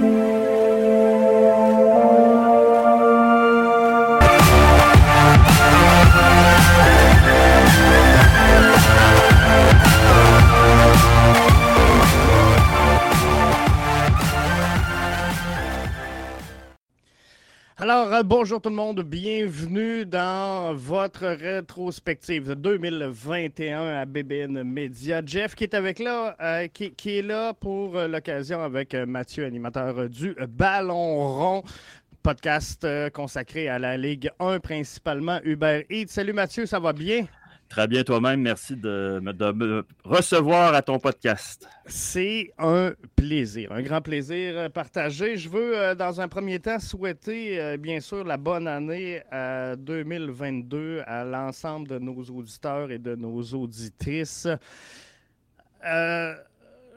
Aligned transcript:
thank 0.00 0.16
you 0.18 0.27
bonjour 18.24 18.60
tout 18.60 18.70
le 18.70 18.74
monde, 18.74 19.02
bienvenue 19.02 20.04
dans 20.04 20.74
votre 20.74 21.26
rétrospective 21.26 22.48
de 22.48 22.54
2021 22.54 23.80
à 23.80 24.04
BBN 24.06 24.62
Media. 24.64 25.22
Jeff 25.24 25.54
qui 25.54 25.64
est 25.64 25.74
avec 25.74 25.98
là, 25.98 26.34
euh, 26.40 26.66
qui, 26.68 27.18
est 27.18 27.22
là 27.22 27.54
pour 27.54 27.96
euh, 27.96 28.08
l'occasion 28.08 28.60
avec 28.62 28.94
euh, 28.94 29.06
Mathieu, 29.06 29.44
animateur 29.44 30.08
du 30.08 30.34
Ballon 30.48 31.28
Rond, 31.28 31.62
podcast 32.22 32.86
consacré 33.12 33.68
à 33.68 33.78
la 33.78 33.96
Ligue 33.96 34.30
1 34.40 34.58
principalement 34.60 35.38
Uber 35.44 35.86
Eats. 35.88 36.08
Salut 36.08 36.32
Mathieu, 36.32 36.66
ça 36.66 36.80
va 36.80 36.92
bien? 36.92 37.26
Très 37.68 37.86
bien 37.86 38.02
toi-même. 38.02 38.40
Merci 38.40 38.76
de, 38.76 39.20
me 39.22 39.84
recevoir 40.02 40.74
à 40.74 40.80
ton 40.80 40.98
podcast. 40.98 41.68
C'est 41.84 42.50
un 42.58 42.92
plaisir, 43.14 43.70
un 43.72 43.82
grand 43.82 44.00
plaisir 44.00 44.70
partagé. 44.70 45.36
Je 45.36 45.50
veux, 45.50 45.78
euh, 45.78 45.94
dans 45.94 46.20
un 46.20 46.28
premier 46.28 46.58
temps, 46.60 46.78
souhaiter, 46.78 47.60
euh, 47.60 47.76
bien 47.76 48.00
sûr, 48.00 48.24
la 48.24 48.38
bonne 48.38 48.66
année 48.66 49.20
2022 49.76 51.02
à 51.06 51.24
l'ensemble 51.24 51.88
de 51.88 51.98
nos 51.98 52.22
auditeurs 52.24 52.90
et 52.90 52.98
de 52.98 53.14
nos 53.14 53.42
auditrices. 53.42 54.48
Euh, 55.84 56.34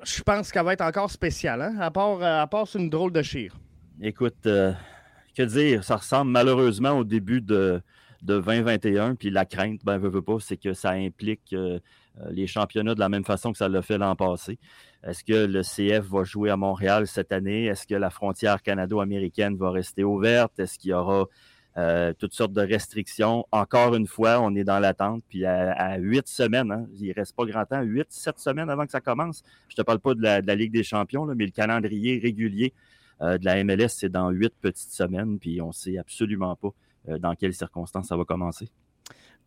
je 0.04 0.22
pense 0.24 0.52
qu'elle 0.52 0.66
va 0.66 0.74
être 0.74 0.82
encore 0.82 1.12
spéciale, 1.12 1.62
hein? 1.62 1.76
à 1.80 1.92
part, 1.92 2.24
à 2.24 2.48
part 2.48 2.68
c'est 2.68 2.80
une 2.80 2.90
drôle 2.90 3.12
de 3.12 3.22
chire. 3.22 3.56
Écoute, 4.02 4.41
que 4.44 5.44
dire, 5.44 5.84
ça 5.84 5.98
ressemble 5.98 6.32
malheureusement 6.32 6.91
au 6.91 7.04
début 7.04 7.41
de 7.41 7.82
de 8.22 8.40
2021. 8.40 9.16
Puis 9.16 9.30
la 9.30 9.46
crainte, 9.46 9.82
ben, 9.84 9.98
veut, 9.98 10.22
pas, 10.22 10.38
c'est 10.40 10.58
que 10.58 10.74
ça 10.74 10.91
implique 10.91 11.54
euh, 11.54 11.80
euh, 12.20 12.30
les 12.32 12.48
championnats 12.48 12.96
de 12.96 13.00
la 13.00 13.10
même 13.10 13.26
façon 13.26 13.52
que 13.52 13.58
ça 13.58 13.68
l'a 13.68 13.82
fait 13.82 13.98
l'an 13.98 14.16
passé. 14.16 14.60
Est-ce 15.04 15.24
que 15.24 15.46
le 15.46 15.62
CF 15.62 16.08
va 16.08 16.24
jouer 16.24 16.50
à 16.50 16.58
Montréal 16.58 17.08
cette 17.08 17.32
année? 17.32 17.66
Est-ce 17.66 17.88
que 17.88 17.96
la 17.96 18.10
frontière 18.10 18.62
canado-américaine 18.62 19.55
va 19.58 19.72
rester 19.72 20.04
ouverte? 20.04 20.60
Est-ce 20.60 20.78
qu'il 20.78 20.91
y 20.91 20.94
aura 20.94 21.26
euh, 21.78 22.13
toutes 22.20 22.34
sortes 22.34 22.54
de 22.54 22.62
restrictions? 22.62 23.48
Encore 23.52 23.96
une 23.96 24.05
fois, 24.05 24.40
on 24.41 24.56
est 24.56 24.63
dans 24.63 24.80
l'attente. 24.80 25.24
Puis 25.28 25.46
à, 25.46 25.98
huit 25.98 26.28
semaines, 26.28 26.72
hein, 26.72 26.85
il 27.00 27.08
ne 27.08 27.13
reste 27.16 27.35
pas 27.35 27.46
grand 27.46 27.66
temps, 27.66 27.82
huit, 27.82 28.08
sept 28.10 28.38
semaines 28.38 28.70
avant 28.70 28.85
que 28.85 28.91
ça 28.91 29.02
commence. 29.02 29.41
Je 29.70 29.74
ne 29.74 29.78
te 29.78 29.82
parle 29.82 30.00
pas 30.00 30.13
de 30.13 30.22
la, 30.22 30.56
Ligue 30.56 30.72
des 30.72 30.84
champions, 30.84 31.26
mais 31.26 31.46
le 31.46 31.52
calendrier 31.52 32.20
régulier 32.20 32.74
de 33.22 33.46
la 33.46 33.63
MLS, 33.63 33.90
c'est 33.90 34.10
dans 34.10 34.32
huit 34.32 34.54
petites 34.62 34.91
semaines. 34.91 35.40
Puis 35.40 35.62
on 35.62 35.68
ne 35.68 35.74
sait 35.74 35.98
absolument 35.98 36.56
pas 36.56 36.74
dans 37.07 37.35
quelles 37.35 37.54
circonstances 37.54 38.07
ça 38.07 38.18
va 38.18 38.26
commencer. 38.26 38.70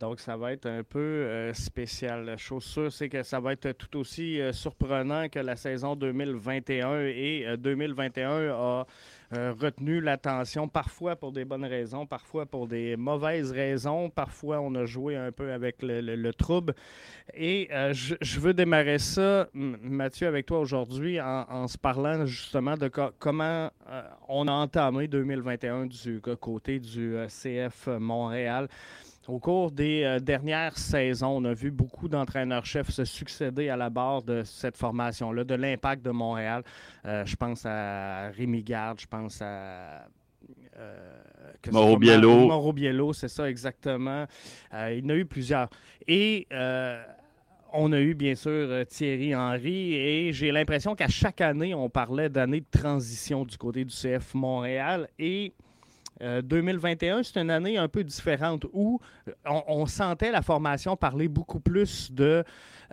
Donc, 0.01 0.19
ça 0.21 0.37
va 0.37 0.53
être 0.53 0.67
un 0.67 0.83
peu 0.83 0.99
euh, 0.99 1.55
spécial. 1.55 2.25
La 2.25 2.37
chose 2.37 2.65
sûre, 2.65 2.93
c'est 2.93 3.09
que 3.09 3.23
ça 3.23 3.39
va 3.39 3.53
être 3.53 3.73
tout 3.73 3.99
aussi 3.99 4.41
euh, 4.41 4.53
surprenant 4.53 5.29
que 5.29 5.39
la 5.39 5.57
saison 5.57 5.95
2021. 5.95 7.01
Et 7.07 7.47
2021 7.57 8.51
a 8.51 8.87
retenu 9.33 10.01
l'attention, 10.01 10.69
parfois 10.69 11.17
pour 11.17 11.33
des 11.33 11.45
bonnes 11.45 11.65
raisons, 11.65 12.07
parfois 12.07 12.47
pour 12.47 12.69
des 12.69 12.97
mauvaises 12.97 13.51
raisons. 13.51 14.09
Parfois, 14.09 14.61
on 14.61 14.73
a 14.77 14.85
joué 14.85 15.17
un 15.17 15.33
peu 15.33 15.53
avec 15.53 15.77
le, 15.83 16.31
trouble. 16.33 16.75
Et 17.33 17.69
je, 17.93 18.39
veux 18.39 18.55
démarrer 18.55 18.99
ça, 18.99 19.49
Mathieu, 19.53 20.29
avec 20.29 20.47
toi 20.47 20.61
aujourd'hui, 20.61 21.21
en, 21.21 21.67
se 21.67 21.77
parlant 21.77 22.27
justement 22.27 22.77
de 22.77 22.89
comment 23.19 23.71
on 24.29 24.47
a 24.47 24.53
entamé 24.53 25.09
2021 25.09 25.87
du 25.87 26.21
côté 26.41 26.79
du 26.79 27.17
CF 27.27 27.89
Montréal. 27.99 28.69
Au 29.27 29.39
cours 29.39 29.71
des 29.71 30.03
euh, 30.03 30.21
dernières 30.21 30.77
saisons, 30.77 31.39
on 31.39 31.45
a 31.47 31.55
vu 31.55 31.71
beaucoup 31.71 32.09
d'entraîneurs-chefs 32.09 32.91
se 32.91 33.07
succéder 33.07 33.71
à 33.71 33.77
la 33.77 33.89
barre 33.89 34.23
de 34.23 34.43
cette 34.45 34.77
formation-là, 34.77 35.45
de 35.45 35.55
l'impact 35.55 36.05
de 36.05 36.11
Montréal. 36.11 36.63
Euh, 37.07 37.25
je 37.25 37.35
pense 37.35 37.65
à 37.65 38.29
Rémi 38.29 38.63
Garde, 38.63 39.01
je 39.01 39.07
pense 39.07 39.41
à. 39.41 40.07
Euh, 40.77 41.23
Mauro 41.73 41.97
Biello. 41.97 42.47
Mauro 42.47 42.73
Biello, 42.75 43.15
c'est 43.15 43.29
ça 43.29 43.49
exactement. 43.49 44.27
il 44.73 44.99
y 44.99 45.07
en 45.07 45.09
a 45.09 45.15
eu 45.15 45.25
plusieurs. 45.25 45.71
Et 46.07 46.47
on 47.73 47.93
a 47.93 48.01
eu 48.01 48.15
bien 48.15 48.35
sûr 48.35 48.85
Thierry 48.87 49.35
Henry 49.35 49.95
et 49.95 50.33
j'ai 50.33 50.53
l'impression 50.53 50.95
qu'à 50.95 51.09
chaque 51.09 51.41
année, 51.41 51.75
on 51.75 51.89
parlait 51.89 52.29
d'année 52.29 52.61
de 52.61 52.67
transition 52.71 53.45
du 53.45 53.57
côté 53.57 53.85
du 53.85 53.95
CF 53.95 54.35
Montréal 54.35 55.09
et 55.19 55.55
2021, 56.21 57.19
euh, 57.19 57.23
c'est 57.23 57.41
une 57.41 57.51
année 57.51 57.77
un 57.77 57.89
peu 57.89 58.05
différente 58.05 58.65
où 58.73 59.01
euh, 59.29 59.33
on, 59.47 59.87
sentait 59.87 60.31
la 60.31 60.43
formation 60.43 60.97
parler 60.97 61.29
beaucoup 61.29 61.61
plus 61.61 62.13
de 62.13 62.45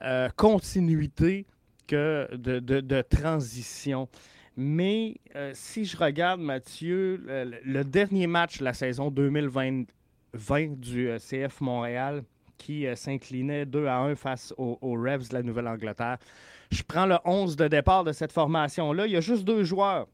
euh, 0.01 0.29
continuité 0.35 1.45
que 1.87 2.27
de, 2.35 3.01
transition. 3.01 4.07
Mais 4.57 5.15
si 5.53 5.85
je 5.85 5.97
regarde, 5.97 6.41
Mathieu, 6.41 7.21
le, 7.25 7.83
dernier 7.83 8.27
match 8.27 8.59
de 8.59 8.63
la 8.63 8.73
saison 8.73 9.09
2020 9.09 9.85
du 10.77 11.09
CF 11.17 11.61
Montréal 11.61 12.23
qui 12.57 12.85
s'inclinait 12.95 13.65
2 13.65 13.87
à 13.87 13.97
1 13.97 14.15
face 14.15 14.53
aux, 14.57 14.77
aux 14.81 14.93
Revs 14.93 15.29
de 15.29 15.33
la 15.33 15.41
Nouvelle-Angleterre, 15.41 16.17
je 16.69 16.83
prends 16.83 17.05
le 17.05 17.17
11 17.25 17.55
de 17.55 17.67
départ 17.67 18.03
de 18.03 18.11
cette 18.11 18.31
formation-là. 18.31 19.07
Il 19.07 19.13
y 19.13 19.17
a 19.17 19.21
juste 19.21 19.43
deux 19.43 19.63
joueurs 19.63 20.07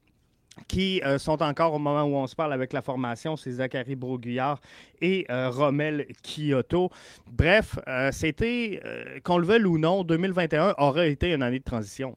qui 0.68 1.02
euh, 1.06 1.18
sont 1.18 1.42
encore 1.42 1.74
au 1.74 1.80
moment 1.80 2.04
où 2.04 2.16
on 2.16 2.28
se 2.28 2.36
parle 2.36 2.54
avec 2.54 2.74
la 2.74 2.82
formation, 2.82 3.36
c'est 3.36 3.52
Zachary 3.52 3.96
Broguillard 3.96 4.60
et 5.02 5.26
euh, 5.30 5.50
Romel 5.50 6.08
Kyoto. 6.24 6.90
Bref, 7.32 7.78
euh, 7.88 8.10
c'était, 8.12 8.82
qu'on 9.24 9.38
le 9.38 9.46
veuille 9.46 9.66
ou 9.66 9.78
non, 9.78 10.04
2021 10.04 10.76
aurait 10.78 11.12
été 11.12 11.34
une 11.34 11.44
année 11.44 11.60
de 11.60 11.64
transition. 11.64 12.16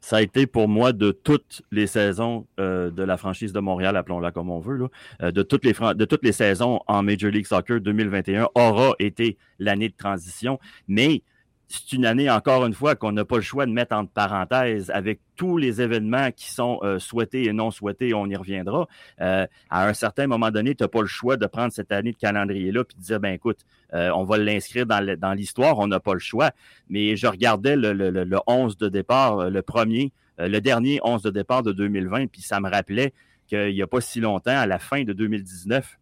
Ça 0.00 0.16
a 0.18 0.22
été 0.22 0.46
pour 0.46 0.68
moi 0.68 0.92
de 0.92 1.10
toutes 1.10 1.62
les 1.72 1.88
saisons 1.88 2.46
de 2.56 3.02
la 3.02 3.16
franchise 3.16 3.52
de 3.52 3.58
Montréal, 3.58 3.96
appelons-la 3.96 4.30
comme 4.30 4.48
on 4.48 4.60
veut, 4.60 4.88
de, 5.20 5.42
toutes 5.42 5.64
les 5.64 5.72
de 5.72 6.04
toutes 6.04 6.22
les 6.22 6.30
saisons 6.30 6.78
en 6.86 7.02
Major 7.02 7.32
League 7.32 7.46
Soccer 7.46 7.80
2021 7.80 8.48
aura 8.54 8.94
été 9.00 9.38
l'année 9.58 9.88
de 9.88 9.96
transition. 9.96 10.60
Mais 10.86 11.22
c'est 11.68 11.92
une 11.92 12.06
année, 12.06 12.30
encore 12.30 12.64
une 12.64 12.72
fois, 12.72 12.94
qu'on 12.96 13.12
n'a 13.12 13.26
pas 13.26 13.36
le 13.36 13.42
choix 13.42 13.66
de 13.66 13.70
mettre 13.70 13.94
entre 13.94 14.10
parenthèses 14.10 14.90
avec 14.90 15.20
tous 15.36 15.58
les 15.58 15.82
événements 15.82 16.30
qui 16.32 16.50
sont 16.50 16.80
euh, 16.82 16.98
souhaités 16.98 17.44
et 17.44 17.52
non 17.52 17.70
souhaités, 17.70 18.14
on 18.14 18.26
y 18.26 18.36
reviendra. 18.36 18.88
Euh, 19.20 19.46
à 19.68 19.86
un 19.86 19.92
certain 19.92 20.26
moment 20.26 20.50
donné, 20.50 20.74
tu 20.74 20.82
n'as 20.82 20.88
pas 20.88 21.02
le 21.02 21.06
choix 21.06 21.36
de 21.36 21.46
prendre 21.46 21.70
cette 21.70 21.92
année 21.92 22.12
de 22.12 22.16
calendrier-là 22.16 22.80
et 22.80 22.96
de 22.96 23.02
dire, 23.02 23.20
ben 23.20 23.34
écoute, 23.34 23.66
euh, 23.92 24.10
on 24.14 24.24
va 24.24 24.38
l'inscrire 24.38 24.86
dans 24.86 25.34
l'histoire, 25.34 25.78
on 25.78 25.86
n'a 25.86 26.00
pas 26.00 26.14
le 26.14 26.20
choix. 26.20 26.52
Mais 26.88 27.16
je 27.16 27.26
regardais 27.26 27.76
le, 27.76 27.92
le 27.92 28.38
11 28.46 28.78
de 28.78 28.88
départ, 28.88 29.50
le 29.50 29.62
premier, 29.62 30.12
le 30.38 30.60
dernier 30.60 31.00
11 31.02 31.22
de 31.22 31.30
départ 31.30 31.62
de 31.62 31.72
2020, 31.72 32.28
puis 32.28 32.40
ça 32.40 32.60
me 32.60 32.70
rappelait 32.70 33.12
qu'il 33.46 33.74
n'y 33.74 33.82
a 33.82 33.86
pas 33.86 34.00
si 34.00 34.20
longtemps, 34.20 34.56
à 34.56 34.66
la 34.66 34.78
fin 34.78 35.04
de 35.04 35.12
2019, 35.12 35.98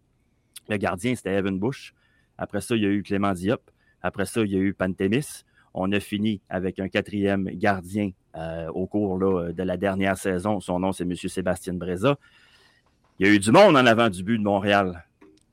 le 0.69 0.77
gardien, 0.77 1.15
c'était 1.15 1.34
Evan 1.34 1.59
Bush. 1.59 1.93
Après 2.38 2.60
ça, 2.60 2.77
il 2.77 2.83
y 2.83 2.87
a 2.87 2.88
eu 2.88 3.03
Clément 3.03 3.33
Diop. 3.33 3.71
Après 4.03 4.27
ça, 4.27 4.43
il 4.43 4.53
y 4.53 4.56
a 4.56 4.59
eu 4.59 4.75
Pantémis. 4.75 5.44
On 5.78 5.92
a 5.92 6.00
fini 6.00 6.41
avec 6.48 6.78
un 6.81 6.88
quatrième 6.88 7.50
gardien 7.50 8.10
euh, 8.34 8.69
au 8.69 8.87
cours 8.87 9.19
de 9.19 9.62
la 9.62 9.76
dernière 9.76 10.16
saison. 10.16 10.59
Son 10.59 10.81
nom, 10.81 10.92
c'est 10.92 11.04
M. 11.04 11.14
Sébastien 11.14 11.75
Breza. 11.75 12.16
Il 13.19 13.26
y 13.26 13.31
a 13.31 13.34
eu 13.34 13.38
du 13.38 13.53
monde 13.53 13.76
en 13.76 13.84
avant 13.84 14.09
du 14.09 14.22
but 14.22 14.38
de 14.38 14.42
Montréal. 14.42 15.04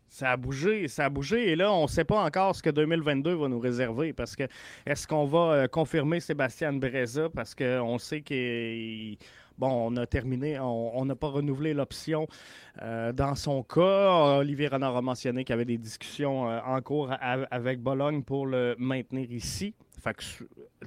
Ça 0.07 0.31
a 0.31 0.37
bougé, 0.37 0.87
ça 0.87 1.05
a 1.05 1.09
bougé. 1.09 1.51
Et 1.51 1.57
là, 1.57 1.73
on 1.73 1.83
ne 1.83 1.87
sait 1.87 2.05
pas 2.05 2.23
encore 2.23 2.55
ce 2.55 2.63
que 2.63 2.69
2022 2.69 3.33
va 3.33 3.49
nous 3.49 3.59
réserver. 3.59 4.13
Parce 4.13 4.37
que 4.37 4.43
est-ce 4.85 5.05
qu'on 5.05 5.25
va 5.25 5.39
euh, 5.39 5.67
confirmer 5.67 6.21
Sébastien 6.21 6.71
Breza? 6.71 7.27
Parce 7.29 7.53
qu'on 7.53 7.97
sait 7.97 8.21
qu'il 8.21 9.17
Bon, 9.57 9.91
on 9.91 9.97
a 9.97 10.07
terminé, 10.07 10.57
on 10.59 11.05
n'a 11.05 11.15
pas 11.15 11.27
renouvelé 11.27 11.75
l'option 11.75 12.27
euh, 12.81 13.11
dans 13.11 13.35
son 13.35 13.61
cas. 13.61 14.39
Olivier 14.39 14.67
Renard 14.69 14.97
a 14.97 15.01
mentionné 15.01 15.43
qu'il 15.43 15.53
y 15.53 15.57
avait 15.57 15.65
des 15.65 15.77
discussions 15.77 16.45
en 16.45 16.81
cours 16.81 17.11
avec 17.19 17.79
Bologne 17.79 18.23
pour 18.23 18.47
le 18.47 18.75
maintenir 18.79 19.31
ici 19.31 19.75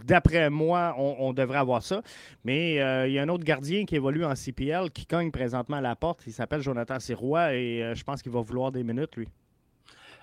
d'après 0.05 0.51
moi, 0.51 0.95
on, 0.99 1.33
devrait 1.33 1.59
avoir 1.59 1.83
ça. 1.83 2.03
Mais 2.45 2.81
euh, 2.81 3.07
il 3.09 3.15
y 3.15 3.19
a 3.19 3.23
un 3.23 3.29
autre 3.29 3.45
gardien 3.45 3.85
qui 3.85 3.97
évolue 3.97 4.25
en 4.25 4.35
CPL 4.35 4.91
qui 4.91 5.07
cogne 5.07 5.31
présentement 5.31 5.77
à 5.77 5.81
la 5.81 5.97
porte. 5.97 6.23
Il 6.27 6.33
s'appelle 6.33 6.61
Jonathan 6.61 7.01
Sirois 7.01 7.55
et 7.55 7.83
euh, 7.83 7.95
je 7.95 8.05
pense 8.05 8.23
qu'il 8.23 8.33
va 8.33 8.41
vouloir 8.41 8.73
des 8.73 8.83
minutes, 8.83 9.17
lui. 9.17 9.29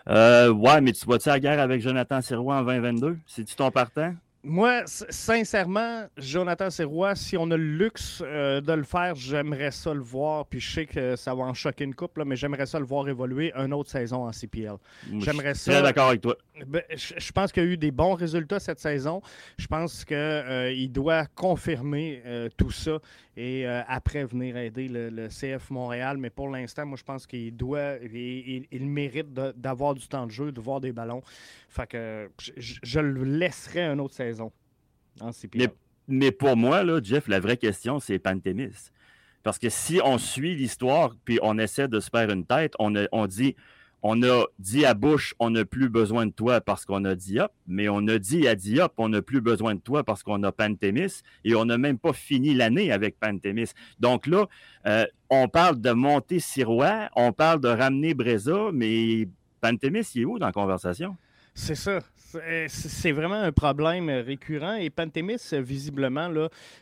Euh, 0.09 0.49
ouais, 0.49 0.81
mais 0.81 0.91
tu 0.91 1.05
vas-tu 1.05 1.29
à 1.29 1.39
guerre 1.39 1.59
avec 1.59 1.81
Jonathan 1.81 2.21
Sirois 2.21 2.57
en 2.57 2.63
2022? 2.63 3.17
C'est-tu 3.25 3.55
ton 3.55 3.71
partant? 3.71 4.13
Moi, 4.45 4.83
sincèrement, 4.85 6.05
Jonathan 6.17 6.69
Serrois, 6.69 7.15
si 7.15 7.37
on 7.37 7.49
a 7.49 7.55
le 7.55 7.63
luxe 7.63 8.21
euh, 8.25 8.59
de 8.59 8.73
le 8.73 8.83
faire, 8.83 9.15
j'aimerais 9.15 9.71
ça 9.71 9.93
le 9.93 10.01
voir. 10.01 10.45
Puis 10.47 10.59
je 10.59 10.69
sais 10.73 10.85
que 10.85 11.15
ça 11.15 11.33
va 11.33 11.43
en 11.43 11.53
choquer 11.53 11.85
une 11.85 11.95
couple, 11.95 12.25
mais 12.25 12.35
j'aimerais 12.35 12.65
ça 12.65 12.77
le 12.77 12.85
voir 12.85 13.07
évoluer 13.07 13.53
une 13.55 13.73
autre 13.73 13.89
saison 13.89 14.27
en 14.27 14.33
CPL. 14.33 14.75
J'aimerais 15.19 15.53
ça. 15.53 15.81
D'accord 15.81 16.09
avec 16.09 16.19
toi. 16.19 16.35
Ben, 16.67 16.83
je, 16.93 17.31
pense 17.31 17.53
qu'il 17.53 17.63
y 17.63 17.65
a 17.65 17.69
eu 17.69 17.77
des 17.77 17.91
bons 17.91 18.15
résultats 18.15 18.59
cette 18.59 18.81
saison. 18.81 19.21
Je 19.57 19.67
pense 19.67 20.03
qu'il 20.03 20.17
euh, 20.17 20.87
doit 20.89 21.25
confirmer 21.35 22.21
euh, 22.25 22.49
tout 22.57 22.71
ça 22.71 22.99
et 23.35 23.65
après 23.65 24.25
venir 24.25 24.57
aider 24.57 24.87
le, 24.87 25.27
CF 25.27 25.69
Montréal. 25.69 26.17
Mais 26.17 26.29
pour 26.29 26.49
l'instant, 26.49 26.85
moi, 26.85 26.97
je 26.97 27.03
pense 27.03 27.25
qu'il 27.25 27.55
doit, 27.55 27.95
il, 28.01 28.85
mérite 28.85 29.33
d'avoir 29.33 29.95
du 29.95 30.07
temps 30.07 30.25
de 30.25 30.31
jeu, 30.31 30.51
de 30.51 30.61
voir 30.61 30.81
des 30.81 30.91
ballons. 30.91 31.21
Fait 31.69 31.87
que 31.87 32.29
je, 32.37 32.99
le 32.99 33.23
laisserai 33.23 33.81
une 33.81 33.99
autre 33.99 34.15
saison. 34.15 34.51
Mais, 36.07 36.31
pour 36.31 36.55
moi, 36.55 36.83
Jeff, 37.01 37.27
la 37.27 37.39
vraie 37.39 37.57
question, 37.57 37.99
c'est 37.99 38.19
Pantémis. 38.19 38.91
Parce 39.41 39.59
que 39.59 39.69
si 39.69 39.99
on 40.03 40.17
suit 40.17 40.55
l'histoire, 40.55 41.15
puis 41.25 41.39
on 41.41 41.57
essaie 41.57 41.87
de 41.87 41.99
se 41.99 42.09
faire 42.09 42.29
une 42.29 42.45
tête, 42.45 42.73
on 42.79 43.27
dit 43.27 43.55
on 44.03 44.21
a 44.21 44.45
dit 44.59 44.85
à 44.85 44.93
Bush, 44.93 45.33
on 45.39 45.51
n'a 45.51 45.63
plus 45.63 45.89
besoin 45.89 46.25
de 46.25 46.31
toi 46.31 46.59
parce 46.59 46.85
qu'on 46.85 47.05
a 47.05 47.15
Diop, 47.15 47.51
mais 47.67 47.87
on 47.87 48.05
a 48.09 48.19
dit 48.19 48.47
à 48.49 48.55
Diop, 48.55 48.91
on 48.97 49.09
n'a 49.09 49.21
plus 49.21 49.39
besoin 49.39 49.75
de 49.75 49.79
toi 49.79 50.03
parce 50.03 50.23
qu'on 50.23 50.43
a 50.43 50.51
Pantémis, 50.51 51.21
et 51.45 51.55
on 51.55 51.63
n'a 51.63 51.77
même 51.77 51.97
pas 51.97 52.11
fini 52.11 52.53
l'année 52.53 52.91
avec 52.91 53.17
Pantémis. 53.17 53.71
Donc 54.01 54.27
là, 54.27 54.45
euh, 54.85 55.05
on 55.29 55.47
parle 55.47 55.79
de 55.79 55.91
monter 55.91 56.39
Sirois, 56.39 57.09
on 57.15 57.31
parle 57.31 57.61
de 57.61 57.69
ramener 57.69 58.13
Breza, 58.13 58.71
mais 58.73 59.29
Pantémis, 59.61 60.05
il 60.15 60.23
est 60.23 60.25
où 60.25 60.37
dans 60.37 60.47
la 60.47 60.51
conversation? 60.51 61.15
C'est 61.55 61.75
ça. 61.75 61.99
C'est 62.67 63.11
vraiment 63.11 63.41
un 63.41 63.51
problème 63.51 64.09
récurrent. 64.09 64.75
Et 64.75 64.89
Pantémis, 64.89 65.53
visiblement, 65.53 66.29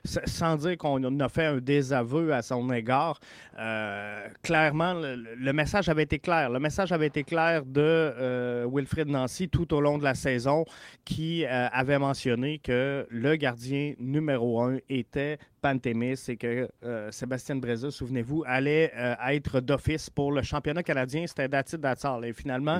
sans 0.04 0.56
dire 0.56 0.78
qu'on 0.78 1.20
a 1.20 1.30
fait 1.30 1.46
un 1.46 1.58
désaveu 1.58 2.34
à 2.34 2.42
son 2.42 2.72
égard, 2.72 3.20
euh, 3.60 4.28
clairement, 4.42 4.94
le, 4.94 5.54
message 5.54 5.90
avait 5.90 6.04
été 6.04 6.20
clair. 6.20 6.50
Le 6.50 6.60
message 6.60 6.92
avait 6.92 7.08
été 7.08 7.24
clair 7.24 7.66
de 7.66 7.82
euh, 7.82 8.68
Wilfred 8.72 9.08
Nancy 9.08 9.50
tout 9.50 9.74
au 9.74 9.82
long 9.82 9.98
de 9.98 10.04
la 10.04 10.16
saison, 10.16 10.66
qui 11.06 11.46
euh, 11.46 11.68
avait 11.72 12.00
mentionné 12.00 12.60
que 12.60 13.06
le 13.10 13.36
gardien 13.36 13.94
numéro 14.00 14.62
un 14.62 14.78
était 14.90 15.38
Pantémis 15.62 16.20
et 16.28 16.38
que 16.38 16.70
Sébastien 17.12 17.56
Breza, 17.56 17.92
souvenez-vous, 17.92 18.44
allait 18.46 18.92
être 19.30 19.60
d'office 19.60 20.10
pour 20.10 20.32
le 20.32 20.42
championnat 20.42 20.84
canadien. 20.84 21.26
C'était 21.28 21.48
Datit 21.48 21.78
Datsal. 21.78 22.26
Et 22.26 22.34
finalement, 22.34 22.80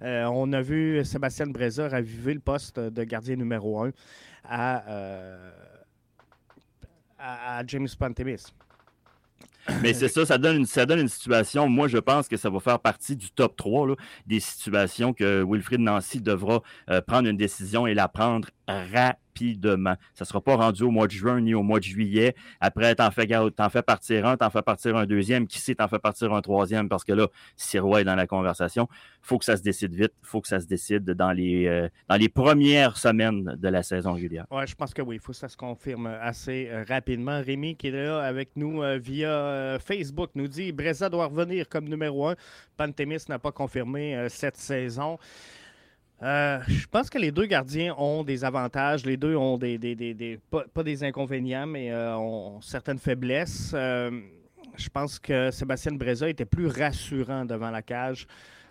on 0.00 0.52
a 0.52 0.60
vu 0.60 1.04
Sébastien 1.04 1.46
Breza 1.46 1.88
raviver 1.88 2.34
le 2.34 2.40
poste 2.40 2.78
de 2.78 3.04
gardien 3.04 3.36
numéro 3.36 3.82
un 3.82 3.90
à, 4.44 4.84
à 7.18 7.62
James 7.66 7.88
Pantémis. 7.98 8.44
Mais 9.82 9.92
c'est 9.92 10.08
ça, 10.08 10.24
ça 10.24 10.38
donne, 10.38 10.56
une, 10.58 10.66
ça 10.66 10.86
donne 10.86 11.00
une 11.00 11.08
situation. 11.08 11.68
Moi, 11.68 11.88
je 11.88 11.98
pense 11.98 12.28
que 12.28 12.36
ça 12.36 12.48
va 12.48 12.58
faire 12.60 12.80
partie 12.80 13.16
du 13.16 13.30
top 13.30 13.56
3 13.56 13.96
des 14.26 14.40
situations 14.40 15.12
que 15.12 15.44
Wilfried 15.46 15.80
Nancy 15.80 16.20
devra 16.20 16.62
euh, 16.88 17.00
prendre 17.02 17.28
une 17.28 17.36
décision 17.36 17.86
et 17.86 17.94
la 17.94 18.08
prendre 18.08 18.48
rapidement. 18.68 19.94
Ça 20.14 20.24
ne 20.24 20.26
sera 20.26 20.40
pas 20.40 20.56
rendu 20.56 20.82
au 20.82 20.90
mois 20.90 21.06
de 21.06 21.12
juin 21.12 21.40
ni 21.40 21.54
au 21.54 21.62
mois 21.62 21.78
de 21.78 21.84
juillet. 21.84 22.34
Après, 22.60 22.94
t'en 22.94 23.10
fais, 23.10 23.28
en 23.36 23.68
fais 23.70 23.82
partir 23.82 24.26
un, 24.26 24.36
t'en 24.36 24.50
fais 24.50 24.62
partir 24.62 24.96
un 24.96 25.06
deuxième. 25.06 25.46
Qui 25.46 25.58
sait, 25.58 25.74
t'en 25.74 25.88
fais 25.88 25.98
partir 25.98 26.32
un 26.34 26.40
troisième? 26.40 26.88
Parce 26.88 27.04
que 27.04 27.12
là, 27.12 27.28
Sirois 27.56 28.02
est 28.02 28.04
dans 28.04 28.14
la 28.14 28.26
conversation. 28.26 28.88
faut 29.22 29.38
que 29.38 29.44
ça 29.44 29.56
se 29.56 29.62
décide 29.62 29.94
vite. 29.94 30.12
faut 30.22 30.40
que 30.40 30.48
ça 30.48 30.60
se 30.60 30.66
décide 30.66 31.04
dans 31.04 31.32
les, 31.32 31.66
euh, 31.66 31.88
premières 32.34 32.96
semaines 32.96 33.56
de 33.58 33.68
la 33.68 33.82
saison 33.82 34.12
régulière. 34.12 34.46
Oui, 34.50 34.62
je 34.66 34.74
pense 34.74 34.92
que 34.92 35.02
oui. 35.02 35.16
Il 35.16 35.20
faut 35.20 35.32
que 35.32 35.38
ça 35.38 35.48
se 35.48 35.56
confirme 35.56 36.06
assez 36.06 36.68
euh, 36.70 36.84
rapidement. 36.86 37.40
Rémi, 37.40 37.76
qui 37.76 37.88
est 37.88 37.90
là 37.92 38.20
avec 38.20 38.50
nous 38.56 38.82
euh, 38.82 38.98
via 38.98 39.78
Facebook, 39.80 40.30
nous 40.34 40.48
dit 40.48 40.72
Breza 40.72 41.08
doit 41.08 41.26
revenir 41.26 41.68
comme 41.68 41.88
numéro 41.88 42.28
un. 42.28 42.36
Pantémis 42.76 43.18
n'a 43.28 43.38
pas 43.38 43.52
confirmé 43.52 44.26
cette 44.28 44.56
saison. 44.56 45.18
Euh, 46.22 46.58
je 46.66 46.86
pense 46.86 47.08
que 47.10 47.18
les 47.18 47.30
deux 47.30 47.46
gardiens 47.46 47.94
ont 47.96 48.24
des 48.24 48.44
avantages. 48.44 49.06
Les 49.06 49.16
deux 49.16 49.36
ont 49.36 49.56
des, 49.56 50.38
pas, 50.50 50.82
des 50.82 51.04
inconvénients, 51.04 51.66
mais 51.66 51.92
euh, 51.92 52.16
ont 52.16 52.60
certaines 52.60 52.98
faiblesses. 52.98 53.72
Euh, 53.74 54.10
je 54.76 54.88
pense 54.88 55.18
que 55.18 55.50
Sébastien 55.50 55.92
Breza 55.92 56.28
était 56.28 56.44
plus 56.44 56.66
rassurant 56.66 57.44
devant 57.44 57.70
la 57.70 57.82
cage. 57.82 58.26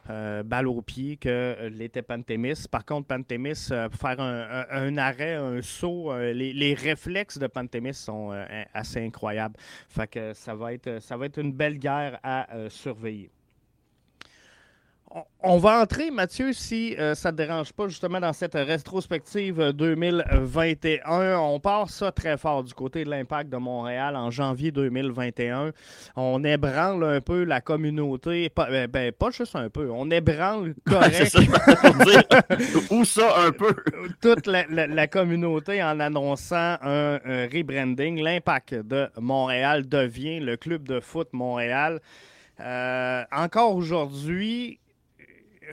balle 0.08 0.68
au 0.68 0.82
pied 0.82 1.18
que 1.18 1.68
l'était 1.68 2.02
Pantémis. 2.02 2.66
Par 2.72 2.86
contre, 2.86 3.08
Pantémis, 3.08 3.68
faire 3.68 4.20
un, 4.22 4.98
arrêt, 4.98 5.36
un 5.36 5.62
saut, 5.62 6.14
les, 6.18 6.74
réflexes 6.74 7.38
de 7.38 7.48
Pantémis 7.48 7.94
sont 7.94 8.32
assez 8.74 9.06
incroyables. 9.06 9.58
Fait 9.90 10.34
ça 10.34 10.56
va 10.56 10.74
être, 10.74 11.02
ça 11.02 11.18
va 11.18 11.26
être 11.26 11.40
une 11.40 11.52
belle 11.52 11.78
guerre 11.78 12.20
à 12.24 12.48
surveiller 12.70 13.30
on 15.42 15.58
va 15.58 15.82
entrer, 15.82 16.12
Mathieu, 16.12 16.52
si 16.52 16.96
euh, 16.98 17.16
ça 17.16 17.32
ne 17.32 17.38
te 17.38 17.42
dérange 17.42 17.72
pas, 17.72 17.88
justement, 17.88 18.20
dans 18.20 18.34
cette 18.34 18.56
rétrospective 18.56 19.72
2021. 19.72 21.38
On 21.38 21.60
part 21.60 21.90
ça 21.90 22.12
très 22.12 22.38
fort 22.38 22.64
du 22.64 22.74
côté 22.74 23.06
de 23.06 23.10
l'impact 23.10 23.50
de 23.50 23.58
Montréal 23.58 24.16
en 24.18 24.30
janvier 24.30 24.72
2021. 24.72 25.72
On 26.16 26.44
ébranle 26.44 27.04
un 27.04 27.22
peu 27.22 27.46
la 27.46 27.62
communauté, 27.62 28.50
pas, 28.50 28.70
ben, 28.70 28.88
ben 28.88 29.12
pas 29.14 29.30
juste 29.30 29.56
un 29.56 29.70
peu, 29.70 29.90
on 29.90 30.10
ébranle 30.12 30.74
correct. 30.86 31.38
Où 32.92 33.06
ça, 33.06 33.40
un 33.40 33.52
peu? 33.52 33.74
Toute 34.22 34.48
la, 34.48 35.08
communauté 35.08 35.82
en 35.82 36.00
annonçant 36.00 36.78
un, 36.82 37.20
rebranding. 37.54 38.22
L'impact 38.22 38.74
de 38.76 39.08
Montréal 39.18 39.88
devient 39.88 40.42
le 40.42 40.58
club 40.58 40.88
de 40.88 41.00
foot 41.00 41.30
Montréal. 41.32 42.02
Euh, 42.60 43.24
encore 43.32 43.76
aujourd'hui, 43.76 44.80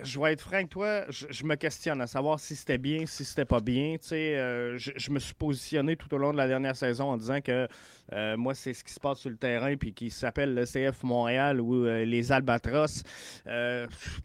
je 0.03 0.19
vais 0.19 0.33
être 0.33 0.41
franc 0.41 0.65
toi, 0.67 1.05
je, 1.09 1.45
me 1.45 1.55
questionne 1.55 2.01
à 2.01 2.07
savoir 2.07 2.41
si 2.41 2.57
c'était 2.57 2.79
bien, 2.79 3.07
si 3.07 3.25
c'était 3.25 3.45
pas 3.45 3.61
bien. 3.61 3.97
Euh, 4.13 4.77
je, 4.77 5.11
me 5.11 5.19
suis 5.19 5.35
positionné 5.35 5.97
tout 5.97 6.13
au 6.15 6.19
long 6.19 6.33
de 6.33 6.37
la 6.37 6.49
dernière 6.49 6.77
saison 6.77 7.11
en 7.11 7.17
disant 7.17 7.41
que 7.41 7.69
euh, 8.13 8.37
moi, 8.37 8.55
c'est 8.55 8.75
ce 8.75 8.83
qui 8.83 8.93
se 8.93 9.01
passe 9.01 9.19
sur 9.21 9.31
le 9.31 9.37
terrain 9.37 9.77
puis 9.77 9.93
qui 9.93 10.11
s'appelle 10.11 10.55
le 10.55 10.65
CF 10.65 11.03
Montréal 11.03 11.61
ou 11.61 11.87
euh, 11.87 12.05
les 12.05 12.33
Albatros. 12.33 13.03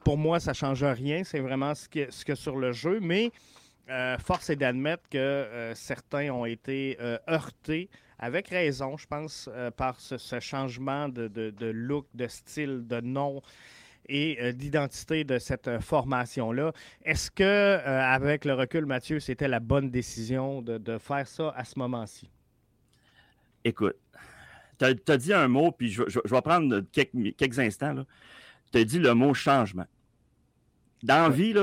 pour 0.04 0.18
moi, 0.18 0.40
ça 0.40 0.54
change 0.54 0.84
rien. 0.84 1.24
C'est 1.24 1.40
vraiment 1.40 1.76
ce 1.76 1.88
que, 1.88 2.12
ce 2.12 2.26
que 2.26 2.36
sur 2.36 2.56
le 2.56 2.72
jeu. 2.72 3.00
Mais 3.02 3.32
force 4.20 4.50
est 4.50 4.56
d'admettre 4.56 5.04
que 5.10 5.72
certains 5.76 6.30
ont 6.32 6.46
été 6.46 6.98
heurtés 7.28 7.90
avec 8.20 8.50
raison, 8.50 8.98
je 8.98 9.08
pense, 9.08 9.50
par 9.78 10.00
ce, 10.00 10.40
changement 10.40 11.10
de, 11.10 11.28
de, 11.28 11.66
look, 11.68 12.06
de 12.14 12.28
style, 12.28 12.86
de 12.86 13.02
nom 13.02 13.42
et 14.10 14.38
euh, 14.42 14.52
d'identité 14.52 15.24
de 15.24 15.38
cette 15.38 15.68
euh, 15.68 15.80
formation-là. 15.80 16.74
Est-ce 17.04 17.32
que, 17.32 17.44
euh, 17.44 18.02
avec 18.02 18.44
le 18.44 18.54
recul, 18.54 18.86
Mathieu, 18.86 19.20
c'était 19.20 19.48
la 19.48 19.60
bonne 19.60 19.90
décision 19.90 20.62
de, 20.62 20.98
faire 20.98 21.28
ça 21.28 21.54
à 21.56 21.64
ce 21.64 21.78
moment-ci? 21.80 22.30
Écoute, 23.64 23.96
tu 24.80 24.86
as, 24.86 25.18
dit 25.18 25.34
un 25.34 25.48
mot, 25.48 25.72
puis 25.72 25.90
je, 25.90 26.04
vais 26.04 26.42
prendre 26.42 26.82
quelques, 26.92 27.60
instants. 27.60 28.06
Tu 28.72 28.80
as 28.80 28.84
dit 28.84 29.00
le 29.00 29.14
mot 29.14 29.34
changement. 29.34 29.86
Dans 31.04 31.24
la 31.24 31.30
vie, 31.30 31.54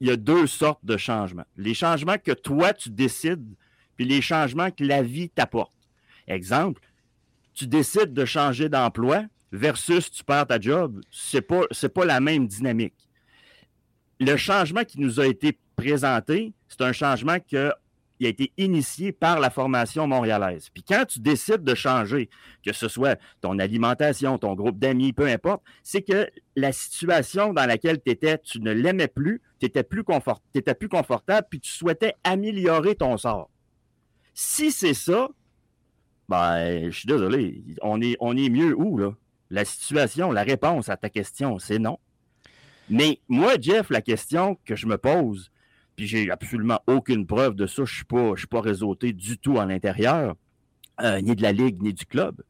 il 0.00 0.06
y 0.06 0.10
a 0.10 0.16
deux 0.16 0.46
sortes 0.46 0.84
de 0.84 0.96
changements. 0.96 1.46
Les 1.56 1.74
changements 1.74 2.18
que 2.18 2.32
toi, 2.32 2.72
tu 2.72 2.90
décides, 2.90 3.54
puis 3.96 4.04
les 4.04 4.20
changements 4.20 4.70
que 4.70 4.84
la 4.84 5.02
vie 5.02 5.30
t'apporte. 5.30 5.72
Exemple, 6.28 6.82
tu 7.54 7.66
décides 7.66 8.12
de 8.12 8.24
changer 8.24 8.68
d'emploi, 8.68 9.24
versus 9.56 10.10
tu 10.10 10.22
perds 10.22 10.46
ta 10.46 10.60
job, 10.60 11.00
c'est 11.10 11.42
pas, 11.42 11.62
pas 11.94 12.04
la 12.04 12.20
même 12.20 12.46
dynamique. 12.46 13.08
Le 14.20 14.36
changement 14.36 14.84
qui 14.84 15.00
nous 15.00 15.20
a 15.20 15.26
été 15.26 15.58
présenté, 15.74 16.52
c'est 16.68 16.82
un 16.82 16.92
changement 16.92 17.38
qui 17.38 17.56
a 17.56 17.74
été 18.20 18.52
initié 18.56 19.12
par 19.12 19.40
la 19.40 19.50
formation 19.50 20.06
montréalaise. 20.06 20.70
Puis 20.72 20.82
quand 20.82 21.04
tu 21.06 21.20
décides 21.20 21.64
de 21.64 21.74
changer, 21.74 22.30
que 22.64 22.72
ce 22.72 22.88
soit 22.88 23.18
ton 23.40 23.58
alimentation, 23.58 24.38
ton 24.38 24.54
groupe 24.54 24.78
d'amis, 24.78 25.12
peu 25.12 25.26
importe, 25.26 25.62
c'est 25.82 26.02
que 26.02 26.28
la 26.54 26.72
situation 26.72 27.52
dans 27.52 27.66
laquelle 27.66 28.00
tu 28.02 28.10
étais, 28.10 28.38
tu 28.38 28.60
ne 28.60 28.72
l'aimais 28.72 29.08
plus, 29.08 29.42
tu 29.60 29.66
étais 29.66 29.82
plus, 29.82 30.02
confort, 30.02 30.40
plus 30.78 30.88
confortable, 30.88 31.46
puis 31.50 31.60
tu 31.60 31.72
souhaitais 31.72 32.14
améliorer 32.24 32.94
ton 32.94 33.16
sort. 33.18 33.50
Si 34.32 34.70
c'est 34.70 34.94
ça, 34.94 35.28
ben, 36.28 36.90
je 36.90 36.98
suis 36.98 37.06
désolé, 37.06 37.62
on 37.82 38.00
est, 38.00 38.16
on 38.20 38.36
est 38.36 38.48
mieux 38.48 38.74
où, 38.74 38.98
là? 38.98 39.14
La 39.50 39.64
situation, 39.64 40.32
la 40.32 40.42
réponse 40.42 40.88
à 40.88 40.96
ta 40.96 41.08
question, 41.08 41.58
c'est 41.58 41.78
non. 41.78 41.98
Mais 42.88 43.20
moi, 43.28 43.54
Jeff, 43.60 43.90
la 43.90 44.00
question 44.00 44.58
que 44.64 44.76
je 44.76 44.86
me 44.86 44.98
pose, 44.98 45.50
puis 45.96 46.06
j'ai 46.06 46.30
absolument 46.30 46.80
aucune 46.86 47.26
preuve 47.26 47.54
de 47.54 47.66
ça, 47.66 47.84
je 47.84 48.02
ne 48.10 48.36
suis, 48.36 48.46
pas, 48.46 48.60
réseauté 48.60 49.12
du 49.12 49.38
tout 49.38 49.58
à 49.58 49.66
l'intérieur, 49.66 50.36
euh, 51.00 51.20
ni 51.20 51.34
de 51.34 51.42
la 51.42 51.52
Ligue, 51.52 51.82
ni 51.82 51.92
du 51.92 52.06
club. 52.06 52.42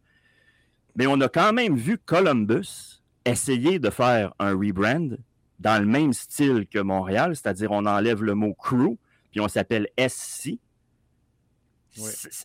Mais 0.96 1.06
on 1.06 1.20
a 1.20 1.28
quand 1.28 1.52
même 1.52 1.76
vu 1.76 1.98
Columbus 1.98 3.02
essayer 3.24 3.78
de 3.78 3.90
faire 3.90 4.34
un 4.38 4.52
rebrand 4.52 5.16
dans 5.58 5.80
le 5.80 5.86
même 5.86 6.12
style 6.12 6.66
que 6.66 6.78
Montréal, 6.78 7.34
c'est-à-dire 7.34 7.72
on 7.72 7.86
enlève 7.86 8.22
le 8.22 8.34
mot 8.34 8.54
crew, 8.54 8.98
puis 9.30 9.40
on 9.40 9.48
s'appelle 9.48 9.88
SC. 9.98 10.58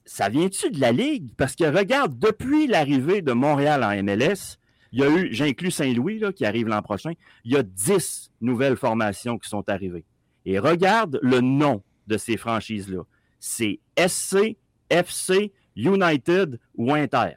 Ça 0.05 0.29
vient-tu 0.29 0.71
de 0.71 0.79
la 0.79 0.91
Ligue? 0.91 1.29
Parce 1.37 1.55
que 1.55 1.65
regarde, 1.65 2.17
depuis 2.17 2.67
l'arrivée 2.67 3.21
de 3.21 3.33
Montréal 3.33 3.83
en 3.83 4.03
MLS, 4.03 4.57
il 4.91 4.99
y 4.99 5.03
a 5.03 5.09
eu, 5.09 5.33
j'inclus 5.33 5.71
Saint-Louis 5.71 6.21
qui 6.35 6.45
arrive 6.45 6.67
l'an 6.67 6.81
prochain, 6.81 7.13
il 7.45 7.53
y 7.53 7.57
a 7.57 7.63
10 7.63 8.31
nouvelles 8.41 8.77
formations 8.77 9.37
qui 9.37 9.49
sont 9.49 9.67
arrivées. 9.69 10.05
Et 10.45 10.59
regarde 10.59 11.19
le 11.21 11.39
nom 11.39 11.81
de 12.07 12.17
ces 12.17 12.37
franchises-là. 12.37 13.03
C'est 13.39 13.79
SC, 13.97 14.57
FC, 14.89 15.51
United 15.75 16.59
ou 16.75 16.93
Inter. 16.93 17.35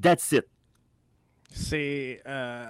That's 0.00 0.32
it. 0.32 0.46
Euh, 1.72 2.66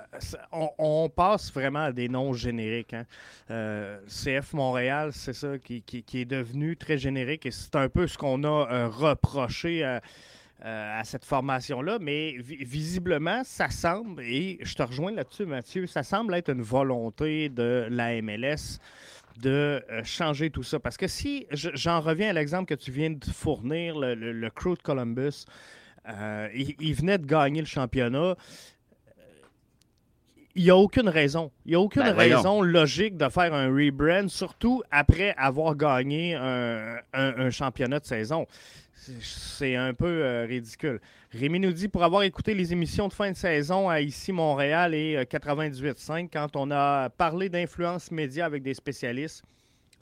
on, 0.53 1.09
passe 1.09 1.53
vraiment 1.53 1.85
à 1.85 1.93
des 1.93 2.09
noms 2.09 2.33
génériques. 2.33 2.95
Hein. 2.95 3.05
Euh, 3.51 3.99
CF 4.07 4.53
Montréal, 4.53 5.11
c'est 5.13 5.33
ça 5.33 5.59
qui, 5.59 5.85
est 6.15 6.25
devenu 6.25 6.77
très 6.77 6.99
générique 6.99 7.47
et 7.47 7.51
c'est 7.51 7.77
un 7.77 7.89
peu 7.89 8.07
ce 8.07 8.17
qu'on 8.17 8.45
a 8.45 8.49
euh, 8.73 8.89
reproché 8.89 9.85
à, 9.85 10.01
cette 11.05 11.25
formation-là. 11.25 11.99
Mais 12.01 12.37
visiblement, 12.39 13.43
ça 13.45 13.71
semble, 13.71 14.23
et 14.23 14.59
je 14.61 14.75
te 14.75 14.83
rejoins 14.83 15.13
là-dessus, 15.13 15.47
Mathieu, 15.47 15.87
ça 15.87 16.03
semble 16.03 16.35
être 16.35 16.51
une 16.51 16.61
volonté 16.61 17.49
de 17.49 17.87
la 17.91 18.21
MLS 18.21 18.79
de 19.39 19.83
changer 20.05 20.51
tout 20.51 20.63
ça. 20.63 20.79
Parce 20.79 20.99
que 20.99 21.07
si 21.07 21.47
j'en 21.53 22.01
reviens 22.01 22.29
à 22.29 22.33
l'exemple 22.35 22.67
que 22.67 22.79
tu 22.79 22.91
viens 22.91 23.11
de 23.11 23.25
fournir, 23.25 23.99
le, 23.99 24.51
Crew 24.51 24.77
de 24.77 24.83
Columbus, 24.83 25.47
il, 26.07 26.95
venait 26.95 27.19
de 27.19 27.27
gagner 27.27 27.61
le 27.61 27.67
championnat 27.67 28.37
il 30.55 30.65
n'y 30.65 30.71
a 30.71 30.77
aucune 30.77 31.09
raison. 31.09 31.51
Il 31.65 31.71
n'y 31.71 31.75
a 31.77 31.81
aucune 31.81 32.03
ben, 32.03 32.13
raison 32.13 32.61
logique 32.61 33.17
de 33.17 33.29
faire 33.29 33.55
un 33.55 33.69
rebrand, 33.69 34.29
surtout 34.29 34.83
après 34.91 35.35
avoir 35.37 35.77
gagné 35.77 36.35
un, 36.35 37.51
championnat 37.51 38.01
de 38.01 38.07
saison. 38.07 38.47
C'est 38.95 39.77
un 39.77 39.95
peu 39.95 40.07
euh, 40.07 40.45
ridicule. 40.45 41.01
Rémi 41.33 41.59
nous 41.59 41.73
dit 41.73 41.89
pour 41.89 42.05
avoir 42.05 42.23
écouté 42.23 42.55
les 42.55 42.73
émissions 42.73 43.09
de 43.09 43.15
fin 43.15 43.31
de 43.31 43.37
saison 43.37 43.89
à 43.89 44.01
ici 44.01 44.31
Montréal 44.31 44.95
et 44.95 45.17
98.5, 45.25 46.25
euh, 46.25 46.29
quand 46.31 46.57
on 46.57 46.71
a 46.71 47.09
parlé 47.09 47.49
d'influence 47.49 48.11
média 48.11 48.45
avec 48.45 48.63
des 48.63 48.75
spécialistes, 48.75 49.43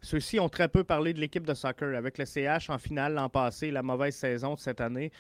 ceux-ci 0.03 0.41
ont 0.41 0.49
très 0.49 0.69
peu 0.69 0.83
parlé 0.83 1.13
de 1.13 1.21
l'équipe 1.21 1.47
de 1.47 1.55
soccer. 1.55 1.97
Avec 1.97 2.19
le 2.19 2.25
CH 2.25 2.71
en 2.71 2.79
finale 2.79 3.15
l'an 3.15 3.29
passé, 3.29 3.71
la 3.71 3.83
mauvaise 3.83 4.17
saison 4.17 4.55
de 4.55 4.59
cette 4.59 4.81
année, 4.81 5.13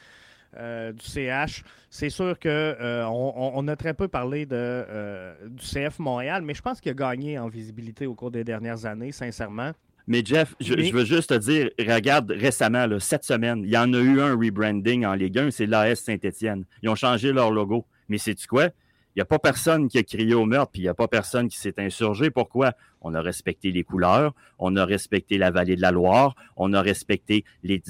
euh, 0.56 0.92
du 0.92 1.04
CH. 1.04 1.62
C'est 1.90 2.10
sûr 2.10 2.38
qu'on 2.38 2.48
euh, 2.48 3.04
on, 3.04 3.68
a 3.68 3.76
très 3.76 3.94
peu 3.94 4.08
parlé 4.08 4.46
de, 4.46 4.54
euh, 4.56 5.34
du 5.48 5.64
CF 5.64 5.98
Montréal, 5.98 6.42
mais 6.42 6.54
je 6.54 6.62
pense 6.62 6.80
qu'il 6.80 6.90
a 6.90 6.94
gagné 6.94 7.38
en 7.38 7.48
visibilité 7.48 8.06
au 8.06 8.14
cours 8.14 8.30
des 8.30 8.44
dernières 8.44 8.86
années, 8.86 9.12
sincèrement. 9.12 9.72
Mais 10.06 10.22
Jeff, 10.24 10.54
je, 10.58 10.72
veux 10.74 11.04
juste 11.04 11.28
te 11.28 11.34
dire, 11.34 11.68
regarde 11.78 12.30
récemment, 12.30 12.86
cette 12.98 13.24
semaine, 13.24 13.60
il 13.62 13.70
y 13.70 13.76
en 13.76 13.92
a 13.92 13.98
eu 13.98 14.22
un 14.22 14.34
rebranding 14.34 15.04
en 15.04 15.12
Ligue 15.12 15.38
1, 15.38 15.50
c'est 15.50 15.66
l'AS 15.66 15.96
Saint-Étienne. 15.96 16.64
Ils 16.82 16.88
ont 16.88 16.94
changé 16.94 17.30
leur 17.30 17.50
logo. 17.50 17.84
Mais 18.08 18.16
c'est-tu 18.16 18.46
quoi? 18.46 18.70
Il 19.18 19.22
n'y 19.22 19.22
a 19.22 19.36
pas 19.36 19.40
personne 19.40 19.88
qui 19.88 19.98
a 19.98 20.04
crié 20.04 20.32
au 20.32 20.46
meurtre, 20.46 20.70
puis 20.70 20.82
il 20.82 20.84
n'y 20.84 20.88
a 20.88 20.94
pas 20.94 21.08
personne 21.08 21.48
qui 21.48 21.58
s'est 21.58 21.74
insurgé. 21.78 22.30
Pourquoi? 22.30 22.74
On 23.00 23.14
a 23.14 23.20
respecté 23.20 23.72
les 23.72 23.82
couleurs, 23.82 24.32
on 24.60 24.76
a 24.76 24.84
respecté 24.84 25.38
la 25.38 25.50
vallée 25.50 25.74
de 25.74 25.82
la 25.82 25.90
Loire, 25.90 26.36
on 26.56 26.72
a 26.72 26.80
respecté 26.80 27.44
les, 27.64 27.82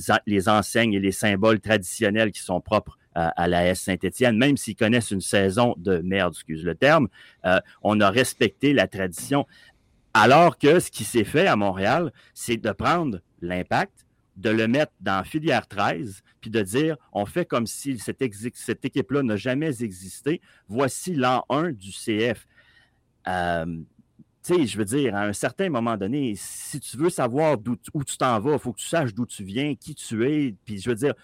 enseignes 0.48 0.94
et 0.94 1.00
les 1.00 1.12
symboles 1.12 1.60
traditionnels 1.60 2.32
qui 2.32 2.40
sont 2.40 2.62
propres 2.62 2.96
à, 3.14 3.46
la 3.46 3.66
S 3.66 3.82
Saint-Étienne, 3.82 4.38
même 4.38 4.56
s'ils 4.56 4.74
connaissent 4.74 5.10
une 5.10 5.20
saison 5.20 5.74
de 5.76 5.98
merde, 5.98 6.32
excuse 6.32 6.64
le 6.64 6.74
terme, 6.74 7.08
euh, 7.44 7.60
on 7.82 8.00
a 8.00 8.08
respecté 8.08 8.72
la 8.72 8.88
tradition. 8.88 9.46
Alors 10.14 10.56
que 10.56 10.80
ce 10.80 10.90
qui 10.90 11.04
s'est 11.04 11.24
fait 11.24 11.46
à 11.46 11.56
Montréal, 11.56 12.10
c'est 12.32 12.56
de 12.56 12.72
prendre 12.72 13.18
l'impact, 13.42 14.06
de 14.38 14.50
le 14.50 14.68
mettre 14.68 14.92
dans 15.00 15.24
filière 15.24 15.66
13, 15.66 16.22
puis 16.40 16.48
de 16.48 16.62
dire 16.62 16.96
on 17.12 17.26
fait 17.26 17.44
comme 17.44 17.66
si 17.66 17.98
cette, 17.98 18.22
équipe-là 18.22 19.22
n'a 19.22 19.36
jamais 19.36 19.82
existé. 19.82 20.40
Voici 20.68 21.14
l'an 21.14 21.44
1 21.50 21.72
du 21.72 21.90
CF. 21.90 22.46
Euh, 23.26 23.66
tu 24.44 24.54
sais, 24.54 24.66
je 24.66 24.78
veux 24.78 24.84
dire, 24.84 25.16
à 25.16 25.24
un 25.24 25.32
certain 25.32 25.68
moment 25.68 25.96
donné, 25.96 26.34
si 26.36 26.78
tu 26.78 26.96
veux 26.96 27.10
savoir 27.10 27.58
où 27.92 28.04
tu 28.04 28.16
t'en 28.16 28.38
vas, 28.38 28.52
il 28.52 28.58
faut 28.58 28.72
que 28.72 28.78
tu 28.78 28.86
saches 28.86 29.12
d'où 29.12 29.26
tu 29.26 29.42
viens, 29.42 29.74
qui 29.74 29.94
tu 29.94 30.24
es. 30.24 30.54
Puis 30.64 30.80
je 30.80 30.88
veux 30.88 30.96
dire, 30.96 31.14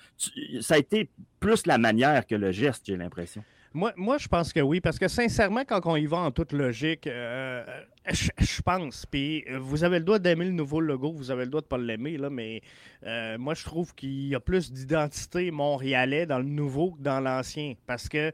ça 0.60 0.74
a 0.74 0.78
été 0.78 1.08
plus 1.38 1.66
la 1.66 1.78
manière 1.78 2.26
que 2.26 2.34
le 2.34 2.50
geste, 2.50 2.82
j'ai 2.86 2.96
l'impression. 2.96 3.44
Moi, 3.72 3.92
moi, 3.96 4.18
je 4.18 4.26
pense 4.26 4.52
que 4.52 4.60
oui, 4.60 4.80
parce 4.80 4.98
que 4.98 5.08
sincèrement, 5.08 5.64
quand 5.64 5.80
on 5.84 5.96
y 5.96 6.06
va 6.06 6.18
en 6.18 6.30
toute 6.32 6.52
logique, 6.52 7.06
euh, 7.06 7.64
je, 8.12 8.62
pense. 8.62 9.06
Puis 9.06 9.44
euh, 9.48 9.58
vous 9.58 9.82
avez 9.82 9.98
le 9.98 10.04
droit 10.04 10.18
d'aimer 10.18 10.44
le 10.44 10.50
nouveau 10.50 10.80
logo, 10.80 11.12
vous 11.12 11.30
avez 11.30 11.44
le 11.44 11.50
droit 11.50 11.62
de 11.62 11.66
pas 11.66 11.78
l'aimer, 11.78 12.18
là, 12.18 12.28
mais 12.28 12.60
euh, 13.06 13.38
moi, 13.38 13.54
je 13.54 13.64
trouve 13.64 13.94
qu'il 13.94 14.28
y 14.28 14.34
a 14.34 14.40
plus 14.40 14.72
d'identité 14.72 15.50
montréalais 15.50 16.26
dans 16.26 16.38
le 16.38 16.44
nouveau 16.44 16.92
que 16.92 17.00
dans 17.00 17.20
l'ancien. 17.20 17.74
Parce 17.86 18.08
que 18.08 18.32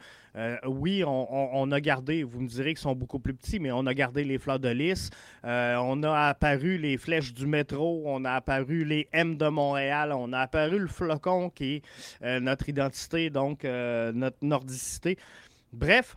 oui, 0.65 1.03
on, 1.05 1.73
a 1.73 1.81
gardé, 1.81 2.23
vous 2.23 2.41
me 2.41 2.47
direz 2.47 2.75
qu'ils 2.75 2.83
sont 2.83 2.95
beaucoup 2.95 3.19
plus 3.19 3.35
petits, 3.35 3.59
mais 3.59 3.73
on 3.73 3.85
a 3.87 3.95
gardé 3.95 4.23
les 4.23 4.39
fleurs 4.39 4.61
de 4.61 4.69
lys, 4.69 5.11
on 5.43 6.03
a 6.05 6.29
apparu 6.29 6.79
les 6.79 6.99
flèches 6.99 7.35
du 7.35 7.49
métro, 7.49 8.05
on 8.07 8.25
a 8.25 8.35
apparu 8.35 8.85
les 8.85 9.09
M 9.13 9.37
de 9.37 9.49
Montréal, 9.49 10.13
on 10.13 10.33
a 10.33 10.39
apparu 10.39 10.79
le 10.79 10.87
flocon 10.87 11.51
qui 11.51 11.83
est 12.23 12.41
notre 12.41 12.69
identité, 12.69 13.29
donc 13.29 13.65
notre 13.65 14.39
nordicité. 14.41 15.19
Bref, 15.73 16.17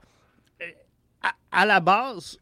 à, 1.51 1.65
la 1.65 1.79
base, 1.79 2.37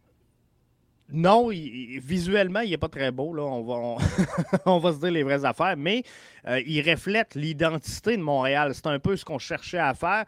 non, 1.12 1.50
visuellement, 1.50 2.62
il 2.62 2.72
n'est 2.72 2.78
pas 2.78 2.90
très 2.90 3.12
beau. 3.12 3.34
Là. 3.34 3.44
On, 3.44 3.64
va, 3.64 4.06
on, 4.66 4.80
va 4.80 4.94
se 4.94 5.00
dire 5.00 5.12
les 5.12 5.24
vraies 5.24 5.46
affaires, 5.46 5.76
mais 5.78 6.04
euh, 6.48 6.62
il 6.66 6.90
reflète 6.90 7.36
l'identité 7.36 8.16
de 8.18 8.22
Montréal. 8.22 8.74
C'est 8.74 8.88
un 8.88 9.00
peu 9.00 9.16
ce 9.18 9.26
qu'on 9.26 9.40
cherchait 9.40 9.78
à 9.78 9.94
faire. 9.94 10.26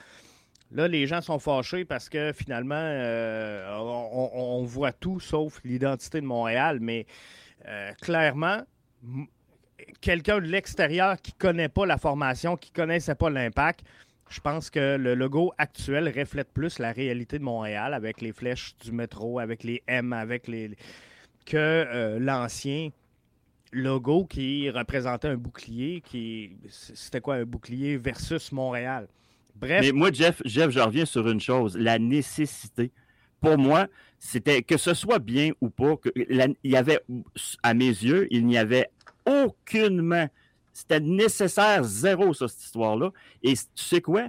Là, 0.71 0.87
les 0.87 1.05
gens 1.07 1.21
sont 1.21 1.39
fâchés 1.39 1.85
parce 1.85 2.09
que 2.09 2.33
finalement, 2.33 2.75
euh, 2.75 3.77
on, 3.79 4.63
voit 4.63 4.91
tout 4.91 5.19
sauf 5.19 5.59
l'identité 5.63 6.19
de 6.19 6.25
Montréal. 6.25 6.79
Mais 6.81 7.05
euh, 7.67 7.91
clairement, 8.01 8.61
quelqu'un 10.01 10.37
de 10.39 10.47
l'extérieur 10.47 11.21
qui 11.21 11.31
ne 11.31 11.37
connaît 11.37 11.69
pas 11.69 11.85
la 11.85 11.97
formation, 11.97 12.57
qui 12.57 12.71
ne 12.71 12.75
connaissait 12.75 13.15
pas 13.15 13.29
l'impact, 13.29 13.85
je 14.33 14.41
pense 14.41 14.69
que 14.69 14.97
le 14.97 15.13
logo 15.13 15.53
actuel 15.57 16.11
reflète 16.15 16.51
plus 16.51 16.79
la 16.79 16.91
réalité 16.91 17.37
de 17.37 17.43
Montréal 17.43 17.93
avec 17.93 18.19
les 18.19 18.33
flèches 18.33 18.75
du 18.83 18.91
métro, 18.91 19.37
avec 19.39 19.63
les 19.63 19.83
M, 19.87 20.11
avec 20.11 20.47
les 20.47 20.71
que 21.45 21.57
euh, 21.57 22.19
l'ancien 22.19 22.89
logo 23.71 24.25
qui 24.25 24.69
représentait 24.69 25.27
un 25.27 25.35
bouclier 25.35 26.01
qui 26.01 26.57
c'était 26.69 27.21
quoi 27.21 27.35
un 27.35 27.45
bouclier 27.45 27.97
versus 27.97 28.51
Montréal. 28.51 29.07
Bref. 29.55 29.81
Mais 29.85 29.91
moi 29.91 30.11
Jeff, 30.11 30.41
Jeff, 30.45 30.71
je 30.71 30.79
reviens 30.79 31.05
sur 31.05 31.29
une 31.29 31.41
chose, 31.41 31.77
la 31.77 31.99
nécessité. 31.99 32.91
Pour 33.39 33.57
moi, 33.57 33.87
c'était 34.17 34.63
que 34.63 34.77
ce 34.77 34.93
soit 34.93 35.19
bien 35.19 35.51
ou 35.61 35.69
pas, 35.69 35.95
il 36.15 36.55
y 36.63 36.75
avait 36.75 37.01
à 37.61 37.73
mes 37.73 37.85
yeux, 37.85 38.27
il 38.31 38.47
n'y 38.47 38.57
avait 38.57 38.89
aucunement 39.25 40.27
c'était 40.73 40.99
nécessaire 40.99 41.83
zéro, 41.83 42.33
ça, 42.33 42.47
cette 42.47 42.63
histoire-là. 42.63 43.11
Et 43.43 43.53
tu 43.53 43.83
sais 43.83 44.01
quoi? 44.01 44.27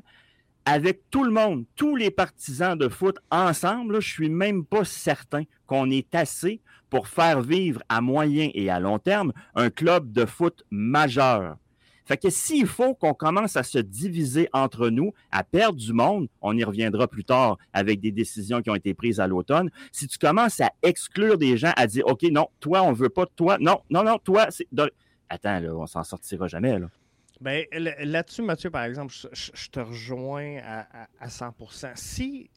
Avec 0.67 1.03
tout 1.11 1.25
le 1.25 1.31
monde, 1.31 1.65
tous 1.77 1.97
les 1.97 2.11
partisans 2.11 2.79
de 2.79 2.89
foot 2.89 3.19
ensemble, 3.31 4.01
je 4.01 4.09
suis 4.09 4.31
même 4.31 4.65
pas 4.65 4.85
certain 4.85 5.43
qu'on 5.67 5.91
est 5.91 6.15
assez 6.15 6.61
pour 6.89 7.09
faire 7.09 7.41
vivre 7.43 7.83
à 7.89 8.01
moyen 8.01 8.51
et 8.55 8.71
à 8.71 8.81
long 8.81 8.99
terme 8.99 9.33
un 9.55 9.69
club 9.69 10.13
de 10.13 10.25
foot 10.25 10.65
majeur. 10.71 11.57
Fait 12.07 12.19
que 12.19 12.29
s'il 12.29 12.67
faut 12.67 12.95
qu'on 12.95 13.15
commence 13.15 13.57
à 13.57 13.63
se 13.63 13.79
diviser 13.79 14.49
entre 14.53 14.91
nous, 14.91 15.13
à 15.31 15.43
perdre 15.43 15.79
du 15.79 15.93
monde, 15.93 16.29
on 16.43 16.57
y 16.57 16.63
reviendra 16.63 17.09
plus 17.09 17.25
tard 17.25 17.57
avec 17.73 18.01
des 18.01 18.13
décisions 18.13 18.61
qui 18.61 18.69
ont 18.69 18.75
été 18.75 18.93
prises 18.93 19.21
à 19.21 19.27
l'automne. 19.27 19.71
Si 19.91 20.07
tu 20.07 20.19
commences 20.19 20.61
à 20.61 20.71
exclure 20.83 21.39
des 21.39 21.57
gens, 21.57 21.73
à 21.77 21.87
dire, 21.87 22.07
OK, 22.07 22.23
non, 22.31 22.49
toi, 22.61 22.83
on 22.83 22.93
veut 22.93 23.09
pas, 23.09 23.25
toi, 23.35 23.57
non, 23.59 23.81
non, 23.89 24.05
non, 24.05 24.19
toi, 24.19 24.49
c'est 24.51 24.69
attends, 25.29 25.61
là, 25.61 25.75
on 25.75 25.87
s'en 25.87 26.05
sortira 26.05 26.49
jamais. 26.49 26.79
Là. 26.79 26.89
Ben, 27.41 27.65
là-dessus, 27.73 28.43
Mathieu, 28.43 28.71
par 28.71 28.85
exemple, 28.85 29.13
je, 29.13 29.69
te 29.69 29.81
rejoins 29.81 30.59
à, 31.21 31.27
100% 31.27 31.93
Si, 31.95 32.49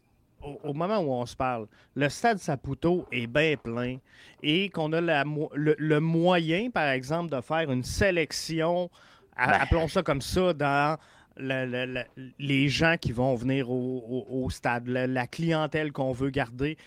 au, 0.41 0.73
moment 0.73 0.99
où 0.99 1.11
on 1.11 1.25
se 1.25 1.35
parle, 1.35 1.67
le 1.95 2.09
stade 2.09 2.37
Saputo 2.37 3.07
est 3.11 3.27
bien 3.27 3.55
plein 3.57 3.97
et 4.43 4.69
qu'on 4.69 4.93
a 4.93 5.01
le, 5.01 5.99
moyen, 5.99 6.69
par 6.69 6.89
exemple, 6.89 7.35
de 7.35 7.41
faire 7.41 7.71
une 7.71 7.83
sélection, 7.83 8.89
ben. 9.35 9.49
appelons 9.49 9.87
ça 9.87 10.03
comme 10.03 10.21
ça, 10.21 10.53
dans 10.53 10.97
les 11.37 12.69
gens 12.69 12.95
qui 12.99 13.11
vont 13.11 13.35
venir 13.35 13.69
au 13.69 14.47
stade, 14.49 14.87
la 14.87 15.27
clientèle 15.27 15.91
qu'on 15.91 16.11
veut 16.11 16.29
garder, 16.29 16.77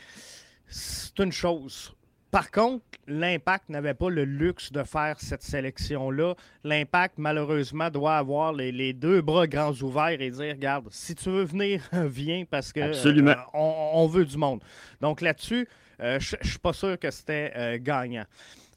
c'est 0.66 1.18
une 1.18 1.32
chose. 1.32 1.92
Par 2.30 2.52
contre, 2.52 2.84
l'Impact 3.08 3.68
n'avait 3.70 3.94
pas 3.94 4.08
le 4.08 4.24
luxe 4.24 4.70
de 4.70 4.84
faire 4.84 5.18
cette 5.18 5.42
sélection-là. 5.42 6.34
L'Impact, 6.62 7.14
malheureusement, 7.18 7.90
doit 7.90 8.16
avoir 8.16 8.52
les, 8.52 8.92
deux 8.92 9.20
bras 9.20 9.48
grands 9.48 9.74
ouverts 9.82 10.20
et 10.20 10.30
dire 10.30 10.54
regarde, 10.54 10.86
si 10.90 11.14
tu 11.16 11.28
veux 11.28 11.42
venir, 11.42 11.82
viens 11.92 12.44
parce 12.48 12.72
que 12.72 12.80
euh, 12.80 13.34
on, 13.52 14.06
veut 14.06 14.24
du 14.24 14.36
monde. 14.36 14.62
Donc 15.00 15.20
là-dessus, 15.20 15.68
euh, 16.00 16.20
je 16.20 16.36
ne 16.40 16.48
suis 16.48 16.58
pas 16.58 16.72
sûr 16.72 16.98
que 16.98 17.10
c'était 17.10 17.52
euh, 17.56 17.78
gagnant. 17.80 18.24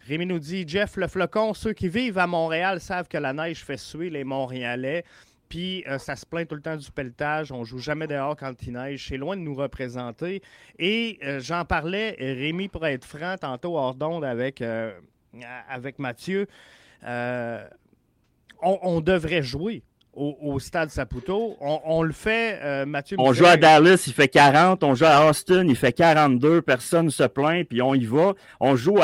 Rémi 0.07 0.25
nous 0.25 0.39
dit 0.39 0.67
Jeff 0.67 0.97
Le 0.97 1.07
Flocon, 1.07 1.53
ceux 1.53 1.73
qui 1.73 1.87
vivent 1.87 2.17
à 2.17 2.27
Montréal 2.27 2.81
savent 2.81 3.07
que 3.07 3.17
la 3.17 3.33
neige 3.33 3.63
fait 3.63 3.77
suer 3.77 4.09
les 4.09 4.23
Montréalais. 4.23 5.05
Puis 5.53 5.83
euh, 5.87 5.99
ça 5.99 6.15
se 6.15 6.25
plaint 6.25 6.47
tout 6.47 6.55
le 6.55 6.63
temps 6.63 6.75
du 6.75 6.89
pelletage. 6.89 7.51
On 7.51 7.63
joue 7.63 7.77
jamais 7.77 8.07
dehors 8.07 8.35
quand 8.35 8.55
il 8.65 8.73
neige. 8.73 9.05
C'est 9.07 9.17
loin 9.17 9.37
de 9.37 9.41
nous 9.43 9.53
représenter. 9.53 10.41
Et 10.79 11.19
euh, 11.23 11.39
j'en 11.39 11.63
parlais, 11.63 12.15
Rémi, 12.19 12.69
pour 12.69 12.87
être 12.87 13.05
franc, 13.05 13.35
tantôt 13.39 13.77
hors 13.77 13.93
d'onde 13.93 14.25
avec, 14.25 14.63
euh, 14.63 14.91
avec 15.69 15.99
Mathieu. 15.99 16.47
On, 18.63 18.99
devrait 19.01 19.43
jouer. 19.43 19.83
Au, 20.15 20.57
stade 20.57 20.89
Saputo. 20.89 21.55
On, 21.59 22.01
le 22.01 22.13
fait, 22.13 22.85
Mathieu. 22.87 23.17
On 23.19 23.31
joue 23.31 23.45
à 23.45 23.55
Dallas, 23.55 24.05
il 24.07 24.13
fait 24.13 24.29
40. 24.29 24.83
On 24.83 24.95
joue 24.95 25.05
à 25.05 25.29
Austin, 25.29 25.67
il 25.67 25.75
fait 25.75 25.93
42. 25.93 26.63
Personne 26.63 27.05
ne 27.05 27.11
se 27.11 27.23
plaint, 27.23 27.67
puis 27.67 27.83
on 27.83 27.93
y 27.93 28.05
va. 28.05 28.33
On 28.59 28.75
joue 28.75 28.97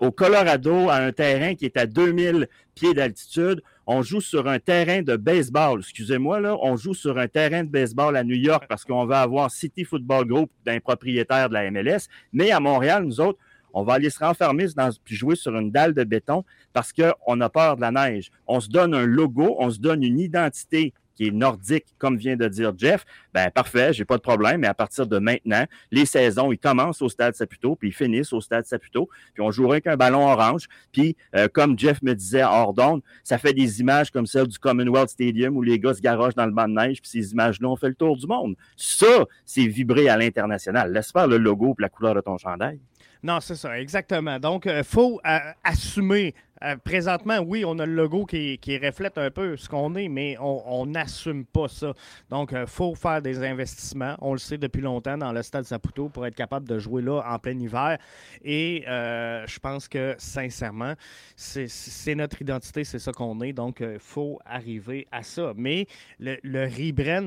au 0.00 0.10
Colorado 0.12 0.90
à 0.90 0.96
un 0.98 1.10
terrain 1.10 1.56
qui 1.56 1.64
est 1.64 1.76
à 1.76 1.86
2000 1.86 2.48
pieds 2.76 2.94
d'altitude. 2.94 3.62
On 3.90 4.02
joue 4.02 4.20
sur 4.20 4.46
un 4.48 4.58
terrain 4.58 5.00
de 5.00 5.16
baseball. 5.16 5.80
Excusez-moi, 5.80 6.40
là. 6.40 6.58
On 6.60 6.76
joue 6.76 6.92
sur 6.92 7.16
un 7.16 7.26
terrain 7.26 7.64
de 7.64 7.70
baseball 7.70 8.18
à 8.18 8.22
New 8.22 8.36
York 8.36 8.66
parce 8.68 8.84
qu'on 8.84 9.06
va 9.06 9.22
avoir 9.22 9.50
City 9.50 9.82
Football 9.82 10.26
Group 10.26 10.50
d'un 10.66 10.78
propriétaire 10.78 11.48
de 11.48 11.54
la 11.54 11.70
MLS. 11.70 12.06
Mais 12.34 12.50
à 12.50 12.60
Montréal, 12.60 13.04
nous 13.04 13.18
autres, 13.18 13.38
on 13.72 13.84
va 13.84 13.94
aller 13.94 14.10
se 14.10 14.18
renfermer 14.18 14.66
dans, 14.76 14.90
puis 15.02 15.16
jouer 15.16 15.36
sur 15.36 15.56
une 15.56 15.70
dalle 15.70 15.94
de 15.94 16.04
béton 16.04 16.44
parce 16.74 16.92
qu'on 16.92 17.40
a 17.40 17.48
peur 17.48 17.76
de 17.76 17.80
la 17.80 17.90
neige. 17.90 18.30
On 18.46 18.60
se 18.60 18.68
donne 18.68 18.92
un 18.92 19.06
logo, 19.06 19.56
on 19.58 19.70
se 19.70 19.78
donne 19.78 20.02
une 20.02 20.20
identité 20.20 20.92
qui 21.18 21.26
est 21.26 21.30
nordique, 21.32 21.84
comme 21.98 22.16
vient 22.16 22.36
de 22.36 22.46
dire 22.46 22.72
Jeff, 22.78 23.04
ben 23.34 23.50
parfait, 23.50 23.92
j'ai 23.92 24.04
pas 24.04 24.18
de 24.18 24.22
problème. 24.22 24.60
Mais 24.60 24.68
à 24.68 24.74
partir 24.74 25.04
de 25.04 25.18
maintenant, 25.18 25.64
les 25.90 26.06
saisons, 26.06 26.52
ils 26.52 26.58
commencent 26.58 27.02
au 27.02 27.08
stade 27.08 27.34
Saputo, 27.34 27.74
puis 27.74 27.88
ils 27.88 27.92
finissent 27.92 28.32
au 28.32 28.40
stade 28.40 28.66
Saputo, 28.66 29.08
puis 29.34 29.42
on 29.42 29.50
jouera 29.50 29.74
avec 29.74 29.88
un 29.88 29.96
ballon 29.96 30.30
orange. 30.30 30.68
Puis, 30.92 31.16
euh, 31.34 31.48
comme 31.52 31.76
Jeff 31.76 32.00
me 32.02 32.14
disait 32.14 32.44
hors 32.44 32.72
d'onde, 32.72 33.02
ça 33.24 33.36
fait 33.36 33.52
des 33.52 33.80
images 33.80 34.12
comme 34.12 34.26
celle 34.26 34.46
du 34.46 34.60
Commonwealth 34.60 35.10
Stadium 35.10 35.56
où 35.56 35.62
les 35.62 35.80
gars 35.80 35.94
se 35.94 36.00
garagent 36.00 36.36
dans 36.36 36.46
le 36.46 36.52
banc 36.52 36.68
de 36.68 36.74
neige, 36.74 37.02
puis 37.02 37.10
ces 37.10 37.32
images-là 37.32 37.68
ont 37.68 37.76
fait 37.76 37.88
le 37.88 37.96
tour 37.96 38.16
du 38.16 38.28
monde. 38.28 38.54
Ça, 38.76 39.26
c'est 39.44 39.66
vibrer 39.66 40.08
à 40.08 40.16
l'international. 40.16 40.92
Laisse 40.92 41.10
faire 41.10 41.26
le 41.26 41.38
logo 41.38 41.74
et 41.76 41.82
la 41.82 41.88
couleur 41.88 42.14
de 42.14 42.20
ton 42.20 42.38
chandail. 42.38 42.78
Non, 43.22 43.40
c'est 43.40 43.56
ça, 43.56 43.78
exactement. 43.80 44.38
Donc, 44.38 44.66
il 44.66 44.70
euh, 44.70 44.82
faut 44.84 45.20
euh, 45.26 45.38
assumer 45.64 46.34
euh, 46.62 46.76
présentement, 46.76 47.38
oui, 47.38 47.64
on 47.64 47.78
a 47.78 47.86
le 47.86 47.94
logo 47.94 48.24
qui, 48.26 48.58
reflète 48.82 49.18
un 49.18 49.30
peu 49.30 49.56
ce 49.56 49.68
qu'on 49.68 49.94
est, 49.96 50.08
mais 50.08 50.36
on 50.40 50.86
n'assume 50.86 51.44
pas 51.44 51.68
ça. 51.68 51.92
Donc, 52.30 52.50
il 52.52 52.58
euh, 52.58 52.66
faut 52.66 52.94
faire 52.94 53.22
des 53.22 53.42
investissements. 53.42 54.16
On 54.20 54.32
le 54.32 54.38
sait 54.38 54.58
depuis 54.58 54.82
longtemps 54.82 55.18
dans 55.18 55.32
le 55.32 55.42
stade 55.42 55.64
Saputo 55.64 56.08
pour 56.08 56.26
être 56.26 56.34
capable 56.34 56.68
de 56.68 56.78
jouer 56.78 57.02
là 57.02 57.22
en 57.26 57.38
plein 57.38 57.58
hiver. 57.58 57.98
Et 58.44 58.84
euh, 58.88 59.44
je 59.46 59.58
pense 59.58 59.88
que, 59.88 60.14
sincèrement, 60.18 60.94
c'est 61.36 62.14
notre 62.14 62.40
identité, 62.42 62.84
c'est 62.84 62.98
ça 62.98 63.12
qu'on 63.12 63.40
est. 63.40 63.52
Donc, 63.52 63.80
il 63.80 63.98
faut 63.98 64.38
arriver 64.44 65.06
à 65.10 65.22
ça. 65.22 65.52
Mais 65.56 65.86
le, 66.18 66.36
le 66.42 66.68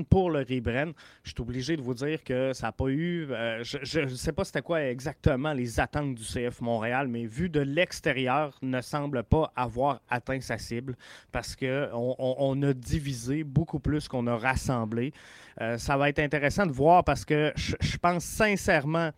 pour 0.03 0.31
le 0.31 0.39
rebren, 0.39 0.93
je 1.23 1.31
suis 1.31 1.41
obligé 1.41 1.77
de 1.77 1.81
vous 1.81 1.93
dire 1.93 2.23
que 2.23 2.53
ça 2.53 2.67
n'a 2.67 2.71
pas 2.71 2.87
eu. 2.87 3.27
je 3.61 3.99
ne 3.99 4.15
sais 4.15 4.31
pas 4.31 4.43
c'était 4.43 4.61
quoi 4.61 4.83
exactement 4.83 5.53
les 5.53 5.79
attentes 5.79 6.15
du 6.15 6.23
CF 6.23 6.61
Montréal, 6.61 7.07
mais 7.07 7.25
vu 7.25 7.49
de 7.49 7.59
l'extérieur, 7.59 8.57
ne 8.61 8.81
semble 8.81 9.20
pas 9.23 9.51
avoir 9.55 10.01
atteint 10.09 10.39
sa 10.41 10.57
cible 10.57 10.95
parce 11.31 11.55
qu'on 11.55 12.15
on, 12.17 12.63
a 12.63 12.73
divisé 12.73 13.43
beaucoup 13.43 13.79
plus 13.79 14.07
qu'on 14.07 14.27
a 14.27 14.37
rassemblé. 14.37 15.13
Euh, 15.59 15.77
ça 15.77 15.97
va 15.97 16.09
être 16.09 16.19
intéressant 16.19 16.65
de 16.65 16.71
voir 16.71 17.03
parce 17.03 17.25
que 17.25 17.51
je, 17.55 17.97
pense 17.97 18.23
sincèrement 18.23 19.11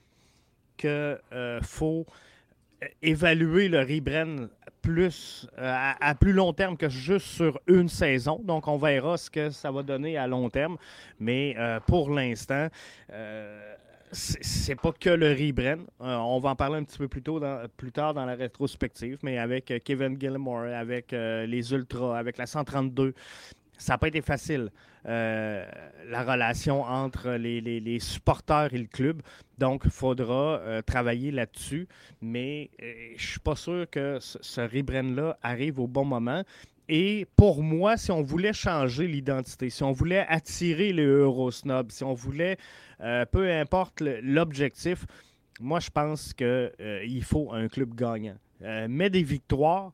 qu'il 0.77 0.89
euh, 0.89 1.59
faut 1.61 2.05
évaluer 3.01 3.69
le 3.69 3.79
Rebren 3.79 4.49
plus 4.81 5.47
euh, 5.57 5.93
à, 5.99 6.15
plus 6.15 6.33
long 6.33 6.51
terme 6.51 6.75
que 6.75 6.89
juste 6.89 7.27
sur 7.27 7.59
une 7.67 7.87
saison. 7.87 8.41
Donc, 8.43 8.67
on 8.67 8.77
verra 8.77 9.17
ce 9.17 9.29
que 9.29 9.49
ça 9.49 9.71
va 9.71 9.83
donner 9.83 10.17
à 10.17 10.27
long 10.27 10.49
terme. 10.49 10.77
Mais 11.19 11.55
pour 11.87 12.09
l'instant, 12.09 12.67
c'est 14.13 14.75
pas 14.75 14.91
que 14.91 15.09
le 15.09 15.31
rebren. 15.31 15.85
Euh, 16.01 16.15
on 16.17 16.39
va 16.39 16.51
en 16.51 16.55
parler 16.55 16.77
un 16.77 16.83
petit 16.83 16.97
peu 16.97 17.07
plus, 17.07 17.21
tôt 17.21 17.41
plus 17.77 17.91
tard 17.91 18.13
dans 18.13 18.25
la 18.25 18.35
rétrospective, 18.35 19.19
mais 19.23 19.37
avec 19.37 19.71
euh, 19.71 19.79
Kevin 19.83 20.19
Gilmore, 20.19 20.65
avec 20.65 21.13
euh, 21.13 21.45
les 21.45 21.73
Ultras, 21.73 22.17
avec 22.17 22.37
la 22.37 22.45
132, 22.45 23.13
ça 23.77 23.93
n'a 23.93 23.97
pas 23.97 24.07
été 24.07 24.21
facile, 24.21 24.69
la 25.03 26.23
relation 26.23 26.83
entre 26.83 27.31
les, 27.31 27.99
supporters 27.99 28.73
et 28.73 28.77
le 28.77 28.85
club. 28.85 29.21
Donc, 29.57 29.81
il 29.83 29.91
faudra 29.91 30.81
travailler 30.85 31.31
là-dessus, 31.31 31.87
mais 32.21 32.69
je 33.17 33.25
suis 33.25 33.39
pas 33.39 33.55
sûr 33.55 33.89
que 33.89 34.19
ce, 34.21 34.37
ce 34.41 34.61
rebren-là 34.61 35.37
arrive 35.41 35.79
au 35.79 35.87
bon 35.87 36.05
moment. 36.05 36.43
Et 36.89 37.27
pour 37.35 37.63
moi, 37.63 37.97
si 37.97 38.11
on 38.11 38.21
voulait 38.21 38.53
changer 38.53 39.07
l'identité, 39.07 39.69
si 39.69 39.83
on 39.83 39.91
voulait 39.91 40.25
attirer 40.27 40.91
les 40.91 41.05
Eurosnobs, 41.05 41.91
si 41.91 42.03
on 42.03 42.13
voulait 42.13 42.57
euh, 43.01 43.25
peu 43.25 43.49
importe 43.51 44.01
l'objectif, 44.01 45.05
moi, 45.59 45.79
je 45.79 45.89
pense 45.89 46.33
qu'il 46.33 46.45
euh, 46.47 47.21
faut 47.21 47.53
un 47.53 47.67
club 47.67 47.95
gagnant. 47.95 48.35
Euh, 48.63 48.87
mais 48.89 49.09
des 49.09 49.23
victoires, 49.23 49.93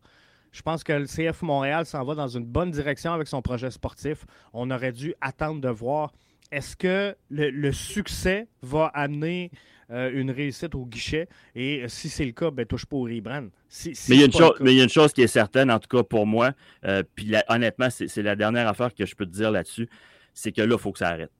je 0.51 0.61
pense 0.61 0.83
que 0.83 0.93
le 0.93 1.05
CF 1.05 1.41
Montréal 1.41 1.85
s'en 1.85 2.03
va 2.03 2.15
dans 2.15 2.27
une 2.27 2.45
bonne 2.45 2.71
direction 2.71 3.13
avec 3.13 3.27
son 3.27 3.41
projet 3.41 3.69
sportif. 3.69 4.25
On 4.53 4.71
aurait 4.71 4.91
dû 4.91 5.13
attendre 5.21 5.61
de 5.61 5.69
voir 5.69 6.11
est-ce 6.51 6.75
que 6.75 7.15
le, 7.29 7.71
succès 7.71 8.47
va 8.61 8.87
amener 8.87 9.51
une 9.89 10.31
réussite 10.31 10.75
au 10.75 10.85
guichet? 10.85 11.27
Et 11.55 11.83
si 11.87 12.09
c'est 12.09 12.25
le 12.25 12.31
cas, 12.31 12.51
ben, 12.51 12.65
touche 12.65 12.85
pas 12.85 12.97
au 12.97 13.03
rebrand. 13.03 13.47
mais, 13.85 14.15
il 14.15 14.19
y 14.19 14.81
a 14.81 14.83
une 14.83 14.89
chose 14.89 15.13
qui 15.13 15.21
est 15.21 15.27
certaine, 15.27 15.71
en 15.71 15.79
tout 15.79 15.87
cas 15.87 16.03
pour 16.03 16.25
moi, 16.25 16.51
puis 17.15 17.33
honnêtement, 17.47 17.89
c'est 17.89 18.21
la 18.21 18.35
dernière 18.35 18.67
affaire 18.67 18.93
que 18.93 19.05
je 19.05 19.15
peux 19.15 19.25
te 19.25 19.31
dire 19.31 19.51
là-dessus, 19.51 19.89
c'est 20.33 20.51
que 20.51 20.61
là, 20.61 20.75
il 20.75 20.79
faut 20.79 20.91
que 20.91 20.99
ça 20.99 21.09
arrête. 21.09 21.31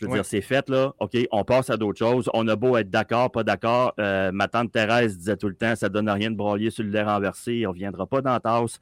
Je 0.00 0.06
veux 0.06 0.12
dire, 0.12 0.24
c'est 0.24 0.40
fait, 0.40 0.68
là. 0.68 0.94
OK, 1.00 1.16
on 1.32 1.44
passe 1.44 1.70
à 1.70 1.76
d'autres 1.76 1.98
choses. 1.98 2.30
On 2.32 2.46
a 2.46 2.54
beau 2.54 2.76
être 2.76 2.90
d'accord, 2.90 3.32
pas 3.32 3.42
d'accord. 3.42 3.94
Euh, 3.98 4.30
ma 4.30 4.46
tante 4.46 4.70
Thérèse 4.70 5.18
disait 5.18 5.36
tout 5.36 5.48
le 5.48 5.54
temps, 5.54 5.74
ça 5.74 5.88
donne 5.88 6.08
rien 6.08 6.30
de 6.30 6.36
broyer 6.36 6.70
sur 6.70 6.84
le 6.84 6.90
lait 6.90 7.02
renversé. 7.02 7.66
On 7.66 7.70
ne 7.70 7.74
reviendra 7.74 8.06
pas 8.06 8.20
dans 8.20 8.32
la 8.32 8.40
tasse. 8.40 8.78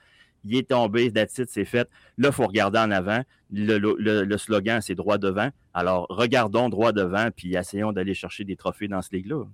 Il 0.47 0.57
est 0.57 0.69
tombé, 0.69 1.11
that's 1.11 1.43
c'est 1.49 1.65
fait. 1.65 1.89
Là, 2.19 2.29
il 2.29 2.33
faut 2.33 2.47
regarder 2.47 2.79
en 2.79 2.91
avant. 2.91 3.23
Le, 3.53 4.37
slogan, 4.37 4.81
c'est 4.81 4.95
droit 4.95 5.19
devant. 5.19 5.51
Alors, 5.75 6.07
regardons 6.09 6.69
droit 6.69 6.93
devant, 6.93 7.29
puis 7.35 7.55
essayons 7.55 7.93
d'aller 7.93 8.15
chercher 8.15 8.45
des 8.45 8.57
trophées 8.57 8.89
dans 8.89 9.03
ce 9.03 9.11
ligue-là. 9.13 9.45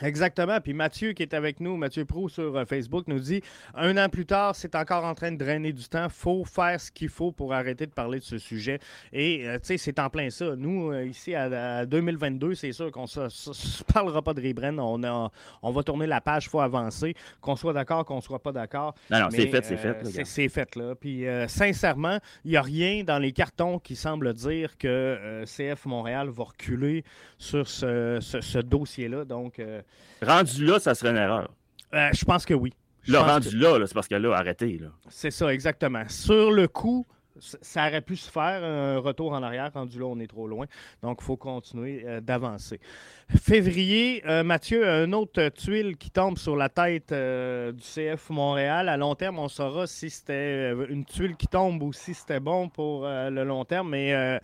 Exactement. 0.00 0.60
Puis 0.60 0.74
Mathieu, 0.74 1.12
qui 1.12 1.24
est 1.24 1.34
avec 1.34 1.58
nous, 1.58 1.76
Mathieu 1.76 2.04
Prou 2.04 2.28
sur 2.28 2.56
euh, 2.56 2.64
Facebook, 2.64 3.08
nous 3.08 3.18
dit 3.18 3.42
un 3.74 3.96
an 3.96 4.08
plus 4.08 4.26
tard, 4.26 4.54
c'est 4.54 4.76
encore 4.76 5.04
en 5.04 5.14
train 5.14 5.32
de 5.32 5.36
drainer 5.36 5.72
du 5.72 5.84
temps. 5.88 6.08
faut 6.08 6.44
faire 6.44 6.80
ce 6.80 6.92
qu'il 6.92 7.08
faut 7.08 7.32
pour 7.32 7.52
arrêter 7.52 7.86
de 7.86 7.90
parler 7.90 8.20
de 8.20 8.24
ce 8.24 8.38
sujet. 8.38 8.78
Et, 9.12 9.48
euh, 9.48 9.58
tu 9.58 9.66
sais, 9.66 9.78
c'est 9.78 9.98
en 9.98 10.08
plein 10.08 10.30
ça. 10.30 10.54
Nous, 10.56 10.92
euh, 10.92 11.04
ici, 11.04 11.34
à, 11.34 11.84
2022, 11.84 12.54
c'est 12.54 12.70
sûr 12.70 12.92
qu'on 12.92 13.04
ne 13.04 13.92
parlera 13.92 14.22
pas 14.22 14.34
de 14.34 14.40
Rebren. 14.40 14.78
On, 14.78 15.30
on 15.62 15.72
va 15.72 15.82
tourner 15.82 16.06
la 16.06 16.20
page, 16.20 16.44
il 16.44 16.50
faut 16.50 16.60
avancer. 16.60 17.14
Qu'on 17.40 17.56
soit 17.56 17.72
d'accord, 17.72 18.04
qu'on 18.04 18.20
soit 18.20 18.42
pas 18.42 18.52
d'accord. 18.52 18.94
Non, 19.10 19.20
non, 19.20 19.26
c'est 19.30 19.48
fait, 19.48 19.64
c'est 19.64 19.76
fait. 19.76 20.24
C'est 20.24 20.48
fait, 20.48 20.76
là. 20.76 20.94
Puis, 20.94 21.24
sincèrement, 21.48 22.18
il 22.44 22.52
n'y 22.52 22.56
a 22.56 22.62
rien 22.62 23.02
dans 23.02 23.18
les 23.18 23.32
cartons 23.32 23.80
qui 23.80 23.96
semble 23.96 24.32
dire 24.32 24.78
que 24.78 25.42
CF 25.44 25.86
Montréal 25.86 26.28
va 26.28 26.44
reculer 26.44 27.04
sur 27.36 27.68
ce, 27.68 28.18
ce 28.20 28.58
dossier-là. 28.58 29.24
Donc, 29.24 29.60
rendu 30.22 30.64
là, 30.64 30.78
ça 30.78 30.94
serait 30.94 31.10
une 31.10 31.16
erreur. 31.16 31.50
Euh, 31.94 32.10
je 32.12 32.24
pense 32.24 32.44
que 32.44 32.54
oui. 32.54 32.72
Le 33.06 33.18
rendu 33.18 33.56
là, 33.56 33.78
c'est 33.86 33.94
parce 33.94 34.08
que 34.08 34.14
là, 34.14 34.36
arrêtez. 34.36 34.80
C'est 35.08 35.30
ça, 35.30 35.52
exactement. 35.52 36.02
Sur 36.08 36.50
le 36.50 36.68
coup, 36.68 37.06
ça 37.38 37.86
aurait 37.86 38.02
pu 38.02 38.16
se 38.16 38.30
faire 38.30 38.62
un 38.62 38.98
retour 38.98 39.32
en 39.32 39.42
arrière. 39.42 39.70
Rendu 39.72 39.98
là, 39.98 40.04
on 40.06 40.18
est 40.20 40.26
trop 40.26 40.46
loin. 40.46 40.66
Donc, 41.02 41.18
il 41.22 41.24
faut 41.24 41.38
continuer 41.38 42.04
euh, 42.04 42.20
d'avancer. 42.20 42.80
Février, 43.40 44.22
euh, 44.26 44.42
Mathieu, 44.42 44.86
un 44.86 45.12
autre 45.12 45.48
tuile 45.50 45.96
qui 45.96 46.10
tombe 46.10 46.36
sur 46.36 46.56
la 46.56 46.68
tête 46.68 47.14
du 47.14 47.82
CF 47.82 48.28
Montréal. 48.28 48.90
À 48.90 48.96
long 48.98 49.14
terme, 49.14 49.38
on 49.38 49.48
saura 49.48 49.86
si 49.86 50.10
c'était 50.10 50.72
une 50.90 51.06
tuile 51.06 51.36
qui 51.36 51.46
tombe 51.46 51.82
ou 51.82 51.94
si 51.94 52.12
c'était 52.12 52.40
bon 52.40 52.68
pour 52.68 53.06
le 53.06 53.44
long 53.44 53.64
terme. 53.64 53.90
Mais 53.90 54.38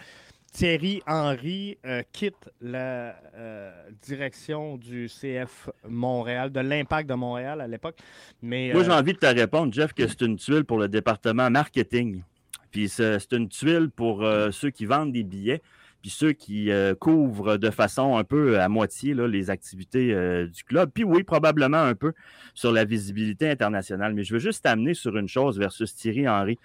Thierry 0.54 1.02
Henry 1.08 1.78
euh, 1.84 2.02
quitte 2.12 2.48
la 2.60 3.16
euh, 3.34 3.72
direction 4.06 4.76
du 4.76 5.08
CF 5.08 5.68
Montréal, 5.88 6.52
de 6.52 6.60
l'Impact 6.60 7.08
de 7.08 7.14
Montréal 7.14 7.60
à 7.60 7.66
l'époque. 7.66 7.98
Mais, 8.40 8.70
Moi, 8.72 8.84
j'ai 8.84 8.90
euh, 8.90 8.98
envie 8.98 9.14
de 9.14 9.18
te 9.18 9.26
répondre, 9.26 9.72
Jeff, 9.72 9.92
que 9.92 10.06
c'est 10.06 10.20
une 10.20 10.36
tuile 10.36 10.64
pour 10.64 10.78
le 10.78 10.86
département 10.86 11.50
marketing. 11.50 12.22
Puis 12.70 12.88
c'est 12.88 13.32
une 13.32 13.48
tuile 13.48 13.90
pour 13.90 14.26
ceux 14.50 14.70
qui 14.70 14.84
vendent 14.84 15.12
des 15.12 15.22
billets, 15.22 15.62
puis 16.02 16.10
ceux 16.10 16.32
qui 16.32 16.70
couvrent 16.98 17.56
de 17.56 17.70
façon 17.70 18.16
un 18.16 18.24
peu 18.24 18.58
à 18.58 18.68
moitié 18.68 19.14
les 19.14 19.48
activités 19.48 20.08
du 20.48 20.64
club. 20.64 20.90
Puis 20.92 21.04
oui, 21.04 21.22
probablement 21.22 21.82
un 21.82 21.94
peu 21.94 22.14
sur 22.52 22.72
la 22.72 22.84
visibilité 22.84 23.48
internationale. 23.48 24.12
Mais 24.12 24.24
je 24.24 24.32
veux 24.32 24.40
juste 24.40 24.64
t'amener 24.64 24.94
sur 24.94 25.16
une 25.16 25.28
chose 25.28 25.56
versus 25.56 25.94
Thierry 25.94 26.28
Henry. 26.28 26.58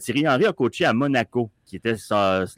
Thierry 0.00 0.28
Henry 0.28 0.44
a 0.44 0.52
coaché 0.52 0.84
à 0.84 0.92
Monaco, 0.92 1.50
qui 1.64 1.76
était 1.76 1.96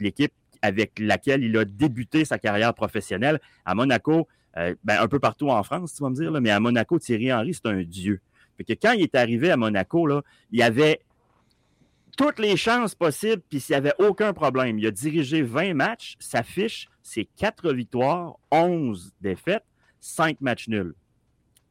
l'équipe 0.01 0.33
avec 0.67 0.99
laquelle 0.99 1.43
il 1.43 1.57
a 1.57 1.65
débuté 1.65 2.25
sa 2.25 2.37
carrière 2.37 2.73
professionnelle. 2.73 3.39
À 3.65 3.73
Monaco, 3.73 4.27
euh, 4.57 4.75
ben, 4.83 5.01
un 5.01 5.07
peu 5.07 5.19
partout 5.19 5.49
en 5.49 5.63
France, 5.63 5.93
tu 5.95 6.03
vas 6.03 6.09
me 6.09 6.15
dire, 6.15 6.31
mais 6.41 6.49
à 6.49 6.59
Monaco, 6.59 6.99
Thierry 6.99 7.31
Henry, 7.31 7.53
c'est 7.53 7.67
un 7.67 7.81
dieu. 7.83 8.19
Que 8.57 8.73
quand 8.73 8.93
il 8.93 9.03
est 9.03 9.15
arrivé 9.15 9.51
à 9.51 9.57
Monaco, 9.57 10.07
là, 10.07 10.23
il 10.51 10.61
avait 10.63 11.01
toutes 12.17 12.39
les 12.39 12.57
chances 12.57 12.95
possibles, 12.95 13.43
puis 13.47 13.59
s'il 13.59 13.73
n'y 13.73 13.77
avait 13.77 13.93
aucun 13.99 14.33
problème. 14.33 14.79
Il 14.79 14.87
a 14.87 14.91
dirigé 14.91 15.43
20 15.43 15.75
matchs, 15.75 16.15
sa 16.19 16.41
fiche, 16.41 16.89
c'est 17.03 17.27
4 17.37 17.71
victoires, 17.71 18.37
11 18.51 19.13
défaites, 19.21 19.63
5 19.99 20.41
matchs 20.41 20.67
nuls. 20.67 20.95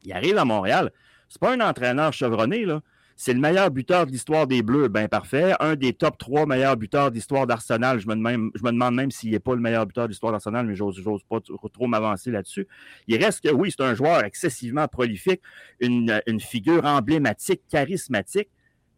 Il 0.04 0.12
arrive 0.12 0.38
à 0.38 0.44
Montréal. 0.44 0.92
C'est 1.28 1.40
pas 1.40 1.52
un 1.52 1.60
entraîneur 1.60 2.12
chevronné, 2.12 2.64
là. 2.64 2.80
C'est 3.18 3.32
le 3.32 3.40
meilleur 3.40 3.70
buteur 3.70 4.04
de 4.04 4.10
l'histoire 4.10 4.46
des 4.46 4.62
Bleus, 4.62 4.88
bien 4.88 5.08
parfait. 5.08 5.54
Un 5.58 5.74
des 5.74 5.94
top 5.94 6.18
trois 6.18 6.44
meilleurs 6.44 6.76
buteurs 6.76 7.10
d'histoire 7.10 7.46
d'Arsenal. 7.46 7.98
Je, 7.98 8.06
me 8.06 8.70
demande 8.70 8.94
même 8.94 9.10
s'il 9.10 9.30
n'est 9.30 9.38
pas 9.38 9.54
le 9.54 9.60
meilleur 9.62 9.86
buteur 9.86 10.04
de 10.04 10.10
l'histoire 10.10 10.32
d'Arsenal, 10.32 10.66
mais 10.66 10.74
j'ose 10.74 11.02
pas 11.26 11.40
trop 11.40 11.86
m'avancer 11.86 12.30
là-dessus. 12.30 12.68
Il 13.08 13.16
reste 13.24 13.42
que 13.42 13.50
oui, 13.50 13.72
c'est 13.74 13.82
un 13.82 13.94
joueur 13.94 14.22
excessivement 14.22 14.86
prolifique, 14.86 15.40
une, 15.80 16.20
figure 16.40 16.84
emblématique, 16.84 17.62
charismatique, 17.70 18.50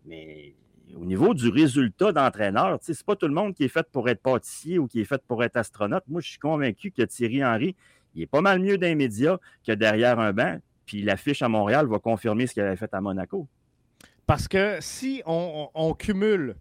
mais 0.04 0.56
au 0.96 1.04
niveau 1.04 1.32
du 1.32 1.48
résultat 1.48 2.10
d'entraîneur, 2.10 2.78
c'est 2.80 3.00
pas 3.04 3.14
tout 3.14 3.28
le 3.28 3.34
monde 3.34 3.54
qui 3.54 3.64
est 3.64 3.68
fait 3.68 3.86
pour 3.92 4.08
être 4.08 4.20
pâtissier 4.20 4.80
ou 4.80 4.88
qui 4.88 5.00
est 5.00 5.04
fait 5.04 5.22
pour 5.28 5.44
être 5.44 5.56
astronaute. 5.56 6.02
Moi, 6.08 6.20
je 6.20 6.30
suis 6.30 6.38
convaincu 6.40 6.90
que 6.90 7.02
Thierry 7.02 7.44
Henry, 7.44 7.76
il 8.16 8.22
est 8.22 8.26
pas 8.26 8.40
mal 8.40 8.58
mieux 8.58 8.78
d'un 8.78 8.96
média 8.96 9.38
que 9.64 9.70
derrière 9.72 10.18
un 10.18 10.32
banc. 10.32 10.58
Puis 10.86 11.02
l'affiche 11.02 11.42
à 11.42 11.48
Montréal 11.48 11.86
va 11.86 12.00
confirmer 12.00 12.48
ce 12.48 12.54
qu'il 12.54 12.62
avait 12.62 12.74
fait 12.74 12.92
à 12.92 13.00
Monaco. 13.00 13.46
Parce 14.28 14.46
que 14.46 14.76
si 14.80 15.22
on, 15.24 15.94
cumule, 15.98 16.56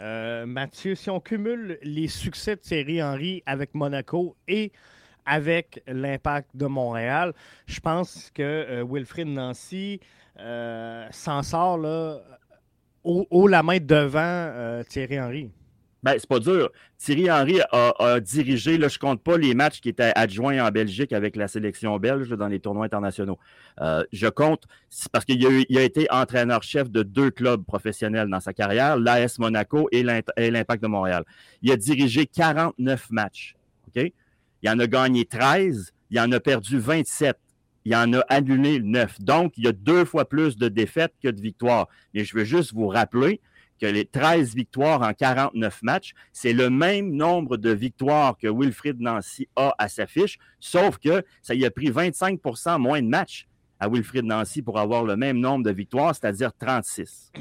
euh, 0.00 0.44
Mathieu, 0.44 0.96
si 0.96 1.08
on 1.08 1.20
cumule 1.20 1.78
les 1.80 2.08
succès 2.08 2.56
de 2.56 2.60
Thierry 2.60 3.00
Henry 3.00 3.44
avec 3.46 3.76
Monaco 3.76 4.34
et 4.48 4.72
avec 5.24 5.84
l'impact 5.86 6.50
de 6.56 6.66
Montréal, 6.66 7.32
je 7.66 7.78
pense 7.78 8.32
que 8.34 8.42
euh, 8.42 8.84
Wilfrid 8.84 9.28
Nancy 9.28 10.00
euh, 10.40 11.06
s'en 11.12 11.44
sort 11.44 11.78
là, 11.78 12.18
haut, 13.04 13.46
la 13.46 13.62
main 13.62 13.78
devant 13.78 14.18
euh, 14.20 14.82
Thierry 14.82 15.20
Henry. 15.20 15.50
Ben, 16.06 16.14
c'est 16.20 16.28
pas 16.28 16.38
dur. 16.38 16.70
Thierry 16.98 17.28
Henry 17.28 17.58
a, 17.72 18.20
dirigé, 18.20 18.78
là, 18.78 18.86
je 18.86 18.96
compte 18.96 19.20
pas 19.24 19.36
les 19.36 19.54
matchs 19.54 19.80
qui 19.80 19.88
étaient 19.88 20.12
adjoints 20.14 20.64
en 20.64 20.70
Belgique 20.70 21.12
avec 21.12 21.34
la 21.34 21.48
sélection 21.48 21.98
belge 21.98 22.28
dans 22.28 22.46
les 22.46 22.60
tournois 22.60 22.84
internationaux. 22.84 23.40
Euh, 23.80 24.04
je 24.12 24.28
compte, 24.28 24.66
parce 25.10 25.24
qu'il 25.24 25.44
a, 25.44 25.82
été 25.82 26.06
entraîneur-chef 26.12 26.92
de 26.92 27.02
deux 27.02 27.32
clubs 27.32 27.64
professionnels 27.64 28.28
dans 28.28 28.38
sa 28.38 28.52
carrière, 28.52 28.96
l'AS 28.96 29.40
Monaco 29.40 29.88
et 29.90 30.04
l'Impact 30.04 30.80
de 30.80 30.86
Montréal. 30.86 31.24
Il 31.62 31.72
a 31.72 31.76
dirigé 31.76 32.26
49 32.26 33.10
matchs. 33.10 33.56
Il 33.96 34.70
en 34.70 34.78
a 34.78 34.86
gagné 34.86 35.24
13, 35.24 35.92
il 36.10 36.20
en 36.20 36.30
a 36.30 36.38
perdu 36.38 36.78
27 36.78 37.36
il 37.84 37.94
en 37.94 38.12
a 38.14 38.20
annulé 38.28 38.80
9. 38.80 39.20
Donc, 39.20 39.52
il 39.56 39.64
y 39.64 39.68
a 39.68 39.72
deux 39.72 40.04
fois 40.04 40.28
plus 40.28 40.56
de 40.56 40.68
défaites 40.68 41.14
que 41.22 41.28
de 41.28 41.40
victoires. 41.40 41.86
Mais 42.14 42.24
je 42.24 42.36
veux 42.36 42.42
juste 42.42 42.74
vous 42.74 42.88
rappeler 42.88 43.40
que 43.80 43.86
les 43.86 44.04
13 44.04 44.54
victoires 44.54 45.02
en 45.02 45.12
49 45.12 45.82
matchs, 45.82 46.12
c'est 46.32 46.52
le 46.52 46.70
même 46.70 47.10
nombre 47.10 47.56
de 47.56 47.70
victoires 47.70 48.36
que 48.38 48.48
Wilfrid 48.48 49.00
Nancy 49.00 49.48
a 49.56 49.74
à 49.78 49.88
sa 49.88 50.06
fiche, 50.06 50.38
sauf 50.60 50.98
que 50.98 51.24
ça 51.42 51.54
y 51.54 51.64
a 51.64 51.70
pris 51.70 51.90
25% 51.90 52.78
moins 52.78 53.02
de 53.02 53.08
matchs 53.08 53.46
à 53.78 53.88
Wilfrid 53.88 54.24
Nancy 54.24 54.62
pour 54.62 54.78
avoir 54.78 55.04
le 55.04 55.16
même 55.16 55.38
nombre 55.38 55.64
de 55.64 55.70
victoires, 55.70 56.14
c'est-à-dire 56.14 56.52
36. 56.58 57.32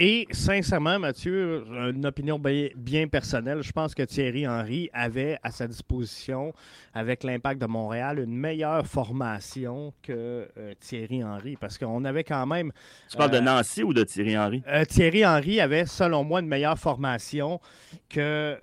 Et 0.00 0.28
sincèrement, 0.30 1.00
Mathieu, 1.00 1.64
une 1.92 2.06
opinion 2.06 2.40
bien 2.76 3.08
personnelle, 3.08 3.64
je 3.64 3.72
pense 3.72 3.96
que 3.96 4.04
Thierry 4.04 4.46
Henry 4.46 4.88
avait 4.92 5.40
à 5.42 5.50
sa 5.50 5.66
disposition, 5.66 6.54
avec 6.94 7.24
l'impact 7.24 7.60
de 7.60 7.66
Montréal, 7.66 8.20
une 8.20 8.36
meilleure 8.36 8.86
formation 8.86 9.92
que 10.00 10.48
euh, 10.56 10.74
Thierry 10.78 11.24
Henry. 11.24 11.56
Parce 11.56 11.76
qu'on 11.78 12.04
avait 12.04 12.22
quand 12.22 12.46
même. 12.46 12.70
Tu 13.10 13.16
parles 13.16 13.32
de 13.32 13.38
euh, 13.38 13.40
Nancy 13.40 13.82
ou 13.82 13.92
de 13.92 14.04
Thierry 14.04 14.38
Henry? 14.38 14.62
Euh, 14.68 14.84
Thierry 14.84 15.26
Henry 15.26 15.60
avait, 15.60 15.84
selon 15.84 16.22
moi, 16.22 16.38
une 16.38 16.48
meilleure 16.48 16.78
formation 16.78 17.60
que. 18.08 18.56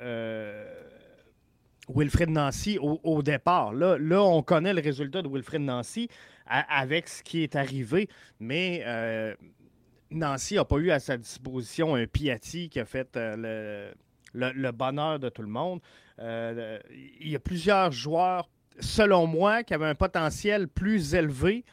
Wilfred 1.93 2.29
Nancy 2.29 2.79
au, 2.79 3.21
départ. 3.21 3.73
Là, 3.73 3.97
là, 3.99 4.23
on 4.23 4.41
connaît 4.41 4.73
le 4.73 4.81
résultat 4.81 5.21
de 5.21 5.27
Wilfred 5.27 5.61
Nancy 5.61 6.07
avec 6.47 7.07
ce 7.07 7.21
qui 7.21 7.43
est 7.43 7.55
arrivé, 7.55 8.09
mais 8.39 8.83
Nancy 10.11 10.55
n'a 10.55 10.65
pas 10.65 10.77
eu 10.77 10.91
à 10.91 10.99
sa 10.99 11.17
disposition 11.17 11.95
un 11.95 12.05
Piatti 12.05 12.69
qui 12.69 12.79
a 12.79 12.85
fait 12.85 13.15
euh, 13.17 13.91
le, 14.33 14.71
bonheur 14.71 15.19
de 15.19 15.29
tout 15.29 15.41
le 15.41 15.47
monde. 15.47 15.79
Euh, 16.19 16.79
il 17.19 17.29
y 17.29 17.35
a 17.35 17.39
plusieurs 17.39 17.91
joueurs, 17.91 18.49
selon 18.79 19.27
moi, 19.27 19.63
qui 19.63 19.73
avaient 19.73 19.85
un 19.85 19.95
potentiel 19.95 20.67
plus 20.67 21.15
élevé 21.15 21.65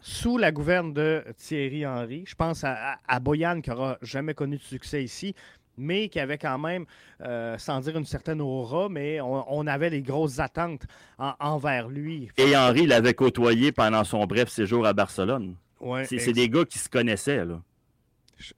sous 0.00 0.38
la 0.38 0.52
gouverne 0.52 0.92
de 0.92 1.24
Thierry 1.36 1.86
Henry. 1.86 2.24
Je 2.26 2.34
pense 2.34 2.64
à, 2.64 3.20
Boyan, 3.20 3.60
qui 3.60 3.70
n'aura 3.70 3.98
jamais 4.02 4.34
connu 4.34 4.56
de 4.56 4.62
succès 4.62 5.02
ici, 5.02 5.34
mais 5.76 6.08
qui 6.08 6.20
avait 6.20 6.38
quand 6.38 6.58
même, 6.58 6.86
euh, 7.22 7.58
sans 7.58 7.80
dire 7.80 7.96
une 7.96 8.04
certaine 8.04 8.40
aura, 8.40 8.88
mais 8.88 9.20
on, 9.20 9.66
avait 9.66 9.90
des 9.90 10.02
grosses 10.02 10.38
attentes 10.38 10.86
envers 11.18 11.88
lui. 11.88 12.30
Et 12.36 12.56
Henry 12.56 12.86
l'avait 12.86 13.14
côtoyé 13.14 13.72
pendant 13.72 14.04
son 14.04 14.24
bref 14.26 14.48
séjour 14.48 14.86
à 14.86 14.92
Barcelone. 14.92 15.56
C'est 16.04 16.32
des 16.32 16.48
gars 16.48 16.64
qui 16.64 16.78
se 16.78 16.88
connaissaient. 16.88 17.44
Là. 17.44 17.60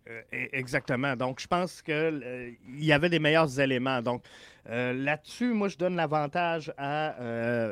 Euh, 0.09 0.21
e, 0.33 0.49
exactement. 0.53 1.17
Donc, 1.17 1.41
je 1.41 1.47
pense 1.47 1.83
qu'il 1.83 1.95
euh, 1.95 2.51
y 2.77 2.93
avait 2.93 3.09
des 3.09 3.19
meilleurs 3.19 3.61
éléments. 3.61 4.03
Donc, 4.03 4.25
euh, 4.69 4.93
là-dessus, 4.93 5.53
moi, 5.53 5.69
je 5.69 5.77
donne 5.77 5.97
l'avantage 5.97 6.73
à 6.77 7.15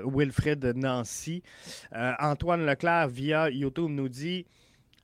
Wilfred 0.04 0.64
Nancy. 0.76 1.42
Antoine 1.92 2.64
Leclerc, 2.64 3.08
via 3.08 3.50
YouTube, 3.50 3.90
nous 3.90 4.08
dit 4.08 4.46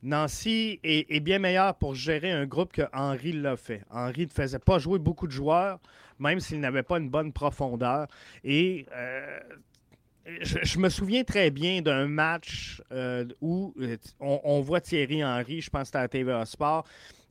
Nancy 0.02 0.80
est, 0.82 1.20
bien 1.20 1.38
meilleur 1.38 1.74
pour 1.76 1.94
gérer 1.94 2.32
un 2.32 2.46
groupe 2.46 2.72
que 2.72 2.82
Henry 2.92 3.32
l'a 3.32 3.56
fait. 3.56 3.82
Henry 3.90 4.26
ne 4.26 4.30
faisait 4.30 4.58
pas 4.58 4.78
jouer 4.78 4.98
beaucoup 4.98 5.26
de 5.26 5.32
joueurs, 5.32 5.78
même 6.18 6.40
s'il 6.40 6.60
n'avait 6.60 6.82
pas 6.82 6.98
une 6.98 7.10
bonne 7.10 7.32
profondeur. 7.32 8.06
Et 8.42 8.86
je, 10.26 10.78
me 10.78 10.88
souviens 10.88 11.24
très 11.24 11.50
bien 11.50 11.82
d'un 11.82 12.06
match 12.06 12.80
euh, 12.92 13.24
où 13.40 13.74
euh, 13.80 13.96
on, 14.20 14.60
voit 14.60 14.80
Thierry 14.80 15.24
Henry, 15.24 15.60
je 15.60 15.70
pense 15.70 15.82
que 15.82 15.86
c'était 15.86 15.98
à 15.98 16.08
TVA 16.08 16.44
Sport. 16.46 16.84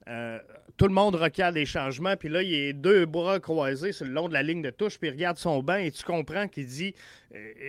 Euh, 0.08 0.40
tout 0.78 0.88
le 0.88 0.94
monde 0.94 1.16
regarde 1.16 1.56
les 1.56 1.66
changements, 1.66 2.16
puis 2.18 2.28
là, 2.28 2.42
il 2.42 2.54
est 2.54 2.74
deux 2.74 3.06
bras 3.06 3.40
croisés 3.40 3.92
sur 3.92 4.06
le 4.06 4.12
long 4.12 4.28
de 4.28 4.34
la 4.34 4.42
ligne 4.44 4.62
de 4.62 4.72
touche, 4.72 4.98
puis 4.98 5.10
il 5.10 5.12
regarde 5.12 5.38
son 5.38 5.62
banc 5.62 5.76
et 5.76 5.92
tu 5.92 6.04
comprends 6.04 6.48
qu'il 6.48 6.66
dit 6.66 6.96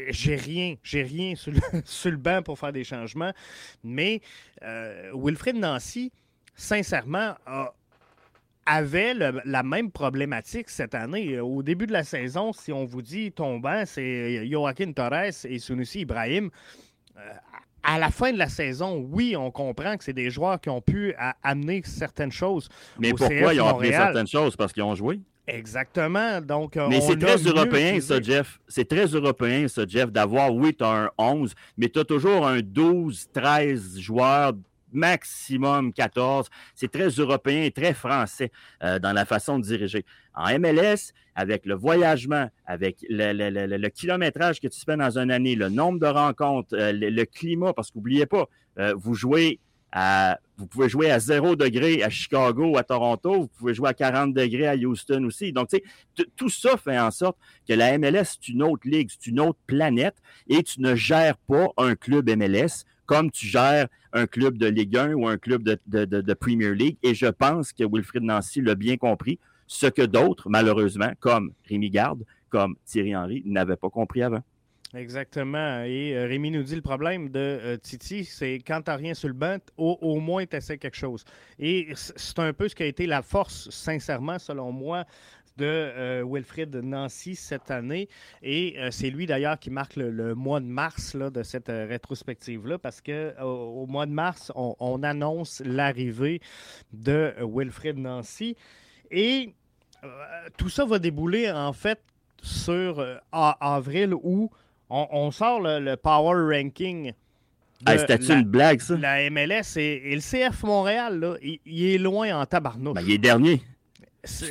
J'ai 0.08 0.36
rien, 0.36 0.76
j'ai 0.82 1.02
rien 1.02 1.34
sur 1.34 1.52
le, 1.52 1.60
sur 1.84 2.16
banc 2.16 2.42
pour 2.42 2.58
faire 2.58 2.72
des 2.72 2.84
changements. 2.84 3.32
Mais 3.84 4.22
Wilfred 5.14 5.56
Nancy, 5.56 6.10
sincèrement, 6.54 7.34
a, 7.46 7.74
avait 8.66 9.14
la 9.44 9.62
même 9.62 9.90
problématique 9.90 10.70
cette 10.70 10.94
année. 10.94 11.40
Au 11.40 11.62
début 11.62 11.86
de 11.86 11.92
la 11.92 12.04
saison, 12.04 12.52
si 12.52 12.72
on 12.72 12.84
vous 12.84 13.02
dit 13.02 13.32
tombant, 13.32 13.84
c'est 13.86 14.46
Joaquin 14.48 14.92
Torres 14.92 15.44
et 15.44 15.58
Sunusi 15.58 16.00
Ibrahim. 16.00 16.50
Euh, 17.16 17.20
à 17.82 17.98
la 17.98 18.10
fin 18.10 18.32
de 18.32 18.38
la 18.38 18.48
saison, 18.48 19.04
oui, 19.10 19.34
on 19.36 19.50
comprend 19.50 19.96
que 19.96 20.04
c'est 20.04 20.12
des 20.12 20.30
joueurs 20.30 20.60
qui 20.60 20.70
ont 20.70 20.80
pu 20.80 21.14
amener 21.42 21.82
certaines 21.84 22.30
choses. 22.30 22.68
Mais 22.98 23.10
pourquoi 23.10 23.54
ils 23.54 23.60
ont 23.60 23.76
amené 23.76 23.90
certaines 23.90 24.28
choses? 24.28 24.56
Parce 24.56 24.72
qu'ils 24.72 24.84
ont 24.84 24.94
joué? 24.94 25.20
Exactement. 25.46 26.40
Donc, 26.40 26.76
mais 26.76 27.00
c'est 27.00 27.18
très 27.18 27.36
européen, 27.36 28.00
ça, 28.00 28.20
Jeff. 28.20 28.60
C'est 28.68 28.88
très 28.88 29.06
européen, 29.06 29.66
ça, 29.66 29.84
Jeff, 29.86 30.12
d'avoir, 30.12 30.54
oui, 30.54 30.74
tu 30.74 30.84
as 30.84 31.06
un 31.06 31.10
11, 31.18 31.52
mais 31.76 31.88
tu 31.88 31.98
as 31.98 32.04
toujours 32.04 32.46
un 32.46 32.60
12, 32.60 33.26
13 33.32 33.98
joueurs 33.98 34.52
maximum 34.92 35.92
14. 35.92 36.48
C'est 36.74 36.90
très 36.90 37.08
européen 37.08 37.62
et 37.62 37.70
très 37.70 37.94
français 37.94 38.50
euh, 38.82 38.98
dans 38.98 39.12
la 39.12 39.24
façon 39.24 39.58
de 39.58 39.64
diriger. 39.64 40.04
En 40.34 40.58
MLS, 40.58 41.12
avec 41.34 41.66
le 41.66 41.74
voyagement, 41.74 42.48
avec 42.66 43.04
le, 43.08 43.88
kilométrage 43.88 44.60
que 44.60 44.68
tu 44.68 44.80
fais 44.84 44.96
dans 44.96 45.18
une 45.18 45.30
année, 45.30 45.54
le 45.54 45.68
nombre 45.68 45.98
de 46.00 46.06
rencontres, 46.06 46.74
euh, 46.74 46.92
le, 46.92 47.24
climat, 47.24 47.72
parce 47.72 47.90
qu'oubliez 47.90 48.26
pas, 48.26 48.48
euh, 48.78 48.94
vous 48.96 49.14
jouez 49.14 49.60
à, 49.92 50.38
vous 50.56 50.66
pouvez 50.66 50.88
jouer 50.88 51.10
à 51.10 51.18
0 51.18 51.54
degré 51.54 52.02
à 52.02 52.08
Chicago 52.08 52.64
ou 52.64 52.78
à 52.78 52.82
Toronto, 52.82 53.42
vous 53.42 53.48
pouvez 53.48 53.74
jouer 53.74 53.90
à 53.90 53.94
40 53.94 54.32
degrés 54.32 54.66
à 54.66 54.74
Houston 54.74 55.24
aussi. 55.24 55.52
Donc, 55.52 55.68
tu 55.68 55.82
sais, 56.16 56.24
tout 56.34 56.48
ça 56.48 56.76
fait 56.78 56.98
en 56.98 57.10
sorte 57.10 57.36
que 57.68 57.74
la 57.74 57.98
MLS, 57.98 58.24
c'est 58.24 58.48
une 58.48 58.62
autre 58.62 58.88
ligue, 58.88 59.10
c'est 59.10 59.30
une 59.30 59.40
autre 59.40 59.58
planète 59.66 60.16
et 60.48 60.62
tu 60.62 60.80
ne 60.80 60.94
gères 60.94 61.36
pas 61.36 61.68
un 61.76 61.94
club 61.94 62.30
MLS 62.30 62.84
comme 63.12 63.30
tu 63.30 63.46
gères 63.46 63.88
un 64.14 64.26
club 64.26 64.56
de 64.56 64.66
Ligue 64.66 64.96
1 64.96 65.12
ou 65.12 65.28
un 65.28 65.36
club 65.36 65.62
de, 65.62 66.32
Premier 66.32 66.74
League. 66.74 66.96
Et 67.02 67.14
je 67.14 67.26
pense 67.26 67.70
que 67.70 67.84
Wilfried 67.84 68.22
Nancy 68.22 68.62
l'a 68.62 68.74
bien 68.74 68.96
compris, 68.96 69.38
ce 69.66 69.86
que 69.86 70.00
d'autres, 70.00 70.48
malheureusement, 70.48 71.12
comme 71.20 71.52
Rémi 71.68 71.90
Garde, 71.90 72.24
comme 72.48 72.74
Thierry 72.86 73.14
Henry, 73.14 73.42
n'avaient 73.44 73.76
pas 73.76 73.90
compris 73.90 74.22
avant. 74.22 74.42
Exactement. 74.94 75.82
Et 75.84 76.16
euh, 76.16 76.26
Rémi 76.26 76.50
nous 76.50 76.62
dit 76.62 76.74
le 76.74 76.80
problème 76.80 77.28
de 77.28 77.38
euh, 77.38 77.76
Titi, 77.76 78.24
c'est 78.24 78.54
quand 78.66 78.80
tu 78.80 78.90
n'as 78.90 78.96
rien 78.96 79.12
sur 79.12 79.28
le 79.28 79.34
banc, 79.34 79.58
au, 79.76 80.18
moins 80.18 80.46
tu 80.46 80.56
essaies 80.56 80.78
quelque 80.78 80.96
chose. 80.96 81.24
Et 81.58 81.88
c'est 81.94 82.38
un 82.38 82.54
peu 82.54 82.66
ce 82.68 82.74
qui 82.74 82.82
a 82.82 82.86
été 82.86 83.06
la 83.06 83.20
force, 83.20 83.68
sincèrement, 83.68 84.38
selon 84.38 84.72
moi, 84.72 85.04
de 85.56 85.64
euh, 85.66 86.24
Wilfrid 86.26 86.74
Nancy 86.76 87.36
cette 87.36 87.70
année. 87.70 88.08
Et 88.42 88.76
c'est 88.90 89.10
lui 89.10 89.26
d'ailleurs 89.26 89.58
qui 89.58 89.70
marque 89.70 89.96
le, 89.96 90.34
mois 90.34 90.60
de 90.60 90.66
mars 90.66 91.14
là, 91.14 91.30
de 91.30 91.42
cette 91.42 91.68
rétrospective-là, 91.68 92.78
parce 92.78 93.00
qu'au 93.00 93.42
au 93.42 93.86
mois 93.86 94.06
de 94.06 94.12
mars, 94.12 94.52
on, 94.54 95.02
annonce 95.02 95.62
l'arrivée 95.64 96.40
de 96.92 97.34
Wilfrid 97.40 97.98
Nancy. 97.98 98.56
Et 99.10 99.54
tout 100.56 100.68
ça 100.68 100.84
va 100.84 100.98
débouler 100.98 101.50
en 101.50 101.72
fait 101.72 102.00
sur 102.42 103.04
avril 103.32 104.14
où 104.14 104.50
on, 104.92 105.30
sort 105.30 105.60
le, 105.60 105.94
power 105.96 106.56
ranking. 106.56 107.12
C'était 107.86 108.16
une 108.16 108.44
blague, 108.44 108.80
ça? 108.80 108.96
La 108.96 109.28
MLS 109.30 109.76
et, 109.76 110.14
le 110.14 110.20
CF 110.20 110.62
Montréal, 110.62 111.18
là, 111.18 111.36
il, 111.42 111.84
est 111.84 111.98
loin 111.98 112.40
en 112.40 112.46
tabarnouche. 112.46 112.94
Ben, 112.94 113.02
il 113.04 113.12
est 113.12 113.18
dernier. 113.18 113.62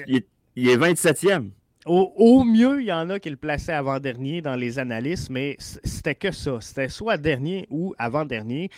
Il, 0.08 0.18
est, 0.18 0.28
27e. 0.58 1.52
Au, 1.86 2.44
mieux, 2.44 2.82
il 2.82 2.88
y 2.88 2.94
en 2.94 3.10
a 3.10 3.20
qui 3.20 3.30
le 3.30 3.38
plaçaient 3.38 3.74
avant-dernier 3.74 4.42
dans 4.42 4.56
les 4.56 4.78
analyses, 4.78 5.30
mais 5.32 5.56
c'était 5.60 6.14
que 6.14 6.32
ça. 6.32 6.60
C'était 6.62 6.90
soit 6.90 7.18
dernier 7.18 7.66
ou 7.72 7.96
avant-dernier. 7.98 8.70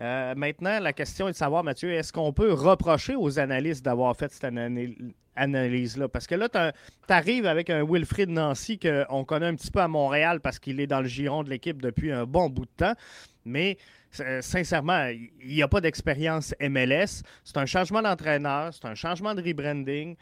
Euh, 0.00 0.34
maintenant, 0.36 0.80
la 0.80 0.92
question 0.92 1.28
est 1.28 1.32
de 1.32 1.36
savoir, 1.36 1.62
Mathieu, 1.62 1.92
est-ce 1.92 2.12
qu'on 2.12 2.32
peut 2.32 2.52
reprocher 2.52 3.14
aux 3.14 3.38
analystes 3.38 3.84
d'avoir 3.84 4.16
fait 4.16 4.32
cette 4.32 4.52
analyse-là? 5.36 6.08
Parce 6.08 6.26
que 6.26 6.34
là, 6.34 6.48
tu 6.48 6.58
arrives 7.12 7.46
avec 7.46 7.70
un 7.70 7.84
Wilfrid 7.84 8.28
Nancy 8.28 8.78
qu'on 8.78 9.24
connaît 9.24 9.46
un 9.46 9.54
petit 9.54 9.70
peu 9.70 9.80
à 9.80 9.88
Montréal 9.88 10.40
parce 10.40 10.58
qu'il 10.58 10.80
est 10.80 10.86
dans 10.88 11.00
le 11.00 11.08
giron 11.08 11.44
de 11.44 11.50
l'équipe 11.50 11.80
depuis 11.80 12.10
un 12.10 12.26
bon 12.26 12.48
bout 12.48 12.66
de 12.66 12.70
temps. 12.76 12.94
Mais 13.44 13.76
euh, 14.20 14.40
sincèrement, 14.40 15.06
il 15.06 15.54
n'y 15.54 15.62
a 15.62 15.68
pas 15.68 15.80
d'expérience 15.80 16.54
MLS. 16.60 17.22
C'est 17.44 17.56
un 17.56 17.66
changement 17.66 18.02
d'entraîneur, 18.02 18.72
c'est 18.72 18.86
un 18.86 18.94
changement 18.94 19.34
de 19.34 19.42
rebranding. 19.42 20.16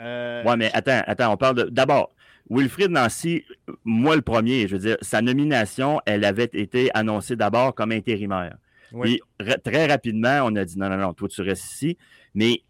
Euh... 0.00 0.42
Oui, 0.46 0.54
mais 0.56 0.70
attends, 0.72 1.02
attends, 1.06 1.32
on 1.32 1.36
parle 1.36 1.70
D'abord, 1.70 2.14
Wilfrid 2.48 2.90
Nancy, 2.90 3.44
moi 3.84 4.16
le 4.16 4.22
premier, 4.22 4.66
je 4.66 4.76
veux 4.76 4.82
dire, 4.82 4.96
sa 5.02 5.22
nomination, 5.22 6.00
elle 6.06 6.24
avait 6.24 6.50
été 6.52 6.90
annoncée 6.94 7.36
d'abord 7.36 7.74
comme 7.74 7.92
intérimaire. 7.92 8.56
Puis 9.00 9.20
très 9.62 9.86
rapidement, 9.86 10.40
on 10.44 10.56
a 10.56 10.64
dit 10.64 10.78
non, 10.78 10.88
non, 10.88 10.96
non, 10.96 11.14
toi, 11.14 11.28
tu 11.28 11.42
restes 11.42 11.72
ici. 11.72 11.96
Mais, 12.34 12.62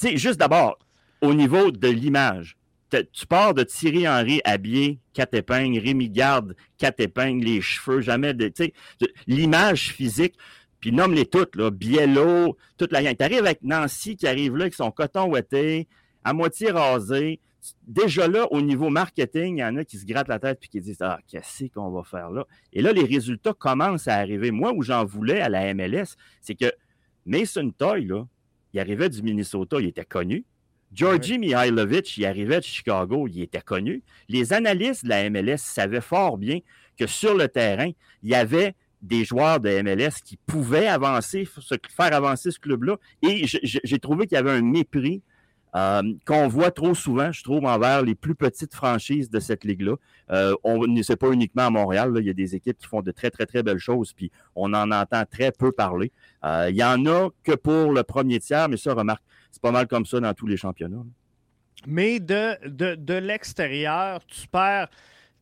tu 0.00 0.08
sais, 0.08 0.16
juste 0.16 0.38
d'abord, 0.38 0.78
au 1.20 1.34
niveau 1.34 1.72
de 1.72 1.88
l'image, 1.88 2.56
tu 3.12 3.26
pars 3.26 3.54
de 3.54 3.62
Thierry 3.62 4.06
Henry 4.06 4.40
habillé, 4.44 5.00
quatre 5.14 5.34
épingles, 5.34 5.78
Rémi 5.78 6.10
Garde, 6.10 6.54
quatre 6.78 7.00
épingles, 7.00 7.44
les 7.44 7.60
cheveux, 7.60 8.00
jamais 8.00 8.34
de. 8.34 8.48
Tu 8.48 8.64
sais, 8.64 8.72
l'image 9.26 9.92
physique, 9.92 10.34
puis 10.78 10.92
nomme-les 10.92 11.26
toutes, 11.26 11.56
là, 11.56 11.70
Biello, 11.70 12.56
toute 12.76 12.92
la 12.92 13.02
gang. 13.02 13.16
Tu 13.16 13.24
arrives 13.24 13.38
avec 13.38 13.62
Nancy 13.62 14.16
qui 14.16 14.26
arrive 14.26 14.56
là 14.56 14.64
avec 14.64 14.74
son 14.74 14.90
coton 14.90 15.30
ouetté, 15.30 15.88
à 16.24 16.32
moitié 16.32 16.70
rasé 16.70 17.40
déjà 17.86 18.28
là, 18.28 18.46
au 18.50 18.60
niveau 18.60 18.90
marketing, 18.90 19.58
il 19.58 19.60
y 19.60 19.64
en 19.64 19.76
a 19.76 19.84
qui 19.84 19.98
se 19.98 20.04
grattent 20.04 20.28
la 20.28 20.38
tête 20.38 20.58
et 20.62 20.68
qui 20.68 20.80
disent 20.80 21.00
Ah, 21.00 21.18
qu'est-ce 21.28 21.66
qu'on 21.66 21.90
va 21.90 22.02
faire 22.02 22.30
là? 22.30 22.46
Et 22.72 22.82
là, 22.82 22.92
les 22.92 23.04
résultats 23.04 23.54
commencent 23.54 24.08
à 24.08 24.16
arriver. 24.16 24.50
Moi, 24.50 24.72
où 24.72 24.82
j'en 24.82 25.04
voulais 25.04 25.40
à 25.40 25.48
la 25.48 25.72
MLS, 25.74 26.16
c'est 26.40 26.54
que 26.54 26.72
Mason 27.26 27.70
Toy, 27.70 28.04
là, 28.06 28.26
il 28.72 28.80
arrivait 28.80 29.08
du 29.08 29.22
Minnesota, 29.22 29.76
il 29.80 29.86
était 29.86 30.04
connu. 30.04 30.44
Georgi 30.92 31.38
Mihailovic, 31.38 32.16
il 32.18 32.26
arrivait 32.26 32.58
de 32.58 32.64
Chicago, 32.64 33.26
il 33.26 33.42
était 33.42 33.62
connu. 33.62 34.02
Les 34.28 34.52
analystes 34.52 35.04
de 35.04 35.08
la 35.08 35.30
MLS 35.30 35.58
savaient 35.58 36.02
fort 36.02 36.36
bien 36.36 36.58
que 36.98 37.06
sur 37.06 37.34
le 37.34 37.48
terrain, 37.48 37.90
il 38.22 38.28
y 38.28 38.34
avait 38.34 38.74
des 39.00 39.24
joueurs 39.24 39.58
de 39.58 39.80
MLS 39.82 40.20
qui 40.22 40.36
pouvaient 40.36 40.86
avancer, 40.86 41.48
faire 41.88 42.14
avancer 42.14 42.50
ce 42.50 42.58
club-là. 42.58 42.98
Et 43.22 43.46
j'ai 43.46 43.98
trouvé 43.98 44.26
qu'il 44.26 44.36
y 44.36 44.38
avait 44.38 44.50
un 44.50 44.62
mépris 44.62 45.22
euh, 45.74 46.02
qu'on 46.26 46.48
voit 46.48 46.70
trop 46.70 46.94
souvent, 46.94 47.32
je 47.32 47.42
trouve, 47.42 47.64
envers 47.64 48.02
les 48.02 48.14
plus 48.14 48.34
petites 48.34 48.74
franchises 48.74 49.30
de 49.30 49.40
cette 49.40 49.64
ligue-là. 49.64 49.96
Euh, 50.30 50.54
on 50.64 50.86
ne 50.86 51.14
pas 51.14 51.30
uniquement 51.30 51.66
à 51.66 51.70
Montréal, 51.70 52.12
il 52.18 52.26
y 52.26 52.30
a 52.30 52.34
des 52.34 52.54
équipes 52.54 52.78
qui 52.78 52.86
font 52.86 53.02
de 53.02 53.10
très, 53.10 53.30
très, 53.30 53.46
très 53.46 53.62
belles 53.62 53.78
choses, 53.78 54.12
puis 54.12 54.30
on 54.54 54.72
en 54.74 54.90
entend 54.90 55.24
très 55.24 55.52
peu 55.52 55.72
parler. 55.72 56.12
Euh, 56.44 56.68
il 56.70 56.76
y 56.76 56.84
en 56.84 57.06
a 57.06 57.30
que 57.42 57.52
pour 57.52 57.92
le 57.92 58.02
premier 58.02 58.40
tiers, 58.40 58.68
mais 58.68 58.76
ça, 58.76 58.94
remarque, 58.94 59.22
c'est 59.50 59.62
pas 59.62 59.70
mal 59.70 59.86
comme 59.86 60.06
ça 60.06 60.20
dans 60.20 60.34
tous 60.34 60.46
les 60.46 60.56
championnats. 60.56 61.04
Mais 61.86 62.20
de, 62.20 62.68
de, 62.68 62.94
de 62.94 63.14
l'extérieur, 63.14 64.24
tu 64.26 64.46
perds 64.48 64.88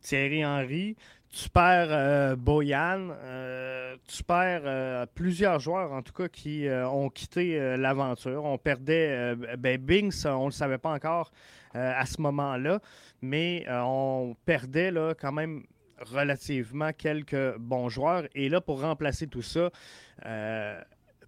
Thierry 0.00 0.44
Henry, 0.44 0.96
tu 1.30 1.48
perds 1.48 1.88
euh, 1.90 2.36
Boyan, 2.36 3.10
euh, 3.10 3.96
tu 4.08 4.24
perds 4.24 4.62
euh, 4.64 5.06
plusieurs 5.14 5.60
joueurs, 5.60 5.92
en 5.92 6.02
tout 6.02 6.12
cas, 6.12 6.28
qui 6.28 6.66
ont 6.68 7.08
quitté 7.08 7.76
l'aventure. 7.76 8.44
On 8.44 8.58
perdait 8.58 9.36
ben, 9.58 9.78
Binks, 9.78 10.26
on 10.26 10.40
ne 10.40 10.44
le 10.46 10.50
savait 10.50 10.78
pas 10.78 10.92
encore 10.92 11.30
à 11.72 12.04
ce 12.04 12.20
moment-là, 12.20 12.80
mais 13.22 13.64
on 13.68 14.34
perdait 14.44 14.90
là, 14.90 15.14
quand 15.14 15.32
même 15.32 15.64
relativement 16.00 16.92
quelques 16.92 17.56
bons 17.58 17.88
joueurs. 17.88 18.24
Et 18.34 18.48
là, 18.48 18.60
pour 18.60 18.80
remplacer 18.80 19.28
tout 19.28 19.42
ça, 19.42 19.70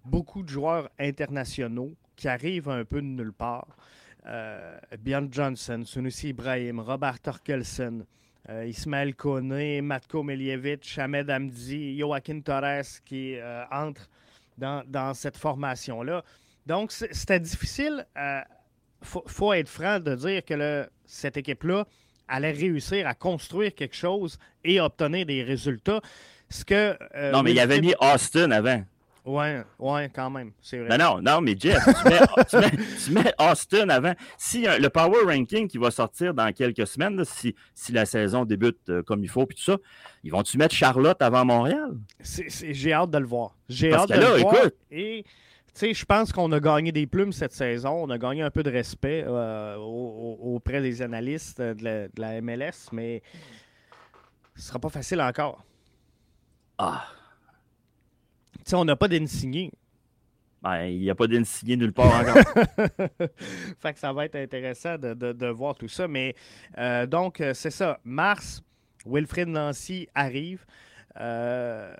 beaucoup 0.04 0.42
de 0.42 0.48
joueurs 0.48 0.90
internationaux 0.98 1.92
qui 2.16 2.26
arrivent 2.26 2.68
un 2.68 2.84
peu 2.84 3.00
de 3.00 3.06
nulle 3.06 3.32
part. 3.32 3.76
Björn 4.98 5.28
Johnson, 5.30 5.82
Sunusi 5.84 6.28
Ibrahim, 6.30 6.80
Robert 6.80 7.20
Torkelsen, 7.20 8.04
euh, 8.48 8.66
Ismaël 8.66 9.14
Koné, 9.14 9.80
Matko 9.80 10.22
Miljevic, 10.22 10.98
Ahmed 10.98 11.30
Amdi, 11.30 11.98
Joaquin 11.98 12.40
Torres 12.40 13.00
qui 13.04 13.36
euh, 13.36 13.64
entrent 13.70 14.08
dans, 14.58 15.14
cette 15.14 15.36
formation-là. 15.36 16.24
Donc, 16.66 16.92
c'était 16.92 17.40
difficile. 17.40 18.06
Il 18.16 18.20
euh, 18.20 18.40
faut, 19.02 19.52
être 19.52 19.68
franc 19.68 20.00
de 20.00 20.14
dire 20.14 20.44
que 20.44 20.88
cette 21.06 21.36
équipe-là 21.36 21.86
allait 22.28 22.52
réussir 22.52 23.06
à 23.06 23.14
construire 23.14 23.74
quelque 23.74 23.96
chose 23.96 24.38
et 24.64 24.80
obtenir 24.80 25.26
des 25.26 25.42
résultats. 25.42 26.00
Ce 26.48 26.64
que, 26.64 26.96
non, 27.32 27.42
mais 27.42 27.52
il 27.52 27.56
y 27.56 27.60
avait 27.60 27.80
mis 27.80 27.94
Austin 28.00 28.50
avant. 28.50 28.82
Ouais, 29.24 29.62
ouais, 29.78 30.10
quand 30.12 30.30
même, 30.30 30.50
c'est 30.60 30.78
vrai. 30.78 30.98
Non, 30.98 31.16
non, 31.16 31.22
non, 31.22 31.40
mais 31.40 31.54
Jeff, 31.56 31.84
tu 32.48 33.12
mets, 33.12 33.32
Austin 33.38 33.88
avant. 33.88 34.14
Si 34.36 34.64
le 34.66 34.88
power 34.88 35.24
ranking 35.24 35.68
qui 35.68 35.78
va 35.78 35.92
sortir 35.92 36.34
dans 36.34 36.52
quelques 36.52 36.88
semaines, 36.88 37.24
si, 37.24 37.54
si 37.72 37.92
la 37.92 38.04
saison 38.04 38.44
débute 38.44 38.80
euh, 38.88 39.02
comme 39.04 39.22
il 39.22 39.28
faut, 39.28 39.46
puis 39.46 39.56
tout 39.56 39.62
ça, 39.62 39.76
ils 40.24 40.32
vont-tu 40.32 40.58
mettre 40.58 40.74
Charlotte 40.74 41.22
avant 41.22 41.44
Montréal? 41.44 41.90
J'ai 42.20 42.92
hâte 42.92 43.10
de 43.10 43.18
le 43.18 43.26
voir. 43.26 43.56
J'ai 43.68 43.92
hâte 43.92 44.08
de 44.08 44.14
le 44.14 44.40
voir. 44.40 44.56
Et 44.90 45.22
tu 45.24 45.70
sais, 45.74 45.94
je 45.94 46.04
pense 46.04 46.32
qu'on 46.32 46.50
a 46.50 46.58
gagné 46.58 46.90
des 46.90 47.06
plumes 47.06 47.32
cette 47.32 47.52
saison. 47.52 48.02
On 48.02 48.10
a 48.10 48.18
gagné 48.18 48.42
un 48.42 48.50
peu 48.50 48.64
de 48.64 48.70
respect 48.70 49.24
euh, 49.24 49.76
auprès 49.76 50.82
des 50.82 51.00
analystes 51.00 51.62
de 51.62 52.10
la, 52.16 52.40
MLS, 52.40 52.90
mais 52.90 53.22
ce 54.56 54.62
sera 54.62 54.80
pas 54.80 54.90
facile 54.90 55.20
encore. 55.22 55.64
Ah 56.76 57.06
on 58.72 58.84
n'a 58.84 58.96
pas 58.96 59.08
d'insigné. 59.08 59.70
Ben, 60.62 60.84
il 60.84 61.00
n'y 61.00 61.10
a 61.10 61.14
pas 61.16 61.26
d'insigné 61.26 61.76
nulle 61.76 61.92
part 61.92 62.14
encore. 62.20 62.36
fait 63.80 63.92
que 63.92 63.98
ça 63.98 64.12
va 64.12 64.26
être 64.26 64.36
intéressant 64.36 64.96
de, 64.96 65.46
voir 65.48 65.74
tout 65.74 65.88
ça. 65.88 66.06
Mais 66.06 66.36
euh, 66.78 67.06
donc, 67.06 67.40
euh, 67.40 67.52
c'est 67.52 67.70
ça. 67.70 67.98
Mars, 68.04 68.62
Wilfred 69.04 69.48
Nancy 69.48 70.08
arrive. 70.14 70.64
Euh, 71.18 71.92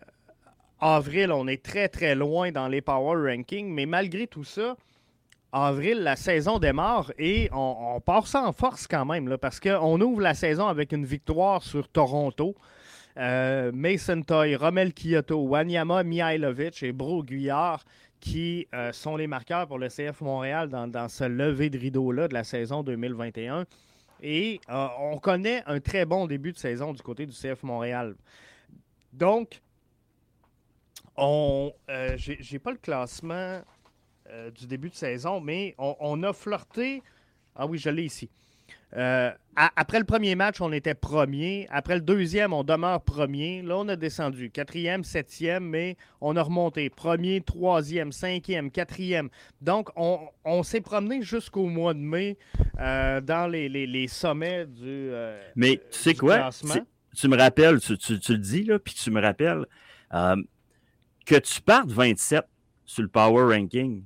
avril, 0.79 1.33
on 1.33 1.49
est 1.49 1.63
très, 1.63 1.89
très 1.89 2.15
loin 2.15 2.53
dans 2.53 2.69
les 2.69 2.81
power 2.81 3.31
rankings. 3.31 3.69
Mais 3.69 3.85
malgré 3.85 4.29
tout 4.29 4.45
ça, 4.45 4.77
avril, 5.53 5.99
la 5.99 6.15
saison 6.15 6.61
démarre 6.61 7.13
et 7.19 7.49
on, 7.53 8.01
part 8.01 8.29
ça 8.29 8.45
en 8.45 8.53
force 8.53 8.87
quand 8.87 9.05
même. 9.05 9.29
Là, 9.29 9.39
parce 9.39 9.59
qu'on 9.59 10.01
ouvre 10.01 10.21
la 10.21 10.35
saison 10.35 10.69
avec 10.69 10.93
une 10.93 11.05
victoire 11.05 11.65
sur 11.65 11.89
Toronto. 11.89 12.55
Euh, 13.19 13.73
Mason 13.73 14.23
Toy, 14.23 14.57
Romel 14.57 14.93
Kyoto, 14.95 15.47
Wanyama 15.47 16.03
Mihailovic 16.03 16.83
et 16.83 16.93
Bro 16.93 17.25
Guyard 17.25 17.85
qui 18.21 18.69
euh, 18.73 18.93
sont 18.93 19.17
les 19.17 19.27
marqueurs 19.27 19.67
pour 19.67 19.79
le 19.79 19.89
CF 19.89 20.21
Montréal 20.21 20.69
dans, 20.69 21.09
ce 21.09 21.25
lever 21.25 21.71
de 21.71 21.79
rideau-là 21.79 22.29
de 22.29 22.35
la 22.35 22.45
saison 22.45 22.83
2021. 22.85 23.67
Et 24.23 24.61
euh, 24.71 24.87
on 25.01 25.19
connaît 25.19 25.63
un 25.67 25.81
très 25.81 26.05
bon 26.05 26.27
début 26.27 26.53
de 26.53 26.59
saison 26.59 26.93
du 26.93 27.03
côté 27.03 27.27
du 27.27 27.33
CF 27.33 27.65
Montréal. 27.65 28.15
Donc, 29.13 29.61
on, 31.17 31.73
j'ai 32.17 32.59
pas 32.61 32.71
le 32.71 32.79
classement 32.79 33.61
du 34.55 34.67
début 34.67 34.89
de 34.89 34.95
saison, 34.95 35.41
mais 35.41 35.75
on 35.77 36.23
a 36.23 36.33
flirté. 36.33 37.03
Ah 37.55 37.67
oui, 37.67 37.77
je 37.77 37.91
l'ai 37.91 38.05
ici. 38.05 38.31
Euh, 38.97 39.31
après 39.55 39.99
le 39.99 40.05
premier 40.05 40.35
match, 40.35 40.61
on 40.61 40.73
était 40.73 40.95
premier. 40.95 41.67
Après 41.71 41.95
le 41.95 42.01
deuxième, 42.01 42.55
on 42.55 42.65
demeure 42.65 43.03
premier. 43.03 43.61
Là, 43.61 43.77
on 43.79 43.89
a 43.89 43.97
descendu. 43.97 44.51
Quatrième, 44.51 45.05
septième, 45.05 45.65
mais 45.65 45.97
on 46.23 46.37
a 46.37 46.43
remonté. 46.43 46.89
Premier, 46.89 47.43
troisième, 47.43 48.13
cinquième, 48.13 48.71
quatrième. 48.71 49.29
Donc, 49.61 49.91
on, 49.97 50.63
s'est 50.63 50.81
promené 50.81 51.21
jusqu'au 51.23 51.67
mois 51.67 51.93
de 51.93 51.99
mai 51.99 52.39
euh, 52.81 53.21
dans 53.21 53.47
les, 53.47 54.07
sommets 54.09 54.67
du. 54.67 54.85
Euh, 54.87 55.39
mais 55.55 55.81
tu 55.91 55.99
sais 55.99 56.15
quoi? 56.15 56.49
tu 57.15 57.29
me 57.29 57.37
rappelles, 57.37 57.79
tu, 57.79 57.93
le 57.93 58.39
dis, 58.39 58.65
là, 58.65 58.79
puis 58.79 58.95
tu 58.95 59.11
me 59.11 59.21
rappelles 59.21 59.67
euh, 60.15 60.37
que 61.27 61.35
tu 61.35 61.61
partes 61.61 61.91
27 61.91 62.43
sur 62.87 63.03
le 63.03 63.09
Power 63.09 63.55
Ranking. 63.55 64.03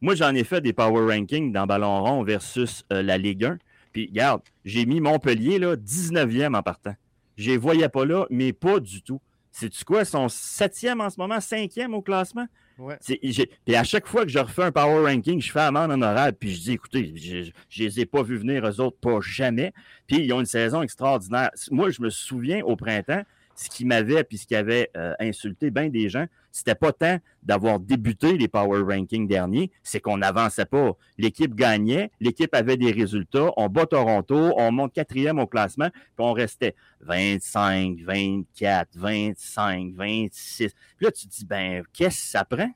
Moi, 0.00 0.14
j'en 0.14 0.34
ai 0.34 0.44
fait 0.44 0.62
des 0.62 0.72
Power 0.72 1.14
Rankings 1.14 1.52
dans 1.52 1.66
Ballon 1.66 2.02
rond 2.02 2.22
versus 2.22 2.82
la 2.90 3.18
Ligue 3.18 3.44
1. 3.44 3.58
Puis, 3.96 4.08
regarde, 4.08 4.42
j'ai 4.62 4.84
mis 4.84 5.00
Montpellier, 5.00 5.58
là, 5.58 5.74
19e 5.74 6.54
en 6.54 6.62
partant. 6.62 6.94
Je 7.38 7.52
les 7.52 7.56
voyais 7.56 7.88
pas 7.88 8.04
là, 8.04 8.26
mais 8.28 8.52
pas 8.52 8.78
du 8.78 9.00
tout. 9.00 9.22
C'est-tu 9.50 9.86
quoi? 9.86 10.00
Ils 10.00 10.06
sont 10.06 10.28
septième 10.28 11.00
en 11.00 11.08
ce 11.08 11.18
moment, 11.18 11.40
cinquième 11.40 11.94
au 11.94 12.02
classement? 12.02 12.46
Ouais. 12.76 12.98
Puis 13.00 13.74
à 13.74 13.84
chaque 13.84 14.06
fois 14.06 14.24
que 14.24 14.28
je 14.28 14.38
refais 14.38 14.64
un 14.64 14.70
power 14.70 15.10
ranking, 15.10 15.40
je 15.40 15.50
fais 15.50 15.60
amende 15.60 15.92
honorable, 15.92 16.36
puis 16.38 16.52
je 16.52 16.60
dis, 16.60 16.72
écoutez, 16.72 17.10
je 17.16 17.36
ne 17.38 17.86
les 17.86 18.00
ai 18.00 18.04
pas 18.04 18.22
vus 18.22 18.36
venir, 18.36 18.68
eux 18.68 18.80
autres, 18.82 18.98
pas 19.00 19.18
jamais. 19.22 19.72
Puis 20.06 20.18
ils 20.18 20.32
ont 20.34 20.40
une 20.40 20.44
saison 20.44 20.82
extraordinaire. 20.82 21.48
Moi, 21.70 21.88
je 21.88 22.02
me 22.02 22.10
souviens 22.10 22.62
au 22.66 22.76
printemps, 22.76 23.22
ce 23.56 23.68
qui 23.68 23.84
m'avait 23.84 24.22
puis 24.22 24.38
ce 24.38 24.46
qui 24.46 24.54
avait 24.54 24.90
euh, 24.96 25.14
insulté 25.18 25.70
bien 25.70 25.88
des 25.88 26.08
gens, 26.08 26.26
c'était 26.52 26.74
pas 26.74 26.92
tant 26.92 27.18
d'avoir 27.42 27.80
débuté 27.80 28.36
les 28.36 28.48
power 28.48 28.82
rankings 28.82 29.26
derniers, 29.26 29.70
c'est 29.82 30.00
qu'on 30.00 30.18
n'avançait 30.18 30.64
pas. 30.64 30.92
L'équipe 31.18 31.54
gagnait, 31.54 32.10
l'équipe 32.20 32.54
avait 32.54 32.76
des 32.76 32.92
résultats, 32.92 33.50
on 33.56 33.68
bat 33.68 33.86
Toronto, 33.86 34.52
on 34.56 34.72
monte 34.72 34.92
quatrième 34.92 35.38
au 35.38 35.46
classement, 35.46 35.90
puis 35.90 36.04
on 36.18 36.32
restait 36.32 36.74
25, 37.00 37.98
24, 38.00 38.88
25, 38.94 39.92
26. 39.94 40.74
Puis 40.96 41.06
là, 41.06 41.10
tu 41.10 41.26
te 41.26 41.34
dis, 41.34 41.44
ben, 41.44 41.82
qu'est-ce 41.92 42.22
que 42.22 42.28
ça 42.28 42.44
prend? 42.44 42.70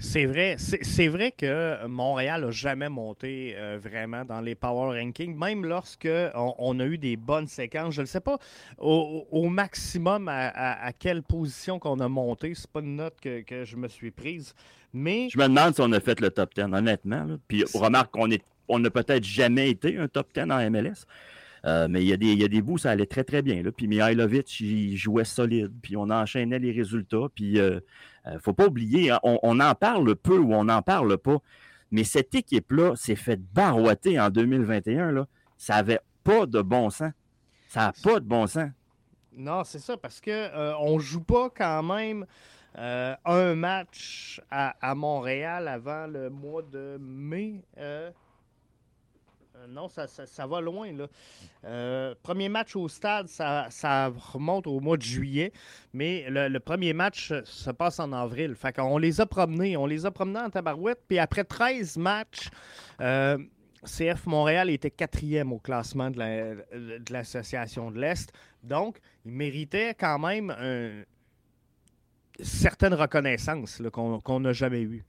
C'est 0.00 0.26
vrai, 0.26 0.54
c'est 0.58 1.08
vrai 1.08 1.32
que 1.32 1.84
Montréal 1.88 2.42
n'a 2.42 2.50
jamais 2.52 2.88
monté 2.88 3.54
euh, 3.56 3.80
vraiment 3.82 4.24
dans 4.24 4.40
les 4.40 4.54
power 4.54 4.96
rankings, 4.96 5.36
même 5.36 5.66
lorsque 5.66 6.08
on, 6.34 6.78
a 6.78 6.84
eu 6.84 6.98
des 6.98 7.16
bonnes 7.16 7.48
séquences. 7.48 7.94
Je 7.94 8.02
ne 8.02 8.06
sais 8.06 8.20
pas 8.20 8.38
au, 8.78 9.48
maximum 9.48 10.28
à, 10.28 10.92
quelle 10.96 11.24
position 11.24 11.80
qu'on 11.80 11.98
a 11.98 12.08
monté. 12.08 12.54
C'est 12.54 12.70
pas 12.70 12.78
une 12.78 12.94
note 12.94 13.16
que, 13.20 13.64
je 13.64 13.76
me 13.76 13.88
suis 13.88 14.12
prise. 14.12 14.54
Mais... 14.92 15.28
Je 15.30 15.38
me 15.38 15.48
demande 15.48 15.74
si 15.74 15.80
on 15.80 15.90
a 15.90 15.98
fait 15.98 16.20
le 16.20 16.30
top 16.30 16.54
10, 16.54 16.62
honnêtement. 16.72 17.26
Puis 17.48 17.64
remarque 17.74 18.12
qu'on 18.12 18.28
on 18.68 18.78
n'a 18.78 18.90
peut-être 18.90 19.24
jamais 19.24 19.70
été 19.70 19.98
un 19.98 20.06
top 20.06 20.28
10 20.32 20.42
en 20.42 20.70
MLS. 20.70 21.06
Euh, 21.64 21.88
mais 21.88 22.02
il 22.02 22.08
y, 22.08 22.12
a 22.12 22.16
des, 22.16 22.26
il 22.26 22.40
y, 22.40 22.44
a 22.44 22.48
des 22.48 22.62
bouts, 22.62 22.78
ça 22.78 22.90
allait 22.90 23.06
très, 23.06 23.24
très 23.24 23.42
bien. 23.42 23.62
Là. 23.62 23.72
Puis 23.72 23.88
Mihailovic, 23.88 24.60
il 24.60 24.96
jouait 24.96 25.24
solide. 25.24 25.72
Puis 25.82 25.96
on 25.96 26.10
enchaînait 26.10 26.58
les 26.58 26.72
résultats. 26.72 27.26
Puis 27.34 27.58
euh, 27.58 27.80
ne 28.26 28.32
euh, 28.32 28.38
faut 28.38 28.52
pas 28.52 28.66
oublier, 28.66 29.10
hein, 29.10 29.20
on, 29.22 29.60
en 29.60 29.74
parle 29.74 30.14
peu 30.16 30.38
ou 30.38 30.54
on 30.54 30.64
n'en 30.64 30.82
parle 30.82 31.18
pas, 31.18 31.38
mais 31.90 32.04
cette 32.04 32.34
équipe-là 32.34 32.94
s'est 32.96 33.16
fait 33.16 33.40
barouetter 33.40 34.20
en 34.20 34.30
2021. 34.30 35.12
Là. 35.12 35.26
Ça 35.56 35.74
n'avait 35.74 36.00
pas 36.22 36.46
de 36.46 36.62
bon 36.62 36.90
sens. 36.90 37.12
Ça 37.68 37.80
n'a 37.80 37.92
pas 38.02 38.20
de 38.20 38.24
bon 38.24 38.46
sens. 38.46 38.70
Non, 39.36 39.62
c'est 39.64 39.78
ça, 39.78 39.96
parce 39.96 40.20
qu'on 40.20 40.30
euh, 40.30 40.74
on 40.80 40.96
ne 40.96 41.00
joue 41.00 41.22
pas 41.22 41.50
quand 41.50 41.82
même 41.82 42.26
un 42.80 43.56
match 43.56 44.40
à, 44.52 44.94
Montréal 44.94 45.66
avant 45.66 46.06
le 46.06 46.30
mois 46.30 46.62
de 46.62 46.96
mai. 47.00 47.64
Non, 49.68 49.88
ça, 49.88 50.46
va 50.46 50.60
loin. 50.60 50.92
Là. 50.92 51.06
Euh, 51.64 52.14
premier 52.22 52.48
match 52.48 52.76
au 52.76 52.88
stade, 52.88 53.28
ça, 53.28 54.12
remonte 54.32 54.66
au 54.66 54.80
mois 54.80 54.96
de 54.96 55.02
juillet, 55.02 55.52
mais 55.92 56.26
le, 56.28 56.58
premier 56.58 56.92
match 56.92 57.32
se 57.44 57.70
passe 57.70 58.00
en 58.00 58.12
avril. 58.12 58.54
Fait 58.54 58.72
qu'on 58.72 58.98
les 58.98 59.20
a 59.20 59.26
promenés. 59.26 59.76
On 59.76 59.86
les 59.86 60.06
a 60.06 60.10
promenés 60.10 60.40
en 60.40 60.50
tabarouette. 60.50 61.00
Puis 61.08 61.18
après 61.18 61.44
13 61.44 61.96
matchs, 61.96 62.48
euh, 63.00 63.38
CF 63.84 64.26
Montréal 64.26 64.70
était 64.70 64.90
quatrième 64.90 65.52
au 65.52 65.58
classement 65.58 66.10
de 66.10 67.12
l'Association 67.12 67.90
de 67.90 68.00
l'Est. 68.00 68.32
Donc, 68.62 68.98
il 69.24 69.32
méritait 69.32 69.94
quand 69.94 70.18
même 70.18 70.50
une 70.50 71.04
certaine 72.40 72.94
reconnaissance 72.94 73.80
qu'on 73.92 74.40
n'a 74.40 74.52
jamais 74.52 74.82
eue. 74.82 75.04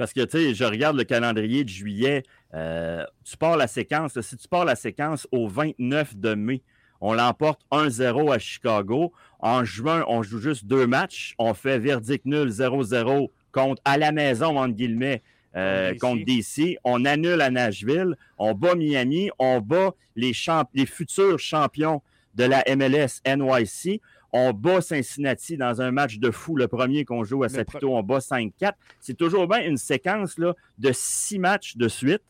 Parce 0.00 0.14
que, 0.14 0.24
tu 0.24 0.38
sais, 0.38 0.54
je 0.54 0.64
regarde 0.64 0.96
le 0.96 1.04
calendrier 1.04 1.62
de 1.62 1.68
juillet. 1.68 2.22
Euh, 2.54 3.04
tu 3.24 3.36
pars 3.36 3.56
la 3.56 3.66
séquence. 3.66 4.20
si 4.20 4.36
tu 4.36 4.48
pars 4.48 4.64
la 4.64 4.76
séquence 4.76 5.26
au 5.30 5.48
29 5.48 6.16
de 6.16 6.34
mai, 6.34 6.62
on 7.00 7.14
l'emporte 7.14 7.60
1-0 7.70 8.32
à 8.34 8.38
Chicago. 8.38 9.12
En 9.38 9.64
juin, 9.64 10.04
on 10.08 10.22
joue 10.22 10.40
juste 10.40 10.66
deux 10.66 10.86
matchs. 10.86 11.34
On 11.38 11.54
fait 11.54 11.78
verdict 11.78 12.26
nul 12.26 12.48
0-0 12.48 13.30
contre 13.52 13.80
à 13.84 13.96
la 13.96 14.12
maison, 14.12 14.58
entre 14.58 14.74
guillemets, 14.74 15.22
euh, 15.56 15.94
contre 15.98 16.24
DC. 16.24 16.76
On 16.84 17.04
annule 17.04 17.40
à 17.40 17.50
Nashville. 17.50 18.16
On 18.36 18.54
bat 18.54 18.74
Miami. 18.74 19.30
On 19.38 19.60
bat 19.60 19.94
les, 20.16 20.32
les 20.74 20.86
futurs 20.86 21.38
champions 21.38 22.02
de 22.34 22.44
la 22.44 22.62
MLS 22.76 23.20
NYC. 23.26 24.00
On 24.32 24.52
bat 24.52 24.80
Cincinnati 24.80 25.56
dans 25.56 25.80
un 25.80 25.90
match 25.90 26.18
de 26.18 26.30
fou, 26.30 26.54
le 26.54 26.68
premier 26.68 27.04
qu'on 27.04 27.24
joue 27.24 27.42
à 27.42 27.48
Saputo, 27.48 27.96
on 27.96 28.02
bat 28.02 28.18
5-4. 28.18 28.74
C'est 29.00 29.16
toujours 29.16 29.48
bien 29.48 29.60
une 29.62 29.76
séquence 29.76 30.38
là, 30.38 30.54
de 30.78 30.92
six 30.92 31.40
matchs 31.40 31.76
de 31.76 31.88
suite 31.88 32.22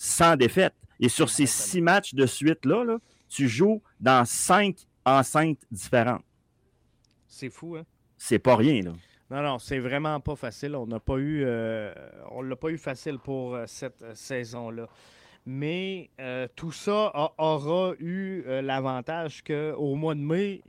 sans 0.00 0.34
défaite. 0.34 0.72
Et 0.98 1.10
sur 1.10 1.28
ces 1.28 1.44
six 1.44 1.82
matchs 1.82 2.14
de 2.14 2.24
suite-là, 2.24 2.84
là, 2.84 2.98
tu 3.28 3.48
joues 3.48 3.82
dans 4.00 4.24
cinq 4.24 4.86
enceintes 5.04 5.60
différentes. 5.70 6.24
C'est 7.26 7.50
fou, 7.50 7.76
hein? 7.76 7.84
C'est 8.16 8.38
pas 8.38 8.56
rien, 8.56 8.82
là. 8.82 8.92
Non, 9.30 9.42
non, 9.42 9.58
c'est 9.58 9.78
vraiment 9.78 10.18
pas 10.20 10.36
facile. 10.36 10.74
On 10.74 10.86
n'a 10.86 11.00
pas 11.00 11.18
eu, 11.18 11.42
euh, 11.44 11.92
on 12.30 12.40
l'a 12.40 12.56
pas 12.56 12.70
eu 12.70 12.78
facile 12.78 13.18
pour 13.18 13.54
euh, 13.54 13.64
cette 13.66 14.02
euh, 14.02 14.14
saison-là 14.14 14.88
mais 15.46 16.10
tout 16.54 16.70
ça 16.70 17.32
aura 17.38 17.94
eu 17.98 18.44
l'avantage 18.46 19.42
qu'au 19.42 19.94
mois 19.94 20.14
de 20.14 20.20
mai, 20.20 20.62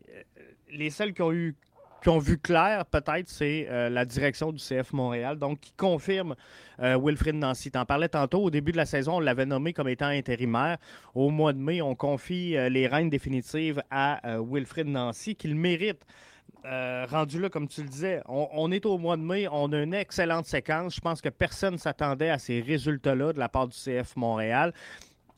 les 0.71 0.89
seuls 0.89 1.13
qui 1.13 1.21
ont 1.21 1.33
eu 1.33 1.57
qui 2.01 2.09
ont 2.09 2.19
vu 2.19 2.37
clair, 2.37 2.85
peut-être, 2.85 3.29
c'est 3.29 3.67
euh, 3.69 3.89
la 3.89 4.05
direction 4.05 4.51
du 4.51 4.57
CF 4.57 4.91
Montréal, 4.93 5.37
donc 5.37 5.59
qui 5.59 5.71
confirme 5.77 6.35
euh, 6.81 6.97
Wilfrid 6.99 7.35
Nancy. 7.35 7.69
Tu 7.71 7.77
en 7.77 7.85
parlais 7.85 8.09
tantôt, 8.09 8.39
au 8.43 8.49
début 8.49 8.71
de 8.71 8.77
la 8.77 8.85
saison, 8.85 9.17
on 9.17 9.19
l'avait 9.19 9.45
nommé 9.45 9.71
comme 9.71 9.87
étant 9.87 10.07
intérimaire. 10.07 10.77
Au 11.13 11.29
mois 11.29 11.53
de 11.53 11.59
mai, 11.59 11.81
on 11.81 11.93
confie 11.93 12.57
euh, 12.57 12.69
les 12.69 12.87
rênes 12.87 13.09
définitives 13.09 13.83
à 13.91 14.19
Wilfrid 14.39 14.87
Nancy, 14.87 15.35
qu'il 15.35 15.55
mérite. 15.55 16.03
rendu 16.63 17.39
là, 17.39 17.49
comme 17.49 17.67
tu 17.67 17.83
le 17.83 17.89
disais, 17.89 18.21
on, 18.27 18.47
on, 18.51 18.71
est 18.71 18.85
au 18.85 18.97
mois 18.97 19.17
de 19.17 19.21
mai, 19.21 19.47
on 19.51 19.71
a 19.71 19.77
une 19.81 19.93
excellente 19.93 20.45
séquence. 20.45 20.95
Je 20.95 21.01
pense 21.01 21.21
que 21.21 21.29
personne 21.29 21.73
ne 21.73 21.79
s'attendait 21.79 22.29
à 22.29 22.39
ces 22.39 22.61
résultats-là 22.61 23.33
de 23.33 23.39
la 23.39 23.49
part 23.49 23.67
du 23.67 23.77
CF 23.77 24.15
Montréal. 24.15 24.73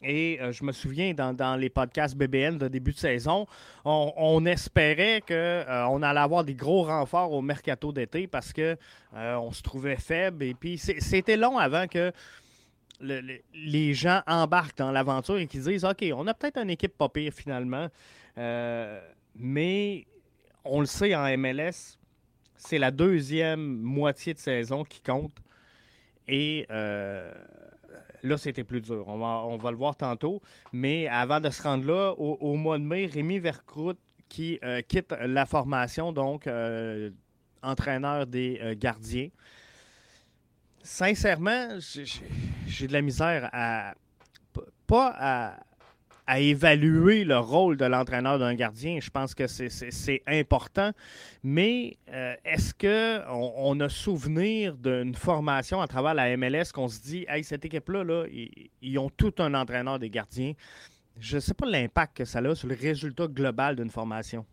Et 0.03 0.39
euh, 0.41 0.51
je 0.51 0.63
me 0.63 0.71
souviens 0.71 1.13
dans, 1.13 1.55
les 1.55 1.69
podcasts 1.69 2.15
BBN 2.15 2.57
de 2.57 2.67
début 2.67 2.91
de 2.91 2.97
saison, 2.97 3.47
on, 3.85 4.45
espérait 4.45 5.21
qu'on 5.25 5.33
euh, 5.33 6.01
allait 6.01 6.19
avoir 6.19 6.43
des 6.43 6.55
gros 6.55 6.83
renforts 6.83 7.31
au 7.31 7.41
mercato 7.41 7.91
d'été 7.93 8.27
parce 8.27 8.51
qu'on 8.51 8.75
euh, 9.15 9.35
on 9.35 9.51
se 9.51 9.61
trouvait 9.61 9.95
faible. 9.95 10.43
Et 10.43 10.53
puis 10.53 10.77
c'était 10.77 11.37
long 11.37 11.57
avant 11.57 11.87
que 11.87 12.11
les 12.99 13.93
gens 13.93 14.21
embarquent 14.27 14.77
dans 14.77 14.91
l'aventure 14.91 15.37
et 15.37 15.47
qu'ils 15.47 15.63
disent 15.63 15.85
OK, 15.85 16.05
on 16.13 16.27
a 16.27 16.33
peut-être 16.33 16.57
une 16.57 16.69
équipe 16.69 16.97
pas 16.97 17.09
pire 17.09 17.33
finalement. 17.33 17.87
mais 19.35 20.05
on 20.65 20.79
le 20.79 20.85
sait 20.85 21.15
en 21.15 21.37
MLS, 21.37 21.97
c'est 22.55 22.77
la 22.77 22.91
deuxième 22.91 23.77
moitié 23.81 24.33
de 24.33 24.39
saison 24.39 24.83
qui 24.83 25.01
compte. 25.01 25.35
Et 26.27 26.65
Là, 28.23 28.37
c'était 28.37 28.63
plus 28.63 28.79
dur. 28.79 29.03
On 29.07 29.17
va, 29.17 29.43
on 29.45 29.57
va 29.57 29.71
le 29.71 29.77
voir 29.77 29.97
tantôt. 29.97 30.41
Mais 30.71 31.07
avant 31.07 31.41
de 31.41 31.49
se 31.49 31.61
rendre 31.61 31.85
là, 31.85 32.13
au, 32.13 32.55
mois 32.55 32.77
de 32.77 32.83
mai, 32.83 33.05
Rémi 33.05 33.39
Vercroute 33.39 33.99
qui 34.29 34.59
euh, 34.63 34.81
quitte 34.81 35.13
la 35.19 35.45
formation, 35.45 36.11
donc 36.13 36.47
euh, 36.47 37.11
entraîneur 37.61 38.25
des 38.25 38.59
euh, 38.61 38.75
gardiens. 38.77 39.27
Sincèrement, 40.81 41.77
j'ai 42.65 42.87
de 42.87 42.93
la 42.93 43.01
misère 43.01 43.49
à. 43.51 43.93
Pas 44.87 45.13
à 45.17 45.59
à 46.27 46.39
évaluer 46.39 47.23
le 47.23 47.37
rôle 47.37 47.77
de 47.77 47.85
l'entraîneur 47.85 48.39
d'un 48.39 48.53
gardien. 48.55 48.99
Je 49.01 49.09
pense 49.09 49.35
que 49.35 49.47
c'est 49.47 50.23
important. 50.27 50.91
Mais 51.43 51.97
euh, 52.11 52.35
est-ce 52.45 52.73
qu'on 52.73 53.53
on 53.57 53.79
a 53.79 53.89
souvenir 53.89 54.75
d'une 54.75 55.15
formation 55.15 55.81
à 55.81 55.87
travers 55.87 56.13
la 56.13 56.35
MLS 56.37 56.71
qu'on 56.73 56.87
se 56.87 57.01
dit, 57.01 57.25
hey, 57.27 57.43
cette 57.43 57.65
équipe-là, 57.65 58.03
là, 58.03 58.25
ils, 58.81 58.97
ont 58.97 59.09
tout 59.09 59.33
un 59.39 59.53
entraîneur 59.53 59.99
des 59.99 60.09
gardiens? 60.09 60.53
Je 61.19 61.35
ne 61.35 61.41
sais 61.41 61.53
pas 61.53 61.65
l'impact 61.65 62.17
que 62.17 62.25
ça 62.25 62.39
a 62.39 62.55
sur 62.55 62.67
le 62.67 62.75
résultat 62.75 63.27
global 63.27 63.75
d'une 63.75 63.91
formation. 63.91 64.45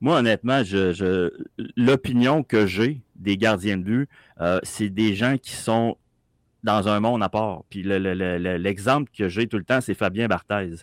Moi, 0.00 0.18
honnêtement, 0.18 0.62
je, 0.62 1.30
l'opinion 1.76 2.42
que 2.42 2.66
j'ai 2.66 3.00
des 3.14 3.38
gardiens 3.38 3.78
de 3.78 3.82
but, 3.82 4.08
euh, 4.40 4.58
c'est 4.62 4.90
des 4.90 5.14
gens 5.14 5.38
qui 5.38 5.52
sont 5.52 5.96
dans 6.66 6.88
un 6.88 7.00
monde 7.00 7.22
à 7.22 7.28
part. 7.28 7.62
Puis 7.70 7.82
l'exemple 7.82 9.10
que 9.16 9.28
j'ai 9.28 9.46
tout 9.46 9.56
le 9.56 9.64
temps, 9.64 9.80
c'est 9.80 9.94
Fabien 9.94 10.26
Barthez. 10.26 10.74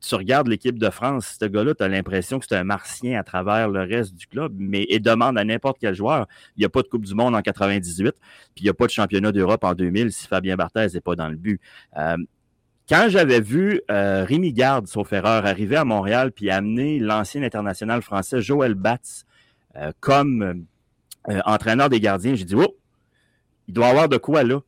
Tu 0.00 0.14
regardes 0.16 0.48
l'équipe 0.48 0.78
de 0.78 0.90
France, 0.90 1.36
ce 1.40 1.46
gars-là, 1.46 1.74
tu 1.74 1.82
as 1.84 1.88
l'impression 1.88 2.38
que 2.38 2.46
c'est 2.46 2.56
un 2.56 2.64
martien 2.64 3.18
à 3.18 3.22
travers 3.22 3.68
le 3.68 3.80
reste 3.82 4.14
du 4.14 4.26
club, 4.26 4.52
mais 4.58 4.86
il 4.90 5.00
demande 5.00 5.38
à 5.38 5.44
n'importe 5.44 5.78
quel 5.80 5.94
joueur. 5.94 6.26
Il 6.56 6.60
n'y 6.60 6.66
a 6.66 6.68
pas 6.68 6.82
de 6.82 6.88
Coupe 6.88 7.06
du 7.06 7.14
Monde 7.14 7.34
en 7.34 7.40
98, 7.40 8.12
puis 8.12 8.20
il 8.56 8.62
n'y 8.64 8.68
a 8.68 8.74
pas 8.74 8.86
de 8.86 8.90
championnat 8.90 9.30
d'Europe 9.30 9.62
en 9.62 9.72
2000 9.72 10.12
si 10.12 10.26
Fabien 10.26 10.56
Barthez 10.56 10.88
n'est 10.92 11.00
pas 11.00 11.14
dans 11.14 11.28
le 11.28 11.36
but. 11.36 11.60
Euh, 11.96 12.16
quand 12.88 13.06
j'avais 13.08 13.40
vu 13.40 13.80
euh, 13.90 14.24
Rémi 14.28 14.52
Garde, 14.52 14.88
sauf 14.88 15.12
erreur, 15.12 15.46
arriver 15.46 15.76
à 15.76 15.84
Montréal 15.84 16.32
puis 16.32 16.50
amener 16.50 16.98
l'ancien 16.98 17.42
international 17.42 18.02
français 18.02 18.42
Joël 18.42 18.74
Batz 18.74 19.24
euh, 19.76 19.92
comme 20.00 20.66
euh, 21.30 21.40
entraîneur 21.46 21.88
des 21.88 22.00
gardiens, 22.00 22.34
j'ai 22.34 22.44
dit, 22.44 22.56
oh, 22.56 22.76
il 23.68 23.74
doit 23.74 23.86
avoir 23.86 24.08
de 24.08 24.18
quoi 24.18 24.42
là. 24.42 24.60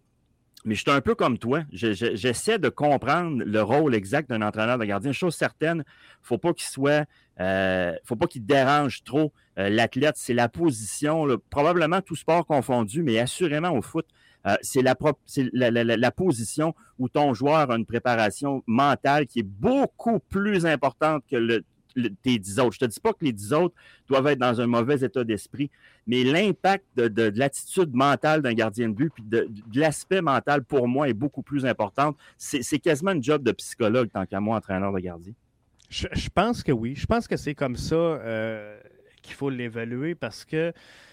Mais 0.67 0.75
je 0.75 0.83
suis 0.83 0.91
un 0.91 1.01
peu 1.01 1.15
comme 1.15 1.39
toi. 1.39 1.63
J'essaie 1.71 2.59
de 2.59 2.69
comprendre 2.69 3.43
le 3.45 3.63
rôle 3.63 3.95
exact 3.95 4.29
d'un 4.29 4.43
entraîneur 4.43 4.79
de 4.79 4.85
gardien. 4.85 5.13
Chose 5.13 5.35
certaine, 5.35 5.85
faut 6.23 6.39
pas 6.39 6.53
qu'il 6.53 6.67
soit, 6.67 7.07
faut 8.05 8.17
pas 8.17 8.27
qu'il 8.29 8.45
dérange 8.45 9.05
trop 9.05 9.33
l'athlète. 9.57 10.17
C'est 10.17 10.35
la 10.35 10.49
position, 10.49 11.27
probablement 11.51 12.03
tout 12.03 12.17
sport 12.17 12.45
confondu, 12.45 13.03
mais 13.03 13.19
assurément 13.19 13.71
au 13.71 13.81
foot. 13.81 14.07
Euh, 14.47 14.57
c'est 14.63 14.83
la, 14.83 16.11
position 16.13 16.75
où 16.99 17.09
ton 17.09 17.35
joueur 17.35 17.71
a 17.71 17.77
une 17.77 17.87
préparation 17.87 18.63
mentale 18.67 19.27
qui 19.27 19.41
est 19.41 19.47
beaucoup 19.47 20.21
plus 20.21 20.67
importante 20.67 21.25
que 21.29 21.37
le, 21.37 21.65
tes 22.23 22.39
autres. 22.59 22.77
Je 22.79 22.85
ne 22.85 22.89
te 22.89 22.93
dis 22.93 23.01
pas 23.01 23.13
que 23.13 23.25
les 23.25 23.33
dix 23.33 23.53
autres 23.53 23.75
doivent 24.09 24.27
être 24.29 24.39
dans 24.39 24.61
un 24.61 24.67
mauvais 24.67 25.01
état 25.01 25.25
d'esprit, 25.25 25.71
mais 26.07 26.25
l'impact 26.25 26.85
de, 26.97 27.33
l'attitude 27.35 27.95
mentale 27.95 28.43
d'un 28.43 28.55
gardien 28.55 28.89
de 28.89 28.95
but, 28.95 29.13
puis 29.13 29.25
de, 29.25 29.49
l'aspect 29.75 30.21
mental, 30.21 30.63
pour 30.65 30.89
moi, 30.89 31.09
est 31.09 31.15
beaucoup 31.15 31.43
plus 31.43 31.67
important. 31.67 32.15
C'est 32.39 32.79
quasiment 32.79 33.13
un 33.13 33.21
job 33.21 33.43
de 33.43 33.53
psychologue, 33.53 34.09
tant 34.13 34.27
qu'à 34.27 34.41
moi, 34.41 34.57
entraîneur 34.57 34.93
de 34.93 35.01
gardien. 35.01 35.33
Je, 35.89 36.29
pense 36.35 36.63
que 36.63 36.73
oui. 36.73 36.95
Je 36.97 37.07
pense 37.07 37.29
que 37.29 37.37
c'est 37.37 37.55
comme 37.55 37.77
ça 37.77 37.95
euh, 37.95 38.79
qu'il 39.23 39.35
faut 39.35 39.51
l'évaluer 39.51 40.15
parce 40.15 40.45
que 40.45 40.73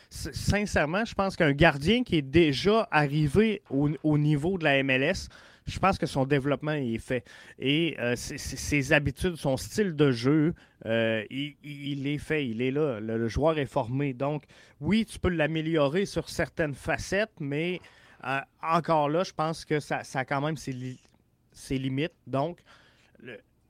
sincèrement, 0.09 1.05
je 1.05 1.13
pense 1.15 1.35
qu'un 1.35 1.53
gardien 1.53 2.03
qui 2.03 2.17
est 2.17 2.21
déjà 2.21 2.87
arrivé 2.91 3.61
au, 3.69 4.17
niveau 4.17 4.57
de 4.57 4.63
la 4.63 4.83
MLS, 4.83 5.27
je 5.65 5.79
pense 5.79 5.97
que 5.97 6.05
son 6.05 6.25
développement 6.25 6.73
est 6.73 6.97
fait. 6.97 7.23
Et 7.59 7.95
euh, 7.99 8.15
ses, 8.15 8.93
habitudes, 8.93 9.35
son 9.35 9.57
style 9.57 9.95
de 9.95 10.11
jeu, 10.11 10.53
euh, 10.85 11.23
il, 11.29 12.07
est 12.07 12.17
fait, 12.17 12.47
il 12.47 12.61
est 12.61 12.71
là. 12.71 12.99
Le, 12.99 13.27
joueur 13.27 13.57
est 13.57 13.65
formé. 13.65 14.13
Donc, 14.13 14.43
oui, 14.79 15.05
tu 15.05 15.19
peux 15.19 15.29
l'améliorer 15.29 16.05
sur 16.05 16.29
certaines 16.29 16.73
facettes, 16.75 17.33
mais 17.39 17.79
euh, 18.25 18.39
encore 18.61 19.09
là, 19.09 19.23
je 19.23 19.33
pense 19.33 19.65
que 19.65 19.79
ça, 19.79 20.03
ça 20.03 20.19
a 20.19 20.25
quand 20.25 20.41
même 20.41 20.57
ses, 20.57 20.97
ses 21.51 21.77
limites. 21.77 22.13
Donc, 22.27 22.59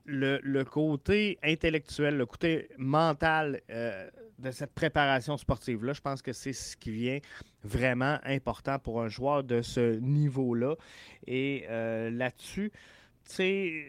le, 0.05 0.39
le, 0.43 0.63
côté 0.65 1.37
intellectuel, 1.43 2.17
le 2.17 2.25
côté 2.25 2.69
mental 2.77 3.61
euh, 3.69 4.09
de 4.39 4.51
cette 4.51 4.73
préparation 4.73 5.37
sportive-là, 5.37 5.93
je 5.93 6.01
pense 6.01 6.21
que 6.21 6.33
c'est 6.33 6.53
ce 6.53 6.75
qui 6.75 6.91
vient 6.91 7.19
vraiment 7.63 8.19
important 8.23 8.79
pour 8.79 9.01
un 9.01 9.09
joueur 9.09 9.43
de 9.43 9.61
ce 9.61 9.99
niveau-là. 9.99 10.75
Et 11.27 11.65
euh, 11.69 12.09
là-dessus, 12.09 12.71
tu 13.27 13.35
sais, 13.35 13.85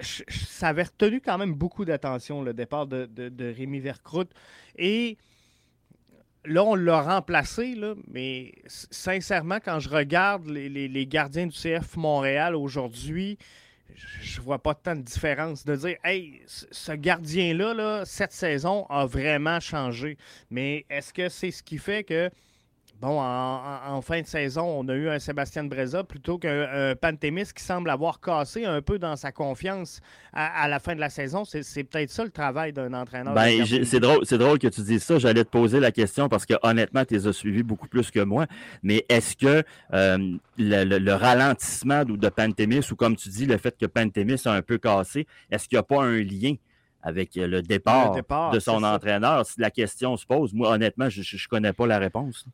ça 0.00 0.68
avait 0.68 0.84
retenu 0.84 1.20
quand 1.20 1.38
même 1.38 1.54
beaucoup 1.54 1.84
d'attention, 1.84 2.42
le 2.42 2.54
départ 2.54 2.86
de, 2.86 3.06
de, 3.06 3.44
Rémi 3.52 3.80
Vercroute. 3.80 4.30
Et 4.76 5.16
là, 6.44 6.64
on 6.64 6.74
l'a 6.74 7.02
remplacé, 7.02 7.74
mais 8.06 8.52
sincèrement, 8.66 9.58
quand 9.64 9.80
je 9.80 9.88
regarde 9.88 10.46
les, 10.46 10.68
les 10.68 11.06
gardiens 11.06 11.46
du 11.46 11.56
CF 11.56 11.96
Montréal 11.96 12.54
aujourd'hui, 12.54 13.38
je 13.94 14.40
vois 14.40 14.58
pas 14.58 14.74
tant 14.74 14.94
de 14.94 15.02
différence 15.02 15.64
de 15.64 15.74
dire 15.76 15.96
hey 16.04 16.42
ce 16.46 16.92
gardien 16.92 17.54
là, 17.54 17.74
là 17.74 18.04
cette 18.04 18.32
saison 18.32 18.86
a 18.86 19.06
vraiment 19.06 19.60
changé. 19.60 20.16
Mais 20.50 20.84
est-ce 20.90 21.12
que 21.12 21.28
c'est 21.28 21.50
ce 21.50 21.62
qui 21.62 21.78
fait 21.78 22.04
que 22.04 22.30
Bon, 23.00 23.20
en, 23.20 24.02
fin 24.02 24.22
de 24.22 24.26
saison, 24.26 24.64
on 24.64 24.88
a 24.88 24.94
eu 24.94 25.08
un 25.08 25.20
Sébastien 25.20 25.62
Breza 25.62 26.02
plutôt 26.02 26.36
qu'un 26.36 26.96
Pantémis 27.00 27.44
qui 27.54 27.62
semble 27.62 27.90
avoir 27.90 28.20
cassé 28.20 28.64
un 28.64 28.82
peu 28.82 28.98
dans 28.98 29.14
sa 29.14 29.30
confiance 29.30 30.00
à, 30.32 30.66
la 30.66 30.80
fin 30.80 30.96
de 30.96 31.00
la 31.00 31.08
saison. 31.08 31.44
C'est 31.44 31.84
peut-être 31.84 32.10
ça 32.10 32.24
le 32.24 32.30
travail 32.30 32.72
d'un 32.72 32.92
entraîneur. 32.94 33.34
Ben, 33.34 33.64
c'est 33.84 34.00
drôle, 34.00 34.24
drôle 34.24 34.58
que 34.58 34.66
tu 34.66 34.80
dises 34.80 35.04
ça. 35.04 35.20
J'allais 35.20 35.44
te 35.44 35.48
poser 35.50 35.78
la 35.78 35.92
question 35.92 36.28
parce 36.28 36.44
que 36.44 36.54
honnêtement, 36.64 37.04
tu 37.04 37.14
les 37.14 37.28
as 37.28 37.32
suivis 37.32 37.62
beaucoup 37.62 37.86
plus 37.86 38.10
que 38.10 38.20
moi. 38.20 38.46
Mais 38.82 39.06
est-ce 39.08 39.36
que 39.36 39.62
euh, 39.92 40.36
le, 40.56 41.12
ralentissement 41.12 42.04
de, 42.04 42.16
de 42.16 42.28
Pantémis 42.28 42.90
ou 42.90 42.96
comme 42.96 43.14
tu 43.14 43.28
dis, 43.28 43.46
le 43.46 43.58
fait 43.58 43.76
que 43.78 43.86
Pantémis 43.86 44.42
a 44.44 44.50
un 44.50 44.62
peu 44.62 44.78
cassé, 44.78 45.24
est-ce 45.52 45.68
qu'il 45.68 45.76
n'y 45.76 45.80
a 45.80 45.84
pas 45.84 46.02
un 46.02 46.20
lien 46.20 46.54
avec 47.00 47.36
le 47.36 47.62
départ, 47.62 48.16
de 48.52 48.58
son 48.58 48.82
entraîneur? 48.82 49.46
Si 49.46 49.60
la 49.60 49.70
question 49.70 50.16
se 50.16 50.26
pose, 50.26 50.52
moi, 50.52 50.70
honnêtement, 50.70 51.08
je 51.08 51.20
ne 51.20 51.48
connais 51.48 51.72
pas 51.72 51.86
la 51.86 52.00
réponse. 52.00 52.44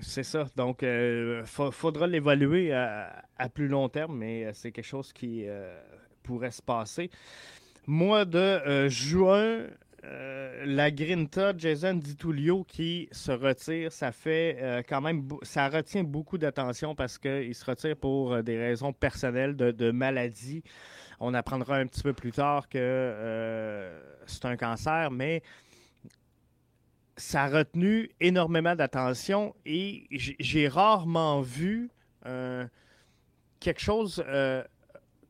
C'est 0.00 0.24
ça. 0.24 0.46
Donc, 0.56 0.82
il 0.82 0.88
euh, 0.88 1.44
faudra 1.44 2.06
l'évaluer 2.06 2.72
à, 2.72 3.48
plus 3.52 3.68
long 3.68 3.88
terme, 3.88 4.16
mais 4.16 4.44
euh, 4.44 4.50
c'est 4.52 4.72
quelque 4.72 4.84
chose 4.84 5.12
qui 5.12 5.44
euh, 5.46 5.78
pourrait 6.22 6.50
se 6.50 6.62
passer. 6.62 7.10
Mois 7.86 8.24
de 8.24 8.88
juin, 8.88 9.66
la 10.64 10.90
Grinta, 10.90 11.52
Jason 11.56 11.94
Ditulio 11.94 12.64
qui 12.64 13.08
se 13.12 13.30
retire, 13.30 13.92
ça 13.92 14.10
fait 14.10 14.82
quand 14.88 15.02
même, 15.02 15.28
ça 15.42 15.68
retient 15.68 16.02
beaucoup 16.02 16.38
d'attention 16.38 16.94
parce 16.94 17.18
qu'il 17.18 17.54
se 17.54 17.62
retire 17.62 17.94
pour 17.96 18.42
des 18.42 18.56
raisons 18.56 18.94
personnelles 18.94 19.54
de, 19.54 19.70
de, 19.70 19.90
maladie. 19.90 20.62
On 21.20 21.34
apprendra 21.34 21.76
un 21.76 21.86
petit 21.86 22.02
peu 22.02 22.14
plus 22.14 22.32
tard 22.32 22.70
que 22.70 23.90
c'est 24.24 24.46
un 24.46 24.56
cancer, 24.56 25.10
mais 25.10 25.42
ça 27.16 27.44
a 27.44 27.48
retenu 27.48 28.10
énormément 28.20 28.74
d'attention 28.74 29.54
et 29.64 30.06
j'ai 30.10 30.68
rarement 30.68 31.40
vu 31.40 31.90
euh, 32.26 32.66
quelque 33.60 33.80
chose, 33.80 34.22
euh, 34.26 34.62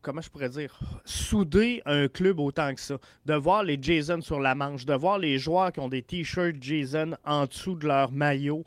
comment 0.01 0.21
je 0.21 0.31
pourrais 0.31 0.49
dire, 0.49 0.79
souder 1.05 1.83
un 1.85 2.09
club 2.09 2.41
autant 2.41 2.75
que 2.75 2.81
ça. 2.81 2.97
De 3.27 3.35
voir 3.35 3.65
les 3.65 3.79
Jason 3.81 4.21
sur 4.23 4.41
la 4.41 4.55
manche, 4.55 4.87
de 4.87 4.95
voir 4.95 5.19
les 5.19 5.39
joueurs 5.39 5.73
qui 5.73 5.81
ont 5.81 5.89
des 5.89 6.03
t-shirts 6.03 6.57
Jason 6.61 7.17
en 7.25 7.47
dessous 7.47 7.75
de 7.75 7.87
leur 7.87 8.13
maillot. 8.13 8.65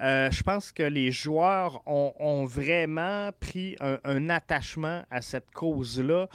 Euh, 0.00 0.30
je 0.30 0.42
pense 0.42 0.72
que 0.72 0.82
les 0.82 1.12
joueurs 1.12 1.82
ont, 1.86 2.44
vraiment 2.46 3.30
pris 3.40 3.76
un, 3.80 4.30
attachement 4.30 5.02
à 5.10 5.20
cette 5.20 5.50
cause-là. 5.50 6.28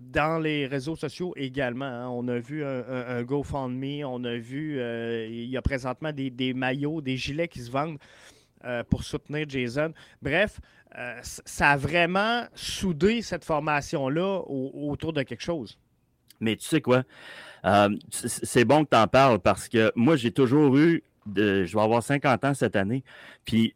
Dans 0.00 0.38
les 0.38 0.66
réseaux 0.66 0.96
sociaux 0.96 1.32
également. 1.36 1.84
Hein. 1.84 2.08
On 2.08 2.26
a 2.28 2.38
vu 2.38 2.64
un, 2.64 3.22
GoFundMe, 3.22 4.04
on 4.04 4.24
a 4.24 4.36
vu, 4.36 4.78
euh, 4.78 5.26
il 5.26 5.48
y 5.48 5.56
a 5.56 5.62
présentement 5.62 6.12
des, 6.12 6.54
maillots, 6.54 7.00
des 7.00 7.16
gilets 7.16 7.48
qui 7.48 7.60
se 7.60 7.70
vendent 7.70 7.98
euh, 8.64 8.82
pour 8.84 9.04
soutenir 9.04 9.48
Jason. 9.48 9.92
Bref, 10.22 10.60
euh, 10.98 11.18
ça 11.22 11.70
a 11.70 11.76
vraiment 11.76 12.44
soudé 12.54 13.22
cette 13.22 13.44
formation-là 13.44 14.42
autour 14.48 15.12
de 15.12 15.22
quelque 15.22 15.42
chose. 15.42 15.78
Mais 16.40 16.56
tu 16.56 16.66
sais 16.66 16.80
quoi? 16.80 17.04
c'est 18.10 18.64
bon 18.64 18.84
que 18.86 18.90
tu 18.90 18.96
en 18.96 19.06
parles 19.06 19.38
parce 19.38 19.68
que 19.68 19.92
moi, 19.94 20.16
j'ai 20.16 20.32
toujours 20.32 20.78
eu, 20.78 21.02
de, 21.26 21.66
je 21.66 21.76
vais 21.76 21.82
avoir 21.82 22.02
50 22.02 22.44
ans 22.46 22.54
cette 22.54 22.74
année, 22.74 23.04
puis 23.44 23.74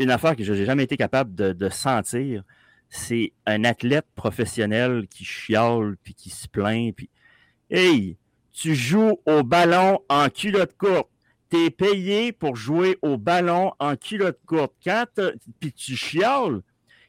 une 0.00 0.10
affaire 0.10 0.34
que 0.34 0.42
je 0.42 0.52
n'ai 0.52 0.64
jamais 0.64 0.82
été 0.82 0.96
capable 0.96 1.32
de 1.32 1.68
sentir, 1.68 2.42
c'est 2.94 3.32
un 3.46 3.64
athlète 3.64 4.04
professionnel 4.14 5.06
qui 5.08 5.24
chiale 5.24 5.96
puis 6.04 6.12
qui 6.12 6.28
se 6.28 6.46
plaint. 6.46 6.94
Puis... 6.94 7.08
Hey, 7.70 8.18
tu 8.52 8.74
joues 8.74 9.18
au 9.24 9.42
ballon 9.42 10.00
en 10.10 10.28
culotte 10.28 10.76
courte. 10.76 11.08
Tu 11.50 11.64
es 11.64 11.70
payé 11.70 12.32
pour 12.32 12.54
jouer 12.54 12.98
au 13.00 13.16
ballon 13.16 13.72
en 13.78 13.96
culotte 13.96 14.40
courte. 14.44 14.74
Quand 14.84 15.06
puis 15.58 15.72
tu 15.72 15.96
chiales, 15.96 16.60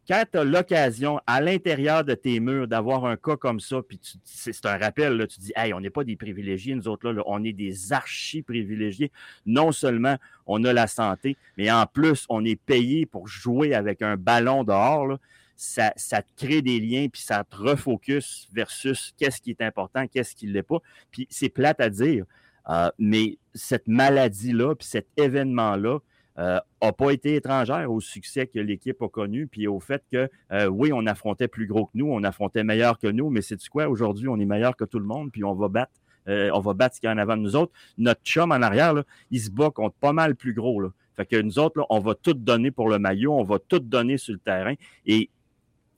quand 0.08 0.24
tu 0.32 0.38
as 0.38 0.46
l'occasion 0.46 1.20
à 1.28 1.42
l'intérieur 1.42 2.06
de 2.06 2.14
tes 2.14 2.40
murs 2.40 2.70
d'avoir 2.70 3.04
un 3.04 3.18
cas 3.18 3.36
comme 3.36 3.60
ça, 3.60 3.82
puis 3.86 4.00
c'est 4.24 4.66
un 4.66 4.78
rappel, 4.78 5.18
là, 5.18 5.28
tu 5.28 5.42
dis, 5.42 5.52
hey, 5.58 5.74
on 5.74 5.82
n'est 5.82 5.90
pas 5.90 6.06
des 6.06 6.16
privilégiés, 6.16 6.76
nous 6.76 6.88
autres, 6.88 7.12
là, 7.12 7.22
on 7.26 7.44
est 7.44 7.52
des 7.52 7.92
archi-privilégiés. 7.92 9.12
Non 9.46 9.74
seulement 9.74 10.16
on 10.46 10.64
a 10.64 10.72
la 10.72 10.88
santé, 10.88 11.36
mais 11.58 11.70
en 11.70 11.86
plus, 11.86 12.26
on 12.30 12.46
est 12.46 12.56
payé 12.56 13.06
pour 13.06 13.28
jouer 13.28 13.74
avec 13.74 14.02
un 14.02 14.16
ballon 14.16 14.64
dehors. 14.64 15.08
Là 15.08 15.20
ça, 15.56 15.92
te 15.96 16.46
crée 16.46 16.62
des 16.62 16.80
liens, 16.80 17.08
puis 17.12 17.22
ça 17.22 17.44
te 17.44 17.56
refocus 17.56 18.48
versus 18.54 19.14
qu'est-ce 19.18 19.42
qui 19.42 19.52
est 19.52 19.62
important, 19.62 20.08
qu'est-ce 20.08 20.36
qui 20.36 20.48
ne 20.48 20.54
l'est 20.54 20.64
pas. 20.64 20.80
Puis 21.12 21.28
c'est 21.30 21.50
plate 21.50 21.80
à 21.80 21.90
dire, 21.90 22.26
euh, 22.70 22.90
mais 22.98 23.38
cette 23.54 23.88
maladie-là, 23.88 24.76
puis 24.76 24.88
cet 24.88 25.08
événement-là, 25.18 26.00
n'a 26.36 26.64
euh, 26.84 26.92
pas 26.92 27.12
été 27.12 27.36
étrangère 27.36 27.92
au 27.92 28.02
succès 28.02 28.48
que 28.48 28.58
l'équipe 28.58 29.00
a 29.04 29.08
connu, 29.08 29.46
puis 29.46 29.68
au 29.68 29.80
fait 29.80 30.04
que, 30.12 30.30
euh, 30.52 30.66
oui, 30.66 30.92
on 30.92 31.06
affrontait 31.06 31.48
plus 31.48 31.68
gros 31.68 31.86
que 31.86 31.92
nous, 31.94 32.08
on 32.12 32.24
affrontait 32.24 32.64
meilleur 32.64 32.98
que 32.98 33.08
nous, 33.08 33.30
mais 33.30 33.44
c'est 33.44 33.58
du 33.58 33.70
quoi? 33.70 33.88
Aujourd'hui, 33.88 34.28
on 34.28 34.40
est 34.40 34.46
meilleur 34.46 34.76
que 34.76 34.84
tout 34.84 35.00
le 35.00 35.06
monde, 35.06 35.32
puis 35.32 35.44
on 35.44 35.54
va 35.54 35.68
battre. 35.68 35.92
on 36.26 36.60
va 36.60 36.74
battre 36.74 36.96
ce 36.96 37.02
qu'il 37.02 37.08
y 37.08 37.12
a 37.12 37.14
en 37.14 37.20
avant 37.20 37.38
de 37.38 37.42
nous 37.42 37.56
autres. 37.56 37.74
Notre 37.98 38.22
chum 38.24 38.52
en 38.52 38.62
arrière, 38.64 39.04
il 39.30 39.42
se 39.42 39.52
bat 39.52 39.70
contre 39.70 39.96
pas 39.98 40.14
mal 40.14 40.36
plus 40.36 40.54
gros. 40.54 40.80
Là. 40.80 40.90
Fait 41.16 41.26
que 41.26 41.40
nous 41.40 41.60
autres, 41.60 41.86
on 41.90 42.00
va 42.00 42.16
tout 42.16 42.34
donner 42.34 42.72
pour 42.72 42.90
le 42.90 42.98
maillot, 42.98 43.34
on 43.34 43.44
va 43.44 43.60
tout 43.60 43.80
donner 43.80 44.18
sur 44.18 44.34
le 44.34 44.40
terrain. 44.40 44.74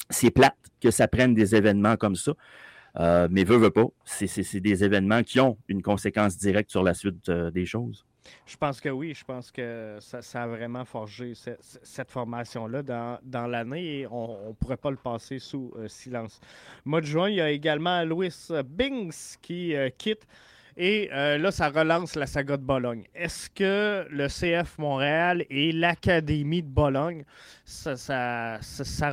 C'est 0.09 0.31
plate 0.31 0.55
que 0.81 0.91
ça 0.91 1.07
prenne 1.07 1.33
des 1.33 1.55
événements 1.55 1.97
comme 1.97 2.15
ça. 2.15 2.33
Euh, 2.97 3.27
mais 3.29 3.43
veut, 3.43 3.57
veut 3.57 3.71
pas, 3.71 3.87
c'est 4.05 4.59
des 4.59 4.83
événements 4.83 5.21
qui 5.23 5.39
ont 5.39 5.57
une 5.67 5.81
conséquence 5.81 6.37
directe 6.37 6.71
sur 6.71 6.81
la 6.81 6.93
suite 6.93 7.27
euh, 7.27 7.51
des 7.51 7.65
choses. 7.65 8.05
Je 8.45 8.55
pense 8.57 8.79
que 8.79 8.89
oui. 8.89 9.13
Je 9.13 9.23
pense 9.23 9.51
que 9.51 9.97
ça, 9.99 10.43
a 10.43 10.47
vraiment 10.47 10.85
forgé 10.85 11.33
cette, 11.35 12.09
formation-là 12.09 12.81
dans, 12.81 13.47
l'année 13.47 13.99
et 13.99 14.07
on 14.07 14.47
ne 14.47 14.53
pourrait 14.53 14.77
pas 14.77 14.91
le 14.91 14.97
passer 14.97 15.39
sous 15.39 15.73
euh, 15.77 15.87
silence. 15.87 16.39
Mois 16.85 17.01
de 17.01 17.05
juin, 17.05 17.29
il 17.29 17.35
y 17.35 17.41
a 17.41 17.51
également 17.51 18.03
Louis 18.03 18.33
Bings 18.65 19.37
qui 19.41 19.75
quitte. 19.97 20.25
Et 20.77 21.09
euh, 21.13 21.37
là, 21.37 21.51
ça 21.51 21.69
relance 21.69 22.15
la 22.15 22.27
saga 22.27 22.57
de 22.57 22.63
Bologne. 22.63 23.05
Est-ce 23.15 23.49
que 23.49 24.05
le 24.09 24.27
CF 24.27 24.77
Montréal 24.77 25.45
et 25.49 25.71
l'Académie 25.71 26.63
de 26.63 26.67
Bologne, 26.67 27.23
ça, 27.63 27.95
ça, 27.95 28.59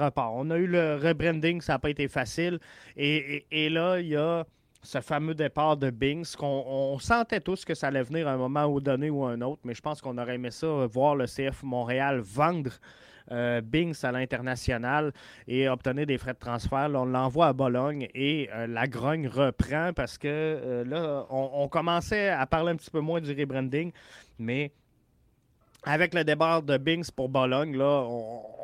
repart? 0.04 0.32
On 0.34 0.50
a 0.50 0.56
eu 0.56 0.66
le 0.66 0.96
rebranding, 0.96 1.60
ça 1.60 1.74
n'a 1.74 1.78
pas 1.78 1.90
été 1.90 2.08
facile. 2.08 2.58
et 2.96 3.68
là, 3.70 4.00
il 4.00 4.08
y 4.08 4.16
a 4.16 4.44
ce 4.82 5.00
fameux 5.00 5.34
départ 5.34 5.76
de 5.76 5.90
Bings, 5.90 6.34
qu'on 6.36 6.64
on 6.66 6.98
sentait 6.98 7.40
tous 7.40 7.64
que 7.64 7.74
ça 7.74 7.88
allait 7.88 8.02
venir 8.02 8.26
à 8.26 8.32
un 8.32 8.36
moment 8.36 8.64
ou 8.66 8.80
donné 8.80 9.10
ou 9.10 9.24
un 9.24 9.40
autre, 9.40 9.60
mais 9.64 9.74
je 9.74 9.80
pense 9.80 10.00
qu'on 10.00 10.18
aurait 10.18 10.34
aimé 10.34 10.50
ça, 10.50 10.66
euh, 10.66 10.86
voir 10.86 11.14
le 11.14 11.26
CF 11.26 11.62
Montréal 11.62 12.20
vendre 12.20 12.72
euh, 13.32 13.60
Bings 13.60 14.04
à 14.04 14.12
l'international 14.12 15.12
et 15.48 15.68
obtenir 15.68 16.06
des 16.06 16.18
frais 16.18 16.34
de 16.34 16.38
transfert. 16.38 16.90
on 16.94 17.06
l'envoie 17.06 17.48
à 17.48 17.52
Bologne 17.52 18.08
et 18.14 18.48
euh, 18.52 18.66
la 18.66 18.86
grogne 18.86 19.26
reprend 19.26 19.92
parce 19.94 20.18
que 20.18 20.84
là, 20.86 21.26
on, 21.30 21.66
commençait 21.68 22.28
à 22.28 22.46
parler 22.46 22.72
un 22.72 22.76
petit 22.76 22.90
peu 22.90 23.00
moins 23.00 23.20
du 23.20 23.32
rebranding, 23.32 23.92
mais 24.38 24.72
avec 25.84 26.14
le 26.14 26.22
départ 26.22 26.62
de 26.62 26.76
Bings 26.76 27.10
pour 27.14 27.28
Bologne, 27.28 27.76
là, 27.76 28.06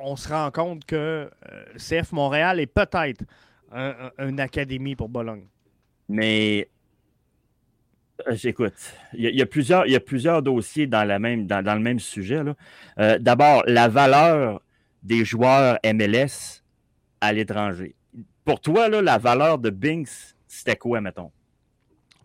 on, 0.03 0.15
se 0.17 0.29
rend 0.29 0.51
compte 0.51 0.85
que 0.85 1.29
le 1.73 1.79
CF 1.79 2.13
Montréal 2.13 2.61
est 2.61 2.67
peut-être 2.67 3.25
une 4.19 4.39
académie 4.39 4.95
pour 4.95 5.09
Bologne. 5.09 5.47
Mais 6.09 6.63
euh, 6.63 6.78
j'écoute, 8.31 8.75
il, 9.15 9.35
y, 9.35 9.43
a 9.43 9.47
plusieurs, 9.47 9.87
y 9.87 9.95
a 9.95 10.01
plusieurs 10.01 10.43
dossiers 10.43 10.87
dans, 10.87 11.07
le 11.07 11.79
même 11.79 12.01
sujet. 12.01 12.43
Euh, 12.99 13.19
d'abord, 13.19 13.63
la 13.67 13.89
valeur 13.89 14.63
des 15.03 15.25
joueurs 15.25 15.79
MLS 15.85 16.63
à 17.21 17.33
l'étranger. 17.33 17.95
Pour 18.45 18.61
toi, 18.61 18.89
la 18.89 19.19
valeur 19.19 19.59
de 19.59 19.71
Binks, 19.71 20.35
c'était 20.47 20.77
quoi, 20.77 21.01
mettons? 21.01 21.31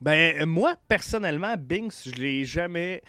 Ben, 0.01 0.45
moi, 0.45 0.75
personnellement, 0.87 1.55
Binks, 1.57 1.93
je 2.05 2.15
l'ai 2.15 2.45
jamais. 2.45 3.01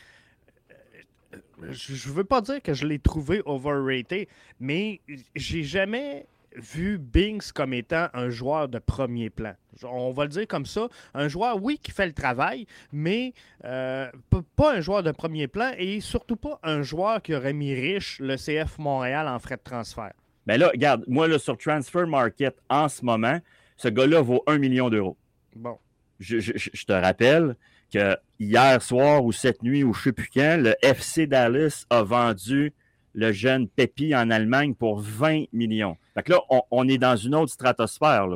Euh, 1.62 1.72
je 1.72 2.10
veux 2.10 2.24
pas 2.24 2.40
dire 2.40 2.62
que 2.62 2.74
je 2.74 2.86
l'ai 2.86 2.98
trouvé 2.98 3.42
overrated, 3.46 4.28
mais 4.60 5.00
j'ai 5.34 5.64
jamais 5.64 6.26
vu 6.56 6.98
Binks 6.98 7.52
comme 7.52 7.72
étant 7.72 8.08
un 8.14 8.30
joueur 8.30 8.68
de 8.68 8.78
premier 8.78 9.30
plan. 9.30 9.54
On 9.82 10.12
va 10.12 10.24
le 10.24 10.30
dire 10.30 10.46
comme 10.46 10.66
ça. 10.66 10.88
Un 11.14 11.28
joueur, 11.28 11.62
oui, 11.62 11.78
qui 11.82 11.90
fait 11.90 12.06
le 12.06 12.12
travail, 12.12 12.66
mais 12.92 13.32
euh, 13.64 14.10
pas 14.56 14.74
un 14.74 14.80
joueur 14.80 15.02
de 15.02 15.10
premier 15.10 15.48
plan 15.48 15.72
et 15.76 16.00
surtout 16.00 16.36
pas 16.36 16.60
un 16.62 16.82
joueur 16.82 17.22
qui 17.22 17.34
aurait 17.34 17.52
mis 17.52 17.74
riche 17.74 18.20
le 18.20 18.36
CF 18.36 18.78
Montréal 18.78 19.28
en 19.28 19.38
frais 19.38 19.56
de 19.56 19.62
transfert. 19.62 20.12
Mais 20.46 20.54
ben 20.54 20.60
là, 20.60 20.68
regarde, 20.72 21.04
moi, 21.06 21.26
là, 21.26 21.38
sur 21.38 21.56
Transfer 21.56 22.06
Market, 22.06 22.54
en 22.68 22.88
ce 22.88 23.04
moment, 23.04 23.38
ce 23.76 23.88
gars-là 23.88 24.20
vaut 24.20 24.42
un 24.46 24.58
million 24.58 24.90
d'euros. 24.90 25.16
Bon. 25.56 25.78
Je, 26.20 26.84
te 26.84 26.92
rappelle 26.92 27.56
que 27.92 28.16
hier 28.38 28.80
soir 28.82 29.24
ou 29.24 29.32
cette 29.32 29.62
nuit 29.62 29.82
ou 29.84 29.92
je 29.94 30.00
ne 30.00 30.02
sais 30.04 30.12
plus 30.12 30.28
quand, 30.32 30.58
le 30.60 30.74
FC 30.82 31.26
Dallas 31.26 31.86
a 31.90 32.02
vendu 32.02 32.72
le 33.14 33.32
jeune 33.32 33.68
Pepi 33.68 34.14
en 34.14 34.30
Allemagne 34.30 34.74
pour 34.74 35.00
20 35.00 35.44
millions. 35.52 35.96
Fait 36.14 36.22
que 36.22 36.32
là, 36.32 36.40
on, 36.70 36.88
est 36.88 36.98
dans 36.98 37.16
une 37.16 37.34
autre 37.34 37.52
stratosphère. 37.52 38.26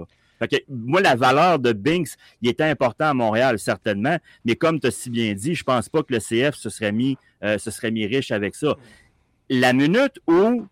Moi, 0.69 1.01
la 1.01 1.17
valeur 1.17 1.59
de 1.59 1.73
Binks, 1.73 2.11
il 2.43 2.49
était 2.49 2.65
important 2.65 3.07
à 3.07 3.15
Montréal, 3.15 3.59
certainement, 3.59 4.19
mais 4.45 4.57
comme 4.57 4.79
tu 4.79 4.87
as 4.87 4.91
si 4.91 5.11
bien 5.11 5.35
dit, 5.35 5.55
je 5.55 5.65
pense 5.65 5.89
pas 5.89 6.03
que 6.03 6.15
le 6.15 6.21
CF 6.21 6.55
se 6.55 6.71
serait 6.71 6.93
mis, 6.93 7.19
euh, 7.43 7.59
se 7.59 7.71
serait 7.71 7.91
mis 7.91 8.07
riche 8.07 8.31
avec 8.31 8.55
ça. 8.55 8.77
La 9.51 9.73
minute 9.73 10.21
où 10.27 10.67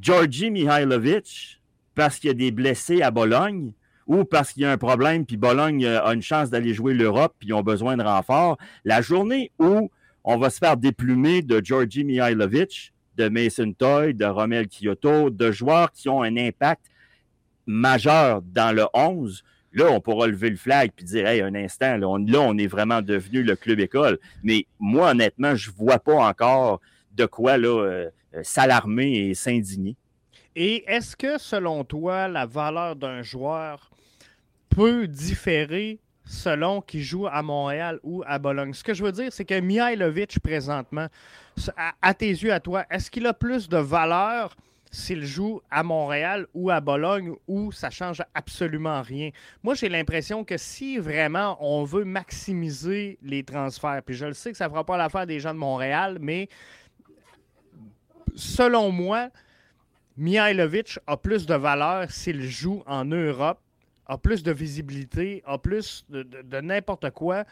Georgi 0.00 0.50
Mihailovic, 0.50 1.60
parce 1.94 2.18
qu'il 2.18 2.28
y 2.28 2.30
a 2.30 2.34
des 2.34 2.50
blessés 2.50 3.02
à 3.02 3.10
Bologne, 3.10 3.72
ou 4.06 4.24
parce 4.24 4.52
qu'il 4.52 4.62
y 4.62 4.64
a 4.64 4.72
un 4.72 4.78
problème, 4.78 5.26
puis 5.26 5.36
Bologne 5.36 5.84
euh, 5.84 6.02
a 6.02 6.14
une 6.14 6.22
chance 6.22 6.50
d'aller 6.50 6.72
jouer 6.72 6.94
l'Europe, 6.94 7.34
puis 7.38 7.48
ils 7.50 7.54
ont 7.54 7.62
besoin 7.62 7.96
de 7.96 8.02
renfort, 8.02 8.56
la 8.84 9.02
journée 9.02 9.52
où 9.58 9.90
on 10.24 10.38
va 10.38 10.50
se 10.50 10.58
faire 10.58 10.76
déplumer 10.76 11.42
de 11.42 11.60
Georgi 11.62 12.04
Mihailovic, 12.04 12.92
de 13.20 13.28
Mason 13.28 13.72
Toy, 13.72 14.14
de 14.14 14.24
Romel 14.24 14.66
Kyoto, 14.66 15.28
de 15.28 15.52
joueurs 15.52 15.92
qui 15.92 16.08
ont 16.08 16.22
un 16.22 16.36
impact 16.36 16.86
majeur 17.66 18.40
dans 18.42 18.74
le 18.74 18.86
11, 18.94 19.44
là, 19.72 19.90
on 19.90 20.00
pourra 20.00 20.26
lever 20.26 20.48
le 20.48 20.56
flag 20.56 20.90
et 20.98 21.04
dire, 21.04 21.26
hey, 21.26 21.42
un 21.42 21.54
instant, 21.54 21.98
là 21.98 22.08
on, 22.08 22.58
est 22.58 22.66
vraiment 22.66 23.02
devenu 23.02 23.42
le 23.42 23.56
club 23.56 23.78
école. 23.80 24.18
Mais 24.42 24.66
moi, 24.78 25.10
honnêtement, 25.10 25.54
je 25.54 25.70
ne 25.70 25.76
vois 25.76 25.98
pas 25.98 26.14
encore 26.14 26.80
de 27.12 27.26
quoi 27.26 27.58
là, 27.58 27.68
euh, 27.68 28.10
s'alarmer 28.42 29.28
et 29.28 29.34
s'indigner. 29.34 29.96
Et 30.56 30.84
est-ce 30.90 31.14
que, 31.14 31.38
selon 31.38 31.84
toi, 31.84 32.26
la 32.26 32.46
valeur 32.46 32.96
d'un 32.96 33.22
joueur 33.22 33.90
peut 34.70 35.06
différer 35.06 36.00
selon 36.30 36.80
qu'il 36.80 37.02
joue 37.02 37.26
à 37.26 37.42
Montréal 37.42 37.98
ou 38.04 38.22
à 38.24 38.38
Bologne. 38.38 38.72
Ce 38.72 38.84
que 38.84 38.94
je 38.94 39.02
veux 39.02 39.10
dire, 39.10 39.32
c'est 39.32 39.44
que 39.44 39.58
Mihailovic, 39.58 40.38
présentement, 40.38 41.08
à, 42.00 42.14
tes 42.14 42.28
yeux, 42.28 42.52
à 42.52 42.60
toi, 42.60 42.84
est-ce 42.88 43.10
qu'il 43.10 43.26
a 43.26 43.34
plus 43.34 43.68
de 43.68 43.78
valeur 43.78 44.54
s'il 44.92 45.24
joue 45.24 45.60
à 45.72 45.82
Montréal 45.82 46.46
ou 46.54 46.70
à 46.70 46.80
Bologne 46.80 47.34
ou 47.48 47.72
ça 47.72 47.90
change 47.90 48.22
absolument 48.32 49.02
rien? 49.02 49.30
Moi, 49.64 49.74
j'ai 49.74 49.88
l'impression 49.88 50.44
que 50.44 50.56
si 50.56 50.98
vraiment 50.98 51.58
on 51.60 51.82
veut 51.82 52.04
maximiser 52.04 53.18
les 53.22 53.42
transferts, 53.42 54.02
puis 54.06 54.14
je 54.14 54.26
le 54.26 54.34
sais 54.34 54.52
que 54.52 54.56
ça 54.56 54.66
ne 54.66 54.70
fera 54.70 54.84
pas 54.84 54.96
l'affaire 54.96 55.26
des 55.26 55.40
gens 55.40 55.52
de 55.52 55.58
Montréal, 55.58 56.18
mais 56.20 56.48
selon 58.36 58.92
moi, 58.92 59.30
Mihailovic 60.16 61.00
a 61.08 61.16
plus 61.16 61.44
de 61.44 61.54
valeur 61.56 62.08
s'il 62.08 62.40
joue 62.42 62.84
en 62.86 63.04
Europe 63.04 63.58
a 64.10 64.18
plus 64.18 64.42
de 64.42 64.50
visibilité, 64.50 65.42
a 65.46 65.56
plus 65.56 66.04
de, 66.10 66.60
n'importe 66.60 67.10
quoi 67.10 67.44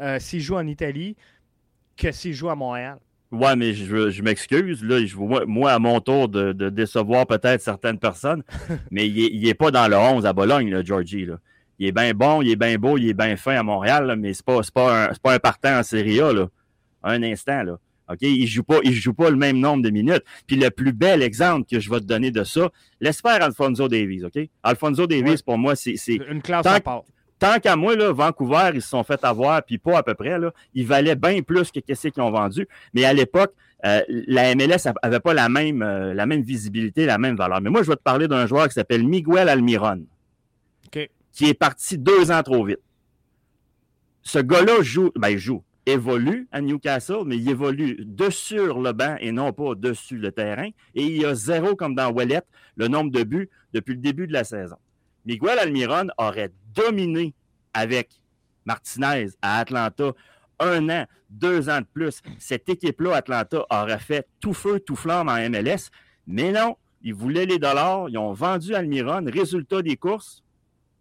euh, 0.00 0.18
s'il 0.18 0.40
joue 0.40 0.56
en 0.56 0.66
Italie 0.66 1.16
que 1.96 2.12
s'il 2.12 2.34
joue 2.34 2.50
à 2.50 2.54
Montréal. 2.54 2.98
Ouais, 3.30 3.56
mais 3.56 3.72
je, 3.72 4.22
m'excuse. 4.22 4.84
Là, 4.84 5.04
je, 5.04 5.16
moi, 5.16 5.44
moi, 5.46 5.72
à 5.72 5.78
mon 5.78 6.00
tour, 6.00 6.28
de, 6.28 6.52
décevoir 6.68 7.26
peut-être 7.26 7.62
certaines 7.62 7.98
personnes, 7.98 8.42
mais 8.90 9.08
il 9.08 9.40
n'est 9.42 9.48
est 9.48 9.54
pas 9.54 9.70
dans 9.70 9.88
le 9.88 9.96
11 9.96 10.26
à 10.26 10.34
Bologne, 10.34 10.70
là, 10.70 10.82
Georgie. 10.84 11.24
Là. 11.24 11.38
Il 11.78 11.86
est 11.86 11.92
bien 11.92 12.12
bon, 12.12 12.42
il 12.42 12.50
est 12.50 12.56
bien 12.56 12.76
beau, 12.76 12.98
il 12.98 13.08
est 13.08 13.14
bien 13.14 13.34
fin 13.36 13.56
à 13.56 13.62
Montréal, 13.62 14.14
mais 14.18 14.34
ce 14.34 14.42
n'est 14.46 14.62
pas, 14.74 15.12
pas 15.22 15.34
un 15.34 15.38
partant 15.38 15.78
en 15.78 15.82
Serie 15.82 16.20
A. 16.20 16.30
Là. 16.30 16.48
Un 17.02 17.22
instant. 17.22 17.62
Là. 17.62 17.78
Il 18.20 18.42
ne 18.42 18.46
joue, 18.46 18.62
pas, 18.62 18.80
joue 18.84 19.14
pas 19.14 19.30
le 19.30 19.36
même 19.36 19.58
nombre 19.58 19.82
de 19.82 19.90
minutes. 19.90 20.22
Puis 20.46 20.56
le 20.56 20.70
plus 20.70 20.92
bel 20.92 21.22
exemple 21.22 21.66
que 21.70 21.80
je 21.80 21.90
vais 21.90 22.00
te 22.00 22.04
donner 22.04 22.30
de 22.30 22.44
ça, 22.44 22.70
l'espère 23.00 23.42
Alfonso 23.42 23.88
Davies. 23.88 24.24
OK? 24.24 24.38
Alfonso 24.62 25.06
Davies, 25.06 25.42
pour 25.44 25.58
moi, 25.58 25.74
c'est. 25.76 25.96
Une 26.08 26.42
classe 26.42 26.66
à 26.66 26.80
part. 26.80 27.04
Tant 27.38 27.58
qu'à 27.58 27.74
moi, 27.74 27.96
là, 27.96 28.12
Vancouver, 28.12 28.70
ils 28.74 28.82
se 28.82 28.90
sont 28.90 29.02
fait 29.02 29.24
avoir, 29.24 29.64
puis 29.64 29.76
pas 29.76 29.98
à 29.98 30.02
peu 30.04 30.14
près. 30.14 30.38
Là, 30.38 30.52
ils 30.74 30.86
valaient 30.86 31.16
bien 31.16 31.42
plus 31.42 31.72
que 31.72 31.80
ce 31.92 32.06
qu'ils 32.06 32.22
ont 32.22 32.30
vendu. 32.30 32.68
Mais 32.94 33.04
à 33.04 33.12
l'époque, 33.12 33.52
euh, 33.84 34.00
la 34.08 34.54
MLS 34.54 34.88
n'avait 35.02 35.18
pas 35.18 35.34
la 35.34 35.48
même, 35.48 35.82
euh, 35.82 36.14
la 36.14 36.24
même 36.24 36.42
visibilité, 36.42 37.04
la 37.04 37.18
même 37.18 37.34
valeur. 37.34 37.60
Mais 37.60 37.68
moi, 37.68 37.82
je 37.82 37.88
vais 37.88 37.96
te 37.96 38.02
parler 38.02 38.28
d'un 38.28 38.46
joueur 38.46 38.68
qui 38.68 38.74
s'appelle 38.74 39.04
Miguel 39.04 39.48
Almiron, 39.48 40.06
qui 40.92 41.48
est 41.48 41.54
parti 41.54 41.98
deux 41.98 42.30
ans 42.30 42.44
trop 42.44 42.64
vite. 42.64 42.78
Ce 44.22 44.38
gars-là 44.38 44.80
joue, 44.82 45.10
ben, 45.16 45.30
il 45.30 45.38
joue 45.38 45.64
évolue 45.86 46.48
à 46.52 46.60
Newcastle, 46.60 47.22
mais 47.26 47.36
il 47.36 47.48
évolue 47.48 47.96
dessus 48.04 48.56
le 48.56 48.92
banc 48.92 49.16
et 49.20 49.32
non 49.32 49.52
pas 49.52 49.74
dessus 49.74 50.18
le 50.18 50.30
terrain. 50.30 50.68
Et 50.94 51.02
il 51.04 51.16
y 51.20 51.24
a 51.24 51.34
zéro, 51.34 51.74
comme 51.74 51.94
dans 51.94 52.10
Wallet, 52.10 52.42
le 52.76 52.88
nombre 52.88 53.10
de 53.10 53.24
buts 53.24 53.50
depuis 53.72 53.94
le 53.94 54.00
début 54.00 54.26
de 54.26 54.32
la 54.32 54.44
saison. 54.44 54.76
Miguel 55.24 55.58
Almiron 55.58 56.08
aurait 56.18 56.52
dominé 56.74 57.34
avec 57.74 58.20
Martinez 58.64 59.28
à 59.40 59.58
Atlanta 59.58 60.12
un 60.58 60.88
an, 60.88 61.06
deux 61.30 61.68
ans 61.68 61.80
de 61.80 61.86
plus. 61.92 62.20
Cette 62.38 62.68
équipe-là, 62.68 63.16
Atlanta, 63.16 63.64
aurait 63.70 63.98
fait 63.98 64.26
tout 64.40 64.54
feu, 64.54 64.80
tout 64.80 64.96
flamme 64.96 65.28
en 65.28 65.36
MLS. 65.50 65.90
Mais 66.26 66.52
non, 66.52 66.76
ils 67.02 67.14
voulaient 67.14 67.46
les 67.46 67.58
dollars, 67.58 68.08
ils 68.08 68.18
ont 68.18 68.32
vendu 68.32 68.74
Almiron. 68.74 69.24
Résultat 69.26 69.82
des 69.82 69.96
courses, 69.96 70.44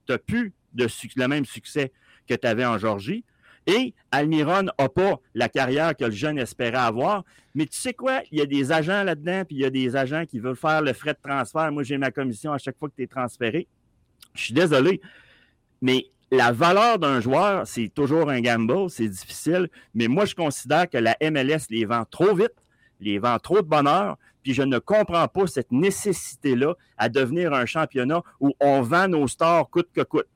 tu 0.06 0.14
n'as 0.14 0.18
plus 0.18 0.54
de 0.74 0.88
le 1.16 1.28
même 1.28 1.46
succès 1.46 1.92
que 2.28 2.34
tu 2.34 2.48
avais 2.48 2.66
en 2.66 2.78
Georgie. 2.78 3.24
Et 3.68 3.94
Almiron 4.12 4.64
n'a 4.64 4.90
pas 4.90 5.20
la 5.34 5.50
carrière 5.50 5.96
que 5.96 6.06
le 6.06 6.12
jeune 6.12 6.38
espérait 6.40 6.78
avoir. 6.78 7.24
Mais 7.54 7.66
tu 7.66 7.78
sais 7.78 7.94
quoi? 7.94 8.22
Il 8.32 8.40
y 8.40 8.42
a 8.42 8.46
des 8.46 8.72
agents 8.72 9.04
là-dedans, 9.04 9.44
puis 9.46 9.58
il 9.58 9.62
y 9.62 9.66
a 9.66 9.70
des 9.70 9.96
agents 9.96 10.26
qui 10.26 10.40
veulent 10.40 10.56
faire 10.56 10.82
le 10.82 10.94
frais 10.94 11.14
de 11.14 11.20
transfert. 11.22 11.72
Moi, 11.72 11.84
j'ai 11.84 11.98
ma 11.98 12.12
commission 12.12 12.54
à 12.54 12.58
chaque 12.58 12.78
fois 12.78 12.90
que 12.90 12.96
tu 12.96 13.04
es 13.04 13.08
transféré. 13.08 13.68
Je 14.34 14.46
suis 14.46 14.54
désolé. 14.54 15.02
Mais 15.82 16.06
la 16.32 16.52
valeur 16.52 16.98
d'un 16.98 17.20
joueur, 17.20 17.68
c'est 17.68 17.90
toujours 17.90 18.30
un 18.30 18.40
gamble, 18.40 18.90
c'est 18.90 19.08
difficile. 19.08 19.70
Mais 19.94 20.08
moi, 20.08 20.26
je 20.26 20.34
considère 20.34 20.90
que 20.90 20.98
la 20.98 21.16
MLS 21.22 21.68
les 21.70 21.86
vend 21.86 22.06
trop 22.10 22.34
vite, 22.34 22.56
les 23.00 23.20
vend 23.20 23.38
trop 23.38 23.62
de 23.62 23.68
bonheur. 23.68 24.18
Puis 24.42 24.54
je 24.54 24.64
ne 24.64 24.80
comprends 24.80 25.28
pas 25.28 25.46
cette 25.46 25.72
nécessité-là 25.72 26.74
à 26.98 27.10
devenir 27.10 27.54
un 27.54 27.66
championnat 27.66 28.24
où 28.40 28.54
on 28.60 28.82
vend 28.82 29.08
nos 29.08 29.28
stars 29.28 29.70
coûte 29.70 29.90
que 29.94 30.02
coûte. 30.02 30.28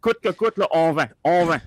Coûte 0.00 0.18
que 0.20 0.30
coûte, 0.30 0.58
là, 0.58 0.66
on 0.72 0.92
vend, 0.92 1.06
on 1.22 1.44
vend 1.44 1.58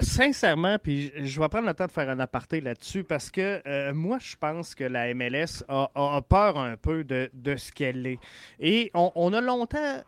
sincèrement, 0.00 0.78
puis 0.78 1.12
je 1.16 1.40
vais 1.40 1.48
prendre 1.48 1.66
le 1.66 1.74
temps 1.74 1.86
de 1.86 1.92
faire 1.92 2.08
un 2.08 2.20
aparté 2.20 2.60
là-dessus 2.60 3.04
parce 3.04 3.30
que 3.30 3.60
euh, 3.66 3.92
moi, 3.94 4.18
je 4.20 4.36
pense 4.36 4.74
que 4.74 4.84
la 4.84 5.12
MLS 5.14 5.64
a, 5.68 6.20
peur 6.28 6.58
un 6.58 6.76
peu 6.76 7.04
de, 7.04 7.56
ce 7.56 7.72
qu'elle 7.72 8.06
est. 8.06 8.18
Et 8.60 8.90
on, 8.94 9.32
a 9.32 9.40
longtemps 9.40 10.02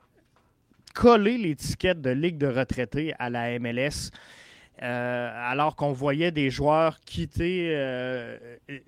collé 0.94 1.38
l'étiquette 1.38 2.00
de 2.00 2.10
Ligue 2.10 2.38
de 2.38 2.46
retraités 2.46 3.14
à 3.18 3.30
la 3.30 3.58
MLS. 3.58 4.10
Euh, 4.82 5.30
alors 5.34 5.76
qu'on 5.76 5.92
voyait 5.92 6.30
des 6.30 6.48
joueurs 6.48 7.00
quitter 7.00 7.74
euh, 7.74 8.38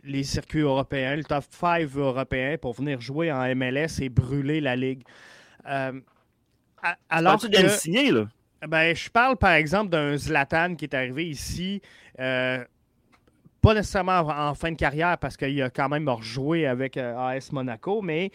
les 0.05 0.22
circuits 0.22 0.61
européens, 0.61 1.16
le 1.16 1.24
top 1.24 1.44
5 1.50 1.82
européen, 1.96 2.57
pour 2.57 2.72
venir 2.72 2.98
jouer 3.00 3.30
en 3.30 3.55
MLS 3.55 4.00
et 4.00 4.09
brûler 4.09 4.61
la 4.62 4.74
Ligue. 4.74 5.03
alors 7.11 7.38
tu 7.38 7.50
que... 7.50 7.68
signer, 7.68 8.11
là? 8.11 8.26
Ben, 8.68 8.94
je 8.94 9.10
parle 9.10 9.36
par 9.36 9.52
exemple 9.52 9.90
d'un 9.90 10.16
Zlatan 10.16 10.76
qui 10.76 10.84
est 10.84 10.94
arrivé 10.94 11.28
ici, 11.28 11.82
euh, 12.20 12.64
pas 13.60 13.74
nécessairement 13.74 14.20
en, 14.20 14.54
fin 14.54 14.70
de 14.70 14.76
carrière 14.76 15.18
parce 15.18 15.36
qu'il 15.36 15.60
a 15.62 15.70
quand 15.70 15.88
même 15.88 16.08
rejoué 16.08 16.66
avec 16.66 16.96
euh, 16.96 17.16
AS 17.16 17.50
Monaco, 17.50 18.02
mais 18.02 18.30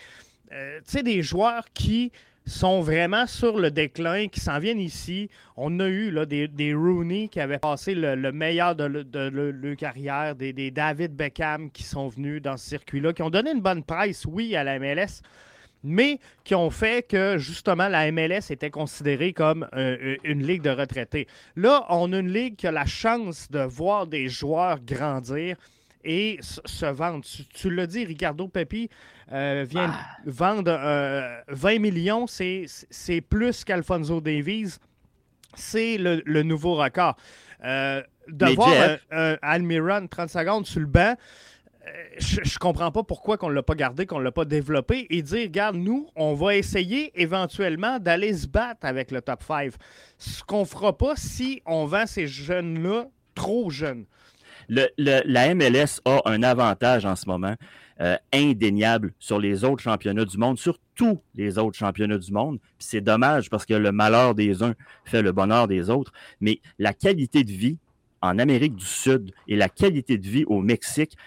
euh, 0.52 0.80
tu 0.80 0.92
sais, 0.92 1.04
des 1.04 1.22
joueurs 1.22 1.66
qui 1.74 2.12
sont 2.46 2.82
vraiment 2.82 3.26
sur 3.26 3.58
le 3.58 3.72
déclin, 3.72 4.28
qui 4.28 4.40
s'en 4.40 4.60
viennent 4.60 4.80
ici. 4.80 5.30
On 5.56 5.80
a 5.80 5.88
eu 5.88 6.12
là, 6.12 6.26
des, 6.26 6.48
des 6.48 6.74
Rooney 6.74 7.30
qui 7.30 7.40
avaient 7.40 7.58
passé 7.58 7.94
le, 7.96 8.32
meilleur 8.32 8.76
de, 8.76 8.86
leur 8.86 9.76
carrière, 9.78 10.36
des, 10.36 10.52
des, 10.52 10.72
David 10.72 11.14
Beckham 11.14 11.72
qui 11.72 11.84
sont 11.84 12.08
venus 12.08 12.42
dans 12.42 12.58
ce 12.58 12.68
circuit-là, 12.68 13.14
qui 13.14 13.22
ont 13.22 13.30
donné 13.30 13.52
une 13.52 13.62
bonne 13.62 13.84
presse, 13.84 14.26
oui, 14.26 14.56
à 14.56 14.64
la 14.64 14.80
MLS, 14.80 15.22
mais 15.84 16.20
qui 16.44 16.56
ont 16.56 16.70
fait 16.70 17.08
que 17.08 17.38
justement 17.38 17.88
la 17.88 18.12
MLS 18.12 18.50
était 18.52 18.70
considérée 18.70 19.34
comme 19.34 19.68
euh, 19.74 19.98
euh, 20.02 20.18
une 20.24 20.46
ligue 20.46 20.62
de 20.62 20.70
retraités. 20.70 21.28
Là, 21.56 21.86
on 21.90 22.12
a 22.14 22.20
une 22.20 22.32
ligue 22.32 22.56
qui 22.56 22.68
a 22.68 22.72
la 22.72 22.86
chance 22.86 23.50
de 23.52 23.60
voir 23.60 24.08
des 24.08 24.30
joueurs 24.30 24.80
grandir 24.80 25.58
et 26.04 26.40
se 26.42 26.86
vendre. 26.86 27.24
Tu, 27.54 27.70
l'as 27.70 27.88
dit, 27.88 28.06
Ricardo 28.06 28.48
Pepi 28.48 28.90
euh, 29.32 29.66
vient 29.68 29.92
ah. 29.94 30.18
vendre 30.26 31.44
20 31.50 31.80
millions, 31.80 32.28
c'est 32.28 33.22
plus 33.22 33.64
qu'Alfonso 33.64 34.22
Davies. 34.22 34.78
C'est 35.56 35.98
le, 35.98 36.44
nouveau 36.44 36.76
record. 36.76 37.18
de 37.64 38.56
voir 38.56 38.98
Almiron 39.42 40.08
30 40.08 40.30
secondes 40.30 40.66
sur 40.66 40.80
le 40.80 40.86
banc, 40.86 41.16
je, 42.20 42.42
ne 42.42 42.60
comprends 42.60 42.92
pas 42.92 43.04
pourquoi 43.04 43.38
qu'on 43.38 43.50
l'a 43.50 43.64
pas 43.64 43.76
gardé, 43.76 44.06
qu'on 44.06 44.20
l'a 44.20 44.32
pas 44.32 44.46
développé 44.46 45.08
et 45.10 45.22
dire, 45.22 45.44
regarde, 45.44 45.76
nous, 45.76 46.10
on 46.16 46.34
va 46.34 46.56
essayer 46.56 47.12
éventuellement 47.20 48.00
d'aller 48.00 48.34
se 48.34 48.48
battre 48.48 48.86
avec 48.86 49.12
le 49.12 49.22
top 49.22 49.44
5. 49.44 49.74
Ce 50.18 50.44
qu'on 50.44 50.66
fera 50.66 50.98
pas 50.98 51.16
si 51.16 51.62
on 51.66 51.86
vend 51.86 52.06
ces 52.06 52.28
jeunes-là 52.28 53.08
trop 53.36 53.70
jeunes. 53.70 54.06
la 54.70 55.56
MLS 55.56 56.02
a 56.06 56.22
un 56.26 56.44
avantage 56.44 57.06
en 57.06 57.16
ce 57.16 57.28
moment 57.28 57.56
euh, 58.00 58.16
indéniable 58.32 59.14
sur 59.18 59.40
les 59.40 59.64
autres 59.64 59.82
championnats 59.82 60.26
du 60.26 60.38
monde, 60.38 60.60
sur 60.60 60.78
tous 60.94 61.20
les 61.34 61.58
autres 61.58 61.78
championnats 61.78 62.20
du 62.20 62.32
monde. 62.32 62.60
c'est 62.78 63.02
dommage 63.02 63.50
parce 63.50 63.66
que 63.66 63.74
le 63.74 63.92
malheur 63.92 64.36
des 64.36 64.62
uns 64.62 64.76
fait 65.04 65.24
le 65.24 65.32
bonheur 65.32 65.68
des 65.68 65.90
autres. 65.90 66.12
Mais 66.40 66.62
la 66.78 66.94
qualité 66.94 67.44
de 67.44 67.52
vie 67.52 67.78
en 68.22 68.38
Amérique 68.38 68.76
du 68.76 68.86
Sud 68.86 69.32
et 69.48 69.56
la 69.56 69.68
qualité 69.68 70.20
de 70.20 70.28
vie 70.28 70.46
au 70.46 70.62
Mexique, 70.62 71.18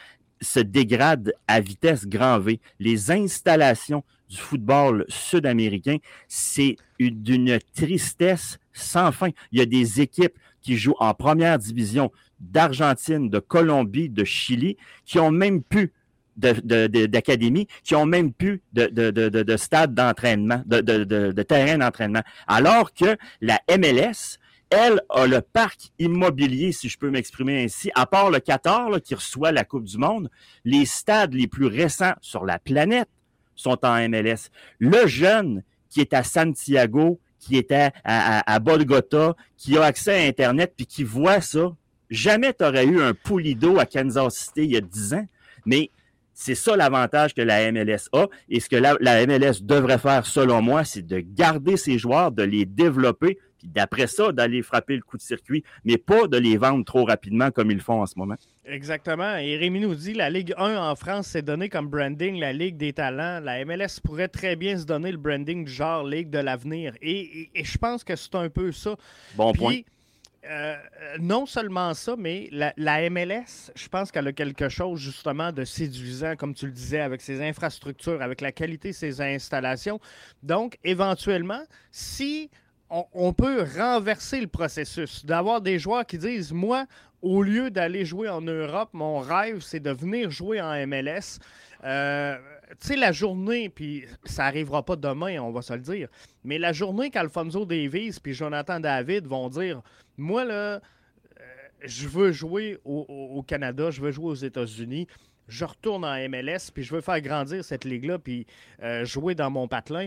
se 0.41 0.61
dégrade 0.61 1.33
à 1.47 1.61
vitesse 1.61 2.07
grand 2.07 2.39
V. 2.39 2.61
Les 2.79 3.11
installations 3.11 4.05
du 4.29 4.37
football 4.37 5.05
sud-américain, 5.09 5.97
c'est 6.29 6.77
d'une 6.99 7.59
tristesse 7.75 8.59
sans 8.73 9.13
fin. 9.13 9.31
Il 9.53 9.59
y 9.59 9.63
a 9.63 9.67
des 9.67 10.01
équipes 10.01 10.39
qui 10.63 10.77
jouent 10.77 10.97
en 11.01 11.15
première 11.15 11.59
division 11.59 12.13
d'Argentine, 12.39 13.29
de 13.29 13.39
Colombie, 13.39 14.09
de 14.09 14.25
Chili, 14.25 14.77
qui 15.05 15.19
ont 15.19 15.31
même 15.31 15.63
plus 15.63 15.93
d'académie, 16.37 17.67
qui 17.83 17.95
ont 17.95 18.07
même 18.07 18.33
plus 18.33 18.63
de, 18.73 18.87
de 18.87 19.57
stade 19.57 19.95
d'entraînement, 19.95 20.63
de, 20.65 21.43
terrain 21.43 21.79
d'entraînement. 21.79 22.23
Alors 22.47 22.95
que 22.95 23.17
la 23.43 23.61
MLS, 23.69 24.39
elle 24.71 25.03
a 25.11 25.27
le 25.27 25.41
parc 25.41 25.91
immobilier, 25.99 26.73
si 26.73 26.89
je 26.89 26.97
peux 26.97 27.11
m'exprimer 27.11 27.65
ainsi, 27.65 27.91
à 27.95 28.07
part 28.07 28.31
le 28.31 28.39
Qatar 28.39 28.89
qui 29.03 29.15
reçoit 29.15 29.53
la 29.53 29.65
Coupe 29.65 29.85
du 29.85 29.99
Monde, 29.99 30.31
les 30.65 30.87
stades 30.87 31.35
les 31.35 31.49
plus 31.49 31.67
récents 31.67 32.15
sur 32.21 32.45
la 32.45 32.59
planète 32.59 33.09
sont 33.57 33.85
en 33.85 34.09
MLS. 34.09 34.51
Le 34.79 35.07
jeune 35.07 35.63
qui 35.89 36.01
est 36.01 36.15
à 36.15 36.23
Santiago, 36.23 37.21
qui 37.39 37.57
est 37.57 37.73
à, 37.73 37.91
à, 38.05 38.59
Bogota, 38.61 39.35
qui 39.57 39.77
a 39.77 39.85
accès 39.85 40.25
à 40.25 40.29
Internet, 40.29 40.75
puis 40.77 40.87
qui 40.87 41.05
voit 41.05 41.41
ça, 41.41 41.75
jamais 42.09 42.55
tu 42.55 42.65
aurais 42.65 42.87
eu 42.87 43.03
un 43.03 43.13
Pulido 43.13 43.79
à 43.79 43.87
Kansas 43.87 44.35
City 44.35 44.65
il 44.65 44.71
y 44.73 44.77
a 44.77 44.81
10 44.81 45.15
ans, 45.15 45.27
mais 45.67 45.91
c'est 46.33 46.55
ça 46.55 46.77
l'avantage 46.77 47.35
que 47.35 47.43
la 47.43 47.71
MLS 47.73 48.09
a. 48.13 48.27
Et 48.49 48.61
ce 48.61 48.69
que 48.69 48.77
la, 48.77 48.97
la 49.01 49.27
MLS 49.27 49.63
devrait 49.63 49.99
faire, 49.99 50.25
selon 50.27 50.63
moi, 50.63 50.85
c'est 50.85 51.07
de 51.07 51.19
garder 51.19 51.77
ses 51.77 51.99
joueurs, 51.99 52.31
de 52.31 52.43
les 52.43 52.65
développer, 52.65 53.39
puis 53.61 53.69
d'après 53.69 54.07
ça, 54.07 54.33
d'aller 54.33 54.63
frapper 54.63 54.97
le 54.97 55.03
coup 55.03 55.17
de 55.17 55.23
circuit, 55.23 55.63
mais 55.85 55.99
pas 55.99 56.27
de 56.27 56.39
les 56.39 56.57
vendre 56.57 56.85
trop 56.85 57.05
rapidement 57.05 57.51
comme 57.51 57.71
ils 57.71 57.77
le 57.77 57.83
font 57.83 58.01
en 58.01 58.07
ce 58.07 58.19
moment. 58.19 58.37
Exactement. 58.65 59.37
Et 59.37 59.57
Rémi 59.57 59.81
nous 59.81 59.95
dit 59.95 60.15
la 60.15 60.31
Ligue 60.31 60.55
1 60.57 60.77
en 60.77 60.97
France 60.97 61.29
s'est 61.29 61.43
donné 61.43 61.69
comme 61.69 61.89
branding 61.89 62.39
la 62.39 62.53
Ligue 62.53 62.77
des 62.77 62.93
talents. 62.93 63.41
La 63.41 63.65
MLS 63.65 64.01
pourrait 64.03 64.29
très 64.29 64.57
bien 64.57 64.79
se 64.79 64.85
donner 64.85 65.13
le 65.13 65.19
branding 65.19 65.65
du 65.65 65.73
genre 65.73 66.05
Ligue 66.05 66.31
de 66.31 66.39
l'avenir. 66.39 66.95
Et, 67.03 67.51
je 67.55 67.79
pense 67.79 68.03
que 68.05 68.17
c'est 68.17 68.35
un 68.35 68.49
peu 68.49 68.73
ça. 68.73 68.97
Bon 69.37 69.53
point. 69.53 69.81
Euh, 70.49 70.75
non 71.19 71.45
seulement 71.45 71.93
ça, 71.93 72.15
mais 72.17 72.49
la, 72.51 72.73
la 72.79 73.11
MLS, 73.11 73.71
je 73.75 73.89
pense 73.89 74.11
qu'elle 74.11 74.27
a 74.27 74.33
quelque 74.33 74.71
chose 74.71 74.99
justement 74.99 75.53
de 75.53 75.65
séduisant, 75.65 76.35
comme 76.35 76.55
tu 76.55 76.65
le 76.65 76.73
disais, 76.73 77.01
avec 77.01 77.21
ses 77.21 77.43
infrastructures, 77.43 78.23
avec 78.23 78.41
la 78.41 78.51
qualité 78.51 78.89
de 78.89 78.95
ses 78.95 79.21
installations. 79.21 80.01
Donc, 80.43 80.79
éventuellement, 80.83 81.63
si 81.91 82.51
on, 82.91 83.33
peut 83.33 83.65
renverser 83.77 84.41
le 84.41 84.49
processus, 84.49 85.25
d'avoir 85.25 85.61
des 85.61 85.79
joueurs 85.79 86.05
qui 86.05 86.19
disent, 86.19 86.53
moi, 86.53 86.87
au 87.23 87.43
lieu 87.43 87.71
d'aller 87.71 88.05
jouer 88.05 88.29
en 88.29 88.41
Europe, 88.41 88.91
mon 88.93 89.19
rêve, 89.19 89.61
c'est 89.61 89.81
de 89.81 89.91
venir 89.91 90.31
jouer 90.31 90.61
en 90.61 90.87
MLS. 90.87 91.39
Euh, 91.85 92.37
tu 92.81 92.89
sais, 92.89 92.97
la 92.97 93.13
journée, 93.13 93.69
puis 93.69 94.05
ça 94.25 94.45
n'arrivera 94.45 94.85
pas 94.85 94.97
demain, 94.97 95.39
on 95.39 95.51
va 95.53 95.63
se 95.63 95.73
le 95.73 95.81
dire, 95.81 96.09
mais 96.45 96.59
la 96.59 96.73
journée 96.73 97.11
qu'Alfonso 97.11 97.65
Davies 97.65 98.19
puis 98.23 98.35
Jonathan 98.35 98.81
David 98.81 99.27
vont 99.27 99.49
dire, 99.49 99.83
moi, 100.17 100.45
là, 100.45 100.55
euh, 100.55 100.81
je 101.83 102.09
veux 102.09 102.33
jouer 102.33 102.79
au, 102.85 103.45
Canada, 103.47 103.91
je 103.91 104.01
veux 104.01 104.11
jouer 104.11 104.27
aux 104.27 104.35
États-Unis, 104.35 105.07
je 105.49 105.65
retourne 105.65 106.05
en 106.05 106.17
MLS, 106.29 106.71
puis 106.73 106.85
je 106.85 106.95
veux 106.95 107.01
faire 107.01 107.21
grandir 107.21 107.65
cette 107.65 107.85
ligue-là, 107.85 108.19
puis 108.19 108.47
euh, 108.83 109.05
jouer 109.05 109.35
dans 109.35 109.51
mon 109.51 109.67
patelin 109.67 110.07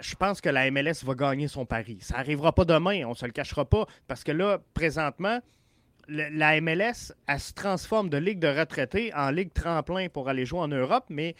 je 0.00 0.14
pense 0.14 0.40
que 0.40 0.48
la 0.48 0.70
MLS 0.70 1.04
va 1.04 1.14
gagner 1.14 1.48
son 1.48 1.66
pari. 1.66 1.98
Ça 2.00 2.16
n'arrivera 2.16 2.52
pas 2.52 2.64
demain, 2.64 3.04
on 3.04 3.10
ne 3.10 3.14
se 3.14 3.26
le 3.26 3.32
cachera 3.32 3.64
pas, 3.64 3.86
parce 4.06 4.24
que 4.24 4.32
là, 4.32 4.58
présentement, 4.74 5.40
la 6.08 6.60
MLS, 6.60 7.12
elle 7.26 7.40
se 7.40 7.52
transforme 7.52 8.08
de 8.08 8.18
ligue 8.18 8.38
de 8.38 8.48
retraités 8.48 9.12
en 9.14 9.30
ligue 9.30 9.52
tremplin 9.52 10.08
pour 10.08 10.28
aller 10.28 10.44
jouer 10.44 10.60
en 10.60 10.68
Europe, 10.68 11.04
mais 11.08 11.34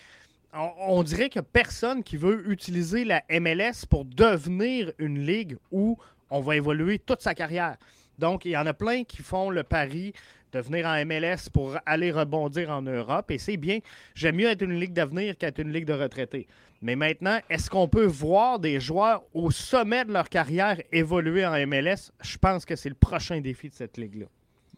on, 0.55 1.03
dirait 1.03 1.31
que 1.31 1.41
personne 1.41 2.03
qui 2.05 2.17
veut 2.17 2.49
utiliser 2.51 3.05
la 3.05 3.23
MLS 3.29 3.87
pour 3.89 4.05
devenir 4.05 4.93
une 4.99 5.27
ligue 5.27 5.57
où 5.73 5.99
on 6.31 6.41
va 6.41 6.57
évoluer 6.57 6.99
toute 6.99 7.23
sa 7.23 7.35
carrière. 7.35 7.77
Donc, 8.19 8.45
il 8.45 8.53
y 8.53 8.57
en 8.57 8.67
a 8.67 8.73
plein 8.73 9.03
qui 9.03 9.23
font 9.23 9.51
le 9.51 9.65
pari 9.65 10.13
de 10.55 10.61
venir 10.61 10.87
en 10.87 11.05
MLS 11.05 11.51
pour 11.53 11.77
aller 11.85 12.13
rebondir 12.13 12.71
en 12.71 12.83
Europe. 12.83 13.31
Et 13.31 13.39
c'est 13.39 13.57
bien. 13.57 13.81
J'aime 14.15 14.37
mieux 14.37 14.49
être 14.49 14.63
une 14.63 14.79
ligue 14.79 14.93
d'avenir 14.93 15.37
qu'être 15.37 15.59
une 15.59 15.73
ligue 15.73 15.85
de 15.85 15.93
retraités. 15.93 16.47
Mais 16.81 16.97
maintenant, 16.97 17.39
est-ce 17.51 17.69
qu'on 17.69 17.89
peut 17.89 18.07
voir 18.07 18.59
des 18.59 18.79
joueurs 18.79 19.25
au 19.33 19.51
sommet 19.51 20.05
de 20.05 20.13
leur 20.13 20.29
carrière 20.29 20.81
évoluer 20.93 21.45
en 21.45 21.55
MLS? 21.67 22.13
Je 22.23 22.39
pense 22.39 22.65
que 22.65 22.77
c'est 22.77 22.89
le 22.89 22.95
prochain 22.95 23.41
défi 23.41 23.69
de 23.69 23.75
cette 23.75 23.97
ligue-là. 23.97 24.27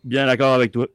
Bien 0.02 0.26
d'accord 0.26 0.54
avec 0.54 0.72
toi. 0.72 0.86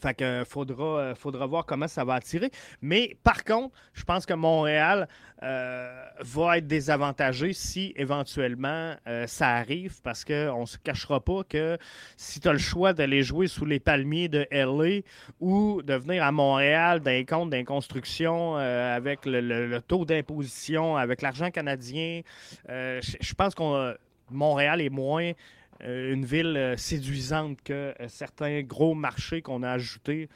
Fait 0.00 0.14
que 0.14 0.44
faudra, 0.44 0.84
euh, 0.84 1.14
faudra 1.14 1.46
voir 1.46 1.66
comment 1.66 1.88
ça 1.88 2.04
va 2.04 2.14
attirer. 2.14 2.50
Mais 2.82 3.16
par 3.22 3.44
contre, 3.44 3.74
je 3.92 4.04
pense 4.04 4.26
que 4.26 4.34
Montréal 4.34 5.08
euh, 5.42 6.04
va 6.20 6.58
être 6.58 6.66
désavantagé 6.66 7.52
si 7.52 7.92
éventuellement 7.96 8.94
euh, 9.06 9.26
ça 9.26 9.50
arrive 9.50 10.00
parce 10.02 10.24
qu'on 10.24 10.60
ne 10.62 10.66
se 10.66 10.78
cachera 10.78 11.20
pas 11.20 11.42
que 11.48 11.78
si 12.16 12.40
tu 12.40 12.48
as 12.48 12.52
le 12.52 12.58
choix 12.58 12.92
d'aller 12.92 13.22
jouer 13.22 13.46
sous 13.46 13.64
les 13.64 13.80
palmiers 13.80 14.28
de 14.28 14.46
LA 14.50 15.02
ou 15.40 15.80
de 15.82 15.94
venir 15.94 16.24
à 16.24 16.32
Montréal 16.32 17.00
d'un 17.00 17.24
compte 17.24 17.50
d'inconstruction 17.50 18.56
avec 18.56 19.26
le, 19.26 19.78
taux 19.80 20.04
d'imposition, 20.04 20.96
avec 20.96 21.22
l'argent 21.22 21.50
canadien, 21.50 22.22
je 22.68 23.34
pense 23.34 23.54
qu'on 23.54 23.94
Montréal 24.30 24.80
est 24.80 24.90
moins 24.90 25.30
euh, 25.30 25.34
une 25.80 26.24
ville 26.24 26.56
euh, 26.56 26.76
séduisante 26.76 27.62
que 27.62 27.94
euh, 28.00 28.08
certains 28.08 28.62
gros 28.62 28.94
marchés 28.94 29.42
qu'on 29.42 29.62
a 29.62 29.70
ajoutés 29.70 30.28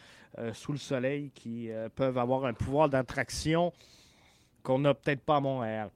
sous 0.53 0.70
le 0.70 0.78
soleil 0.78 1.32
qui 1.34 1.68
peuvent 1.97 2.16
avoir 2.16 2.45
un 2.45 2.53
pouvoir 2.53 2.89
d'attraction 2.89 3.72
qu'on 4.62 4.78
n'a 4.78 4.95
peut-être 4.95 5.22
pas 5.22 5.36
à 5.36 5.41
Montréal. 5.41 5.91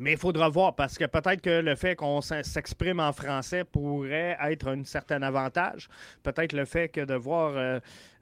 Mais 0.00 0.12
il 0.12 0.18
faudra 0.18 0.48
voir 0.48 0.74
parce 0.74 0.96
que 0.96 1.04
peut-être 1.04 1.42
que 1.42 1.60
le 1.60 1.74
fait 1.74 1.94
qu'on 1.94 2.22
s'exprime 2.22 3.00
en 3.00 3.12
français 3.12 3.64
pourrait 3.64 4.34
être 4.40 4.68
un 4.68 4.82
certain 4.84 5.20
avantage. 5.20 5.90
Peut-être 6.22 6.54
le 6.54 6.64
fait 6.64 6.88
que 6.88 7.02
de 7.02 7.12
voir 7.12 7.52
euh, 7.54 7.78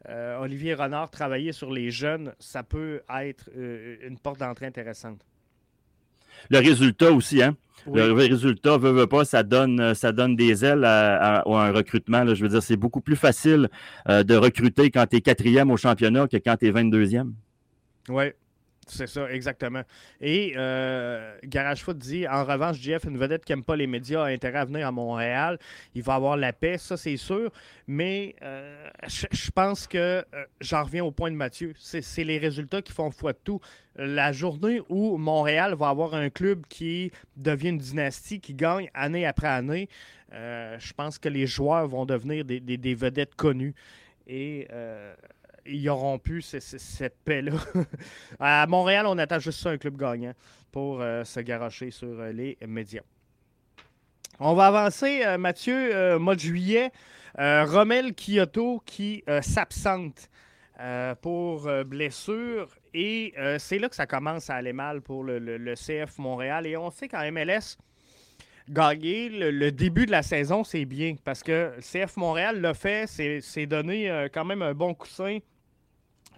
euh, 0.09 0.41
Olivier 0.41 0.75
Renard 0.75 1.09
travailler 1.09 1.53
sur 1.53 1.71
les 1.71 1.93
jeunes, 1.93 2.35
ça 2.41 2.65
peut 2.65 3.01
être 3.09 3.49
euh, 3.57 3.97
une 4.03 4.19
porte 4.19 4.41
d'entrée 4.41 4.67
intéressante. 4.67 5.25
Le 6.51 6.59
résultat 6.59 7.13
aussi, 7.13 7.43
hein? 7.43 7.57
Le 7.91 8.13
résultat, 8.13 8.77
veut, 8.77 8.91
veut 8.91 9.07
pas, 9.07 9.25
ça 9.25 9.43
donne, 9.43 9.95
ça 9.95 10.13
donne 10.13 10.37
des 10.37 10.63
ailes 10.63 10.85
à, 10.85 11.43
un 11.47 11.73
recrutement. 11.73 12.35
Je 12.35 12.43
veux 12.43 12.51
dire, 12.51 12.63
c'est 12.63 12.77
beaucoup 12.77 13.01
plus 13.01 13.17
facile 13.17 13.71
de 14.07 14.37
recruter 14.37 14.91
quand 14.91 15.07
tu 15.07 15.17
es 15.17 15.21
quatrième 15.23 15.71
au 15.71 15.79
championnat 15.79 16.29
que 16.29 16.37
quand 16.37 16.57
tu 16.59 16.67
es 16.67 16.71
22e. 16.71 17.31
Oui, 18.11 18.25
c'est 18.91 19.07
ça, 19.07 19.31
exactement. 19.31 19.83
Et 20.21 20.55
euh, 20.57 21.37
Garage 21.45 21.83
Foot 21.83 21.99
dit 21.99 22.27
en 22.27 22.45
revanche, 22.45 22.79
Jeff, 22.79 23.05
une 23.05 23.19
vedette 23.19 23.45
qui 23.45 23.53
n'aime 23.53 23.65
pas 23.65 23.77
les 23.77 23.87
médias, 23.87 24.25
a 24.25 24.27
intérêt 24.27 24.59
à 24.59 24.65
venir 24.65 24.87
à 24.87 24.93
Montréal. 24.93 25.59
Il 25.95 26.03
va 26.03 26.15
avoir 26.15 26.37
la 26.37 26.53
paix, 26.53 26.79
ça 26.79 26.97
c'est 26.97 27.17
sûr. 27.17 27.51
Mais 27.87 28.35
euh, 28.43 28.89
je 29.07 29.51
pense 29.51 29.87
que 29.87 29.99
euh, 29.99 30.25
j'en 30.61 30.85
reviens 30.85 31.05
au 31.05 31.11
point 31.11 31.31
de 31.31 31.37
Mathieu. 31.37 31.73
C'est 31.79 32.25
les 32.25 32.39
résultats 32.39 32.83
qui 32.83 32.93
font 32.93 33.11
foi 33.11 33.33
de 33.33 33.39
tout. 33.43 33.61
La 33.97 34.33
journée 34.33 34.81
où 34.89 35.17
Montréal 35.17 35.75
va 35.75 35.89
avoir 35.89 36.15
un 36.15 36.31
club 36.31 36.65
qui 36.69 37.11
devient 37.37 37.71
une 37.71 37.79
dynastie, 37.79 38.41
qui 38.41 38.55
gagne 38.55 38.91
année 38.95 39.27
après 39.27 39.49
année, 39.49 39.89
je 40.31 40.93
pense 40.93 41.19
que 41.19 41.29
les 41.29 41.47
joueurs 41.47 41.89
vont 41.89 42.07
devenir 42.07 42.45
des, 42.45 42.61
des 42.61 42.95
vedettes 42.95 43.35
connues. 43.35 43.75
Et 44.29 44.69
ils 45.69 45.85
n'auront 45.85 46.19
plus 46.19 46.43
cette 46.43 47.17
paix-là. 47.25 47.53
à 48.41 48.67
Montréal, 48.67 49.07
on 49.07 49.19
attend 49.19 49.39
juste 49.39 49.61
ça, 49.61 49.71
un 49.71 49.79
club 49.79 49.97
gagnant, 49.97 50.35
pour 50.73 51.01
euh, 51.01 51.25
se 51.25 51.41
garocher 51.41 51.91
sur 51.91 52.21
euh, 52.21 52.33
les 52.33 52.59
médias. 52.67 53.03
On 54.41 54.55
va 54.55 54.67
avancer, 54.69 55.23
euh, 55.25 55.39
Mathieu, 55.39 56.19
mois 56.19 56.35
de 56.35 56.41
juillet. 56.41 56.91
Rommel 57.37 58.15
Kyoto 58.15 58.83
qui 58.85 59.23
s'absente 59.43 60.29
pour 61.21 61.71
blessure. 61.85 62.69
Et 62.95 63.33
c'est 63.59 63.79
là 63.79 63.89
que 63.89 63.95
ça 63.95 64.07
commence 64.07 64.51
à 64.51 64.57
aller 64.57 64.73
mal 64.73 65.03
pour 65.03 65.23
le, 65.23 65.75
CF 65.75 66.19
Montréal. 66.19 66.67
Et 66.67 66.77
on 66.77 66.91
sait 66.91 67.07
qu'en 67.07 67.31
MLS, 67.31 67.77
gagner 68.69 69.29
le, 69.29 69.71
début 69.71 70.07
de 70.07 70.11
la 70.11 70.25
saison, 70.25 70.65
c'est 70.65 70.85
bien 70.85 71.15
parce 71.25 71.45
que 71.45 71.75
CF 71.81 72.17
Montréal 72.17 72.61
l'a 72.61 72.75
fait, 72.75 73.07
c'est 73.07 73.67
donné 73.67 74.27
quand 74.33 74.45
même 74.45 74.63
un 74.63 74.75
bon 74.75 74.95
coussin 74.95 75.39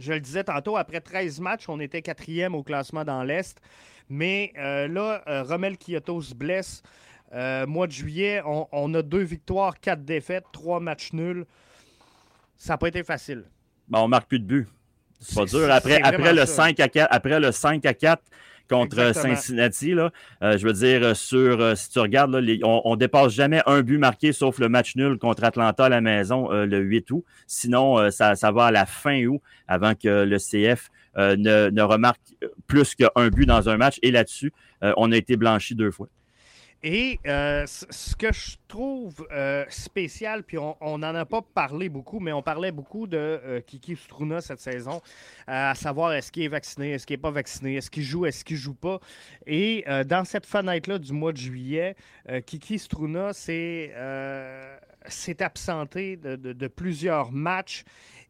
je 0.01 0.12
le 0.12 0.20
disais 0.20 0.44
tantôt, 0.44 0.76
après 0.76 1.01
13 1.01 1.40
matchs, 1.40 1.68
on 1.68 1.78
était 1.78 2.03
quatrième 2.03 2.55
au 2.55 2.62
classement 2.62 3.05
dans 3.05 3.22
l'Est. 3.22 3.61
Mais 4.09 4.53
euh, 4.59 4.88
là, 4.88 5.22
euh, 5.28 5.42
Romel 5.44 5.76
Kyoto 5.78 6.20
se 6.20 6.34
blesse. 6.34 6.82
Euh, 7.32 7.64
mois 7.66 7.86
de 7.86 7.92
juillet, 7.92 8.42
on, 8.44 8.94
a 8.94 9.03
deux 9.03 9.22
victoires, 9.22 9.78
quatre 9.78 10.05
défaites, 10.05 10.44
trois 10.53 10.80
matchs 10.80 11.12
nuls. 11.12 11.44
Ça 12.57 12.72
n'a 12.72 12.78
pas 12.78 12.88
été 12.88 13.05
facile. 13.05 13.44
Ben, 13.86 14.01
on 14.01 14.09
marque 14.09 14.28
plus 14.28 14.40
de 14.40 14.44
buts. 14.44 14.66
C'est 15.20 15.36
pas 15.36 15.44
dur. 15.44 15.70
Après, 15.70 16.03
après 16.03 16.32
le, 16.32 16.44
5 16.44 16.80
à 16.80 16.88
4, 16.88 17.09
après 17.09 17.38
le 17.38 17.53
5 17.53 17.86
à 17.86 17.94
4, 17.94 18.22
contre 18.71 19.12
Cincinnati. 19.14 19.93
Là. 19.93 20.12
Euh, 20.43 20.57
je 20.57 20.66
veux 20.66 20.73
dire, 20.73 21.03
euh, 21.03 21.14
sur, 21.14 21.61
euh, 21.61 21.75
si 21.75 21.91
tu 21.91 21.99
regardes, 21.99 22.35
là, 22.35 22.41
on, 22.62 22.93
ne 22.93 22.97
dépasse 22.97 23.33
jamais 23.33 23.61
un 23.66 23.83
but 23.83 23.99
marqué 23.99 24.33
sauf 24.33 24.59
le 24.59 24.68
match 24.68 24.97
nul 24.97 25.18
contre 25.18 25.45
Atlanta 25.45 25.87
à 25.87 25.89
la 25.89 26.01
maison 26.01 26.49
le 26.51 26.79
8 26.79 27.11
août. 27.11 27.25
Sinon, 27.47 28.11
ça, 28.11 28.37
ça, 28.37 28.53
va 28.53 28.66
à 28.66 28.71
la 28.71 28.87
fin 28.87 29.25
août 29.27 29.41
avant 29.66 29.95
que 29.95 30.25
le 30.25 30.39
CF 30.39 30.91
ne, 31.16 31.71
ne, 31.71 31.83
remarque 31.83 32.21
plus 32.66 32.95
qu'un 32.95 33.29
but 33.29 33.47
dans 33.47 33.68
un 33.68 33.77
match. 33.77 33.99
Et 34.03 34.11
là-dessus, 34.11 34.53
on 34.83 35.11
a 35.12 35.16
été 35.16 35.37
blanchi 35.37 35.75
deux 35.75 35.91
fois. 35.91 36.09
Et 36.83 37.20
euh, 37.26 37.66
ce 37.66 38.16
que 38.16 38.33
je 38.33 38.57
trouve 38.66 39.26
euh, 39.33 39.66
spécial, 39.68 40.43
puis 40.43 40.57
on 40.59 40.99
n'en 40.99 41.14
a 41.14 41.26
pas 41.26 41.43
parlé 41.43 41.91
beaucoup, 41.91 42.20
mais 42.20 42.33
on 42.33 42.41
parlait 42.41 42.72
beaucoup 42.72 43.07
de 43.07 43.18
euh, 43.18 43.61
Kiki 43.61 43.97
Struna 43.97 44.41
cette 44.41 44.61
saison, 44.61 45.03
à 45.47 45.74
savoir 45.74 46.14
est-ce 46.14 46.33
qu'il 46.33 46.45
est 46.45 46.49
vacciné, 46.49 46.93
est-ce 46.93 47.07
qu'il 47.07 47.14
n'est 47.14 47.22
pas 47.22 47.31
vacciné, 47.31 47.76
est-ce 47.76 47.91
qu'il 47.91 48.03
joue, 48.03 48.24
est-ce 48.24 48.47
qu'il 48.47 48.57
joue 48.57 48.72
pas. 48.74 48.99
Et 49.47 49.85
dans 50.07 50.24
cette 50.24 50.47
fenêtre-là 50.47 50.99
du 50.99 51.12
mois 51.12 51.33
de 51.33 51.37
juillet, 51.37 51.97
Kiki 52.47 52.78
Struna 52.78 53.35
s'est 53.35 53.93
absenté 55.41 56.16
de, 56.16 56.37
de, 56.37 56.66
plusieurs 56.68 57.31
matchs 57.31 57.85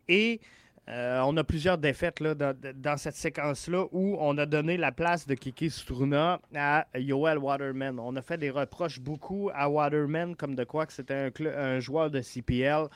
et 0.08 0.40
euh, 0.88 1.20
on 1.24 1.36
a 1.36 1.44
plusieurs 1.44 1.78
défaites 1.78 2.20
dans, 2.22 2.96
cette 2.96 3.14
séquence-là 3.14 3.84
où 3.92 4.16
on 4.18 4.36
a 4.38 4.46
donné 4.46 4.76
la 4.76 4.90
place 4.90 5.26
de 5.26 5.34
Kiki 5.34 5.70
Struna 5.70 6.40
à 6.54 6.86
Yoel 6.96 7.38
Waterman. 7.38 8.00
On 8.00 8.16
a 8.16 8.22
fait 8.22 8.38
des 8.38 8.50
reproches 8.50 8.98
beaucoup 8.98 9.50
à 9.54 9.68
Waterman 9.68 10.34
comme 10.34 10.56
de 10.56 10.64
quoi 10.64 10.86
que 10.86 10.92
c'était 10.92 11.30
un, 11.56 11.80
joueur 11.80 12.10
de 12.10 12.20
CPL. 12.20 12.88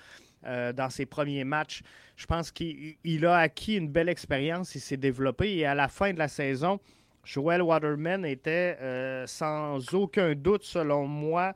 Euh, 0.46 0.74
dans 0.74 0.90
ses 0.90 1.06
premiers 1.06 1.44
matchs. 1.44 1.80
Je 2.16 2.26
pense 2.26 2.50
qu'il 2.50 3.24
a 3.24 3.38
acquis 3.38 3.76
une 3.76 3.88
belle 3.88 4.10
expérience, 4.10 4.74
il 4.74 4.80
s'est 4.82 4.98
développé 4.98 5.56
et 5.56 5.64
à 5.64 5.74
la 5.74 5.88
fin 5.88 6.12
de 6.12 6.18
la 6.18 6.28
saison, 6.28 6.80
Joel 7.24 7.62
Waterman 7.62 8.26
était 8.26 8.76
euh, 8.82 9.26
sans 9.26 9.94
aucun 9.94 10.34
doute, 10.34 10.64
selon 10.64 11.06
moi, 11.06 11.54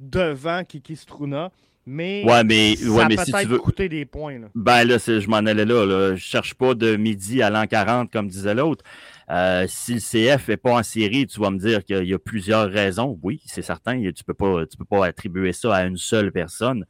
devant 0.00 0.64
Kiki 0.64 0.96
Struna. 0.96 1.50
Mais, 1.88 2.24
ouais, 2.24 2.42
mais, 2.42 2.74
ça 2.74 3.06
mais 3.08 3.16
si 3.16 3.30
tu 3.30 3.46
veux 3.46 3.58
coûter 3.58 3.88
des 3.88 4.04
points. 4.04 4.40
Là. 4.40 4.48
Ben 4.56 4.82
là, 4.82 4.98
je 4.98 5.28
m'en 5.28 5.36
allais 5.36 5.64
là, 5.64 5.86
là. 5.86 6.16
Je 6.16 6.20
cherche 6.20 6.54
pas 6.54 6.74
de 6.74 6.96
midi 6.96 7.42
à 7.42 7.50
l'an 7.50 7.64
40, 7.66 8.10
comme 8.10 8.26
disait 8.26 8.54
l'autre. 8.54 8.84
Euh, 9.30 9.66
si 9.68 9.94
le 9.94 10.00
CF 10.00 10.48
n'est 10.48 10.56
pas 10.56 10.72
en 10.72 10.82
série, 10.82 11.28
tu 11.28 11.38
vas 11.38 11.50
me 11.50 11.58
dire 11.58 11.84
qu'il 11.84 12.04
y 12.04 12.12
a 12.12 12.18
plusieurs 12.18 12.68
raisons. 12.68 13.16
Oui, 13.22 13.40
c'est 13.46 13.62
certain. 13.62 14.02
Tu 14.12 14.24
peux 14.24 14.34
pas, 14.34 14.66
tu 14.66 14.76
peux 14.76 14.84
pas 14.84 15.06
attribuer 15.06 15.52
ça 15.52 15.76
à 15.76 15.84
une 15.84 15.96
seule 15.96 16.32
personne. 16.32 16.84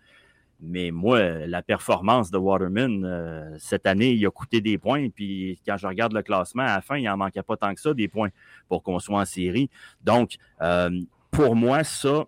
Mais 0.61 0.91
moi, 0.91 1.47
la 1.47 1.63
performance 1.63 2.31
de 2.31 2.39
Waterman, 2.39 3.05
euh, 3.05 3.55
cette 3.59 3.87
année, 3.87 4.13
il 4.13 4.27
a 4.27 4.31
coûté 4.31 4.63
des 4.63 4.79
points. 4.79 5.11
Puis 5.11 5.61
quand 5.67 5.77
je 5.77 5.87
regarde 5.87 6.15
le 6.15 6.23
classement, 6.23 6.63
à 6.63 6.77
la 6.77 6.81
fin, 6.81 6.97
il 6.97 7.07
en 7.11 7.19
manquait 7.19 7.43
pas 7.43 7.59
tant 7.59 7.75
que 7.75 7.81
ça, 7.83 7.93
des 7.93 8.09
points, 8.09 8.31
pour 8.69 8.83
qu'on 8.83 8.99
soit 8.99 9.21
en 9.21 9.27
série. 9.27 9.69
Donc, 10.03 10.37
euh, 10.63 10.91
pour 11.31 11.55
moi, 11.55 11.85
ça, 11.85 12.25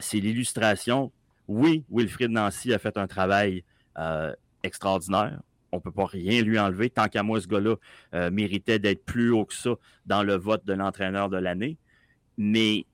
c'est 0.00 0.18
l'illustration 0.18 1.12
oui, 1.48 1.84
Wilfried 1.90 2.30
Nancy 2.30 2.72
a 2.72 2.78
fait 2.78 2.96
un 2.96 3.06
travail 3.06 3.64
euh, 3.98 4.32
extraordinaire. 4.62 5.40
On 5.72 5.76
ne 5.76 5.80
peut 5.80 5.90
pas 5.90 6.06
rien 6.06 6.42
lui 6.42 6.58
enlever. 6.58 6.90
Tant 6.90 7.08
qu'à 7.08 7.22
moi, 7.22 7.40
ce 7.40 7.46
gars-là 7.46 7.76
euh, 8.14 8.30
méritait 8.30 8.78
d'être 8.78 9.04
plus 9.04 9.30
haut 9.30 9.44
que 9.44 9.54
ça 9.54 9.70
dans 10.06 10.22
le 10.22 10.34
vote 10.34 10.64
de 10.64 10.72
l'entraîneur 10.72 11.28
de 11.28 11.36
l'année. 11.36 11.76
Mais 12.38 12.86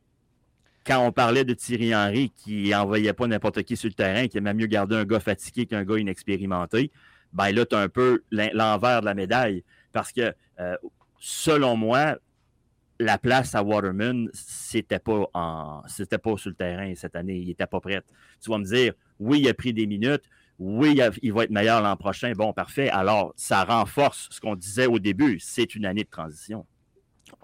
quand 0.85 1.07
on 1.07 1.13
parlait 1.13 1.45
de 1.45 1.55
Thierry 1.55 1.95
Henry 1.95 2.31
qui 2.31 2.71
n'envoyait 2.71 3.13
pas 3.13 3.27
n'importe 3.27 3.63
qui 3.63 3.77
sur 3.77 3.89
le 3.89 3.95
terrain, 3.95 4.27
qui 4.27 4.39
aimait 4.39 4.55
mieux 4.55 4.67
garder 4.67 4.97
un 4.97 5.05
gars 5.05 5.21
fatigué 5.21 5.67
qu'un 5.67 5.85
gars 5.85 5.99
inexpérimenté, 5.99 6.91
ben 7.33 7.53
là, 7.53 7.65
tu 7.65 7.75
as 7.75 7.79
un 7.79 7.89
peu 7.89 8.23
l'envers 8.31 9.01
de 9.01 9.07
la 9.07 9.15
médaille. 9.15 9.65
Parce 9.93 10.13
que, 10.13 10.35
euh, 10.61 10.77
selon 11.19 11.77
moi, 11.77 12.17
la 13.03 13.19
place 13.19 13.55
à 13.55 13.63
Waterman, 13.63 14.29
c'était 14.33 14.99
pas 14.99 15.29
en 15.35 15.83
c'était 15.87 16.19
pas 16.19 16.37
sur 16.37 16.51
le 16.51 16.57
terrain 16.57 16.93
cette 16.95 17.17
année, 17.17 17.37
il 17.39 17.51
était 17.51 17.67
pas 17.67 17.81
prêt. 17.81 18.03
Tu 18.41 18.51
vas 18.51 18.59
me 18.59 18.65
dire, 18.65 18.95
oui, 19.19 19.41
il 19.41 19.49
a 19.49 19.55
pris 19.55 19.73
des 19.73 19.87
minutes, 19.87 20.25
oui, 20.59 21.01
il 21.23 21.33
va 21.33 21.45
être 21.45 21.51
meilleur 21.51 21.83
l'an 21.83 21.97
prochain. 21.97 22.33
Bon, 22.37 22.53
parfait. 22.53 22.89
Alors, 22.89 23.33
ça 23.37 23.65
renforce 23.65 24.29
ce 24.31 24.41
qu'on 24.41 24.55
disait 24.55 24.87
au 24.87 24.99
début, 24.99 25.39
c'est 25.41 25.75
une 25.75 25.85
année 25.85 26.05
de 26.05 26.11
transition. 26.11 26.67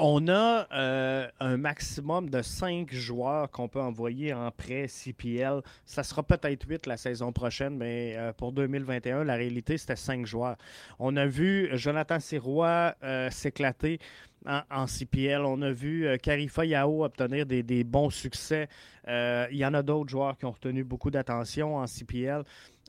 On 0.01 0.29
a 0.29 0.69
euh, 0.73 1.27
un 1.41 1.57
maximum 1.57 2.31
de 2.31 2.41
cinq 2.41 2.95
joueurs 2.95 3.51
qu'on 3.51 3.67
peut 3.67 3.81
envoyer 3.81 4.33
en 4.33 4.49
prêt 4.53 4.87
CPL. 4.87 5.61
Ça 5.85 6.05
sera 6.05 6.23
peut-être 6.23 6.69
huit 6.69 6.87
la 6.87 6.97
saison 6.97 7.33
prochaine, 7.33 7.77
mais 7.77 8.15
euh, 8.17 8.33
pour 8.33 8.53
2021, 8.53 9.25
la 9.25 9.35
réalité, 9.35 9.77
c'était 9.77 9.97
cinq 9.97 10.25
joueurs. 10.25 10.57
On 11.01 11.17
a 11.17 11.27
vu 11.27 11.69
Jonathan 11.73 12.21
Sirois 12.21 12.95
euh, 13.03 13.29
s'éclater 13.31 13.99
en, 14.47 14.87
CPL. 14.87 15.41
On 15.45 15.61
a 15.63 15.73
vu 15.73 16.07
Karifa 16.23 16.65
Yao 16.65 17.05
obtenir 17.05 17.45
des, 17.45 17.83
bons 17.83 18.11
succès. 18.11 18.69
Il 19.09 19.57
y 19.57 19.67
en 19.67 19.75
a 19.75 19.83
d'autres 19.83 20.11
joueurs 20.11 20.39
qui 20.39 20.45
ont 20.45 20.53
retenu 20.53 20.85
beaucoup 20.85 21.11
d'attention 21.11 21.77
en 21.77 21.87
CPL. 21.89 22.45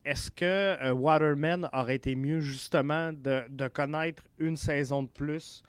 Est-ce 0.05 0.29
que 0.29 0.91
Waterman 0.91 1.67
aurait 1.73 1.95
été 1.95 2.15
mieux 2.15 2.39
justement 2.39 3.11
de 3.11 3.67
connaître 3.69 4.21
une 4.37 4.57
saison 4.57 5.01
de 5.01 5.09
plus? 5.09 5.63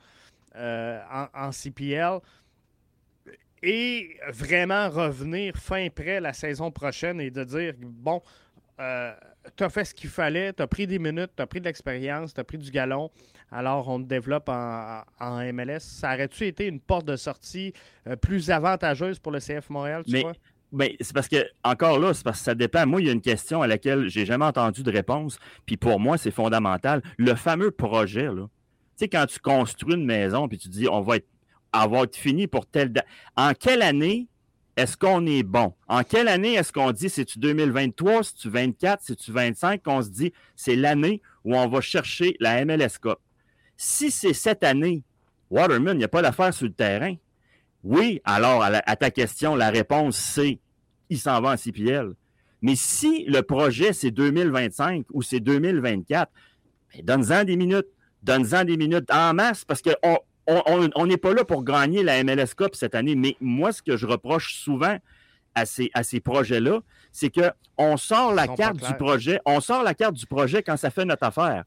Euh, 0.55 0.99
en, 1.33 1.51
CPL 1.51 2.19
et 3.63 4.17
vraiment 4.33 4.89
revenir 4.89 5.55
fin 5.55 5.87
près 5.89 6.19
la 6.19 6.33
saison 6.33 6.71
prochaine 6.71 7.21
et 7.21 7.31
de 7.31 7.45
dire 7.45 7.73
bon, 7.79 8.21
euh, 8.81 9.13
tu 9.55 9.63
as 9.63 9.69
fait 9.69 9.85
ce 9.85 9.93
qu'il 9.93 10.09
fallait, 10.09 10.51
tu 10.51 10.61
as 10.61 10.67
pris 10.67 10.87
des 10.87 10.99
minutes, 10.99 11.31
tu 11.37 11.41
as 11.41 11.47
pris 11.47 11.61
de 11.61 11.65
l'expérience, 11.65 12.33
tu 12.33 12.41
as 12.41 12.43
pris 12.43 12.57
du 12.57 12.69
galon, 12.69 13.09
alors 13.49 13.87
on 13.87 14.01
te 14.01 14.07
développe 14.07 14.49
en, 14.49 15.03
MLS. 15.53 15.79
Ça 15.79 16.13
aurait-tu 16.13 16.47
été 16.47 16.67
une 16.67 16.81
porte 16.81 17.05
de 17.05 17.15
sortie 17.15 17.71
euh, 18.07 18.17
plus 18.17 18.51
avantageuse 18.51 19.19
pour 19.19 19.31
le 19.31 19.39
CF 19.39 19.69
Montréal, 19.69 20.03
tu 20.05 20.11
mais, 20.11 20.21
vois? 20.21 20.33
Mais 20.73 20.97
c'est 20.99 21.13
parce 21.13 21.29
que, 21.29 21.45
encore 21.63 21.97
là, 21.97 22.13
c'est 22.13 22.23
parce 22.23 22.39
que 22.39 22.45
ça 22.45 22.55
dépend. 22.55 22.85
Moi, 22.85 23.01
il 23.01 23.07
y 23.07 23.09
a 23.09 23.13
une 23.13 23.21
question 23.21 23.61
à 23.61 23.67
laquelle 23.67 24.09
j'ai 24.09 24.25
jamais 24.25 24.45
entendu 24.45 24.83
de 24.83 24.91
réponse, 24.91 25.37
puis 25.65 25.77
pour 25.77 25.97
moi, 25.99 26.17
c'est 26.17 26.31
fondamental. 26.31 27.01
Le 27.17 27.35
fameux 27.35 27.71
projet, 27.71 28.25
là, 28.25 28.47
quand 29.09 29.25
tu 29.25 29.39
construis 29.39 29.95
une 29.95 30.05
maison 30.05 30.47
puis 30.47 30.57
tu 30.57 30.69
dis 30.69 30.87
on 30.87 31.01
va 31.01 31.17
être 31.17 31.27
avoir 31.71 32.05
fini 32.11 32.47
pour 32.47 32.65
telle 32.65 32.91
date. 32.91 33.05
En 33.35 33.53
quelle 33.53 33.81
année 33.81 34.27
est-ce 34.77 34.97
qu'on 34.97 35.25
est 35.25 35.43
bon? 35.43 35.73
En 35.87 36.03
quelle 36.03 36.27
année 36.27 36.53
est-ce 36.53 36.71
qu'on 36.71 36.91
dit 36.91 37.09
c'est-tu 37.09 37.39
2023, 37.39 38.23
c'est-tu 38.23 38.49
24, 38.49 39.01
c'est-tu 39.03 39.31
25 39.31 39.83
qu'on 39.83 40.01
se 40.01 40.09
dit 40.09 40.33
c'est 40.55 40.75
l'année 40.75 41.21
où 41.43 41.55
on 41.55 41.67
va 41.67 41.81
chercher 41.81 42.35
la 42.39 42.63
MLS 42.65 42.97
Cup? 43.01 43.17
Si 43.77 44.11
c'est 44.11 44.33
cette 44.33 44.63
année, 44.63 45.03
Waterman, 45.49 45.95
il 45.95 45.99
n'y 45.99 46.03
a 46.03 46.09
pas 46.09 46.21
d'affaire 46.21 46.53
sur 46.53 46.67
le 46.67 46.73
terrain. 46.73 47.15
Oui, 47.83 48.21
alors 48.23 48.63
à, 48.63 48.95
ta 48.95 49.11
question, 49.11 49.55
la 49.55 49.69
réponse 49.69 50.17
c'est 50.17 50.59
il 51.09 51.19
s'en 51.19 51.41
va 51.41 51.51
en 51.51 51.57
CPL. 51.57 52.13
Mais 52.61 52.75
si 52.75 53.25
le 53.25 53.41
projet 53.41 53.91
c'est 53.91 54.11
2025 54.11 55.07
ou 55.11 55.21
c'est 55.21 55.39
2024, 55.39 56.31
ben, 56.93 57.05
donne-en 57.05 57.43
des 57.43 57.57
minutes. 57.57 57.87
Donne-en 58.23 58.63
des 58.65 58.77
minutes 58.77 59.11
en 59.11 59.33
masse 59.33 59.65
parce 59.65 59.81
qu'on 59.81 60.17
on 60.47 61.05
n'est 61.05 61.17
pas 61.17 61.33
là 61.33 61.43
pour 61.43 61.63
gagner 61.63 62.03
la 62.03 62.23
MLS 62.23 62.53
Cup 62.55 62.75
cette 62.75 62.95
année. 62.95 63.15
Mais 63.15 63.35
moi, 63.41 63.71
ce 63.71 63.81
que 63.81 63.97
je 63.97 64.05
reproche 64.05 64.55
souvent 64.55 64.97
à 65.55 65.65
ces, 65.65 65.89
à 65.93 66.03
ces 66.03 66.19
projets-là, 66.19 66.81
c'est 67.11 67.31
qu'on 67.31 67.97
sort 67.97 68.33
la 68.33 68.47
carte 68.47 68.77
du 68.77 68.93
projet, 68.95 69.39
on 69.45 69.59
sort 69.59 69.83
la 69.83 69.93
carte 69.93 70.15
du 70.15 70.25
projet 70.25 70.63
quand 70.63 70.77
ça 70.77 70.89
fait 70.89 71.05
notre 71.05 71.23
affaire 71.23 71.65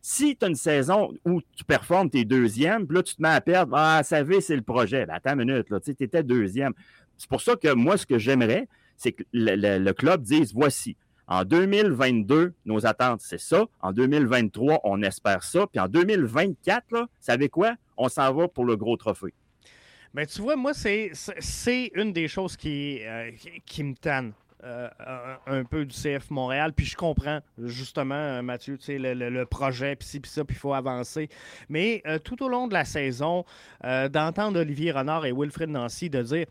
si 0.00 0.36
tu 0.36 0.44
as 0.44 0.48
une 0.48 0.54
saison 0.54 1.12
où 1.24 1.40
tu 1.56 1.64
performes, 1.64 2.10
tes 2.10 2.24
deuxième, 2.24 2.86
puis 2.86 2.96
là, 2.96 3.02
tu 3.02 3.14
te 3.14 3.22
mets 3.22 3.28
à 3.28 3.40
perdre, 3.40 3.74
ah, 3.76 4.02
ça 4.02 4.22
va, 4.22 4.40
c'est 4.40 4.56
le 4.56 4.62
projet. 4.62 5.06
Ben, 5.06 5.14
attends 5.14 5.38
une 5.38 5.44
minute, 5.44 5.66
tu 5.82 5.90
étais 5.90 6.22
deuxième. 6.22 6.72
C'est 7.16 7.28
pour 7.28 7.40
ça 7.40 7.56
que 7.56 7.72
moi, 7.72 7.96
ce 7.96 8.06
que 8.06 8.18
j'aimerais, 8.18 8.68
c'est 8.96 9.12
que 9.12 9.22
le, 9.32 9.92
club 9.92 10.22
dise 10.22 10.52
voici, 10.52 10.96
en 11.32 11.44
2022, 11.46 12.52
nos 12.66 12.84
attentes, 12.84 13.22
c'est 13.22 13.40
ça. 13.40 13.64
En 13.80 13.92
2023, 13.92 14.80
on 14.84 15.00
espère 15.00 15.42
ça. 15.42 15.66
Puis 15.66 15.80
en 15.80 15.88
2024, 15.88 16.92
là, 16.92 17.06
savez 17.20 17.48
quoi? 17.48 17.74
On 17.96 18.10
s'en 18.10 18.34
va 18.34 18.48
pour 18.48 18.66
le 18.66 18.76
gros 18.76 18.98
trophée. 18.98 19.32
Mais 20.12 20.26
tu 20.26 20.42
vois, 20.42 20.56
moi, 20.56 20.72
c'est 20.74 21.90
une 21.94 22.12
des 22.12 22.28
choses 22.28 22.54
qui, 22.58 22.98
euh, 23.02 23.30
qui 23.64 23.82
me 23.82 23.94
tanne. 23.94 24.34
Euh, 24.64 24.88
un, 25.46 25.64
peu 25.64 25.84
du 25.84 25.92
CF 25.92 26.30
Montréal. 26.30 26.72
Puis 26.72 26.86
je 26.86 26.96
comprends, 26.96 27.40
justement, 27.58 28.14
euh, 28.14 28.42
Mathieu, 28.42 28.78
le, 28.86 29.12
le, 29.12 29.28
le 29.28 29.44
projet, 29.44 29.96
puis 29.96 30.06
ci, 30.06 30.20
puis 30.20 30.30
ça, 30.30 30.44
puis 30.44 30.54
il 30.54 30.60
faut 30.60 30.72
avancer. 30.72 31.28
Mais 31.68 32.00
tout 32.22 32.40
au 32.44 32.48
long 32.48 32.68
de 32.68 32.74
la 32.74 32.84
saison, 32.84 33.44
d'entendre 33.82 34.60
Olivier 34.60 34.92
Renard 34.92 35.26
et 35.26 35.32
Wilfred 35.32 35.68
Nancy 35.68 36.10
de 36.10 36.22
dire 36.22 36.46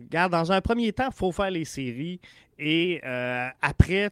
Regarde, 0.00 0.32
dans 0.32 0.52
un 0.52 0.60
premier 0.60 0.92
temps, 0.92 1.08
il 1.10 1.16
faut 1.16 1.32
faire 1.32 1.50
les 1.50 1.64
séries 1.64 2.20
et 2.62 3.00
euh, 3.06 3.48
après, 3.62 4.10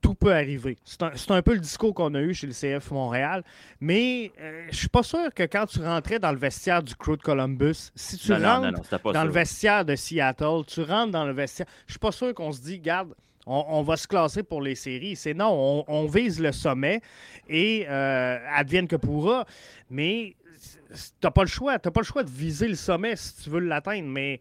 tout 0.00 0.14
peut 0.14 0.32
arriver. 0.32 0.78
C'est 0.84 1.30
un, 1.32 1.42
peu 1.42 1.54
le 1.54 1.58
discours 1.58 1.92
qu'on 1.92 2.14
a 2.14 2.20
eu 2.20 2.32
chez 2.32 2.46
le 2.46 2.52
CF 2.52 2.92
Montréal. 2.92 3.42
Mais 3.80 4.30
euh, 4.40 4.68
je 4.70 4.76
suis 4.76 4.88
pas 4.88 5.02
sûr 5.02 5.34
que 5.34 5.42
quand 5.42 5.66
tu 5.66 5.80
rentrais 5.80 6.20
dans 6.20 6.30
le 6.30 6.38
vestiaire 6.38 6.84
du 6.84 6.94
Crew 6.94 7.16
de 7.16 7.22
Columbus, 7.22 7.90
si 7.96 8.16
tu 8.16 8.32
rentres 8.32 8.80
dans 9.12 9.24
le 9.24 9.30
vestiaire 9.32 9.84
de 9.84 9.96
Seattle, 9.96 10.62
tu 10.68 10.82
rentres 10.82 11.10
dans 11.10 11.24
le 11.24 11.32
vestiaire, 11.32 11.66
je 11.88 11.94
suis 11.94 11.98
pas 11.98 12.12
sûr 12.12 12.32
qu'on 12.32 12.52
se 12.52 12.60
dit, 12.60 12.78
garde, 12.78 13.12
on, 13.44 13.82
va 13.82 13.96
se 13.96 14.06
classer 14.06 14.44
pour 14.44 14.62
les 14.62 14.76
séries. 14.76 15.16
C'est 15.16 15.34
non, 15.34 15.84
on, 15.88 16.06
vise 16.06 16.40
le 16.40 16.52
sommet 16.52 17.02
et 17.48 17.86
euh, 17.88 18.38
advienne 18.54 18.86
que 18.86 18.96
pourra. 18.96 19.46
Mais 19.90 20.36
tu 21.20 21.30
pas 21.30 21.42
le 21.42 21.48
choix. 21.48 21.78
Tu 21.80 21.90
pas 21.90 22.00
le 22.00 22.06
choix 22.06 22.22
de 22.22 22.30
viser 22.30 22.68
le 22.68 22.76
sommet 22.76 23.16
si 23.16 23.42
tu 23.42 23.50
veux 23.50 23.60
l'atteindre. 23.60 24.08
Mais 24.08 24.40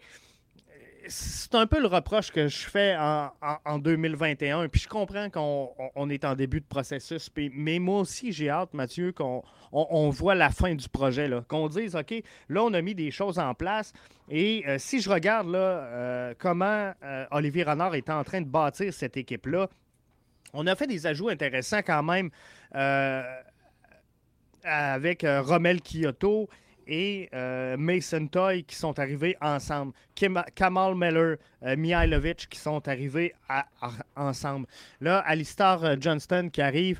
c'est 1.08 1.56
un 1.56 1.68
peu 1.68 1.82
le 1.82 1.88
reproche 1.88 2.32
que 2.32 2.48
je 2.48 2.66
fais 2.68 2.96
en, 2.98 3.80
2021. 3.80 4.68
Puis 4.70 4.82
je 4.82 4.88
comprends 4.88 5.30
qu'on 5.30 6.10
est 6.10 6.26
en 6.26 6.36
début 6.36 6.62
de 6.62 6.66
processus. 6.66 7.30
mais 7.54 7.80
moi 7.80 8.00
aussi, 8.02 8.32
j'ai 8.32 8.50
hâte, 8.50 8.74
Mathieu, 8.74 9.12
qu'on 9.12 9.44
on, 9.72 10.10
voit 10.10 10.36
la 10.36 10.50
fin 10.50 10.76
du 10.76 10.88
projet. 10.88 11.30
Qu'on 11.48 11.68
dise, 11.68 11.96
OK, 11.96 12.14
là, 12.50 12.64
on 12.64 12.74
a 12.74 12.82
mis 12.82 12.96
des 12.96 13.12
choses 13.12 13.40
en 13.40 13.54
place. 13.54 13.94
Et 14.30 14.64
euh, 14.68 14.78
si 14.80 15.02
je 15.02 15.10
regarde 15.10 15.50
là, 15.50 15.60
euh, 15.60 16.34
comment 16.38 16.94
euh, 17.04 17.26
Olivier 17.32 17.64
Renard 17.64 17.96
est 17.96 18.10
en 18.10 18.24
train 18.24 18.42
de 18.42 18.48
bâtir 18.48 18.94
cette 18.94 19.18
équipe-là, 19.18 19.70
on 20.54 20.68
a 20.68 20.76
fait 20.76 20.88
des 20.88 21.08
ajouts 21.08 21.30
intéressants 21.30 21.82
quand 21.86 22.04
même 22.04 22.30
avec 24.64 25.26
Romel 25.26 25.82
Kyoto 25.82 26.48
et 26.88 27.30
euh, 27.34 27.78
Mason 27.78 28.28
Toy 28.28 28.64
qui 28.64 28.76
sont 28.76 28.98
arrivés 29.00 29.36
ensemble. 29.42 29.94
Kamal 30.56 30.96
Miller, 30.96 31.38
euh, 31.64 31.76
Mihailovic 31.76 32.48
qui 32.50 32.60
sont 32.60 32.88
arrivés 32.88 33.34
ensemble. 34.16 34.68
Là, 35.02 35.20
Alistair 35.20 35.84
euh, 35.84 35.96
Johnston 36.00 36.50
qui 36.52 36.62
arrive. 36.62 37.00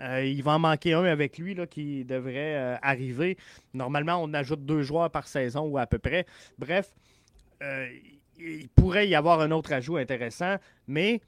il 0.00 0.42
va 0.42 0.52
en 0.52 0.58
manquer 0.58 0.94
un 0.94 1.04
avec 1.04 1.38
lui 1.38 1.54
là, 1.54 1.66
qui 1.66 2.04
devrait 2.04 2.78
arriver. 2.82 3.36
Normalement, 3.72 4.22
on 4.22 4.32
ajoute 4.34 4.64
deux 4.64 4.82
joueurs 4.82 5.10
par 5.10 5.28
saison 5.28 5.62
ou 5.68 5.78
à 5.78 5.86
peu 5.86 5.98
près. 5.98 6.26
Bref, 6.58 6.92
il 8.38 8.68
pourrait 8.74 9.08
y 9.08 9.14
avoir 9.14 9.40
un 9.40 9.50
autre 9.52 9.72
ajout 9.72 9.96
intéressant, 9.96 10.56
mais 10.88 11.20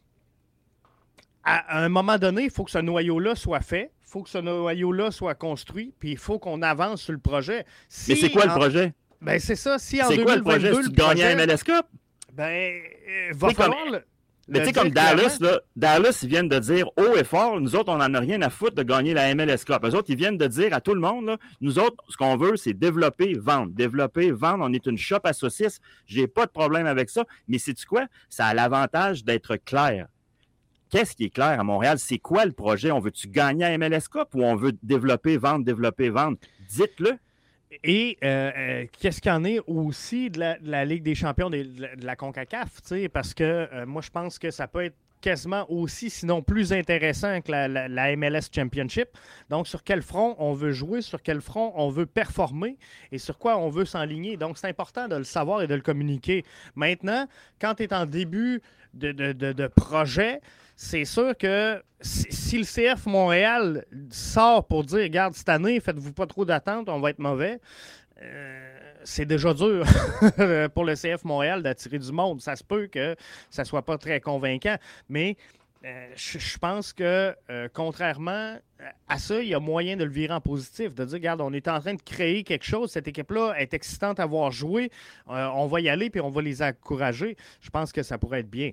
à 1.45 1.85
un 1.85 1.89
moment 1.89 2.19
donné, 2.19 2.45
il 2.45 2.51
faut 2.51 2.65
que 2.65 2.73
ce 2.73 2.79
noyau-là 2.79 3.37
soit 3.37 3.61
fait 3.61 3.93
faut 4.17 4.23
que 4.23 4.31
ce 4.31 4.39
noyau-là 4.39 5.11
soit 5.11 5.35
construit, 5.35 5.93
puis 6.01 6.13
il 6.13 6.17
faut 6.17 6.39
qu'on 6.39 6.63
avance 6.63 7.03
sur 7.03 7.13
le 7.13 7.19
projet. 7.19 7.67
Mais 8.09 8.17
c'est 8.17 8.31
quoi 8.31 8.47
le 8.47 8.53
projet? 8.53 8.95
Ben, 9.21 9.39
c'est 9.39 9.57
ça. 9.57 9.79
Si 9.79 10.03
en 10.03 10.09
c'est 10.09 10.17
quoi 10.23 10.37
le 10.37 10.43
projet? 10.43 10.73
Si 10.73 10.89
tu 10.89 10.93
gagnes 10.93 11.23
un 11.23 11.35
MLS 11.37 11.63
Cup? 11.63 11.85
Ben, 12.33 12.45
euh, 12.45 13.33
va 13.35 13.51
falloir... 13.51 13.79
Mais 14.49 14.61
tu 14.61 14.67
sais, 14.67 14.73
comme 14.73 14.91
Dallas, 14.91 15.37
là, 15.41 15.61
Dallas, 15.75 16.21
ils 16.23 16.29
viennent 16.31 16.49
de 16.49 16.59
dire 16.61 16.89
haut 16.97 17.15
et 17.15 17.25
fort, 17.25 17.61
nous 17.61 17.75
autres, 17.77 17.93
on 17.93 17.99
n'en 17.99 18.15
a 18.15 18.21
rien 18.21 18.41
à 18.41 18.49
foutre 18.49 18.77
de 18.77 18.85
gagner 18.85 19.13
la 19.13 19.35
MLS 19.35 19.65
Cup. 19.67 19.81
Eux 19.83 19.95
autres, 19.95 20.09
ils 20.09 20.17
viennent 20.17 20.39
de 20.39 20.47
dire 20.47 20.73
à 20.73 20.81
tout 20.81 20.95
le 20.95 21.01
monde, 21.01 21.27
là, 21.27 21.37
nous 21.61 21.79
autres, 21.79 22.03
ce 22.09 22.17
qu'on 22.17 22.39
veut, 22.39 22.57
c'est 22.57 22.73
développer, 22.73 23.35
vendre. 23.35 23.73
Développer, 23.73 24.31
vendre. 24.31 24.65
On 24.65 24.73
est 24.73 24.87
une 24.87 24.97
shop 24.97 25.21
à 25.25 25.35
saucisses. 25.35 25.81
J'ai 26.07 26.27
pas 26.27 26.47
de 26.47 26.53
problème 26.53 26.87
avec 26.87 27.11
ça. 27.11 27.25
Mais 27.49 27.59
c'est-tu 27.59 27.85
quoi? 27.85 28.07
Ça 28.31 28.47
a 28.47 28.55
l'avantage 28.55 29.25
d'être 29.25 29.57
clair 29.57 30.07
qu'est-ce 30.91 31.15
qui 31.15 31.25
est 31.25 31.31
clair 31.31 31.59
à 31.59 31.65
Montréal? 31.65 31.99
C'est 31.99 32.19
quoi 32.19 32.45
le 32.45 32.53
projet? 32.53 32.91
On 32.91 33.01
veut-tu 33.01 33.29
gagner 33.29 33.65
à 33.65 33.79
MLS 33.79 34.09
Cup 34.11 34.29
ou 34.35 34.43
on 34.43 34.57
veut 34.57 34.73
développer, 34.83 35.37
vendre, 35.37 35.65
développer, 35.65 36.11
vendre? 36.11 36.39
Dites-le. 36.69 37.19
Et 37.83 38.17
euh, 38.23 38.51
euh, 38.57 38.87
qu'est-ce 39.01 39.21
qu'il 39.21 39.31
y 39.31 39.35
en 39.35 39.45
est 39.45 39.61
aussi 39.67 40.31
de 40.31 40.41
la, 40.63 40.85
Ligue 40.85 41.03
des 41.03 41.15
champions 41.15 41.51
de, 41.51 41.67
la 42.01 42.17
CONCACAF? 42.17 42.81
Parce 43.13 43.35
que 43.35 43.45
euh, 43.45 43.87
moi, 43.87 44.03
je 44.03 44.11
pense 44.11 44.39
que 44.39 44.51
ça 44.51 44.69
peut 44.69 44.85
être 44.85 44.97
quasiment 45.21 45.69
aussi, 45.71 46.09
sinon 46.09 46.43
plus 46.43 46.73
intéressant 46.73 47.41
que 47.41 47.51
la, 47.51 48.17
MLS 48.17 48.43
Championship. 48.55 49.09
Donc, 49.51 49.67
sur 49.67 49.83
quel 49.83 50.03
front 50.03 50.37
on 50.39 50.53
veut 50.53 50.73
jouer, 50.73 51.03
sur 51.03 51.23
quel 51.23 51.41
front 51.41 51.73
on 51.75 51.89
veut 51.89 52.07
performer 52.07 52.77
et 53.11 53.19
sur 53.19 53.37
quoi 53.39 53.59
on 53.59 53.69
veut 53.69 53.87
s'enligner. 53.87 54.37
Donc, 54.37 54.59
c'est 54.59 54.69
important 54.69 55.09
de 55.09 55.17
le 55.17 55.25
savoir 55.25 55.63
et 55.63 55.67
de 55.67 55.75
le 55.75 55.81
communiquer. 55.81 56.45
Maintenant, 56.77 57.27
quand 57.61 57.75
tu 57.75 57.85
es 57.85 57.95
en 57.95 58.07
début 58.07 58.61
de, 58.95 59.11
de 59.11 59.67
projet, 59.67 60.41
c'est 60.77 61.07
sûr 61.07 61.37
que 61.37 61.83
si, 62.03 62.59
le 62.59 62.65
CF 62.65 63.07
Montréal 63.07 63.87
sort 64.11 64.67
pour 64.67 64.85
dire, 64.85 65.01
regarde, 65.01 65.35
cette 65.35 65.49
année, 65.49 65.81
faites-vous 65.81 66.13
pas 66.13 66.27
trop 66.27 66.45
d'attentes, 66.45 66.91
on 66.91 67.01
va 67.01 67.11
être 67.11 67.19
mauvais, 67.19 67.61
euh, 68.23 68.79
c'est 69.03 69.25
déjà 69.25 69.55
dur 69.55 69.85
pour 70.75 70.85
le 70.85 70.95
CF 70.95 71.25
Montréal 71.25 71.63
d'attirer 71.63 71.99
du 71.99 72.13
monde. 72.13 72.41
Ça 72.43 72.57
se 72.57 72.65
peut 72.65 72.89
que 72.89 73.17
ça 73.51 73.65
soit 73.65 73.83
pas 73.83 73.97
très 73.97 74.21
convaincant, 74.21 74.77
mais 75.09 75.37
euh, 75.85 76.09
je, 76.15 76.59
pense 76.59 76.93
que, 76.93 77.35
euh, 77.51 77.69
contrairement 77.73 78.59
à 79.09 79.19
ça, 79.19 79.41
il 79.41 79.49
y 79.49 79.55
a 79.55 79.61
moyen 79.61 79.97
de 79.97 80.05
le 80.05 80.11
virer 80.11 80.35
en 80.35 80.41
positif, 80.43 80.95
de 80.95 81.07
dire, 81.07 81.15
regarde, 81.15 81.41
on 81.41 81.55
est 81.55 81.69
en 81.69 81.81
train 81.81 81.95
de 81.95 82.03
créer 82.03 82.43
quelque 82.43 82.65
chose, 82.67 82.91
cette 82.91 83.09
équipe-là 83.09 83.55
est 83.59 83.73
excitante 83.73 84.21
à 84.21 84.27
voir 84.27 84.51
jouer, 84.51 84.91
on 85.27 85.67
va 85.67 85.81
y 85.81 85.89
aller, 85.89 86.11
puis 86.11 86.21
on 86.21 86.31
va 86.31 86.43
les 86.43 86.63
encourager. 86.63 87.37
Je 87.63 87.71
pense 87.71 87.93
que 87.93 88.03
ça 88.03 88.19
pourrait 88.19 88.41
être 88.41 88.51
bien. 88.51 88.73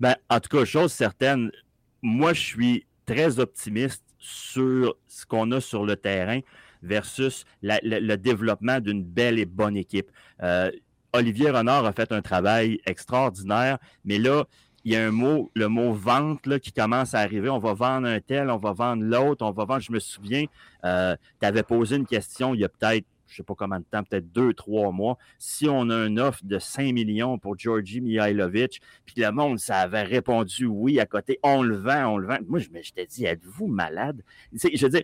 Ben, 0.00 0.16
en 0.28 0.40
tout 0.40 0.56
cas, 0.56 0.64
chose 0.64 0.92
certaine, 0.92 1.50
moi, 2.02 2.32
je 2.32 2.40
suis 2.40 2.86
très 3.06 3.38
optimiste 3.38 4.04
sur 4.18 4.96
ce 5.06 5.26
qu'on 5.26 5.50
a 5.52 5.60
sur 5.60 5.84
le 5.84 5.96
terrain 5.96 6.40
versus 6.82 7.44
le 7.62 8.16
développement 8.16 8.80
d'une 8.80 9.04
belle 9.04 9.38
et 9.38 9.46
bonne 9.46 9.76
équipe. 9.76 10.10
Euh, 10.42 10.70
Olivier 11.12 11.50
Renard 11.50 11.86
a 11.86 11.92
fait 11.92 12.12
un 12.12 12.20
travail 12.20 12.80
extraordinaire, 12.86 13.78
mais 14.04 14.18
là, 14.18 14.44
il 14.84 14.92
y 14.92 14.96
a 14.96 15.04
un 15.04 15.10
mot, 15.10 15.50
le 15.54 15.68
mot 15.68 15.92
vente 15.92 16.46
là, 16.46 16.60
qui 16.60 16.72
commence 16.72 17.14
à 17.14 17.18
arriver. 17.20 17.48
On 17.48 17.58
va 17.58 17.74
vendre 17.74 18.06
un 18.06 18.20
tel, 18.20 18.50
on 18.50 18.58
va 18.58 18.72
vendre 18.72 19.02
l'autre, 19.02 19.44
on 19.44 19.50
va 19.50 19.64
vendre. 19.64 19.80
Je 19.80 19.90
me 19.90 19.98
souviens, 19.98 20.44
euh, 20.84 21.16
tu 21.40 21.46
avais 21.46 21.64
posé 21.64 21.96
une 21.96 22.06
question 22.06 22.54
il 22.54 22.60
y 22.60 22.64
a 22.64 22.68
peut-être 22.68 23.06
je 23.26 23.32
ne 23.32 23.36
sais 23.36 23.42
pas 23.42 23.54
combien 23.56 23.80
de 23.80 23.84
temps, 23.84 24.02
peut-être 24.02 24.30
deux, 24.32 24.54
trois 24.54 24.92
mois, 24.92 25.18
si 25.38 25.68
on 25.68 25.90
a 25.90 26.06
une 26.06 26.20
offre 26.20 26.40
de 26.44 26.58
5 26.58 26.92
millions 26.92 27.38
pour 27.38 27.58
Georgi 27.58 28.00
Mihailovic, 28.00 28.80
puis 29.04 29.14
le 29.18 29.30
monde, 29.32 29.58
ça 29.58 29.78
avait 29.78 30.02
répondu 30.02 30.66
oui 30.66 31.00
à 31.00 31.06
côté, 31.06 31.38
on 31.42 31.62
le 31.62 31.76
vend, 31.76 32.14
on 32.14 32.18
le 32.18 32.26
vend. 32.26 32.38
Moi, 32.46 32.60
je, 32.60 32.68
je 32.82 32.92
t'ai 32.92 33.06
dit, 33.06 33.24
êtes-vous 33.24 33.66
malade? 33.66 34.22
Je 34.52 34.82
veux 34.82 34.90
dire, 34.90 35.02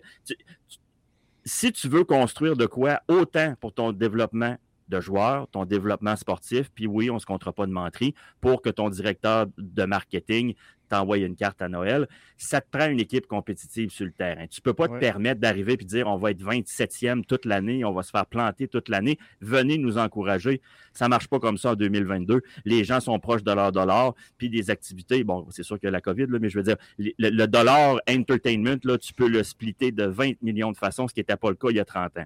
si 1.45 1.71
tu 1.71 1.87
veux 1.87 2.03
construire 2.03 2.55
de 2.55 2.65
quoi, 2.65 3.01
autant 3.07 3.55
pour 3.59 3.73
ton 3.73 3.91
développement 3.91 4.57
de 4.89 4.99
joueurs, 4.99 5.47
ton 5.49 5.65
développement 5.65 6.15
sportif, 6.15 6.69
puis 6.73 6.87
oui, 6.87 7.09
on 7.09 7.15
ne 7.15 7.19
se 7.19 7.25
comptera 7.25 7.51
pas 7.51 7.65
de 7.65 7.71
menterie, 7.71 8.13
pour 8.41 8.61
que 8.61 8.69
ton 8.69 8.89
directeur 8.89 9.47
de 9.57 9.85
marketing 9.85 10.55
t'envoyer 10.93 11.25
une 11.25 11.35
carte 11.35 11.61
à 11.61 11.69
Noël. 11.69 12.07
Ça 12.37 12.61
te 12.61 12.67
prend 12.69 12.87
une 12.87 12.99
équipe 12.99 13.25
compétitive 13.25 13.89
sur 13.89 14.05
le 14.05 14.11
terrain. 14.11 14.45
Tu 14.47 14.59
ne 14.59 14.63
peux 14.63 14.73
pas 14.73 14.87
te 14.87 14.99
permettre 14.99 15.41
d'arriver 15.41 15.73
et 15.73 15.77
dire 15.77 16.07
on 16.07 16.17
va 16.17 16.31
être 16.31 16.43
27e 16.43 17.23
toute 17.25 17.45
l'année, 17.45 17.83
on 17.83 17.93
va 17.93 18.03
se 18.03 18.11
faire 18.11 18.25
planter 18.25 18.67
toute 18.67 18.89
l'année. 18.89 19.17
Venez 19.41 19.77
nous 19.77 19.97
encourager. 19.97 20.61
Ça 20.93 21.05
ne 21.05 21.09
marche 21.09 21.27
pas 21.27 21.39
comme 21.39 21.57
ça 21.57 21.71
en 21.71 21.75
2022. 21.75 22.41
Les 22.65 22.83
gens 22.83 22.99
sont 22.99 23.19
proches 23.19 23.43
de 23.43 23.51
leur 23.51 23.71
dollar, 23.71 24.13
puis 24.37 24.49
des 24.49 24.69
activités. 24.69 25.23
Bon, 25.23 25.47
c'est 25.49 25.63
sûr 25.63 25.79
que 25.79 25.87
la 25.87 26.01
COVID, 26.01 26.27
mais 26.39 26.49
je 26.49 26.57
veux 26.57 26.63
dire, 26.63 26.77
le, 26.97 27.45
dollar 27.47 27.99
entertainment, 28.07 28.77
là, 28.83 28.97
tu 28.97 29.13
peux 29.13 29.27
le 29.27 29.43
splitter 29.43 29.91
de 29.91 30.05
20 30.05 30.41
millions 30.43 30.71
de 30.71 30.77
façons, 30.77 31.07
ce 31.07 31.13
qui 31.13 31.21
n'était 31.21 31.37
pas 31.37 31.49
le 31.49 31.55
cas 31.55 31.69
il 31.71 31.77
y 31.77 31.79
a 31.79 31.85
30 31.85 32.19
ans. 32.19 32.25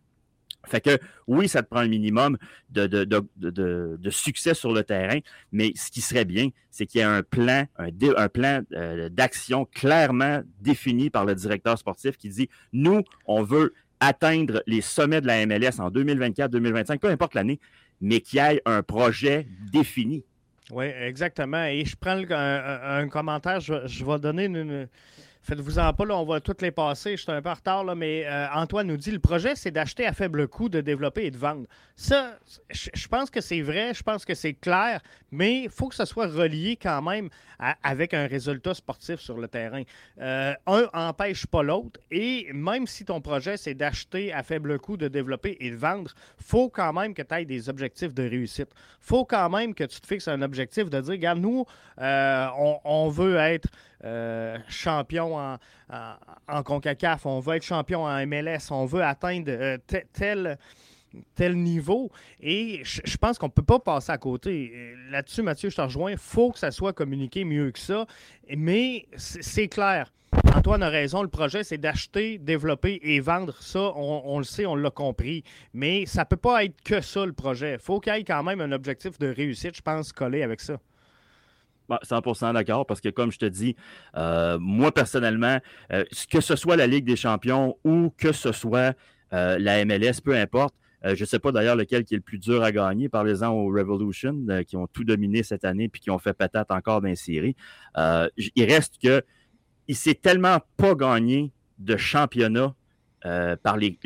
Fait 0.68 0.82
que 0.82 1.00
oui, 1.28 1.48
ça 1.48 1.64
te 1.64 1.70
prend 1.70 1.80
un 1.80 1.88
minimum 1.88 2.38
de, 2.70 2.88
de, 2.88 4.10
succès 4.10 4.54
sur 4.54 4.74
le 4.74 4.84
terrain, 4.84 5.20
mais 5.52 5.72
ce 5.76 5.92
qui 5.92 6.02
serait 6.02 6.26
bien, 6.26 6.50
c'est 6.72 6.86
qu'il 6.86 7.00
y 7.00 7.02
ait 7.02 7.08
un 7.08 7.24
plan, 7.24 7.66
un, 7.78 8.30
plan 8.30 8.62
euh, 8.74 9.10
d'action 9.10 9.66
clairement 9.66 10.42
défini 10.62 11.10
par 11.10 11.26
le 11.26 11.36
directeur 11.36 11.78
sportif 11.78 12.18
qui 12.18 12.30
dit 12.30 12.50
nous, 12.74 13.04
on 13.26 13.44
veut 13.44 13.74
atteindre 14.00 14.64
les 14.68 14.82
sommets 14.82 15.22
de 15.22 15.28
la 15.28 15.46
MLS 15.46 15.80
en 15.80 15.90
2024, 15.90 16.52
2025, 16.52 17.02
peu 17.02 17.10
importe 17.10 17.34
l'année, 17.34 17.60
mais 18.02 18.22
qu'il 18.22 18.38
y 18.38 18.42
ait 18.42 18.62
un 18.66 18.84
projet 18.84 19.48
défini. 19.72 20.24
Oui, 20.72 20.86
exactement. 20.86 21.64
Et 21.66 21.86
je 21.86 21.96
prends 21.96 22.22
un, 22.30 23.08
commentaire, 23.08 23.60
je, 23.60 24.06
vais 24.06 24.20
donner 24.20 24.46
une 24.46 24.88
en 25.54 25.94
pas, 25.94 26.06
là, 26.06 26.18
on 26.18 26.26
va 26.26 26.40
toutes 26.40 26.62
les 26.62 26.72
passer. 26.72 27.18
Je 27.18 27.24
suis 27.24 27.32
un 27.32 27.42
peu 27.42 27.50
en 27.50 27.54
retard, 27.54 27.96
mais 27.96 28.26
euh, 28.26 28.48
Antoine 28.54 28.88
nous 28.88 28.98
dit 28.98 29.12
le 29.12 29.20
projet, 29.20 29.56
c'est 29.56 29.72
d'acheter 29.72 30.06
à 30.06 30.14
faible 30.14 30.48
coût, 30.48 30.70
de 30.70 30.82
développer 30.82 31.26
et 31.26 31.32
de 31.32 31.38
vendre. 31.38 31.68
Ça, 31.96 32.38
je 32.70 33.08
pense 33.08 33.30
que 33.30 33.42
c'est 33.42 33.62
vrai, 33.62 33.94
je 33.94 34.04
pense 34.04 34.26
que 34.26 34.36
c'est 34.36 34.54
clair, 34.54 35.02
mais 35.32 35.64
il 35.64 35.70
faut 35.70 35.88
que 35.88 35.96
ça 35.96 36.06
soit 36.06 36.28
relié 36.28 36.76
quand 36.76 37.02
même 37.02 37.30
avec 37.84 38.14
un 38.14 38.28
résultat 38.28 38.74
sportif 38.74 39.20
sur 39.20 39.38
le 39.38 39.48
terrain. 39.48 39.84
Euh, 40.22 40.54
un 40.68 40.88
empêche 40.94 41.48
pas 41.48 41.64
l'autre, 41.64 42.00
et 42.12 42.48
même 42.54 42.86
si 42.86 43.06
ton 43.06 43.22
projet, 43.22 43.58
c'est 43.58 43.74
d'acheter 43.74 44.32
à 44.32 44.44
faible 44.44 44.78
coût, 44.80 44.98
de 44.98 45.08
développer 45.08 45.58
et 45.60 45.72
de 45.72 45.76
vendre, 45.76 46.12
faut 46.38 46.70
quand 46.70 46.94
même 46.94 47.14
que 47.14 47.22
tu 47.22 47.34
aies 47.34 47.46
des 47.46 47.70
objectifs 47.70 48.14
de 48.14 48.24
réussite. 48.24 48.70
faut 49.00 49.26
quand 49.26 49.50
même 49.50 49.74
que 49.74 49.84
tu 49.86 50.00
te 50.00 50.08
fixes 50.08 50.28
un 50.28 50.42
objectif 50.42 50.90
de 50.90 51.02
dire, 51.02 51.12
regarde, 51.12 51.40
nous, 51.40 51.66
euh, 52.00 52.48
on, 52.84 53.10
veut 53.10 53.38
être 53.38 53.70
euh, 54.04 54.58
champion 54.68 55.38
en, 55.38 56.64
CONCACAF, 56.64 57.26
on 57.26 57.40
veut 57.40 57.56
être 57.56 57.64
champion 57.64 58.04
en 58.04 58.28
MLS, 58.28 58.72
on 58.72 58.86
veut 58.86 59.04
atteindre 59.04 59.50
euh, 59.50 59.78
tel, 60.14 61.56
niveau. 61.56 62.12
Et 62.40 62.82
je, 62.84 63.18
pense 63.18 63.38
qu'on 63.40 63.48
ne 63.48 63.52
peut 63.52 63.64
pas 63.64 63.80
passer 63.80 64.12
à 64.12 64.18
côté. 64.18 64.96
Là-dessus, 65.10 65.42
Mathieu, 65.42 65.70
je 65.70 65.76
te 65.76 65.82
rejoins. 65.82 66.12
Il 66.12 66.18
faut 66.18 66.52
que 66.52 66.60
ça 66.60 66.70
soit 66.70 66.94
communiqué 66.94 67.44
mieux 67.44 67.72
que 67.72 67.80
ça. 67.80 68.06
Mais 68.56 69.08
c'est 69.16 69.68
clair. 69.68 70.12
Antoine 70.54 70.84
a 70.84 70.90
raison, 70.90 71.24
le 71.24 71.30
projet, 71.30 71.64
c'est 71.64 71.78
d'acheter, 71.78 72.38
développer 72.38 73.00
et 73.02 73.20
vendre. 73.20 73.56
Ça, 73.62 73.94
on, 73.96 74.22
on 74.26 74.38
le 74.38 74.44
sait, 74.44 74.66
on 74.66 74.76
l'a 74.76 74.92
compris. 74.92 75.44
Mais 75.74 76.06
ça 76.06 76.22
ne 76.22 76.26
peut 76.26 76.38
pas 76.38 76.66
être 76.66 76.82
que 76.84 77.02
ça, 77.02 77.26
le 77.26 77.34
projet. 77.34 77.74
Il 77.74 77.80
faut 77.80 78.00
qu'il 78.00 78.14
y 78.14 78.18
ait 78.18 78.24
quand 78.24 78.44
même 78.44 78.62
un 78.62 78.72
objectif 78.72 79.18
de 79.18 79.28
réussite, 79.28 79.76
je 79.76 79.82
pense, 79.82 80.12
collé 80.12 80.44
avec 80.44 80.62
ça. 80.62 80.78
100% 81.90 82.54
d'accord, 82.54 82.86
parce 82.86 83.02
que 83.02 83.10
comme 83.10 83.32
je 83.32 83.40
te 83.40 83.46
dis, 83.46 83.76
euh, 84.16 84.58
moi 84.60 84.92
personnellement, 84.92 85.60
euh, 85.92 86.04
que 86.32 86.42
ce 86.42 86.56
soit 86.56 86.76
la 86.76 86.88
Ligue 86.88 87.06
des 87.06 87.16
champions 87.16 87.78
ou 87.84 88.14
que 88.18 88.32
ce 88.32 88.52
soit 88.52 88.96
euh, 89.34 89.58
la 89.60 89.84
MLS, 89.86 90.22
peu 90.24 90.36
importe, 90.36 90.76
je 91.04 91.22
ne 91.22 91.26
sais 91.26 91.40
pas 91.40 91.52
d'ailleurs 91.54 91.76
lequel 91.76 92.04
qui 92.04 92.16
est 92.16 92.18
le 92.18 92.24
plus 92.24 92.40
dur 92.40 92.64
à 92.64 92.72
gagner. 92.72 93.08
Parlez-en 93.08 93.50
aux 93.52 93.68
Revolution, 93.68 94.36
qui 94.68 94.76
ont 94.76 94.88
tout 94.88 95.06
dominé 95.06 95.42
cette 95.42 95.64
année 95.64 95.88
puis 95.88 96.02
qui 96.02 96.10
ont 96.10 96.18
fait 96.18 96.34
patate 96.34 96.70
encore 96.72 97.02
dans 97.02 97.08
les 97.08 97.16
séries. 97.16 97.56
il 97.96 98.66
reste 98.66 98.96
que 99.02 99.24
il 99.88 99.96
s'est 99.96 100.16
tellement 100.16 100.60
pas 100.76 100.96
gagné 100.96 101.54
de 101.78 101.96
championnat 101.96 102.74
euh, 103.26 103.56
par 103.56 103.78
les, 103.78 103.98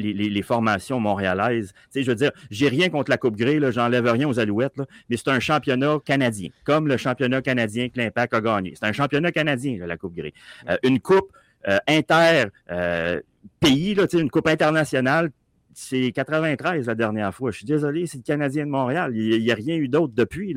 formations 0.42 1.00
montréalaises. 1.00 1.74
je 1.94 2.02
veux 2.02 2.16
dire, 2.16 2.32
j'ai 2.50 2.70
rien 2.70 2.90
contre 2.90 3.12
la 3.12 3.18
Coupe 3.18 3.36
Grey, 3.36 3.60
j'enlève 3.72 4.06
rien 4.06 4.28
aux 4.28 4.40
Alouettes, 4.40 4.82
mais 5.10 5.18
c'est 5.18 5.28
un 5.28 5.42
championnat 5.42 5.98
canadien, 6.06 6.48
comme 6.64 6.88
le 6.88 6.96
championnat 6.96 7.42
canadien 7.42 7.90
que 7.90 8.00
l'Impact 8.00 8.34
a 8.34 8.42
gagné. 8.42 8.72
C'est 8.74 8.86
un 8.86 8.94
championnat 8.94 9.34
canadien, 9.34 9.86
la 9.86 9.98
Coupe 9.98 10.16
Grey. 10.16 10.34
Euh, 10.70 10.78
une 10.84 11.02
Coupe 11.02 11.34
euh, 11.68 11.78
inter-pays, 11.88 13.98
une 14.14 14.30
Coupe 14.30 14.48
internationale, 14.48 15.32
c'est 15.74 16.14
93 16.14 16.88
la 16.88 16.96
dernière 16.96 17.36
fois. 17.36 17.52
Je 17.52 17.58
suis 17.58 17.66
désolé, 17.66 18.06
c'est 18.06 18.18
le 18.18 18.24
Canadien 18.24 18.66
de 18.66 18.72
Montréal. 18.72 19.12
Il 19.16 19.42
n'y 19.42 19.52
a, 19.52 19.56
rien 19.56 19.76
eu 19.76 19.88
d'autre 19.88 20.14
depuis. 20.16 20.56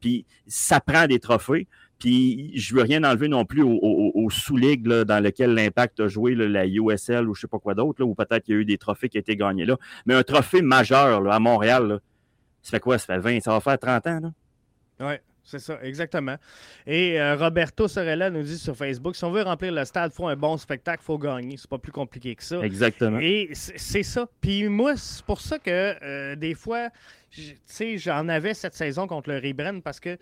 Puis 0.00 0.26
ça 0.46 0.80
prend 0.80 1.06
des 1.06 1.20
trophées. 1.20 1.66
Puis 2.02 2.50
je 2.58 2.74
veux 2.74 2.82
rien 2.82 3.04
enlever 3.04 3.28
non 3.28 3.44
plus 3.44 3.62
aux, 3.62 4.28
sous-ligues 4.28 4.88
dans 4.88 5.22
lesquelles 5.22 5.54
l'Impact 5.54 6.00
a 6.00 6.08
joué, 6.08 6.34
la 6.34 6.66
USL 6.66 7.28
ou 7.28 7.34
je 7.36 7.42
sais 7.42 7.46
pas 7.46 7.60
quoi 7.60 7.74
d'autre, 7.74 8.02
ou 8.02 8.12
peut-être 8.16 8.44
qu'il 8.44 8.54
y 8.56 8.58
a 8.58 8.60
eu 8.60 8.64
des 8.64 8.76
trophées 8.76 9.08
qui 9.08 9.18
ont 9.18 9.20
été 9.20 9.36
gagnés 9.36 9.64
là. 9.64 9.76
Mais 10.04 10.14
un 10.14 10.24
trophée 10.24 10.62
majeur 10.62 11.30
à 11.30 11.38
Montréal, 11.38 12.00
ça 12.60 12.72
fait 12.72 12.80
quoi? 12.80 12.98
Ça 12.98 13.06
fait 13.06 13.18
20, 13.20 13.40
ça 13.40 13.52
va 13.52 13.60
faire 13.60 13.78
30 13.78 14.06
ans, 14.08 14.20
là? 14.20 14.32
Oui. 14.98 15.14
C'est 15.44 15.58
ça, 15.58 15.78
exactement. 15.82 16.36
Et 16.86 17.20
euh, 17.20 17.36
Roberto 17.36 17.88
Sorella 17.88 18.30
nous 18.30 18.42
dit 18.42 18.58
sur 18.58 18.76
Facebook 18.76 19.16
si 19.16 19.24
on 19.24 19.32
veut 19.32 19.42
remplir 19.42 19.72
le 19.72 19.84
stade, 19.84 20.12
il 20.12 20.16
faut 20.16 20.28
un 20.28 20.36
bon 20.36 20.56
spectacle, 20.56 21.02
il 21.02 21.06
faut 21.06 21.18
gagner. 21.18 21.56
C'est 21.56 21.68
pas 21.68 21.78
plus 21.78 21.90
compliqué 21.92 22.36
que 22.36 22.44
ça. 22.44 22.60
Exactement. 22.60 23.18
Et 23.20 23.50
c'est 23.52 24.04
ça. 24.04 24.28
Puis 24.40 24.68
moi, 24.68 24.96
c'est 24.96 25.24
pour 25.24 25.40
ça 25.40 25.58
que 25.58 25.96
euh, 26.02 26.36
des 26.36 26.54
fois, 26.54 26.90
tu 27.30 27.42
sais, 27.64 27.98
j'en 27.98 28.28
avais 28.28 28.54
cette 28.54 28.74
saison 28.74 29.08
contre 29.08 29.30
le 29.30 29.36
Rebren 29.36 29.82
parce 29.82 29.98
que 29.98 30.16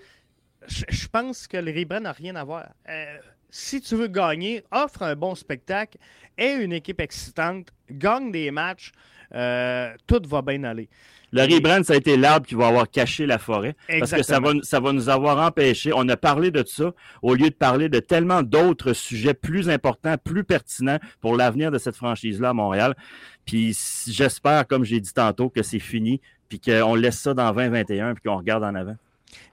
je 0.66 1.08
pense 1.08 1.46
que 1.46 1.56
le 1.56 1.72
Rebren 1.72 2.02
n'a 2.02 2.12
rien 2.12 2.36
à 2.36 2.44
voir. 2.44 2.68
Euh, 2.88 3.16
si 3.50 3.80
tu 3.80 3.96
veux 3.96 4.08
gagner, 4.08 4.62
offre 4.70 5.02
un 5.02 5.16
bon 5.16 5.34
spectacle, 5.34 5.98
aie 6.38 6.62
une 6.62 6.72
équipe 6.72 7.00
excitante, 7.00 7.68
gagne 7.90 8.30
des 8.30 8.50
matchs, 8.50 8.92
euh, 9.34 9.92
tout 10.06 10.22
va 10.26 10.42
bien 10.42 10.64
aller. 10.64 10.88
Le 11.32 11.42
rebrand, 11.42 11.84
ça 11.84 11.92
a 11.92 11.96
été 11.96 12.16
l'arbre 12.16 12.44
qui 12.44 12.56
va 12.56 12.66
avoir 12.66 12.90
caché 12.90 13.24
la 13.24 13.38
forêt. 13.38 13.76
Parce 14.00 14.11
que 14.11 14.22
ça 14.24 14.40
va, 14.40 14.52
ça 14.62 14.80
va 14.80 14.92
nous 14.92 15.08
avoir 15.08 15.38
empêché. 15.38 15.92
On 15.94 16.08
a 16.08 16.16
parlé 16.16 16.50
de 16.50 16.64
ça 16.66 16.92
au 17.22 17.34
lieu 17.34 17.50
de 17.50 17.54
parler 17.54 17.88
de 17.88 18.00
tellement 18.00 18.42
d'autres 18.42 18.92
sujets 18.92 19.34
plus 19.34 19.70
importants, 19.70 20.16
plus 20.18 20.42
pertinents 20.42 20.98
pour 21.20 21.36
l'avenir 21.36 21.70
de 21.70 21.78
cette 21.78 21.94
franchise-là 21.94 22.48
à 22.48 22.52
Montréal. 22.52 22.96
Puis 23.46 23.78
j'espère, 24.08 24.66
comme 24.66 24.84
j'ai 24.84 24.98
dit 24.98 25.12
tantôt, 25.12 25.50
que 25.50 25.62
c'est 25.62 25.78
fini, 25.78 26.20
puis 26.48 26.58
qu'on 26.58 26.96
laisse 26.96 27.20
ça 27.20 27.32
dans 27.32 27.52
2021, 27.52 28.14
puis 28.14 28.24
qu'on 28.24 28.36
regarde 28.36 28.64
en 28.64 28.74
avant. 28.74 28.96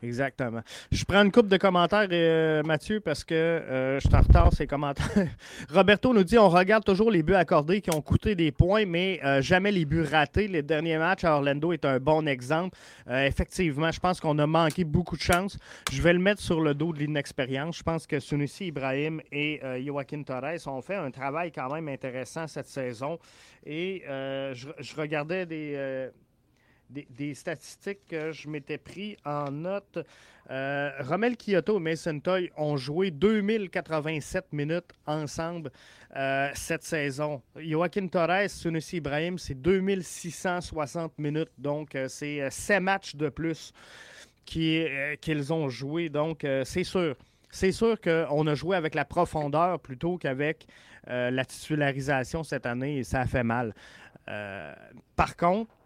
Exactement. 0.01 0.61
Je 0.91 1.03
prends 1.05 1.23
une 1.23 1.31
coupe 1.31 1.47
de 1.47 1.57
commentaires, 1.57 2.07
euh, 2.11 2.63
Mathieu, 2.63 2.99
parce 2.99 3.23
que 3.23 3.33
euh, 3.33 3.99
je 3.99 4.07
suis 4.07 4.15
en 4.15 4.21
retard, 4.21 4.53
ces 4.53 4.67
commentaires. 4.67 5.09
Roberto 5.73 6.13
nous 6.13 6.23
dit 6.23 6.37
on 6.37 6.49
regarde 6.49 6.83
toujours 6.83 7.11
les 7.11 7.23
buts 7.23 7.33
accordés 7.33 7.81
qui 7.81 7.93
ont 7.93 8.01
coûté 8.01 8.35
des 8.35 8.51
points, 8.51 8.85
mais 8.85 9.19
euh, 9.23 9.41
jamais 9.41 9.71
les 9.71 9.85
buts 9.85 10.03
ratés. 10.03 10.47
Les 10.47 10.61
derniers 10.61 10.97
matchs 10.97 11.23
à 11.23 11.35
Orlando 11.35 11.71
est 11.73 11.85
un 11.85 11.99
bon 11.99 12.27
exemple. 12.27 12.77
effectivement, 13.09 13.91
je 13.91 13.99
pense 13.99 14.19
qu'on 14.19 14.37
a 14.39 14.47
manqué 14.47 14.83
beaucoup 14.83 15.17
de 15.17 15.21
chance. 15.21 15.57
Je 15.91 16.01
vais 16.01 16.13
le 16.13 16.19
mettre 16.19 16.41
sur 16.41 16.61
le 16.61 16.73
dos 16.73 16.93
de 16.93 16.99
l'inexpérience. 16.99 17.77
Je 17.77 17.83
pense 17.83 18.05
que 18.07 18.19
Sunusi 18.19 18.67
Ibrahim 18.67 19.21
et 19.31 19.61
Joaquin 19.85 20.23
Torres 20.23 20.67
ont 20.67 20.81
fait 20.81 20.95
un 20.95 21.11
travail 21.11 21.51
quand 21.51 21.71
même 21.73 21.87
intéressant 21.87 22.47
cette 22.47 22.67
saison. 22.67 23.19
Et 23.65 24.03
je, 24.07 24.95
regardais 24.95 25.45
des 26.89 27.35
statistiques 27.35 28.07
que 28.07 28.31
je 28.31 28.47
m'étais 28.47 28.77
pris 28.77 29.17
en 29.25 29.51
note. 29.51 29.99
Euh, 30.49 30.91
Romel 31.01 31.35
Kyoto 31.35 31.77
et 31.77 31.81
Mason 31.81 32.19
Toy 32.19 32.51
ont 32.55 32.77
joué 32.77 33.11
2087 33.11 34.53
minutes 34.53 34.93
ensemble 35.05 35.71
euh, 36.15 36.49
cette 36.53 36.83
saison. 36.83 37.41
Joaquin 37.57 38.07
Torres, 38.07 38.49
Sunusi 38.49 38.97
Ibrahim, 38.97 39.37
c'est 39.37 39.55
2660 39.55 41.17
minutes. 41.17 41.51
Donc, 41.57 41.95
euh, 41.95 42.07
c'est 42.07 42.49
7 42.49 42.81
matchs 42.81 43.15
de 43.15 43.27
plus 43.29 43.73
qu'ils 44.45 45.51
ont 45.51 45.67
joué. 45.67 46.07
Donc, 46.07 46.47
c'est 46.63 46.85
sûr. 46.85 47.15
C'est 47.49 47.73
sûr 47.73 47.99
qu'on 47.99 48.47
a 48.47 48.55
joué 48.55 48.77
avec 48.77 48.95
la 48.95 49.03
profondeur 49.03 49.79
plutôt 49.79 50.17
qu'avec 50.17 50.67
la 51.07 51.43
titularisation 51.43 52.43
cette 52.43 52.65
année 52.65 52.99
et 52.99 53.03
ça 53.03 53.21
a 53.21 53.25
fait 53.25 53.43
mal. 53.43 53.73
par 55.15 55.35
contre, 55.35 55.76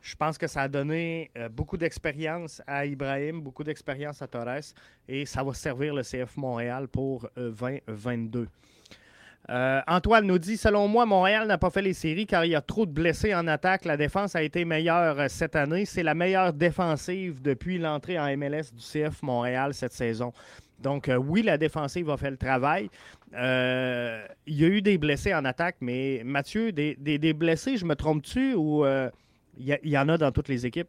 je 0.00 0.16
pense 0.16 0.38
que 0.38 0.46
ça 0.46 0.62
a 0.62 0.68
donné 0.68 1.30
euh, 1.36 1.48
beaucoup 1.48 1.76
d'expérience 1.76 2.62
à 2.66 2.86
Ibrahim, 2.86 3.40
beaucoup 3.40 3.64
d'expérience 3.64 4.22
à 4.22 4.26
Torres, 4.26 4.72
et 5.08 5.26
ça 5.26 5.42
va 5.42 5.52
servir 5.52 5.94
le 5.94 6.02
CF 6.02 6.36
Montréal 6.36 6.88
pour 6.88 7.28
2022. 7.36 8.40
Euh, 8.40 8.46
euh, 9.48 9.80
Antoine 9.86 10.26
nous 10.26 10.38
dit 10.38 10.56
Selon 10.56 10.86
moi, 10.86 11.06
Montréal 11.06 11.48
n'a 11.48 11.58
pas 11.58 11.70
fait 11.70 11.82
les 11.82 11.94
séries 11.94 12.26
car 12.26 12.44
il 12.44 12.52
y 12.52 12.54
a 12.54 12.60
trop 12.60 12.86
de 12.86 12.92
blessés 12.92 13.34
en 13.34 13.46
attaque. 13.46 13.84
La 13.84 13.96
défense 13.96 14.36
a 14.36 14.42
été 14.42 14.64
meilleure 14.64 15.28
cette 15.28 15.56
année. 15.56 15.86
C'est 15.86 16.02
la 16.02 16.14
meilleure 16.14 16.52
défensive 16.52 17.42
depuis 17.42 17.78
l'entrée 17.78 18.18
en 18.18 18.26
MLS 18.36 18.72
du 18.72 18.82
CF 18.82 19.22
Montréal 19.22 19.74
cette 19.74 19.92
saison. 19.92 20.32
Donc, 20.78 21.10
oui, 21.18 21.42
la 21.42 21.58
défensive 21.58 22.08
a 22.10 22.16
fait 22.16 22.30
le 22.30 22.36
travail. 22.36 22.90
il 23.32 23.38
y 24.54 24.64
a 24.64 24.68
eu 24.68 24.82
des 24.82 24.98
blessés 24.98 25.34
en 25.34 25.44
attaque, 25.44 25.76
mais 25.80 26.22
Mathieu, 26.24 26.70
des, 26.70 27.34
blessés, 27.34 27.76
je 27.76 27.84
me 27.84 27.96
trompe-tu 27.96 28.54
ou 28.54 28.84
il 29.60 29.90
y, 29.90 29.98
en 29.98 30.08
a 30.08 30.18
dans 30.18 30.32
toutes 30.32 30.48
les 30.48 30.66
équipes. 30.66 30.88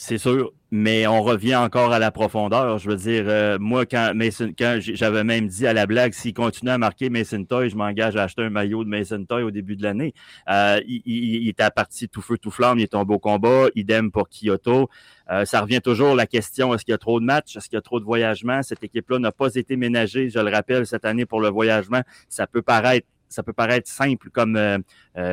C'est 0.00 0.18
sûr, 0.18 0.52
mais 0.70 1.08
on 1.08 1.22
revient 1.22 1.56
encore 1.56 1.92
à 1.92 1.98
la 1.98 2.12
profondeur. 2.12 2.78
Je 2.78 2.88
veux 2.88 2.94
dire, 2.94 3.24
euh, 3.26 3.58
moi, 3.58 3.84
quand 3.84 4.12
Mason, 4.14 4.52
quand 4.56 4.78
j'avais 4.80 5.24
même 5.24 5.48
dit 5.48 5.66
à 5.66 5.72
la 5.72 5.86
blague, 5.86 6.12
s'il 6.12 6.34
continue 6.34 6.70
à 6.70 6.78
marquer 6.78 7.10
Mason 7.10 7.44
Toy, 7.44 7.68
je 7.68 7.74
m'engage 7.74 8.14
à 8.14 8.22
acheter 8.22 8.42
un 8.42 8.50
maillot 8.50 8.84
de 8.84 8.88
Mason 8.88 9.24
Toy 9.24 9.42
au 9.42 9.50
début 9.50 9.74
de 9.74 9.82
l'année. 9.82 10.14
Euh, 10.48 10.80
il, 10.86 11.02
il, 11.04 11.48
était 11.48 11.68
parti 11.70 12.08
tout 12.08 12.22
feu, 12.22 12.38
tout 12.38 12.52
flamme, 12.52 12.78
il 12.78 12.84
est 12.84 12.92
tombé 12.92 13.12
au 13.12 13.18
combat, 13.18 13.66
idem 13.74 14.12
pour 14.12 14.28
Kyoto. 14.28 14.88
Euh, 15.32 15.44
ça 15.44 15.62
revient 15.62 15.80
toujours 15.80 16.14
la 16.14 16.28
question, 16.28 16.72
est-ce 16.74 16.84
qu'il 16.84 16.92
y 16.92 16.94
a 16.94 16.98
trop 16.98 17.18
de 17.18 17.24
matchs, 17.24 17.56
est-ce 17.56 17.68
qu'il 17.68 17.76
y 17.76 17.78
a 17.78 17.82
trop 17.82 17.98
de 17.98 18.04
voyagements? 18.04 18.62
Cette 18.62 18.84
équipe-là 18.84 19.18
n'a 19.18 19.32
pas 19.32 19.52
été 19.56 19.76
ménagée, 19.76 20.30
je 20.30 20.38
le 20.38 20.50
rappelle, 20.52 20.86
cette 20.86 21.06
année 21.06 21.26
pour 21.26 21.40
le 21.40 21.48
voyagement. 21.48 22.02
Ça 22.28 22.46
peut 22.46 22.62
paraître, 22.62 23.08
ça 23.28 23.42
peut 23.42 23.52
paraître 23.52 23.88
simple 23.88 24.30
comme, 24.30 24.56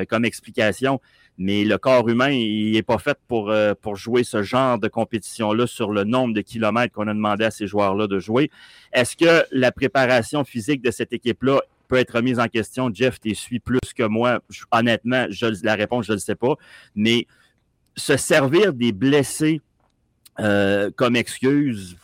comme 0.10 0.26
explication 0.26 1.00
mais 1.38 1.66
le 1.66 1.78
corps 1.78 2.08
humain, 2.08 2.30
il 2.30 2.72
n'est 2.72 2.84
pas 2.84 2.98
fait 2.98 3.18
pour, 3.28 3.50
euh, 3.50 3.74
pour 3.80 3.96
jouer 3.96 4.24
ce 4.24 4.42
genre 4.42 4.80
de 4.80 4.88
compétition-là 4.88 5.68
sur 5.68 5.92
le 5.92 6.04
nombre 6.04 6.34
de 6.34 6.42
kilomètres 6.42 6.94
qu'on 6.94 7.08
a 7.08 7.14
demandé 7.14 7.46
à 7.46 7.52
ces 7.52 7.68
joueurs-là 7.68 8.08
de 8.08 8.20
jouer. 8.20 8.50
Est-ce 8.94 9.16
que 9.18 9.46
la 9.52 9.72
préparation 9.72 10.44
physique 10.44 10.82
de 10.82 10.92
cette 10.92 11.12
équipe-là 11.12 11.62
peut 11.88 11.98
être 11.98 12.16
remise 12.16 12.40
en 12.40 12.48
question? 12.48 12.90
Jeff, 12.94 13.20
tu 13.20 13.36
suis 13.36 13.60
plus 13.60 13.80
que 13.96 14.04
moi. 14.04 14.40
honnêtement, 14.72 15.28
je, 15.30 15.48
la 15.64 15.76
réponse, 15.76 16.06
je 16.06 16.14
ne 16.14 16.18
le 16.18 16.22
sais 16.22 16.36
pas. 16.36 16.56
Mais 16.96 17.28
se 17.98 18.16
servir 18.18 18.74
des 18.74 18.92
blessés 18.92 19.62
euh, 20.40 20.90
comme 20.96 21.16
excuse, 21.16 21.98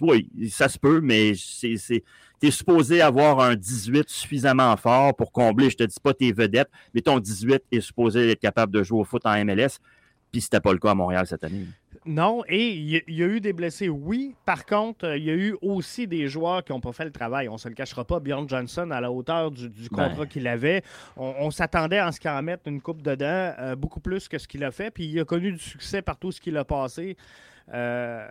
oui, 0.00 0.28
ça 0.50 0.68
se 0.68 0.78
peut, 0.78 1.00
mais 1.00 1.34
c'est 1.36 2.02
tu 2.44 2.48
es 2.48 2.50
supposé 2.50 3.00
avoir 3.00 3.40
un 3.40 3.54
18 3.54 4.06
suffisamment 4.10 4.76
fort 4.76 5.16
pour 5.16 5.32
combler, 5.32 5.70
je 5.70 5.76
te 5.76 5.84
dis 5.84 5.96
pas 6.02 6.12
tes 6.12 6.30
vedettes, 6.30 6.68
mais 6.92 7.00
ton 7.00 7.18
18 7.18 7.62
est 7.72 7.80
supposé 7.80 8.32
être 8.32 8.40
capable 8.40 8.70
de 8.70 8.82
jouer 8.82 9.00
au 9.00 9.04
foot 9.04 9.24
en 9.24 9.42
MLS. 9.44 9.78
Puis 10.30 10.42
c'était 10.42 10.60
pas 10.60 10.72
le 10.72 10.78
cas 10.78 10.90
à 10.90 10.94
Montréal 10.94 11.26
cette 11.26 11.42
année. 11.42 11.64
Non, 12.04 12.42
et 12.46 12.70
il 12.70 13.02
y, 13.08 13.22
a 13.22 13.26
eu 13.26 13.40
des 13.40 13.54
blessés, 13.54 13.88
oui. 13.88 14.34
Par 14.44 14.66
contre, 14.66 15.16
il 15.16 15.24
y 15.24 15.30
a 15.30 15.34
eu 15.34 15.56
aussi 15.62 16.06
des 16.06 16.28
joueurs 16.28 16.62
qui 16.62 16.72
n'ont 16.72 16.80
pas 16.80 16.92
fait 16.92 17.06
le 17.06 17.12
travail. 17.12 17.48
On 17.48 17.54
ne 17.54 17.58
se 17.58 17.68
le 17.68 17.74
cachera 17.74 18.04
pas. 18.04 18.20
Bjorn 18.20 18.46
Johnson, 18.46 18.90
à 18.90 19.00
la 19.00 19.10
hauteur 19.10 19.50
du, 19.50 19.70
contrat 19.88 20.10
ben. 20.10 20.26
qu'il 20.26 20.46
avait, 20.46 20.82
on, 21.16 21.50
s'attendait 21.50 21.98
à 21.98 22.12
ce 22.12 22.20
qu'il 22.20 22.30
en 22.30 22.42
mette 22.42 22.62
une 22.66 22.82
coupe 22.82 23.00
dedans, 23.00 23.54
euh, 23.58 23.76
beaucoup 23.76 24.00
plus 24.00 24.28
que 24.28 24.36
ce 24.36 24.46
qu'il 24.46 24.64
a 24.64 24.70
fait. 24.70 24.90
Puis 24.90 25.06
il 25.06 25.18
a 25.18 25.24
connu 25.24 25.52
du 25.52 25.58
succès 25.58 26.02
par 26.02 26.18
tout 26.18 26.30
ce 26.30 26.42
qu'il 26.42 26.58
a 26.58 26.64
passé. 26.64 27.16
Euh, 27.72 28.26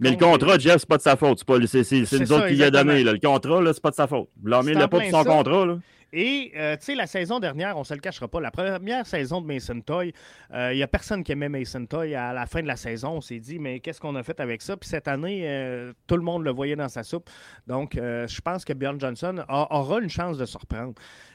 mais 0.00 0.10
le 0.10 0.16
contrat, 0.16 0.58
Jeff, 0.58 0.78
c'est 0.78 0.88
pas 0.88 0.96
de 0.96 1.02
sa 1.02 1.16
faute. 1.16 1.42
C'est 1.66 2.20
nous 2.20 2.32
autres 2.32 2.48
qui 2.48 2.56
l'a 2.56 2.70
donné. 2.70 3.02
Le 3.04 3.18
contrat, 3.18 3.60
c'est 3.72 3.82
pas 3.82 3.90
de 3.90 3.94
sa 3.94 4.06
faute. 4.06 4.28
Blâmez 4.36 4.74
le 4.74 4.80
pas 4.80 4.88
pour 4.88 5.02
son 5.02 5.24
contrat. 5.24 5.66
Là. 5.66 5.78
Et, 6.12 6.52
euh, 6.56 6.76
tu 6.76 6.84
sais, 6.84 6.94
la 6.94 7.06
saison 7.06 7.40
dernière, 7.40 7.76
on 7.76 7.84
se 7.84 7.92
le 7.92 8.00
cachera 8.00 8.28
pas, 8.28 8.40
la 8.40 8.50
première 8.50 9.06
saison 9.06 9.40
de 9.40 9.46
Mason 9.46 9.80
Toy, 9.80 10.14
il 10.50 10.56
euh, 10.56 10.74
n'y 10.74 10.82
a 10.82 10.86
personne 10.86 11.24
qui 11.24 11.32
aimait 11.32 11.48
Mason 11.48 11.84
Toy. 11.84 12.14
À 12.14 12.32
la 12.32 12.46
fin 12.46 12.62
de 12.62 12.66
la 12.68 12.76
saison, 12.76 13.16
on 13.16 13.20
s'est 13.20 13.40
dit, 13.40 13.58
mais 13.58 13.80
qu'est-ce 13.80 14.00
qu'on 14.00 14.14
a 14.14 14.22
fait 14.22 14.38
avec 14.40 14.62
ça? 14.62 14.76
Puis 14.76 14.88
cette 14.88 15.08
année, 15.08 15.42
euh, 15.46 15.92
tout 16.06 16.16
le 16.16 16.22
monde 16.22 16.44
le 16.44 16.52
voyait 16.52 16.76
dans 16.76 16.88
sa 16.88 17.02
soupe. 17.02 17.28
Donc, 17.66 17.96
je 17.96 18.40
pense 18.40 18.64
que 18.64 18.72
Bjorn 18.72 19.00
Johnson 19.00 19.44
aura 19.48 20.00
une 20.00 20.08
chance 20.08 20.38
de 20.38 20.46
se 20.46 20.56
reprendre 20.56 20.94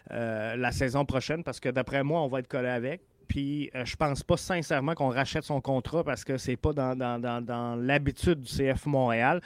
la 0.09 0.71
saison 0.71 1.05
prochaine 1.05 1.43
parce 1.43 1.59
que 1.59 1.69
d'après 1.69 2.03
moi, 2.03 2.21
on 2.21 2.27
va 2.27 2.39
être 2.39 2.47
collé 2.47 2.69
avec. 2.69 3.01
Puis 3.31 3.71
je 3.85 3.95
pense 3.95 4.23
pas 4.23 4.35
sincèrement 4.35 4.93
qu'on 4.93 5.07
rachète 5.07 5.45
son 5.45 5.61
contrat 5.61 6.03
parce 6.03 6.25
que 6.25 6.35
c'est 6.35 6.57
pas 6.57 6.73
dans, 6.73 6.97
dans 6.97 7.81
l'habitude 7.81 8.41
du 8.41 8.51
CF 8.51 8.85
Montréal 8.87 9.39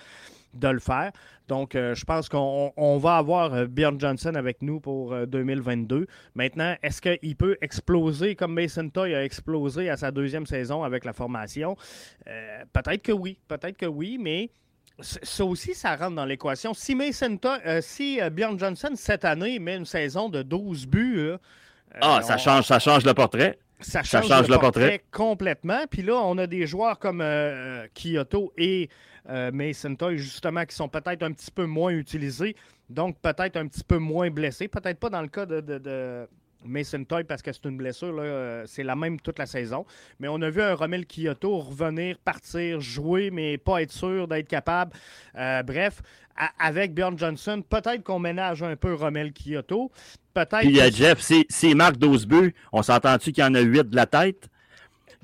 de 0.56 0.68
le 0.70 0.80
faire. 0.80 1.12
Donc, 1.48 1.76
euh, 1.76 1.94
je 1.94 2.04
pense 2.04 2.28
qu'on 2.28 2.98
va 2.98 3.18
avoir 3.18 3.54
euh, 3.54 3.68
Bjorn 3.68 4.00
Johnson 4.00 4.34
avec 4.34 4.64
nous 4.64 4.80
pour 4.80 5.16
2022. 5.28 5.96
Euh, 5.96 6.06
Maintenant, 6.34 6.76
est-ce 6.82 7.00
qu'il 7.00 7.36
peut 7.36 7.58
exploser 7.62 8.36
comme 8.36 8.56
Mason 8.56 8.90
Toy 8.90 9.14
a 9.14 9.24
explosé 9.24 9.92
à 9.92 9.98
sa 9.98 10.10
deuxième 10.10 10.48
saison 10.48 10.84
avec 10.84 11.06
la 11.06 11.14
formation? 11.14 11.78
peut-être 12.74 13.04
que 13.04 13.12
oui, 13.12 13.38
peut-être 13.48 13.78
que 13.78 13.86
oui, 13.86 14.18
mais 14.20 14.50
ça 15.00 15.46
aussi, 15.46 15.76
ça 15.76 15.96
rentre 15.96 16.16
dans 16.16 16.26
l'équation. 16.26 16.74
Si 16.74 16.96
Mason 16.96 17.38
Toy, 17.38 17.60
si 17.82 18.20
Bjorn 18.32 18.58
Johnson 18.58 18.94
cette 18.96 19.26
année 19.26 19.60
met 19.60 19.76
une 19.76 19.86
saison 19.86 20.28
de 20.28 20.42
12 20.42 20.88
buts, 20.88 21.34
ah, 22.02 22.22
ça, 22.24 22.38
change, 22.38 22.66
ça 22.66 22.80
change 22.80 23.06
le 23.06 23.14
portrait. 23.14 23.60
Ça 23.80 24.03
change, 24.03 24.47
le, 24.47 24.57
portrait, 24.57 25.03
complètement. 25.11 25.86
Puis 25.89 26.01
là, 26.01 26.15
on 26.15 26.38
a 26.38 26.47
des 26.47 26.65
joueurs 26.65 26.97
comme 26.97 27.23
Kyoto 27.93 28.53
et 28.57 28.89
euh, 29.30 29.51
Mason 29.51 29.95
Toy, 29.95 30.17
justement, 30.17 30.65
qui 30.65 30.76
sont 30.76 30.89
peut-être 30.89 31.23
un 31.23 31.32
petit 31.32 31.51
peu 31.51 31.65
moins 31.65 31.91
utilisés, 31.91 32.55
donc 32.89 33.17
peut-être 33.21 33.57
un 33.57 33.67
petit 33.67 33.84
peu 33.84 33.97
moins 33.97 34.30
blessés. 34.30 34.67
Peut-être 34.67 34.99
pas 34.99 35.09
dans 35.09 35.21
le 35.21 35.28
cas 35.28 35.45
de, 35.45 36.28
Mason 36.63 37.03
Toy 37.03 37.23
parce 37.23 37.43
que 37.43 37.51
c'est 37.51 37.65
une 37.65 37.78
blessure, 37.78 38.15
euh, 38.17 38.63
c'est 38.65 38.84
la 38.84 38.95
même 38.95 39.19
toute 39.19 39.38
la 39.38 39.45
saison. 39.45 39.86
Mais 40.19 40.28
on 40.28 40.41
a 40.41 40.49
vu 40.49 40.61
un 40.61 40.73
Romel 40.73 41.05
Kyoto 41.05 41.59
revenir, 41.59 42.17
partir, 42.17 42.82
jouer, 42.82 43.30
mais 43.30 43.57
pas 43.57 43.84
être 43.84 43.91
sûr 43.91 44.28
d'être 44.28 44.47
capable. 44.47 44.91
Euh, 45.36 45.61
bref, 45.61 46.01
avec 46.60 46.94
Bjorn 46.94 47.18
Johnson, 47.18 47.64
peut-être 47.68 48.04
qu'on 48.04 48.20
ménage 48.20 48.64
un 48.64 48.76
peu 48.76 48.94
Romel 48.94 49.32
Kyoto. 49.34 49.92
Peut-être. 50.34 50.60
Puis 50.60 50.70
il 50.70 50.76
y 50.76 50.82
a 50.82 50.90
Jeff, 50.90 51.20
s'il 51.20 51.76
marque 51.76 51.98
12 51.98 52.28
buts, 52.28 52.56
on 52.74 52.84
s'entend-tu 52.84 53.32
qu'il 53.32 53.44
y 53.44 53.48
en 53.48 53.56
a 53.56 53.62
8 53.62 53.90
de 53.90 53.96
la 53.96 54.06
tête? 54.06 54.50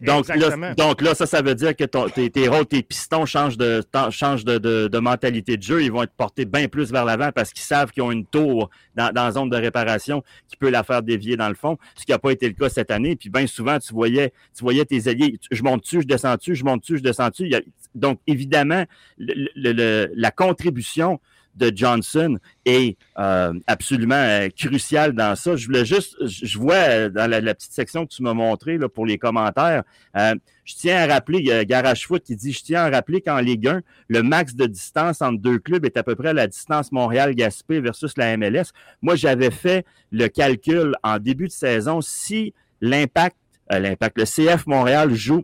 Donc 0.02 0.28
là, 0.28 0.74
donc 0.74 1.02
là, 1.02 1.14
ça, 1.14 1.26
ça 1.26 1.42
veut 1.42 1.54
dire 1.54 1.76
que 1.76 1.84
tes, 1.84 2.30
tes 2.30 2.48
rôles, 2.48 2.66
tes 2.66 2.82
pistons 2.82 3.26
changent, 3.26 3.58
de, 3.58 3.84
changent 4.10 4.44
de, 4.44 4.58
de, 4.58 5.00
mentalité 5.00 5.58
de 5.58 5.64
jeu. 5.64 5.84
Ils 5.84 5.92
vont 5.92 6.04
être 6.04 6.14
portés 6.14 6.46
bien 6.46 6.68
plus 6.68 6.92
vers 6.92 7.06
l'avant 7.06 7.32
parce 7.32 7.54
qu'ils 7.54 7.64
savent 7.64 7.92
qu'ils 7.92 8.04
ont 8.04 8.12
une 8.12 8.26
tour 8.26 8.70
dans, 8.96 9.14
dans 9.14 9.26
la 9.26 9.32
zone 9.32 9.50
de 9.50 9.58
réparation 9.58 10.24
qui 10.48 10.58
peut 10.58 10.70
la 10.70 10.84
faire 10.84 11.04
dévier 11.04 11.38
dans 11.38 11.50
le 11.50 11.56
fond, 11.56 11.78
ce 11.96 12.06
qui 12.06 12.12
n'a 12.12 12.20
pas 12.20 12.32
été 12.32 12.48
le 12.48 12.54
cas 12.54 12.70
cette 12.70 12.92
année. 12.92 13.16
Puis 13.16 13.30
bien 13.30 13.46
souvent, 13.46 13.78
tu 13.80 13.94
voyais, 13.94 14.34
tu 14.56 14.64
voyais 14.64 14.86
tes 14.86 15.08
alliés, 15.08 15.40
je 15.52 15.64
monte 15.64 15.82
dessus, 15.82 16.02
je 16.02 16.08
descends 16.08 16.36
dessus, 16.36 16.56
je 16.56 16.66
monte 16.66 16.82
dessus, 16.82 16.98
je 16.98 17.04
descends 17.04 17.30
dessus. 17.30 17.54
donc, 17.94 18.20
évidemment, 18.26 18.86
la 19.18 20.32
contribution 20.32 21.20
de 21.56 21.72
Johnson 21.76 22.38
est 22.66 22.98
euh, 23.20 23.54
absolument 23.68 24.16
euh, 24.16 24.50
crucial 24.50 25.14
dans 25.14 25.36
ça. 25.36 25.56
Je 25.56 25.66
voulais 25.66 25.86
juste, 25.86 26.16
je 26.26 26.58
vois 26.58 26.76
euh, 26.76 27.10
dans 27.10 27.30
la, 27.30 27.42
petite 27.54 27.72
section 27.72 28.06
que 28.06 28.14
tu 28.14 28.24
m'as 28.24 28.34
montré 28.34 28.78
là, 28.78 28.88
pour 28.90 29.06
les 29.06 29.18
commentaires, 29.18 29.84
je 30.16 30.76
tiens 30.76 30.98
à 30.98 31.14
rappeler, 31.14 31.40
il 31.40 31.66
Garage 31.66 32.08
Foot 32.08 32.24
qui 32.24 32.36
dit, 32.36 32.54
je 32.54 32.64
tiens 32.64 32.84
à 32.86 32.90
rappeler 32.90 33.22
qu'en 33.22 33.40
Ligue 33.40 33.68
1, 33.68 33.82
le 34.08 34.24
max 34.24 34.56
de 34.56 34.66
distance 34.66 35.22
entre 35.22 35.40
deux 35.40 35.60
clubs 35.60 35.84
est 35.86 35.98
à 35.98 36.04
peu 36.04 36.16
près 36.16 36.34
la 36.34 36.48
distance 36.48 36.92
Montréal-Gaspé 36.92 37.82
versus 37.82 38.16
la 38.18 38.38
MLS. 38.38 38.72
Moi, 39.02 39.16
j'avais 39.16 39.52
fait 39.52 39.86
le 40.12 40.28
calcul 40.28 40.96
en 41.04 41.20
début 41.20 41.48
de 41.48 41.52
saison 41.52 42.00
si 42.02 42.54
l'impact, 42.80 43.36
l'impact, 43.70 44.18
le 44.18 44.26
CF 44.26 44.68
Montréal 44.68 45.14
joue 45.14 45.44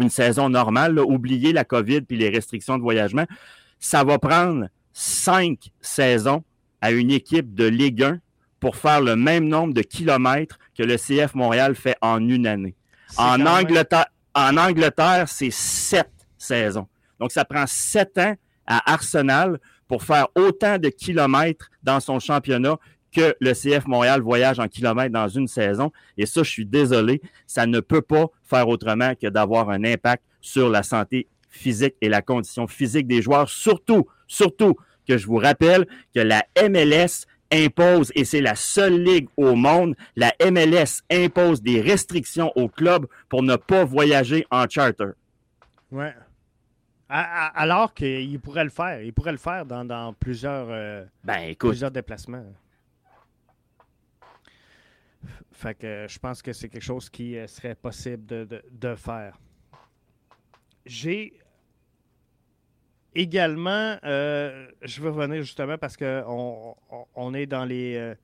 une 0.00 0.10
saison 0.10 0.48
normale, 0.48 0.98
oubliez 0.98 1.52
la 1.52 1.64
COVID 1.64 2.02
puis 2.02 2.16
les 2.16 2.28
restrictions 2.28 2.76
de 2.76 2.82
voyagement, 2.82 3.26
ça 3.78 4.04
va 4.04 4.18
prendre 4.18 4.66
cinq 4.92 5.70
saisons 5.80 6.44
à 6.80 6.92
une 6.92 7.10
équipe 7.10 7.54
de 7.54 7.64
Ligue 7.64 8.02
1 8.02 8.20
pour 8.58 8.76
faire 8.76 9.00
le 9.00 9.16
même 9.16 9.48
nombre 9.48 9.74
de 9.74 9.82
kilomètres 9.82 10.58
que 10.76 10.82
le 10.82 10.96
CF 10.96 11.34
Montréal 11.34 11.74
fait 11.74 11.96
en 12.00 12.26
une 12.26 12.46
année. 12.46 12.74
En 13.16 13.44
Angleterre, 13.46 14.06
en 14.34 14.56
Angleterre, 14.56 15.28
c'est 15.28 15.50
sept 15.50 16.10
saisons. 16.38 16.86
Donc, 17.18 17.32
ça 17.32 17.44
prend 17.44 17.64
sept 17.66 18.16
ans 18.18 18.34
à 18.66 18.92
Arsenal 18.92 19.58
pour 19.88 20.04
faire 20.04 20.28
autant 20.36 20.78
de 20.78 20.88
kilomètres 20.88 21.70
dans 21.82 22.00
son 22.00 22.20
championnat 22.20 22.76
que 23.12 23.34
le 23.40 23.52
CF 23.52 23.86
Montréal 23.86 24.20
voyage 24.20 24.60
en 24.60 24.68
kilomètres 24.68 25.12
dans 25.12 25.28
une 25.28 25.48
saison. 25.48 25.90
Et 26.16 26.26
ça, 26.26 26.42
je 26.42 26.50
suis 26.50 26.66
désolé, 26.66 27.20
ça 27.46 27.66
ne 27.66 27.80
peut 27.80 28.02
pas 28.02 28.26
faire 28.44 28.68
autrement 28.68 29.14
que 29.20 29.26
d'avoir 29.26 29.70
un 29.70 29.82
impact 29.84 30.22
sur 30.40 30.68
la 30.68 30.82
santé 30.82 31.26
physique 31.48 31.94
et 32.00 32.08
la 32.08 32.22
condition 32.22 32.68
physique 32.68 33.08
des 33.08 33.20
joueurs, 33.20 33.48
surtout, 33.48 34.06
surtout 34.30 34.76
que 35.06 35.18
je 35.18 35.26
vous 35.26 35.36
rappelle 35.36 35.86
que 36.14 36.20
la 36.20 36.44
MLS 36.56 37.26
impose, 37.52 38.12
et 38.14 38.24
c'est 38.24 38.40
la 38.40 38.54
seule 38.54 39.02
ligue 39.02 39.28
au 39.36 39.56
monde, 39.56 39.96
la 40.14 40.32
MLS 40.40 41.02
impose 41.10 41.60
des 41.60 41.80
restrictions 41.80 42.52
aux 42.54 42.68
clubs 42.68 43.06
pour 43.28 43.42
ne 43.42 43.56
pas 43.56 43.84
voyager 43.84 44.46
en 44.50 44.68
charter. 44.68 45.10
Ouais. 45.90 46.14
Alors 47.08 47.92
qu'il 47.92 48.38
pourrait 48.38 48.62
le 48.62 48.70
faire. 48.70 49.02
Il 49.02 49.12
pourrait 49.12 49.32
le 49.32 49.38
faire 49.38 49.66
dans, 49.66 50.14
plusieurs, 50.14 50.68
euh, 50.70 51.04
ben, 51.24 51.56
plusieurs 51.56 51.90
déplacements. 51.90 52.44
Fait 55.50 55.74
que 55.74 56.06
je 56.08 56.18
pense 56.20 56.40
que 56.40 56.52
c'est 56.52 56.68
quelque 56.68 56.84
chose 56.84 57.10
qui 57.10 57.36
euh, 57.36 57.48
serait 57.48 57.74
possible 57.74 58.24
de, 58.26 58.62
de 58.70 58.94
faire. 58.94 59.36
J'ai 60.86 61.34
également, 63.14 63.96
euh, 64.04 64.66
je 64.82 65.00
veux 65.00 65.10
revenir 65.10 65.42
justement 65.42 65.78
parce 65.78 65.96
qu'on 65.96 66.76
on, 67.14 67.34
est 67.34 67.46
dans 67.46 67.64
les. 67.64 67.96
Euh, 67.96 68.14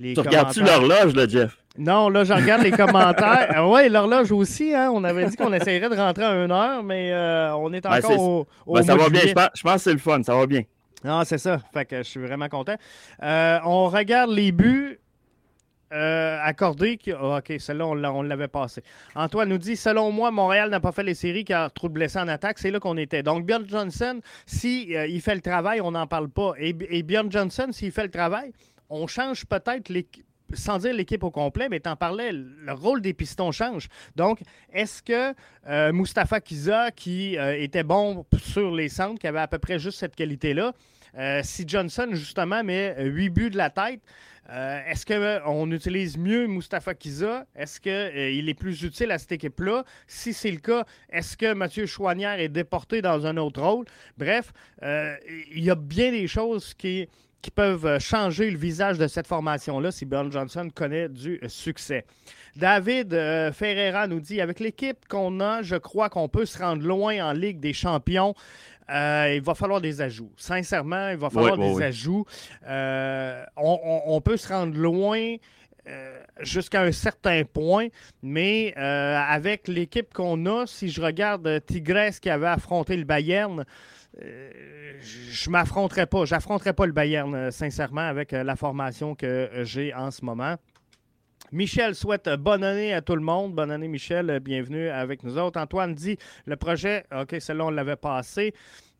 les 0.00 0.14
tu 0.14 0.20
regardes-tu 0.20 0.62
l'horloge, 0.62 1.14
là, 1.14 1.28
Jeff? 1.28 1.56
Non, 1.76 2.08
là, 2.08 2.24
je 2.24 2.32
regarde 2.32 2.62
les 2.62 2.70
commentaires. 2.70 3.48
Ah 3.50 3.68
oui, 3.68 3.88
l'horloge 3.88 4.30
aussi, 4.32 4.74
hein? 4.74 4.90
On 4.92 5.02
avait 5.04 5.26
dit 5.26 5.36
qu'on 5.36 5.52
essayerait 5.52 5.88
de 5.88 5.96
rentrer 5.96 6.24
à 6.24 6.44
une 6.44 6.52
heure, 6.52 6.82
mais 6.82 7.12
euh, 7.12 7.54
on 7.56 7.72
est 7.72 7.80
ben, 7.80 7.98
encore 7.98 8.46
au, 8.66 8.74
ben, 8.74 8.82
Ça 8.82 8.96
va 8.96 9.08
bien, 9.08 9.22
je 9.26 9.32
pense, 9.32 9.48
je 9.54 9.62
pense, 9.62 9.74
que 9.74 9.80
c'est 9.80 9.92
le 9.92 9.98
fun, 9.98 10.22
ça 10.22 10.36
va 10.36 10.46
bien. 10.46 10.62
Non, 11.02 11.22
c'est 11.24 11.38
ça. 11.38 11.58
Fait 11.72 11.84
que 11.84 11.98
je 11.98 12.08
suis 12.08 12.20
vraiment 12.20 12.48
content. 12.48 12.76
on 13.20 13.88
regarde 13.88 14.30
les 14.30 14.52
buts 14.52 14.98
euh, 15.92 16.38
accordé. 16.42 16.98
Ah, 17.12 17.38
OK, 17.38 17.52
celle-là, 17.58 17.86
on 17.86 18.22
l'avait 18.22 18.48
passé. 18.48 18.82
Antoine 19.14 19.48
nous 19.48 19.58
dit 19.58 19.76
Selon 19.76 20.10
moi, 20.10 20.30
Montréal 20.30 20.70
n'a 20.70 20.80
pas 20.80 20.92
fait 20.92 21.02
les 21.02 21.14
séries 21.14 21.44
car 21.44 21.72
trop 21.72 21.88
de 21.88 21.94
blessés 21.94 22.18
en 22.18 22.28
attaque. 22.28 22.58
C'est 22.58 22.70
là 22.70 22.80
qu'on 22.80 22.96
était. 22.96 23.22
Donc, 23.22 23.46
Bjorn 23.46 23.68
Johnson, 23.68 24.20
s'il 24.46 24.86
si, 24.86 24.94
il 25.08 25.20
fait 25.20 25.34
le 25.34 25.40
travail, 25.40 25.80
on 25.80 25.92
n'en 25.92 26.06
parle 26.06 26.28
pas. 26.28 26.52
Et, 26.58 26.76
et 26.90 27.02
Bjorn 27.02 27.30
Johnson, 27.30 27.68
s'il 27.70 27.92
fait 27.92 28.04
le 28.04 28.10
travail, 28.10 28.52
on 28.88 29.06
change 29.06 29.46
peut-être 29.46 29.90
sans 30.52 30.78
dire 30.78 30.94
l'équipe 30.94 31.22
au 31.22 31.30
complet, 31.30 31.68
mais 31.68 31.80
tu 31.80 31.88
en 31.88 31.96
parlais, 31.96 32.30
le 32.32 32.72
rôle 32.72 33.00
des 33.00 33.14
pistons 33.14 33.52
change. 33.52 33.88
Donc, 34.16 34.40
est-ce 34.72 35.02
que 35.02 35.34
euh, 35.66 35.92
Mustapha 35.92 36.40
Kiza, 36.40 36.90
qui 36.90 37.36
euh, 37.38 37.60
était 37.60 37.82
bon 37.82 38.24
sur 38.36 38.70
les 38.72 38.88
centres, 38.88 39.18
qui 39.18 39.26
avait 39.26 39.40
à 39.40 39.48
peu 39.48 39.58
près 39.58 39.78
juste 39.78 39.98
cette 39.98 40.14
qualité-là, 40.14 40.72
euh, 41.16 41.40
si 41.44 41.64
Johnson, 41.66 42.08
justement, 42.12 42.62
met 42.64 42.96
huit 43.04 43.30
buts 43.30 43.50
de 43.50 43.56
la 43.56 43.70
tête, 43.70 44.00
est-ce 44.48 45.06
qu'on 45.06 45.70
utilise 45.70 46.18
mieux 46.18 46.46
Mustapha 46.46 46.94
Kiza? 46.94 47.46
Est-ce 47.54 47.80
qu'il 47.80 48.48
est 48.48 48.58
plus 48.58 48.82
utile 48.82 49.10
à 49.10 49.18
cette 49.18 49.32
équipe-là? 49.32 49.84
Si 50.06 50.32
c'est 50.32 50.50
le 50.50 50.58
cas, 50.58 50.84
est-ce 51.10 51.36
que 51.36 51.54
Mathieu 51.54 51.86
Chouanière 51.86 52.38
est 52.40 52.48
déporté 52.48 53.00
dans 53.00 53.26
un 53.26 53.36
autre 53.36 53.62
rôle? 53.62 53.86
Bref, 54.18 54.52
il 54.82 55.64
y 55.64 55.70
a 55.70 55.74
bien 55.74 56.10
des 56.10 56.26
choses 56.26 56.74
qui 56.74 57.08
peuvent 57.50 57.86
euh, 57.86 57.98
changer 57.98 58.50
le 58.50 58.58
visage 58.58 58.98
de 58.98 59.06
cette 59.06 59.26
formation-là 59.26 59.90
si 59.90 60.04
Bill 60.04 60.30
Johnson 60.30 60.68
connaît 60.74 61.08
du 61.08 61.40
succès. 61.48 62.04
David 62.56 63.12
euh, 63.12 63.52
Ferreira 63.52 64.06
nous 64.06 64.20
dit 64.20 64.40
avec 64.40 64.60
l'équipe 64.60 65.08
qu'on 65.08 65.40
a, 65.40 65.62
je 65.62 65.76
crois 65.76 66.08
qu'on 66.08 66.28
peut 66.28 66.46
se 66.46 66.58
rendre 66.58 66.86
loin 66.86 67.24
en 67.24 67.32
Ligue 67.32 67.58
des 67.58 67.72
champions. 67.72 68.34
Euh, 68.90 69.32
il 69.36 69.42
va 69.42 69.54
falloir 69.54 69.80
des 69.80 70.00
ajouts. 70.00 70.32
Sincèrement, 70.36 71.10
il 71.10 71.16
va 71.16 71.30
falloir 71.30 71.56
des 71.56 71.82
ajouts. 71.82 72.24
On, 72.66 74.20
peut 74.22 74.36
se 74.36 74.48
rendre 74.48 74.76
loin. 74.76 75.36
jusqu'à 76.40 76.82
un 76.82 76.92
certain 76.92 77.44
point, 77.44 77.88
mais 78.22 78.74
avec 78.76 79.68
l'équipe 79.68 80.12
qu'on 80.12 80.46
a, 80.46 80.66
si 80.66 80.88
je 80.88 81.00
regarde 81.00 81.62
Tigresse 81.66 82.20
qui 82.20 82.30
avait 82.30 82.46
affronté 82.46 82.96
le 82.96 83.04
Bayern, 83.04 83.64
euh, 84.22 84.50
je 85.00 85.50
m'affronterai 85.50 86.06
pas. 86.06 86.24
J'affronterai 86.24 86.72
pas 86.72 86.86
le 86.86 86.92
Bayern, 86.92 87.34
euh, 87.34 87.50
sincèrement, 87.50 88.02
avec 88.02 88.32
euh, 88.32 88.44
la 88.44 88.56
formation 88.56 89.14
que 89.14 89.50
j'ai 89.62 89.92
en 89.94 90.10
ce 90.10 90.24
moment. 90.24 90.56
Michel 91.52 91.94
souhaite 91.94 92.28
bonne 92.38 92.64
année 92.64 92.92
à 92.92 93.00
tout 93.00 93.14
le 93.14 93.22
monde. 93.22 93.54
Bonne 93.54 93.70
année, 93.70 93.88
Michel. 93.88 94.40
Bienvenue 94.40 94.88
avec 94.88 95.22
nous 95.22 95.38
autres. 95.38 95.60
Antoine 95.60 95.94
dit 95.94 96.16
le 96.46 96.56
projet, 96.56 97.04
OK, 97.14 97.36
celle-là, 97.38 97.66
on 97.66 97.70
l'avait 97.70 97.96
passé. 97.96 98.54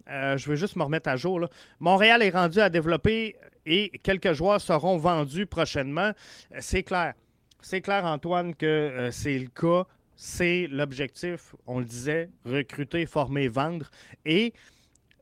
je 0.06 0.48
veux 0.48 0.56
juste 0.56 0.76
me 0.76 0.82
remettre 0.82 1.08
à 1.08 1.16
jour. 1.16 1.48
Montréal 1.80 2.22
est 2.22 2.30
rendu 2.30 2.60
à 2.60 2.68
développer 2.68 3.36
et 3.66 3.90
quelques 4.02 4.34
joueurs 4.34 4.60
seront 4.60 4.98
vendus 4.98 5.46
prochainement. 5.46 6.12
C'est 6.60 6.82
clair. 6.82 7.14
C'est 7.60 7.80
clair, 7.80 8.04
Antoine, 8.04 8.54
que 8.54 9.08
c'est 9.10 9.38
le 9.38 9.48
cas. 9.48 9.86
C'est 10.16 10.68
l'objectif, 10.70 11.56
on 11.66 11.80
le 11.80 11.84
disait, 11.84 12.30
recruter, 12.44 13.04
former, 13.04 13.48
vendre. 13.48 13.90
Et 14.24 14.52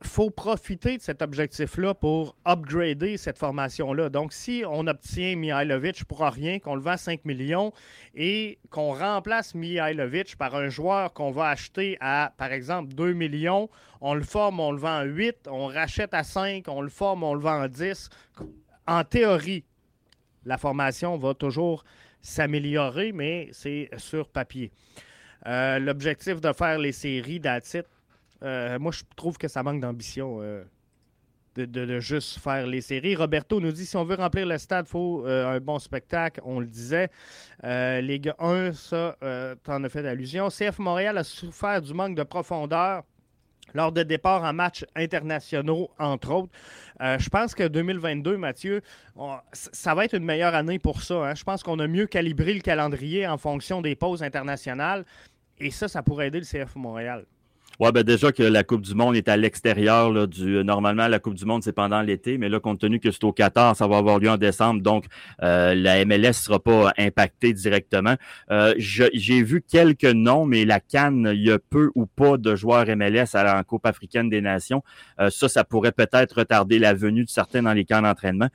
faut 0.07 0.29
profiter 0.29 0.97
de 0.97 1.01
cet 1.01 1.21
objectif-là 1.21 1.93
pour 1.93 2.35
upgrader 2.45 3.17
cette 3.17 3.37
formation-là. 3.37 4.09
Donc, 4.09 4.33
si 4.33 4.63
on 4.67 4.87
obtient 4.87 5.35
Mihailovic 5.35 6.05
pour 6.05 6.21
rien, 6.21 6.59
qu'on 6.59 6.75
le 6.75 6.81
vend 6.81 6.97
5 6.97 7.25
millions 7.25 7.71
et 8.15 8.59
qu'on 8.69 8.93
remplace 8.93 9.55
Mihailovic 9.55 10.35
par 10.37 10.55
un 10.55 10.69
joueur 10.69 11.13
qu'on 11.13 11.31
va 11.31 11.49
acheter 11.49 11.97
à, 11.99 12.33
par 12.37 12.51
exemple, 12.51 12.93
2 12.93 13.13
millions, 13.13 13.69
on 14.01 14.13
le 14.13 14.23
forme, 14.23 14.59
on 14.59 14.71
le 14.71 14.79
vend 14.79 14.97
à 14.97 15.03
8, 15.03 15.47
on 15.49 15.67
rachète 15.67 16.13
à 16.13 16.23
5, 16.23 16.65
on 16.67 16.81
le 16.81 16.89
forme, 16.89 17.23
on 17.23 17.33
le 17.33 17.41
vend 17.41 17.61
à 17.61 17.67
10. 17.67 18.09
En 18.87 19.03
théorie, 19.03 19.63
la 20.45 20.57
formation 20.57 21.17
va 21.17 21.33
toujours 21.33 21.83
s'améliorer, 22.21 23.11
mais 23.11 23.49
c'est 23.51 23.89
sur 23.97 24.27
papier. 24.29 24.71
Euh, 25.45 25.79
l'objectif 25.79 26.39
de 26.39 26.53
faire 26.53 26.79
les 26.79 26.93
séries 26.93 27.39
d'Atit, 27.39 27.83
euh, 28.43 28.79
moi, 28.79 28.91
je 28.91 29.03
trouve 29.15 29.37
que 29.37 29.47
ça 29.47 29.63
manque 29.63 29.79
d'ambition 29.79 30.39
euh, 30.41 30.63
de, 31.55 31.99
juste 31.99 32.39
faire 32.39 32.67
les 32.67 32.81
séries. 32.81 33.15
Roberto 33.15 33.59
nous 33.59 33.71
dit 33.71 33.85
si 33.85 33.95
on 33.95 34.03
veut 34.03 34.15
remplir 34.15 34.45
le 34.45 34.57
stade, 34.57 34.85
il 34.87 34.91
faut 34.91 35.25
euh, 35.25 35.55
un 35.55 35.59
bon 35.59 35.79
spectacle. 35.79 36.41
On 36.43 36.59
le 36.59 36.65
disait. 36.65 37.09
Ligue 37.63 38.33
1, 38.39 38.73
ça, 38.73 39.17
tu 39.21 39.71
en 39.71 39.83
as 39.83 39.89
fait 39.89 40.05
allusion. 40.07 40.49
CF 40.49 40.79
Montréal 40.79 41.17
a 41.17 41.23
souffert 41.23 41.81
du 41.81 41.93
manque 41.93 42.15
de 42.15 42.23
profondeur 42.23 43.03
lors 43.73 43.91
de 43.91 44.03
départ 44.03 44.43
en 44.43 44.53
matchs 44.53 44.85
internationaux, 44.95 45.89
entre 45.97 46.31
autres. 46.31 46.51
je 46.99 47.29
pense 47.29 47.55
que 47.55 47.67
2022, 47.67 48.37
Mathieu, 48.37 48.81
ça 49.53 49.95
va 49.95 50.05
être 50.05 50.13
une 50.13 50.25
meilleure 50.25 50.53
année 50.53 50.77
pour 50.77 51.01
ça. 51.01 51.29
Hein. 51.29 51.33
Je 51.33 51.43
pense 51.43 51.63
qu'on 51.63 51.79
a 51.79 51.87
mieux 51.87 52.05
calibré 52.05 52.53
le 52.53 52.59
calendrier 52.59 53.25
en 53.25 53.37
fonction 53.37 53.81
des 53.81 53.95
pauses 53.95 54.21
internationales. 54.21 55.05
Et 55.59 55.71
ça, 55.71 55.87
ça 55.87 56.03
pourrait 56.03 56.27
aider 56.27 56.39
le 56.39 56.45
CF 56.45 56.75
Montréal. 56.75 57.25
Oui, 57.79 57.89
ben 57.91 58.03
déjà 58.03 58.31
que 58.31 58.43
la 58.43 58.63
Coupe 58.63 58.81
du 58.81 58.93
Monde 58.93 59.15
est 59.15 59.27
à 59.27 59.35
l'extérieur 59.35 60.27
du. 60.27 60.63
Normalement, 60.63 61.07
la 61.07 61.17
Coupe 61.17 61.33
du 61.33 61.45
Monde, 61.45 61.63
c'est 61.63 61.73
pendant 61.73 62.01
l'été, 62.01 62.37
mais 62.37 62.47
là, 62.47 62.59
compte 62.59 62.79
tenu 62.79 62.99
que 62.99 63.09
c'est 63.09 63.23
au 63.23 63.31
Qatar, 63.31 63.75
ça 63.75 63.87
va 63.87 63.97
avoir 63.97 64.19
lieu 64.19 64.29
en 64.29 64.37
décembre, 64.37 64.81
donc 64.81 65.05
euh, 65.41 65.73
la 65.73 66.05
MLS 66.05 66.27
ne 66.27 66.31
sera 66.33 66.59
pas 66.59 66.93
impactée 66.99 67.51
directement. 67.51 68.15
Euh, 68.51 68.75
j'ai 68.77 69.41
vu 69.41 69.63
quelques 69.67 70.03
noms, 70.03 70.45
mais 70.45 70.65
la 70.65 70.79
Cannes, 70.79 71.31
il 71.33 71.41
y 71.41 71.51
a 71.51 71.57
peu 71.57 71.89
ou 71.95 72.05
pas 72.05 72.37
de 72.37 72.55
joueurs 72.55 72.85
MLS 72.95 73.33
à 73.33 73.43
la 73.43 73.63
Coupe 73.63 73.87
africaine 73.87 74.29
des 74.29 74.41
Nations. 74.41 74.83
Euh, 75.19 75.31
ça, 75.31 75.49
ça 75.49 75.63
pourrait 75.63 75.93
peut-être 75.93 76.37
retarder 76.37 76.77
la 76.77 76.93
venue 76.93 77.23
de 77.23 77.29
certains 77.29 77.63
dans 77.63 77.73
les 77.73 77.85
camps 77.85 78.03
d'entraînement. 78.03 78.49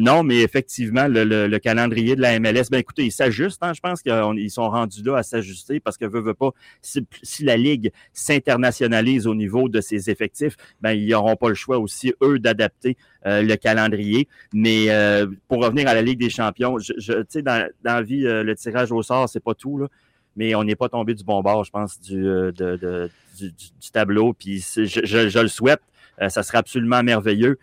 non, 0.00 0.22
mais 0.22 0.40
effectivement, 0.40 1.08
le, 1.08 1.58
calendrier 1.58 2.16
de 2.16 2.22
la 2.22 2.40
MLS, 2.40 2.70
ben 2.70 2.78
écoutez, 2.78 3.04
il 3.04 3.12
s'ajuste. 3.12 3.62
Hein, 3.62 3.74
je 3.74 3.80
pense 3.80 4.00
qu'ils 4.02 4.50
sont 4.50 4.70
rendus 4.70 5.02
là 5.02 5.18
à 5.18 5.22
s'ajuster 5.22 5.78
parce 5.78 5.98
que 5.98 6.06
veut, 6.06 6.20
veut 6.20 6.34
pas, 6.34 6.50
si, 6.80 7.06
si 7.22 7.44
la 7.44 7.58
Ligue 7.58 7.92
s'interdit 8.14 8.61
nationalise 8.62 9.26
au 9.26 9.34
niveau 9.34 9.68
de 9.68 9.82
ses 9.82 10.08
effectifs, 10.08 10.56
ben, 10.80 10.92
ils 10.92 11.10
n'auront 11.10 11.36
pas 11.36 11.50
le 11.50 11.54
choix 11.54 11.78
aussi, 11.78 12.14
eux, 12.22 12.38
d'adapter 12.38 12.96
euh, 13.26 13.42
le 13.42 13.56
calendrier. 13.56 14.26
Mais 14.52 14.86
euh, 14.88 15.26
pour 15.46 15.62
revenir 15.62 15.86
à 15.86 15.94
la 15.94 16.02
Ligue 16.02 16.18
des 16.18 16.30
champions, 16.30 16.78
je, 16.78 16.92
je 16.96 17.40
dans, 17.40 17.68
dans 17.84 17.94
la 17.94 18.02
vie, 18.02 18.26
euh, 18.26 18.42
le 18.42 18.56
tirage 18.56 18.90
au 18.90 19.02
sort, 19.02 19.28
c'est 19.28 19.44
pas 19.44 19.54
tout, 19.54 19.78
là, 19.78 19.86
mais 20.34 20.54
on 20.54 20.64
n'est 20.64 20.76
pas 20.76 20.88
tombé 20.88 21.14
du 21.14 21.22
bon 21.22 21.40
bord, 21.42 21.62
je 21.64 21.70
pense, 21.70 22.00
du, 22.00 22.24
du, 22.52 23.90
tableau. 23.92 24.32
Puis 24.32 24.64
je, 24.76 24.84
je, 25.04 25.38
le 25.38 25.48
souhaite. 25.48 25.82
ça 26.28 26.42
serait 26.42 26.58
absolument 26.58 27.02
merveilleux. 27.02 27.58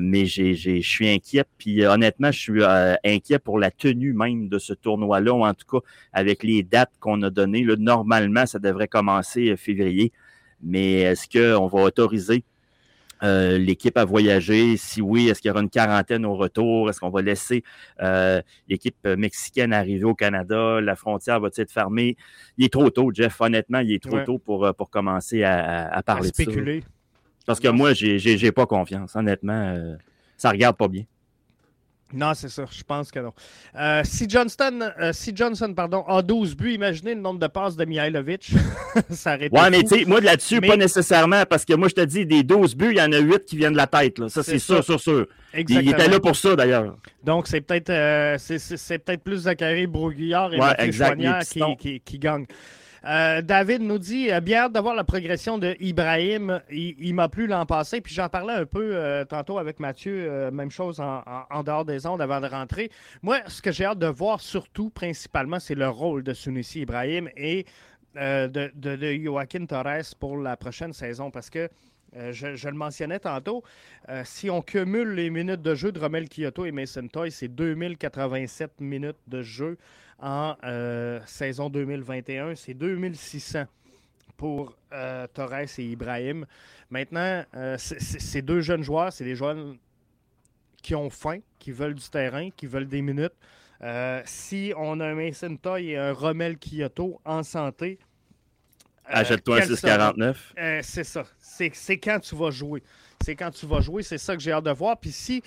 mais 0.00 0.24
je 0.24 0.80
suis 0.80 1.08
inquiet. 1.08 1.44
Puis 1.58 1.84
honnêtement, 1.84 2.32
je 2.32 2.38
suis 2.38 2.64
inquiet 3.04 3.38
pour 3.38 3.58
la 3.58 3.70
tenue 3.70 4.14
même 4.14 4.48
de 4.48 4.58
ce 4.58 4.72
tournoi-là, 4.72 5.34
ou 5.34 5.44
en 5.44 5.52
tout 5.52 5.66
cas 5.70 5.86
avec 6.14 6.42
les 6.42 6.62
dates 6.62 6.92
qu'on 7.00 7.20
a 7.22 7.28
données. 7.28 7.66
Normalement, 7.78 8.46
ça 8.46 8.58
devrait 8.58 8.88
commencer 8.88 9.54
février. 9.56 10.10
Mais 10.62 11.00
est-ce 11.00 11.28
qu'on 11.28 11.66
va 11.66 11.82
autoriser 11.82 12.44
euh, 13.22 13.58
l'équipe 13.58 13.96
à 13.96 14.04
voyager? 14.04 14.76
Si 14.76 15.00
oui, 15.00 15.28
est-ce 15.28 15.40
qu'il 15.40 15.48
y 15.48 15.52
aura 15.52 15.62
une 15.62 15.70
quarantaine 15.70 16.26
au 16.26 16.34
retour? 16.34 16.90
Est-ce 16.90 17.00
qu'on 17.00 17.10
va 17.10 17.22
laisser 17.22 17.62
euh, 18.02 18.42
l'équipe 18.68 19.06
mexicaine 19.06 19.72
arriver 19.72 20.04
au 20.04 20.14
Canada? 20.14 20.80
La 20.80 20.96
frontière 20.96 21.40
va 21.40 21.48
être 21.56 21.70
fermée? 21.70 22.16
Il 22.58 22.66
est 22.66 22.72
trop 22.72 22.90
tôt, 22.90 23.10
Jeff. 23.12 23.40
Honnêtement, 23.40 23.80
il 23.80 23.92
est 23.92 24.02
trop 24.02 24.20
tôt 24.20 24.38
pour, 24.38 24.64
euh, 24.64 24.72
pour 24.72 24.90
commencer 24.90 25.44
à, 25.44 26.02
parler 26.04 26.30
de 26.30 26.34
ça. 26.34 26.82
Parce 27.46 27.60
que 27.60 27.68
moi, 27.68 27.92
j'ai 27.92 28.52
pas 28.52 28.66
confiance. 28.66 29.14
Honnêtement, 29.14 29.96
ça 30.36 30.50
regarde 30.50 30.76
pas 30.76 30.88
bien. 30.88 31.04
Non, 32.12 32.34
c'est 32.34 32.48
ça. 32.48 32.64
Je 32.70 32.84
pense 32.84 33.10
que 33.10 33.18
non. 33.18 33.32
Euh, 33.76 34.02
si, 34.04 34.28
Johnston, 34.28 34.92
euh, 35.00 35.12
si 35.12 35.32
Johnson 35.34 35.72
pardon, 35.74 36.04
a 36.06 36.22
12 36.22 36.56
buts, 36.56 36.74
imaginez 36.74 37.14
le 37.14 37.20
nombre 37.20 37.40
de 37.40 37.48
passes 37.48 37.76
de 37.76 37.84
Mihailovic. 37.84 38.52
ça 39.10 39.34
aurait 39.34 39.48
Ouais, 39.50 39.70
mais 39.70 39.82
tu 39.82 39.88
sais, 39.88 40.04
moi, 40.04 40.20
là-dessus, 40.20 40.60
pas 40.60 40.76
nécessairement, 40.76 41.44
parce 41.46 41.64
que 41.64 41.74
moi, 41.74 41.88
je 41.88 41.94
te 41.94 42.00
dis, 42.02 42.24
des 42.24 42.44
12 42.44 42.76
buts, 42.76 42.92
il 42.92 42.98
y 42.98 43.02
en 43.02 43.12
a 43.12 43.18
8 43.18 43.44
qui 43.44 43.56
viennent 43.56 43.72
de 43.72 43.78
la 43.78 43.88
tête. 43.88 44.18
Là. 44.20 44.28
Ça, 44.28 44.44
c'est 44.44 44.60
sûr, 44.60 44.84
sûr, 44.84 45.00
sûr. 45.00 45.26
Exactement. 45.52 45.90
Il, 45.90 46.00
était 46.00 46.08
là 46.08 46.20
pour 46.20 46.36
ça, 46.36 46.54
d'ailleurs. 46.54 46.96
Donc, 47.24 47.48
c'est 47.48 47.60
peut-être 47.60 47.90
euh, 47.90 48.36
c'est, 48.38 48.98
peut-être 48.98 49.22
plus 49.22 49.38
Zachary 49.38 49.86
Broguillard 49.86 50.54
et 50.54 50.60
ouais, 50.60 51.44
qui, 51.44 51.76
qui, 51.76 52.00
qui 52.00 52.18
gagnent. 52.18 52.46
Euh, 53.06 53.40
David 53.40 53.82
nous 53.82 53.98
dit 53.98 54.32
euh, 54.32 54.40
bien 54.40 54.62
hâte 54.62 54.72
de 54.72 54.80
voir 54.80 54.94
la 54.96 55.04
progression 55.04 55.58
de 55.58 55.76
Ibrahim. 55.78 56.60
Il, 56.70 57.14
m'a 57.14 57.28
plu 57.28 57.46
l'an 57.46 57.64
passé. 57.64 58.00
Puis 58.00 58.12
j'en 58.12 58.28
parlais 58.28 58.54
un 58.54 58.66
peu 58.66 58.96
euh, 58.96 59.24
tantôt 59.24 59.58
avec 59.58 59.78
Mathieu, 59.78 60.50
même 60.50 60.70
chose 60.70 61.00
en, 61.00 61.62
dehors 61.62 61.84
des 61.84 62.06
ondes 62.06 62.20
avant 62.20 62.40
de 62.40 62.48
rentrer. 62.48 62.90
Moi, 63.22 63.38
ce 63.46 63.62
que 63.62 63.70
j'ai 63.70 63.84
hâte 63.84 64.00
de 64.00 64.08
voir 64.08 64.40
surtout, 64.40 64.90
principalement, 64.90 65.60
c'est 65.60 65.76
le 65.76 65.88
rôle 65.88 66.24
de 66.24 66.32
Sunusi 66.32 66.80
Ibrahim 66.80 67.28
et 67.36 67.64
de, 68.16 68.70
de, 68.74 69.24
Joaquin 69.24 69.66
Torres 69.66 70.14
pour 70.18 70.38
la 70.38 70.56
prochaine 70.56 70.92
saison. 70.92 71.30
Parce 71.30 71.50
que 71.50 71.68
je, 72.30 72.68
le 72.68 72.74
mentionnais 72.74 73.20
tantôt, 73.20 73.62
si 74.24 74.50
on 74.50 74.62
cumule 74.62 75.12
les 75.12 75.30
minutes 75.30 75.62
de 75.62 75.74
jeu 75.74 75.92
de 75.92 76.00
Romel 76.00 76.28
Kyoto 76.28 76.64
et 76.64 76.72
Mason 76.72 77.06
Toy, 77.08 77.30
c'est 77.30 77.48
2087 77.48 78.80
minutes 78.80 79.18
de 79.28 79.42
jeu 79.42 79.78
en 80.18 80.56
euh, 80.64 81.20
saison 81.26 81.70
2021. 81.70 82.54
C'est 82.54 82.74
2600 82.74 83.64
pour 84.36 84.76
euh, 84.92 85.26
Torres 85.32 85.78
et 85.78 85.84
Ibrahim. 85.84 86.46
Maintenant, 86.90 87.44
euh, 87.54 87.76
ces 87.78 88.42
deux 88.42 88.60
jeunes 88.60 88.82
joueurs, 88.82 89.12
c'est 89.12 89.24
des 89.24 89.34
joueurs 89.34 89.56
qui 90.82 90.94
ont 90.94 91.10
faim, 91.10 91.38
qui 91.58 91.72
veulent 91.72 91.94
du 91.94 92.08
terrain, 92.08 92.50
qui 92.50 92.66
veulent 92.66 92.88
des 92.88 93.02
minutes. 93.02 93.34
si 94.24 94.72
on 94.76 95.00
a 95.00 95.06
un 95.06 95.14
Mason 95.14 95.56
Toy 95.56 95.90
et 95.90 95.96
un 95.96 96.12
Rommel 96.12 96.56
Kyoto 96.58 97.20
en 97.24 97.42
santé, 97.42 97.98
Achète-toi 99.08 99.58
un 99.58 99.62
649. 99.62 100.54
c'est 100.82 101.04
ça. 101.04 101.24
C'est 101.38 101.98
quand 101.98 102.18
tu 102.18 102.34
vas 102.34 102.50
jouer. 102.50 102.82
C'est 103.20 103.36
quand 103.36 103.50
tu 103.50 103.64
vas 103.66 103.80
jouer. 103.80 104.02
C'est 104.02 104.18
ça 104.18 104.34
que 104.34 104.42
j'ai 104.42 104.52
hâte 104.52 104.64
de 104.64 104.70
voir. 104.72 104.98
Puis 104.98 105.12
si, 105.12 105.42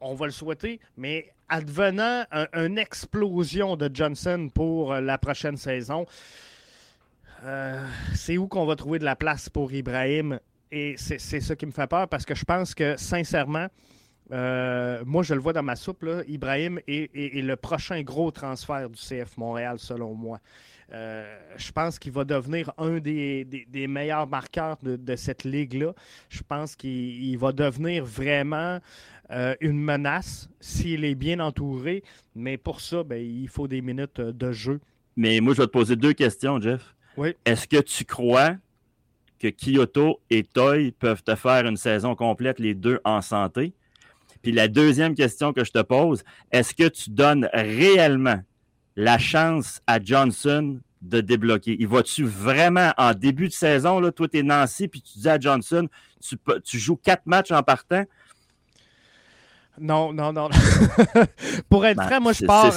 on 0.00 0.14
va 0.14 0.26
le 0.26 0.32
souhaiter, 0.32 0.80
mais 0.96 1.32
advenant 1.48 2.24
une 2.52 2.78
explosion 2.78 3.76
de 3.76 3.90
Johnson 3.92 4.48
pour 4.54 4.94
la 4.94 5.18
prochaine 5.18 5.56
saison, 5.56 6.06
euh, 7.44 7.86
c'est 8.14 8.36
où 8.36 8.48
qu'on 8.48 8.66
va 8.66 8.76
trouver 8.76 8.98
de 8.98 9.04
la 9.04 9.16
place 9.16 9.48
pour 9.48 9.72
Ibrahim? 9.72 10.38
Et 10.72 10.94
c'est 10.98 11.18
ça 11.18 11.56
qui 11.56 11.66
me 11.66 11.72
fait 11.72 11.88
peur 11.88 12.08
parce 12.08 12.24
que 12.24 12.34
je 12.34 12.44
pense 12.44 12.74
que, 12.74 12.96
sincèrement, 12.96 13.66
euh, 14.30 15.02
moi, 15.04 15.24
je 15.24 15.34
le 15.34 15.40
vois 15.40 15.52
dans 15.52 15.62
ma 15.62 15.74
soupe, 15.74 16.02
là, 16.04 16.22
Ibrahim 16.28 16.78
est, 16.86 17.10
le 17.14 17.56
prochain 17.56 18.00
gros 18.02 18.30
transfert 18.30 18.88
du 18.88 18.98
CF 18.98 19.36
Montréal, 19.36 19.78
selon 19.78 20.14
moi. 20.14 20.38
Euh, 20.92 21.38
je 21.56 21.70
pense 21.72 21.98
qu'il 21.98 22.12
va 22.12 22.24
devenir 22.24 22.72
un 22.78 22.98
des, 22.98 23.46
meilleurs 23.88 24.28
marqueurs 24.28 24.76
de, 24.82 25.16
cette 25.16 25.44
ligue-là. 25.44 25.92
Je 26.28 26.42
pense 26.46 26.76
qu'il 26.76 27.36
va 27.38 27.50
devenir 27.52 28.04
vraiment 28.04 28.78
une 29.60 29.78
menace 29.78 30.48
s'il 30.60 31.04
est 31.04 31.14
bien 31.14 31.40
entouré. 31.40 32.02
Mais 32.34 32.56
pour 32.56 32.80
ça, 32.80 33.02
ben, 33.02 33.22
il 33.22 33.48
faut 33.48 33.68
des 33.68 33.80
minutes 33.80 34.20
de 34.20 34.52
jeu. 34.52 34.80
Mais 35.16 35.40
moi, 35.40 35.54
je 35.54 35.62
vais 35.62 35.66
te 35.66 35.72
poser 35.72 35.96
deux 35.96 36.12
questions, 36.12 36.60
Jeff. 36.60 36.94
Est-ce 37.44 37.66
que 37.66 37.80
tu 37.80 38.04
crois 38.04 38.56
que 39.38 39.48
Kyoto 39.48 40.20
et 40.30 40.42
Toy 40.42 40.92
peuvent 40.92 41.22
te 41.22 41.34
faire 41.34 41.66
une 41.66 41.76
saison 41.76 42.14
complète, 42.14 42.58
les 42.58 42.74
deux 42.74 43.00
en 43.04 43.20
santé? 43.20 43.72
Puis 44.42 44.52
la 44.52 44.68
deuxième 44.68 45.14
question 45.14 45.52
que 45.52 45.64
je 45.64 45.70
te 45.70 45.82
pose, 45.82 46.22
est-ce 46.50 46.74
que 46.74 46.88
tu 46.88 47.10
donnes 47.10 47.48
réellement 47.52 48.40
la 48.96 49.18
chance 49.18 49.80
à 49.86 50.02
Johnson 50.02 50.80
de 51.02 51.20
débloquer? 51.20 51.76
Il 51.78 51.88
va-tu 51.88 52.24
vraiment 52.24 52.92
en 52.96 53.12
début 53.12 53.48
de 53.48 53.52
saison, 53.52 54.00
là, 54.00 54.12
toi, 54.12 54.28
tu 54.28 54.38
es 54.38 54.42
Nancy, 54.42 54.88
puis 54.88 55.02
tu 55.02 55.18
dis 55.18 55.28
à 55.28 55.38
Johnson, 55.38 55.88
tu, 56.20 56.36
tu 56.64 56.78
joues 56.78 56.96
quatre 56.96 57.26
matchs 57.26 57.50
en 57.50 57.62
partant, 57.62 58.04
non, 59.80 60.12
non, 60.12 60.32
non. 60.32 60.48
Pour 61.68 61.86
être 61.86 62.08
ben, 62.08 62.20
moi, 62.20 62.32
je 62.32 62.44
pars 62.44 62.72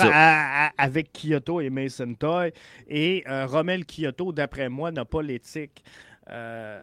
avec 0.78 1.12
Kyoto 1.12 1.62
et 1.62 1.70
Mason 1.70 2.14
Toy. 2.14 2.52
Et 2.88 3.24
euh, 3.28 3.46
Rommel 3.46 3.86
Kyoto, 3.86 4.32
d'après 4.32 4.70
moi, 4.70 4.92
n'a 4.92 5.06
pas 5.06 5.22
l'éthique. 5.22 5.84
Euh, 6.30 6.82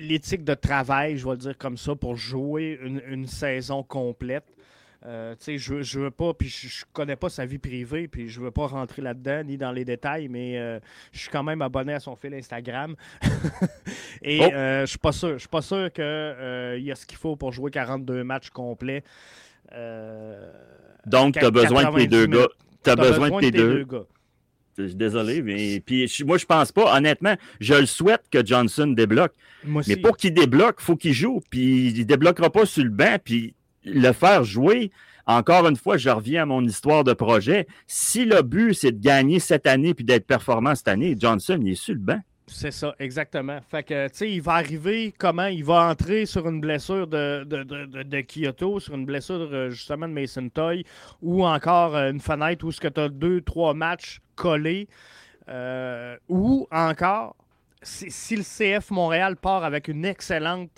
l'éthique 0.00 0.44
de 0.44 0.54
travail, 0.54 1.18
je 1.18 1.24
vais 1.24 1.32
le 1.32 1.38
dire 1.38 1.58
comme 1.58 1.76
ça, 1.76 1.94
pour 1.94 2.16
jouer 2.16 2.78
une 2.82 3.26
saison 3.26 3.82
complète. 3.82 4.55
Euh, 5.06 5.36
je, 5.46 5.82
je 5.82 6.00
veux 6.00 6.10
pas, 6.10 6.34
puis 6.34 6.48
je, 6.48 6.84
connais 6.92 7.14
pas 7.14 7.28
sa 7.28 7.46
vie 7.46 7.58
privée, 7.58 8.08
puis 8.08 8.28
je 8.28 8.40
veux 8.40 8.50
pas 8.50 8.66
rentrer 8.66 9.02
là-dedans 9.02 9.44
ni 9.44 9.56
dans 9.56 9.70
les 9.70 9.84
détails, 9.84 10.28
mais 10.28 10.58
euh, 10.58 10.80
je 11.12 11.20
suis 11.20 11.28
quand 11.28 11.44
même 11.44 11.62
abonné 11.62 11.94
à 11.94 12.00
son 12.00 12.16
fil 12.16 12.34
Instagram. 12.34 12.96
Et 14.22 14.40
oh! 14.40 14.50
euh, 14.52 14.80
je 14.80 14.86
suis 14.86 14.98
pas 14.98 15.12
sûr. 15.12 15.34
Je 15.34 15.38
suis 15.38 15.48
pas 15.48 15.62
sûr 15.62 15.92
qu'il 15.92 16.04
y 16.04 16.90
a 16.90 16.94
ce 16.94 17.06
qu'il 17.06 17.18
faut 17.18 17.36
pour 17.36 17.52
jouer 17.52 17.70
42 17.70 18.24
matchs 18.24 18.50
complets. 18.50 19.04
Donc, 21.06 21.34
tu 21.38 21.44
as 21.44 21.50
besoin 21.50 21.90
de 21.90 21.96
tes 21.96 22.06
deux 22.08 22.26
gars. 22.26 22.48
Tu 22.82 22.90
as, 22.90 22.96
besoin, 22.96 23.30
de 23.30 23.40
tes, 23.40 23.50
deux. 23.50 23.84
gars. 23.84 24.04
Désolé, 24.76 25.42
mais 25.42 25.80
puis 25.80 26.10
moi 26.24 26.36
je 26.36 26.46
pense 26.46 26.70
pas. 26.70 26.96
Honnêtement, 26.96 27.34
je 27.60 27.74
le 27.74 27.86
souhaite 27.86 28.22
que 28.30 28.44
Johnson 28.44 28.88
débloque. 28.88 29.32
mais 29.64 29.96
pour 29.96 30.16
qu'il 30.16 30.34
débloque, 30.34 30.76
il 30.80 30.84
faut 30.84 30.96
qu'il 30.96 31.12
joue. 31.12 31.40
Puis 31.48 31.88
il 31.88 32.06
débloquera 32.06 32.50
pas 32.50 32.66
sur 32.66 32.84
le 32.84 32.90
banc. 32.90 33.16
Puis 33.22 33.54
le 33.86 34.12
faire 34.12 34.44
jouer, 34.44 34.90
encore 35.26 35.66
une 35.66 35.76
fois, 35.76 35.96
je 35.96 36.08
reviens 36.08 36.42
à 36.42 36.46
mon 36.46 36.62
histoire 36.62 37.02
de 37.02 37.12
projet. 37.12 37.66
Si 37.86 38.24
le 38.24 38.42
but, 38.42 38.74
c'est 38.74 38.92
de 38.92 39.00
gagner 39.00 39.40
cette 39.40 39.66
année 39.66 39.94
puis 39.94 40.04
d'être 40.04 40.26
performant 40.26 40.74
cette 40.74 40.88
année, 40.88 41.16
Johnson, 41.18 41.58
il 41.60 41.72
est 41.72 41.74
sur 41.74 41.94
le 41.94 42.00
banc. 42.00 42.20
C'est 42.48 42.70
ça, 42.70 42.94
exactement. 43.00 43.58
Fait 43.68 43.82
que, 43.82 44.06
tu 44.06 44.18
sais, 44.18 44.30
il 44.30 44.40
va 44.40 44.52
arriver 44.52 45.12
comment? 45.18 45.46
Il 45.46 45.64
va 45.64 45.88
entrer 45.88 46.26
sur 46.26 46.48
une 46.48 46.60
blessure 46.60 47.08
de, 47.08 48.20
Kyoto, 48.22 48.78
sur 48.78 48.94
une 48.94 49.04
blessure 49.04 49.48
euh, 49.52 49.70
justement 49.70 50.06
de 50.06 50.12
Mason 50.12 50.48
Toy, 50.48 50.84
ou 51.22 51.44
encore 51.44 51.96
euh, 51.96 52.12
une 52.12 52.20
fenêtre 52.20 52.64
où 52.64 52.70
ce 52.70 52.80
que 52.80 52.86
tu 52.86 53.00
as 53.00 53.08
deux, 53.08 53.40
trois 53.40 53.74
matchs 53.74 54.20
collés, 54.36 54.86
euh, 55.48 56.16
ou 56.28 56.68
encore, 56.70 57.34
si, 57.82 58.36
le 58.36 58.42
CF 58.44 58.92
Montréal 58.92 59.36
part 59.36 59.64
avec 59.64 59.88
une 59.88 60.04
excellente 60.04 60.70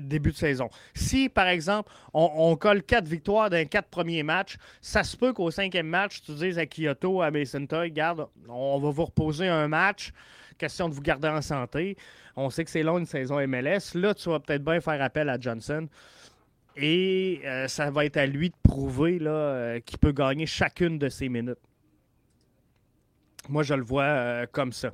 début 0.00 0.32
de 0.32 0.36
saison. 0.36 0.68
Si, 0.94 1.28
par 1.28 1.48
exemple, 1.48 1.92
on, 2.12 2.56
colle 2.56 2.82
quatre 2.82 3.08
victoires 3.08 3.48
les 3.48 3.66
quatre 3.66 3.88
premiers 3.88 4.22
matchs, 4.22 4.56
ça 4.80 5.04
se 5.04 5.16
peut 5.16 5.32
qu'au 5.32 5.50
cinquième 5.50 5.86
match, 5.86 6.22
tu 6.22 6.32
dises 6.34 6.58
à 6.58 6.66
Kyoto, 6.66 7.22
à 7.22 7.30
Mason 7.30 7.66
Toy, 7.66 7.90
garde, 7.90 8.26
on 8.48 8.78
va 8.78 8.90
vous 8.90 9.04
reposer 9.04 9.48
un 9.48 9.68
match, 9.68 10.12
question 10.58 10.88
de 10.88 10.94
vous 10.94 11.02
garder 11.02 11.28
en 11.28 11.42
santé. 11.42 11.96
On 12.36 12.50
sait 12.50 12.64
que 12.64 12.70
c'est 12.70 12.82
long 12.82 12.98
une 12.98 13.06
saison 13.06 13.46
MLS. 13.46 13.94
Là, 13.94 14.14
tu 14.14 14.28
vas 14.28 14.40
peut-être 14.40 14.64
bien 14.64 14.80
faire 14.80 15.00
appel 15.02 15.28
à 15.28 15.38
Johnson. 15.38 15.88
Et 16.76 17.40
euh, 17.44 17.68
ça 17.68 17.90
va 17.90 18.06
être 18.06 18.16
à 18.16 18.26
lui 18.26 18.48
de 18.48 18.54
prouver 18.62 19.18
euh, 19.20 19.80
qu'il 19.80 19.98
peut 19.98 20.12
gagner 20.12 20.46
chacune 20.46 20.98
de 20.98 21.08
ses 21.08 21.28
minutes. 21.28 21.58
Moi, 23.48 23.62
je 23.62 23.74
le 23.74 23.82
vois 23.82 24.04
euh, 24.04 24.46
comme 24.50 24.72
ça. 24.72 24.92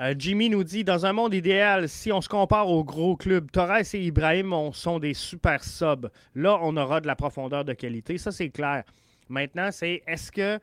Euh, 0.00 0.14
Jimmy 0.18 0.50
nous 0.50 0.64
dit 0.64 0.84
Dans 0.84 1.06
un 1.06 1.12
monde 1.12 1.34
idéal, 1.34 1.88
si 1.88 2.12
on 2.12 2.20
se 2.20 2.28
compare 2.28 2.68
aux 2.68 2.84
gros 2.84 3.16
clubs, 3.16 3.50
Torres 3.50 3.94
et 3.94 4.04
Ibrahim 4.04 4.72
sont 4.72 4.98
des 4.98 5.14
super 5.14 5.62
subs. 5.62 6.10
Là, 6.34 6.58
on 6.62 6.76
aura 6.76 7.00
de 7.00 7.06
la 7.06 7.16
profondeur 7.16 7.64
de 7.64 7.72
qualité. 7.72 8.18
Ça, 8.18 8.32
c'est 8.32 8.50
clair. 8.50 8.84
Maintenant, 9.28 9.70
c'est 9.72 10.02
est-ce 10.06 10.30
que 10.30 10.58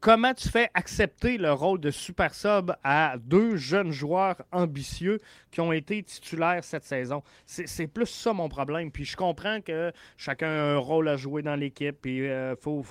comment 0.00 0.32
tu 0.32 0.48
fais 0.48 0.70
accepter 0.72 1.36
le 1.36 1.52
rôle 1.52 1.80
de 1.80 1.90
super 1.90 2.34
sub 2.34 2.72
à 2.82 3.16
deux 3.18 3.56
jeunes 3.56 3.90
joueurs 3.90 4.36
ambitieux 4.52 5.20
qui 5.50 5.60
ont 5.60 5.70
été 5.70 6.02
titulaires 6.02 6.64
cette 6.64 6.84
saison? 6.84 7.22
C'est 7.44 7.86
plus 7.86 8.06
ça 8.06 8.32
mon 8.32 8.48
problème. 8.48 8.90
Puis 8.90 9.04
je 9.04 9.16
comprends 9.16 9.60
que 9.60 9.92
chacun 10.16 10.48
a 10.48 10.62
un 10.74 10.78
rôle 10.78 11.08
à 11.08 11.16
jouer 11.16 11.42
dans 11.42 11.56
l'équipe. 11.56 11.96
Puis 12.00 12.26
euh, 12.26 12.56
faut, 12.56 12.84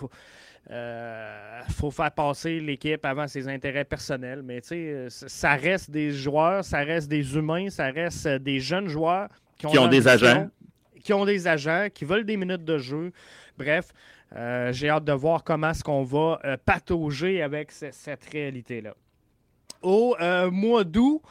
euh, 0.72 1.62
faut 1.70 1.92
faire 1.92 2.12
passer 2.12 2.60
l'équipe 2.60 3.06
avant 3.06 3.28
ses 3.28 3.48
intérêts 3.48 3.86
personnels, 3.86 4.42
mais 4.42 4.62
ça 5.10 5.56
reste 5.56 5.92
des 5.92 6.12
joueurs, 6.12 6.64
ça 6.66 6.80
reste 6.80 7.08
des 7.08 7.36
humains, 7.36 7.70
ça 7.70 7.92
reste 7.92 8.28
des 8.28 8.60
jeunes 8.60 8.88
joueurs 8.88 9.30
qui 9.58 9.78
ont, 9.78 9.88
des 9.88 10.08
agents. 10.08 10.50
Qui 11.04 11.14
ont 11.14 11.26
des 11.26 11.48
agents, 11.48 11.88
qui 11.94 12.04
veulent 12.04 12.26
des 12.26 12.36
minutes 12.36 12.66
de 12.66 12.80
jeu. 12.80 13.12
Bref, 13.58 13.92
euh, 14.36 14.74
j'ai 14.74 14.90
hâte 14.90 15.06
de 15.06 15.14
voir 15.14 15.44
comment 15.44 15.70
est-ce 15.70 15.84
qu'on 15.84 16.04
va 16.04 16.40
euh, 16.44 16.58
patauger 16.66 17.44
avec 17.44 17.72
cette 17.72 18.26
réalité-là. 18.32 18.96
Au 19.84 20.16
mois 20.50 20.84
d'août, 20.84 21.22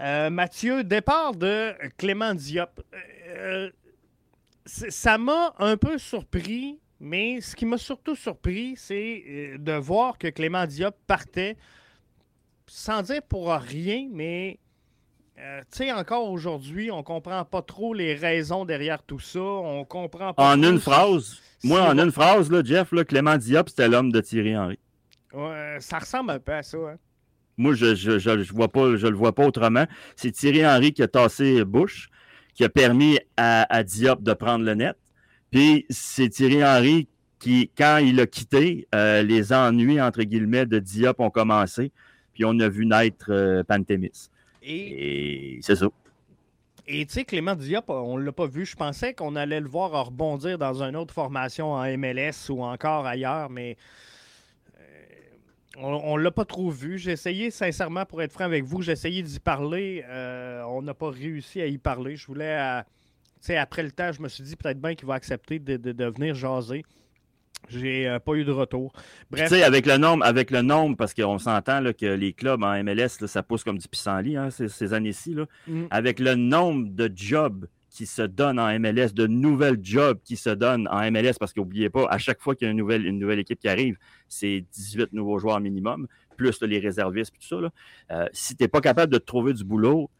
Mathieu, 0.00 0.82
départ 0.82 1.32
de 1.36 1.72
Clément 1.96 2.34
Diop. 2.34 2.80
ça 4.66 5.16
m'a 5.16 5.54
un 5.60 5.76
peu 5.76 5.96
surpris 5.96 6.80
mais 7.00 7.40
ce 7.40 7.56
qui 7.56 7.66
m'a 7.66 7.78
surtout 7.78 8.14
surpris, 8.14 8.74
c'est 8.76 9.24
euh, 9.28 9.58
de 9.58 9.72
voir 9.72 10.18
que 10.18 10.28
Clément 10.28 10.66
Diop 10.66 10.94
partait 11.06 11.56
sans 12.66 13.02
dire 13.02 13.22
pour 13.22 13.52
rien, 13.52 14.08
mais 14.12 14.58
euh, 15.38 15.60
tu 15.62 15.78
sais, 15.78 15.92
encore 15.92 16.30
aujourd'hui, 16.30 16.90
on 16.90 17.02
comprend 17.02 17.44
pas 17.44 17.62
trop 17.62 17.92
les 17.92 18.14
raisons 18.14 18.64
derrière 18.64 19.02
tout 19.02 19.18
ça. 19.18 19.40
On 19.40 19.84
comprend 19.84 20.32
pas. 20.32 20.54
En 20.54 20.62
une 20.62 20.78
phrase, 20.78 21.40
moi, 21.64 21.82
en 21.82 21.98
une 21.98 22.12
phrase, 22.12 22.50
là, 22.50 22.62
Jeff, 22.64 22.92
là, 22.92 23.04
Clément 23.04 23.36
Diop, 23.36 23.68
c'était 23.68 23.88
l'homme 23.88 24.12
de 24.12 24.20
Thierry 24.20 24.56
Henry. 24.56 24.78
Ouais, 25.32 25.78
ça 25.80 25.98
ressemble 25.98 26.30
un 26.30 26.38
peu 26.38 26.52
à 26.52 26.62
ça. 26.62 26.78
Hein. 26.78 26.96
Moi, 27.56 27.74
je 27.74 27.94
je, 27.94 28.18
je, 28.18 28.52
vois 28.52 28.68
pas, 28.68 28.96
je 28.96 29.06
le 29.08 29.16
vois 29.16 29.34
pas 29.34 29.44
autrement. 29.44 29.86
C'est 30.14 30.30
Thierry 30.30 30.64
Henry 30.64 30.92
qui 30.92 31.02
a 31.02 31.08
tassé 31.08 31.64
Bush, 31.64 32.08
qui 32.54 32.62
a 32.62 32.68
permis 32.68 33.18
à, 33.36 33.66
à 33.74 33.82
Diop 33.82 34.22
de 34.22 34.32
prendre 34.34 34.64
le 34.64 34.74
net. 34.74 34.96
Puis 35.54 35.86
c'est 35.88 36.30
Thierry 36.30 36.64
Henry 36.64 37.06
qui, 37.38 37.70
quand 37.78 37.98
il 37.98 38.18
a 38.18 38.26
quitté, 38.26 38.88
euh, 38.92 39.22
les 39.22 39.52
ennuis, 39.52 40.00
entre 40.00 40.24
guillemets, 40.24 40.66
de 40.66 40.80
Diop 40.80 41.20
ont 41.20 41.30
commencé. 41.30 41.92
Puis 42.32 42.44
on 42.44 42.58
a 42.58 42.68
vu 42.68 42.84
naître 42.86 43.26
euh, 43.28 43.62
Pantémis. 43.62 44.30
Et, 44.64 45.60
c'est 45.62 45.76
ça. 45.76 45.86
Et 46.88 47.06
tu 47.06 47.12
sais, 47.12 47.24
Clément 47.24 47.54
Diop, 47.54 47.84
on 47.88 48.18
ne 48.18 48.24
l'a 48.24 48.32
pas 48.32 48.48
vu. 48.48 48.66
Je 48.66 48.74
pensais 48.74 49.14
qu'on 49.14 49.36
allait 49.36 49.60
le 49.60 49.68
voir 49.68 50.06
rebondir 50.06 50.58
dans 50.58 50.82
une 50.82 50.96
autre 50.96 51.14
formation 51.14 51.70
en 51.70 51.84
MLS 51.98 52.50
ou 52.50 52.64
encore 52.64 53.06
ailleurs, 53.06 53.48
mais 53.48 53.76
euh, 54.80 54.82
on 55.76 56.18
ne 56.18 56.22
l'a 56.24 56.32
pas 56.32 56.44
trop 56.44 56.68
vu. 56.68 56.98
J'ai 56.98 57.12
essayé, 57.12 57.52
sincèrement, 57.52 58.04
pour 58.06 58.20
être 58.22 58.32
franc 58.32 58.42
avec 58.42 58.64
vous, 58.64 58.82
j'ai 58.82 58.90
essayé 58.90 59.22
d'y 59.22 59.38
parler. 59.38 60.04
on 60.66 60.82
n'a 60.82 60.94
pas 60.94 61.10
réussi 61.10 61.60
à 61.60 61.66
y 61.66 61.78
parler. 61.78 62.16
Je 62.16 62.26
voulais 62.26 62.82
après 63.50 63.82
le 63.82 63.90
temps, 63.90 64.12
je 64.12 64.22
me 64.22 64.28
suis 64.28 64.42
dit 64.42 64.56
peut-être 64.56 64.80
bien 64.80 64.94
qu'il 64.94 65.06
va 65.06 65.14
accepter 65.14 65.58
de, 65.58 66.04
venir 66.04 66.34
jaser. 66.34 66.84
J'ai 67.68 68.06
euh, 68.06 68.18
pas 68.18 68.34
eu 68.34 68.44
de 68.44 68.52
retour. 68.52 68.92
Bref. 69.30 69.48
Tu 69.48 69.56
sais, 69.56 69.62
avec 69.62 69.86
le 69.86 69.96
nombre, 69.96 70.24
avec 70.24 70.50
le 70.50 70.60
nombre, 70.60 70.96
parce 70.96 71.14
qu'on 71.14 71.38
s'entend 71.38 71.82
que 71.98 72.06
les 72.06 72.34
clubs 72.34 72.62
en 72.62 72.82
MLS, 72.84 73.26
ça 73.26 73.42
pousse 73.42 73.64
comme 73.64 73.78
du 73.78 73.88
pissenlit 73.88 74.36
hein, 74.36 74.50
ces, 74.50 74.92
années-ci. 74.92 75.34
Mm. 75.66 75.84
Avec 75.90 76.20
le 76.20 76.34
nombre 76.34 76.88
de 76.90 77.10
jobs 77.14 77.66
qui 77.94 78.06
se 78.06 78.22
donnent 78.22 78.58
en 78.58 78.78
MLS, 78.78 79.14
de 79.14 79.26
nouvelles 79.26 79.78
jobs 79.80 80.18
qui 80.24 80.36
se 80.36 80.50
donnent 80.50 80.88
en 80.90 81.10
MLS, 81.10 81.34
parce 81.38 81.52
qu'oubliez 81.52 81.90
pas, 81.90 82.06
à 82.10 82.18
chaque 82.18 82.42
fois 82.42 82.54
qu'il 82.56 82.66
y 82.66 82.68
a 82.68 82.72
une 82.72 82.78
nouvelle, 82.78 83.06
une 83.06 83.18
nouvelle 83.18 83.38
équipe 83.38 83.60
qui 83.60 83.68
arrive, 83.68 83.96
c'est 84.28 84.64
18 84.72 85.12
nouveaux 85.12 85.38
joueurs 85.38 85.60
minimum, 85.60 86.08
plus 86.36 86.60
les 86.62 86.80
réservistes, 86.80 87.32
tout 87.32 87.46
ça. 87.46 87.60
Là. 87.60 87.70
Euh, 88.10 88.28
si 88.32 88.56
tu 88.56 88.64
n'es 88.64 88.68
pas 88.68 88.80
capable 88.80 89.12
de 89.12 89.18
trouver 89.18 89.52
du 89.54 89.64
boulot, 89.64 90.10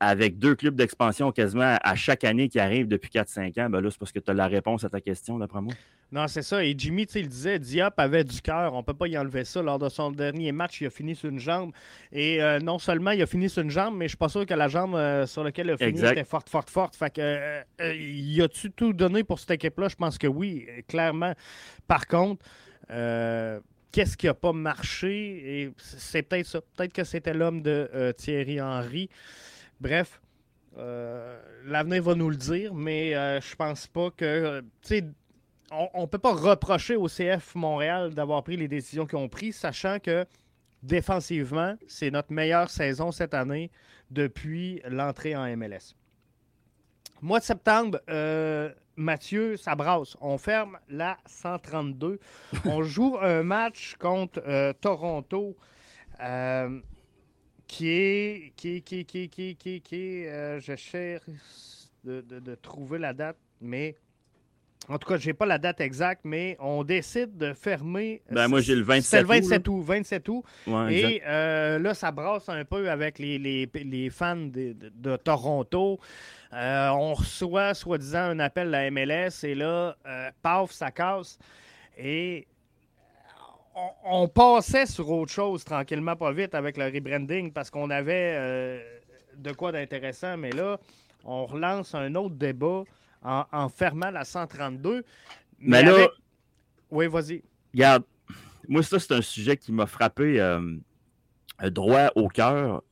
avec 0.00 0.38
deux 0.38 0.54
clubs 0.54 0.74
d'expansion 0.74 1.32
quasiment 1.32 1.76
à 1.82 1.94
chaque 1.94 2.24
année 2.24 2.48
qui 2.48 2.60
arrivent 2.60 2.88
depuis 2.88 3.10
4-5 3.10 3.60
ans, 3.60 3.70
ben 3.70 3.80
là, 3.80 3.90
c'est 3.90 3.98
parce 3.98 4.12
que 4.12 4.20
tu 4.20 4.30
as 4.30 4.34
la 4.34 4.46
réponse 4.46 4.84
à 4.84 4.88
ta 4.88 5.00
question, 5.00 5.38
d'après 5.38 5.60
moi. 5.60 5.74
Non, 6.10 6.26
c'est 6.26 6.42
ça. 6.42 6.64
Et 6.64 6.74
Jimmy, 6.76 7.06
tu 7.06 7.14
sais, 7.14 7.20
il 7.20 7.28
disait, 7.28 7.58
Diop 7.58 7.98
avait 7.98 8.24
du 8.24 8.40
cœur. 8.40 8.72
On 8.72 8.78
ne 8.78 8.82
peut 8.82 8.94
pas 8.94 9.08
y 9.08 9.18
enlever 9.18 9.44
ça. 9.44 9.60
Lors 9.60 9.78
de 9.78 9.90
son 9.90 10.10
dernier 10.10 10.52
match, 10.52 10.80
il 10.80 10.86
a 10.86 10.90
fini 10.90 11.14
sur 11.14 11.28
une 11.28 11.38
jambe. 11.38 11.72
Et 12.12 12.42
euh, 12.42 12.60
non 12.60 12.78
seulement 12.78 13.10
il 13.10 13.20
a 13.20 13.26
fini 13.26 13.50
sur 13.50 13.62
une 13.62 13.70
jambe, 13.70 13.94
mais 13.94 14.04
je 14.04 14.04
ne 14.04 14.08
suis 14.08 14.16
pas 14.16 14.30
sûr 14.30 14.46
que 14.46 14.54
la 14.54 14.68
jambe 14.68 14.94
euh, 14.94 15.26
sur 15.26 15.44
laquelle 15.44 15.66
il 15.66 15.72
a 15.72 15.76
fini 15.76 16.00
était 16.00 16.24
forte, 16.24 16.48
forte, 16.48 16.70
forte. 16.70 16.96
Fait 16.96 17.12
que, 17.12 17.20
euh, 17.20 17.62
il 17.94 18.40
a-tu 18.40 18.70
tout 18.70 18.94
donné 18.94 19.22
pour 19.22 19.38
cette 19.38 19.50
équipe-là? 19.50 19.88
Je 19.88 19.96
pense 19.96 20.16
que 20.16 20.26
oui, 20.26 20.66
clairement. 20.88 21.34
Par 21.86 22.06
contre, 22.06 22.42
qu'est-ce 22.88 24.16
qui 24.16 24.26
n'a 24.26 24.34
pas 24.34 24.54
marché? 24.54 25.62
Et 25.62 25.72
c'est 25.76 26.22
peut-être 26.22 26.46
ça. 26.46 26.60
Peut-être 26.74 26.94
que 26.94 27.04
c'était 27.04 27.34
l'homme 27.34 27.60
de 27.60 28.14
Thierry 28.16 28.62
Henry. 28.62 29.10
Bref, 29.80 30.20
euh, 30.76 31.40
l'avenir 31.64 32.02
va 32.02 32.14
nous 32.14 32.30
le 32.30 32.36
dire, 32.36 32.74
mais 32.74 33.14
euh, 33.14 33.40
je 33.40 33.54
pense 33.56 33.86
pas 33.86 34.10
que. 34.10 34.62
on 35.70 36.02
ne 36.02 36.06
peut 36.06 36.18
pas 36.18 36.34
reprocher 36.34 36.96
au 36.96 37.08
CF 37.08 37.54
Montréal 37.54 38.14
d'avoir 38.14 38.42
pris 38.42 38.56
les 38.56 38.68
décisions 38.68 39.06
qu'ils 39.06 39.18
ont 39.18 39.28
prises, 39.28 39.56
sachant 39.56 39.98
que 39.98 40.24
défensivement, 40.82 41.76
c'est 41.86 42.10
notre 42.10 42.32
meilleure 42.32 42.70
saison 42.70 43.12
cette 43.12 43.34
année 43.34 43.70
depuis 44.10 44.80
l'entrée 44.88 45.36
en 45.36 45.44
MLS. 45.56 45.94
Mois 47.20 47.40
de 47.40 47.44
septembre, 47.44 48.00
euh, 48.08 48.72
Mathieu, 48.96 49.56
ça. 49.56 49.76
On 50.20 50.38
ferme 50.38 50.78
la 50.88 51.18
132. 51.26 52.20
On 52.64 52.82
joue 52.82 53.16
un 53.20 53.42
match 53.42 53.96
contre 53.98 54.72
Toronto 54.80 55.56
qui 57.68 57.90
est, 57.90 58.52
qui, 58.56 58.82
qui, 58.82 59.04
qui, 59.04 59.28
qui, 59.28 59.54
qui, 59.54 59.80
qui 59.80 60.26
euh, 60.26 60.58
je 60.58 60.74
cherche 60.74 61.22
de, 62.02 62.22
de, 62.22 62.54
trouver 62.54 62.98
la 62.98 63.12
date, 63.12 63.36
mais 63.60 63.94
en 64.88 64.96
tout 64.96 65.06
cas, 65.06 65.18
je 65.18 65.26
n'ai 65.26 65.34
pas 65.34 65.44
la 65.44 65.58
date 65.58 65.82
exacte, 65.82 66.22
mais 66.24 66.56
on 66.60 66.82
décide 66.82 67.36
de 67.36 67.52
fermer. 67.52 68.22
Ben, 68.30 68.48
moi, 68.48 68.62
j'ai 68.62 68.74
le 68.74 68.82
27 68.82 69.20
août. 69.20 69.22
le 69.22 69.28
27 69.28 69.68
août. 69.68 69.82
27 69.82 70.28
août. 70.30 70.44
et 70.88 71.22
euh, 71.26 71.78
là, 71.78 71.92
ça 71.92 72.10
brasse 72.10 72.48
un 72.48 72.64
peu 72.64 72.90
avec 72.90 73.18
les, 73.18 73.38
les, 73.38 73.68
les 73.74 74.08
fans 74.08 74.36
de, 74.36 74.74
de, 74.94 75.16
Toronto. 75.16 76.00
Euh, 76.54 76.88
on 76.88 77.12
reçoit, 77.12 77.74
soi-disant, 77.74 78.30
un 78.30 78.38
appel 78.38 78.74
à 78.74 78.84
la 78.84 78.90
MLS 78.90 79.44
et 79.44 79.54
là, 79.54 79.94
paf, 80.40 80.70
ça 80.70 80.90
casse. 80.90 81.38
Et 81.98 82.46
on, 84.04 84.28
passait 84.28 84.86
sur 84.86 85.10
autre 85.10 85.32
chose 85.32 85.64
tranquillement, 85.64 86.16
pas 86.16 86.32
vite 86.32 86.54
avec 86.54 86.76
le 86.76 86.86
rebranding 86.86 87.52
parce 87.52 87.70
qu'on 87.70 87.90
avait 87.90 88.34
euh, 88.36 88.80
de 89.36 89.52
quoi 89.52 89.72
d'intéressant, 89.72 90.36
mais 90.36 90.50
là, 90.50 90.78
on 91.24 91.46
relance 91.46 91.94
un 91.94 92.14
autre 92.14 92.34
débat 92.34 92.84
en, 93.22 93.68
fermant 93.68 94.10
la 94.10 94.24
132. 94.24 95.04
Mais, 95.60 95.82
là. 95.82 96.08
Oui, 96.90 97.06
vas-y. 97.08 97.42
Regarde, 97.74 98.04
moi, 98.68 98.82
ça, 98.82 98.98
c'est 98.98 99.12
un 99.12 99.22
sujet 99.22 99.56
qui 99.56 99.72
m'a 99.72 99.86
frappé 99.86 100.40
euh, 100.40 100.60
droit 101.64 102.10
au 102.14 102.28
cœur. 102.28 102.82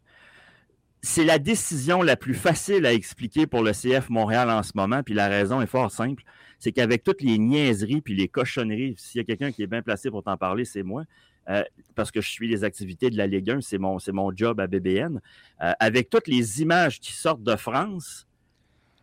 C'est 1.01 1.25
la 1.25 1.39
décision 1.39 2.03
la 2.03 2.17
plus 2.17 2.35
facile 2.35 2.85
à 2.85 2.93
expliquer 2.93 3.47
pour 3.47 3.63
le 3.63 3.73
CF 3.73 4.11
Montréal 4.11 4.51
en 4.51 4.63
ce 4.63 4.73
moment, 4.75 5.03
puis 5.03 5.15
la 5.15 5.29
raison 5.29 5.61
est 5.61 5.67
fort 5.67 5.91
simple 5.91 6.25
c'est 6.67 6.73
qu'avec 6.73 7.05
toutes 7.05 7.23
les 7.23 7.39
niaiseries 7.39 8.01
puis 8.01 8.17
les 8.17 8.27
cochonneries, 8.27 8.97
s'il 8.99 9.21
y 9.21 9.23
a 9.23 9.25
quelqu'un 9.25 9.53
qui 9.53 9.63
est 9.63 9.69
bien 9.69 9.83
placé 9.83 10.11
pour 10.11 10.25
t'en 10.25 10.37
parler, 10.37 10.65
c'est 10.65 10.83
moi. 10.83 11.05
Euh, 11.49 11.63
parce 11.95 12.11
que 12.11 12.21
je 12.21 12.29
suis 12.29 12.49
les 12.49 12.65
activités 12.65 13.09
de 13.09 13.17
la 13.17 13.29
Ligue 13.29 13.49
1, 13.49 13.61
c'est 13.61 13.79
mon, 13.79 13.99
mon 14.13 14.35
job 14.35 14.59
à 14.59 14.67
BBN. 14.67 15.21
Euh, 15.63 15.73
avec 15.79 16.11
toutes 16.11 16.27
les 16.27 16.63
images 16.63 16.99
qui 16.99 17.13
sortent 17.13 17.45
de 17.45 17.55
France, 17.55 18.27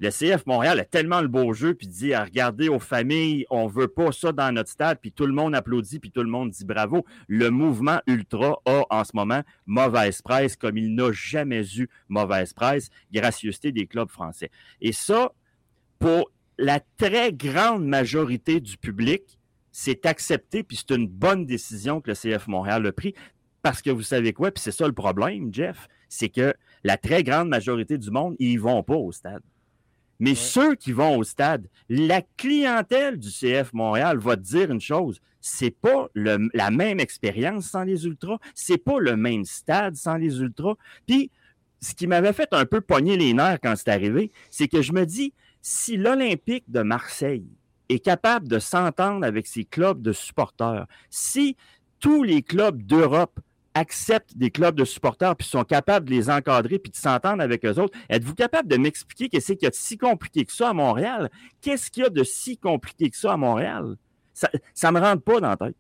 le 0.02 0.10
CF 0.10 0.45
Montréal 0.45 0.77
a 0.81 0.84
tellement 0.84 1.22
le 1.22 1.30
beau 1.30 1.53
jeu, 1.53 1.73
puis 1.73 1.88
dit 1.88 2.14
à 2.14 2.26
regarder 2.26 2.68
aux 2.68 2.80
familles, 2.80 3.45
on 3.49 3.68
veut 3.68 3.88
pas 3.88 4.11
ça 4.11 4.34
dans 4.34 4.53
notre 4.53 4.69
stade, 4.69 4.98
puis 5.02 5.14
tout 5.14 5.26
le 5.26 5.31
monde 5.31 5.56
applaudit, 5.56 5.99
puis 5.99 6.11
tout 6.11 6.23
le 6.23 6.30
monde 6.30 6.49
dit 6.49 6.65
bravo. 6.65 7.06
Le 7.30 7.49
mouvement 7.49 8.02
ultra 8.07 8.60
a 8.65 8.84
en 8.90 9.06
ce 9.06 9.11
moment 9.14 9.41
mauvaise 9.65 10.22
presse 10.22 10.57
comme 10.57 10.77
il 10.77 10.95
n'a 10.95 11.14
jamais 11.14 11.64
eu 11.77 11.88
mauvaise 12.10 12.52
presse, 12.52 12.90
gracieuseté 13.14 13.72
des 13.72 13.88
clubs 13.88 14.10
français. 14.10 14.52
Et 14.81 14.91
ça, 14.91 15.31
pour 15.98 16.30
la 16.57 16.80
très 16.97 17.34
grande 17.34 17.85
majorité 17.85 18.59
du 18.59 18.77
public 18.77 19.39
s'est 19.71 20.05
accepté, 20.05 20.63
puis 20.63 20.77
c'est 20.77 20.95
une 20.95 21.07
bonne 21.07 21.45
décision 21.45 21.99
que 21.99 22.11
le 22.11 22.15
CF 22.15 22.47
Montréal 22.47 22.85
a 22.85 22.91
pris. 22.91 23.15
Parce 23.61 23.81
que 23.81 23.89
vous 23.89 24.03
savez 24.03 24.34
quoi, 24.34 24.51
puis 24.51 24.61
c'est 24.61 24.71
ça 24.71 24.85
le 24.85 24.93
problème, 24.93 25.53
Jeff, 25.53 25.88
c'est 26.09 26.30
que 26.30 26.53
la 26.84 26.97
très 26.97 27.23
grande 27.23 27.47
majorité 27.47 27.97
du 27.97 28.11
monde, 28.11 28.35
ils 28.39 28.59
vont 28.59 28.84
pas 28.84 28.95
au 28.95 29.11
stade. 29.11 29.41
Mais 30.19 30.35
ceux 30.35 30.75
qui 30.75 30.91
vont 30.91 31.17
au 31.17 31.23
stade, 31.23 31.67
la 31.89 32.21
clientèle 32.38 33.17
du 33.17 33.30
CF 33.30 33.73
Montréal 33.73 34.17
va 34.19 34.35
te 34.35 34.41
dire 34.41 34.71
une 34.71 34.81
chose, 34.81 35.19
c'est 35.41 35.71
pas 35.71 36.07
la 36.13 36.71
même 36.71 36.99
expérience 36.99 37.65
sans 37.65 37.84
les 37.84 38.05
ultras, 38.05 38.38
c'est 38.53 38.77
pas 38.77 38.99
le 38.99 39.17
même 39.17 39.43
stade 39.43 39.95
sans 39.95 40.15
les 40.15 40.39
ultras. 40.39 40.75
Puis 41.07 41.31
ce 41.81 41.93
qui 41.93 42.07
m'avait 42.07 42.31
fait 42.34 42.47
un 42.53 42.65
peu 42.65 42.80
pogner 42.80 43.17
les 43.17 43.34
nerfs 43.34 43.59
quand 43.61 43.75
c'est 43.75 43.89
arrivé, 43.89 44.31
c'est 44.49 44.67
que 44.67 44.81
je 44.81 44.93
me 44.93 45.05
dis, 45.05 45.34
si 45.64 45.95
l'Olympique 45.95 46.65
de 46.68 46.81
Marseille 46.81 47.48
est 47.88 47.99
capable 47.99 48.49
de 48.49 48.60
s'entendre 48.60 49.26
avec 49.26 49.48
ses 49.48 49.64
clubs 49.64 50.02
de 50.02 50.11
supporters, 50.11 50.85
si 51.10 51.56
tous 51.99 52.22
les 52.22 52.44
clubs 52.44 52.84
d'Europe 52.84 53.40
acceptent 53.73 54.38
des 54.38 54.52
clubs 54.52 54.76
de 54.76 54.84
supporters 54.84 55.35
puis 55.38 55.48
sont 55.48 55.64
capables 55.64 56.07
de 56.10 56.14
les 56.14 56.30
encadrer 56.30 56.80
puis 56.80 56.91
de 56.91 56.98
s'entendre 56.98 57.41
avec 57.41 57.65
eux 57.65 57.80
autres, 57.80 57.98
êtes-vous 58.10 58.35
capable 58.35 58.68
de 58.68 58.76
m'expliquer 58.76 59.30
qu'est-ce 59.30 59.53
qu'il 59.53 59.64
y 59.64 59.68
a 59.68 59.69
de 59.69 59.76
si 59.76 59.98
compliqué 59.98 60.44
que 60.44 60.52
ça 60.52 60.69
à 60.69 60.73
Montréal? 60.73 61.31
Qu'est-ce 61.61 61.90
qu'il 61.90 62.03
y 62.03 62.06
a 62.06 62.10
de 62.10 62.23
si 62.23 62.57
compliqué 62.57 63.10
que 63.10 63.18
ça 63.18 63.34
à 63.34 63.38
Montréal? 63.38 63.95
Ça 64.34 64.49
ne 64.52 64.91
me 64.91 64.99
rentre 64.99 65.23
pas 65.23 65.40
dans 65.40 65.49
la 65.49 65.57
tête. 65.57 65.76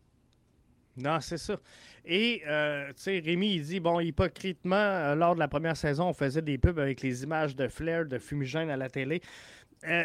Non, 0.95 1.19
c'est 1.19 1.37
ça. 1.37 1.57
Et, 2.05 2.43
euh, 2.47 2.89
tu 2.89 3.03
sais, 3.03 3.19
Rémi, 3.19 3.55
il 3.55 3.63
dit, 3.63 3.79
bon, 3.79 3.99
hypocritement, 3.99 4.75
euh, 4.75 5.15
lors 5.15 5.35
de 5.35 5.39
la 5.39 5.47
première 5.47 5.77
saison, 5.77 6.09
on 6.09 6.13
faisait 6.13 6.41
des 6.41 6.57
pubs 6.57 6.77
avec 6.77 7.01
les 7.01 7.23
images 7.23 7.55
de 7.55 7.67
Flair, 7.67 8.05
de 8.05 8.19
fumigène 8.19 8.69
à 8.69 8.77
la 8.77 8.89
télé. 8.89 9.21
Euh, 9.87 10.03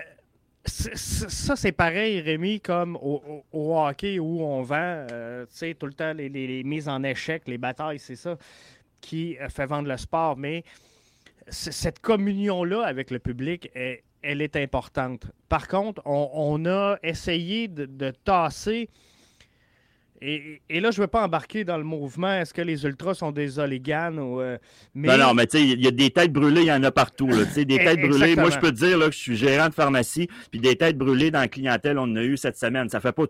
ça, 0.65 1.57
c'est 1.57 1.73
pareil, 1.73 2.21
Rémi, 2.21 2.61
comme 2.61 2.97
au, 2.97 3.45
hockey 3.53 4.19
où 4.19 4.43
on 4.43 4.63
vend, 4.63 5.07
euh, 5.11 5.47
tout 5.79 5.87
le 5.87 5.93
temps 5.93 6.13
les, 6.13 6.63
mises 6.65 6.89
en 6.89 7.03
échec, 7.03 7.43
les 7.47 7.59
batailles, 7.59 7.99
c'est 7.99 8.17
ça 8.17 8.37
qui 9.01 9.39
euh, 9.39 9.49
fait 9.49 9.67
vendre 9.67 9.89
le 9.89 9.97
sport. 9.97 10.37
Mais 10.37 10.65
cette 11.49 12.01
communion-là 12.01 12.83
avec 12.85 13.11
le 13.11 13.19
public, 13.19 13.71
elle 13.75 14.43
est 14.43 14.57
importante. 14.57 15.27
Par 15.49 15.69
contre, 15.69 16.03
on, 16.05 16.67
a 16.67 16.99
essayé 17.03 17.69
de 17.69 18.11
tasser 18.11 18.91
et, 20.21 20.81
là, 20.81 20.91
je 20.91 20.99
ne 20.99 21.05
veux 21.05 21.09
pas 21.09 21.25
embarquer 21.25 21.65
dans 21.65 21.79
le 21.79 21.85
mouvement. 21.85 22.33
Est-ce 22.33 22.53
que 22.53 22.63
les 22.63 22.85
ultras 22.85 23.15
sont 23.15 23.31
des 23.31 23.59
oliganes 23.59 24.19
ou. 24.19 24.41
Euh, 24.41 24.59
mais... 24.95 25.09
Non, 25.09 25.19
non, 25.19 25.35
mais 25.35 25.47
tu 25.47 25.59
sais, 25.59 25.65
il 25.65 25.81
y 25.81 25.87
a 25.87 25.91
des 25.91 26.11
têtes 26.11 26.33
brûlées, 26.33 26.63
il 26.63 26.67
y 26.67 26.73
en 26.73 26.83
a 26.83 26.91
partout. 26.91 27.29
Là, 27.29 27.45
des 27.45 27.67
têtes 27.67 28.01
brûlées. 28.01 28.35
Moi, 28.35 28.51
je 28.51 28.59
peux 28.59 28.71
te 28.71 28.77
dire 28.77 28.99
là, 28.99 29.07
que 29.07 29.13
je 29.13 29.19
suis 29.19 29.37
gérant 29.37 29.69
de 29.69 29.75
pharmacie, 29.75 30.29
puis 30.51 30.61
des 30.61 30.77
têtes 30.77 30.99
brûlées 30.99 31.31
dans 31.31 31.41
la 31.41 31.49
clientèle, 31.49 31.99
on 31.99 32.03
en 32.03 32.17
a 32.17 32.23
eu 32.23 32.37
cette 32.37 32.57
semaine. 32.57 32.89
Ça 32.89 33.01
fait 33.01 33.13
pas. 33.13 33.25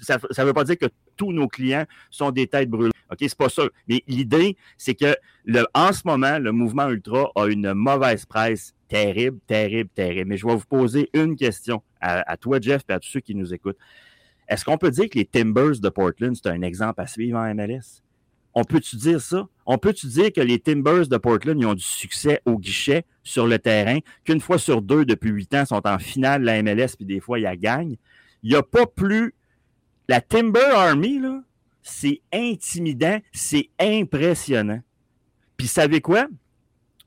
Ça 0.00 0.18
ne 0.18 0.44
veut 0.44 0.54
pas 0.54 0.64
dire 0.64 0.78
que 0.78 0.86
tous 1.16 1.32
nos 1.32 1.48
clients 1.48 1.84
sont 2.10 2.30
des 2.30 2.46
têtes 2.46 2.70
brûlées. 2.70 2.92
OK, 3.10 3.18
c'est 3.20 3.36
pas 3.36 3.48
ça. 3.48 3.64
Mais 3.88 4.02
l'idée, 4.06 4.56
c'est 4.78 4.94
que 4.94 5.14
le, 5.44 5.66
en 5.74 5.92
ce 5.92 6.02
moment, 6.04 6.38
le 6.38 6.52
mouvement 6.52 6.88
ultra 6.88 7.30
a 7.34 7.46
une 7.46 7.74
mauvaise 7.74 8.24
presse 8.24 8.74
terrible, 8.88 9.38
terrible, 9.46 9.90
terrible. 9.94 10.28
Mais 10.28 10.36
je 10.36 10.46
vais 10.46 10.54
vous 10.54 10.66
poser 10.66 11.10
une 11.12 11.36
question 11.36 11.82
à, 12.00 12.30
à 12.30 12.36
toi, 12.36 12.58
Jeff, 12.60 12.82
et 12.88 12.92
à 12.92 13.00
tous 13.00 13.08
ceux 13.08 13.20
qui 13.20 13.34
nous 13.34 13.52
écoutent. 13.52 13.78
Est-ce 14.48 14.64
qu'on 14.64 14.78
peut 14.78 14.90
dire 14.90 15.08
que 15.08 15.18
les 15.18 15.24
Timbers 15.24 15.80
de 15.80 15.88
Portland, 15.88 16.34
c'est 16.34 16.48
un 16.48 16.62
exemple 16.62 17.00
à 17.00 17.06
suivre 17.06 17.38
en 17.38 17.54
MLS? 17.54 18.02
On 18.54 18.62
peut-tu 18.62 18.96
dire 18.96 19.20
ça? 19.20 19.48
On 19.66 19.78
peut-tu 19.78 20.06
dire 20.06 20.32
que 20.32 20.40
les 20.40 20.60
Timbers 20.60 21.08
de 21.08 21.16
Portland 21.16 21.58
ils 21.58 21.66
ont 21.66 21.74
du 21.74 21.82
succès 21.82 22.40
au 22.44 22.58
guichet 22.58 23.04
sur 23.22 23.46
le 23.46 23.58
terrain, 23.58 23.98
qu'une 24.24 24.40
fois 24.40 24.58
sur 24.58 24.80
deux 24.80 25.04
depuis 25.04 25.30
huit 25.30 25.52
ans 25.54 25.64
sont 25.64 25.86
en 25.86 25.98
finale 25.98 26.42
de 26.42 26.46
la 26.46 26.62
MLS, 26.62 26.94
puis 26.96 27.06
des 27.06 27.20
fois, 27.20 27.38
ils 27.38 27.42
la 27.42 27.56
gagnent? 27.56 27.96
Il 28.42 28.50
n'y 28.50 28.56
a 28.56 28.62
pas 28.62 28.86
plus. 28.86 29.34
La 30.08 30.20
Timber 30.20 30.70
Army, 30.74 31.18
là, 31.18 31.42
c'est 31.82 32.20
intimidant, 32.32 33.18
c'est 33.32 33.70
impressionnant. 33.80 34.80
Puis 35.56 35.66
savez 35.66 36.00
quoi? 36.00 36.26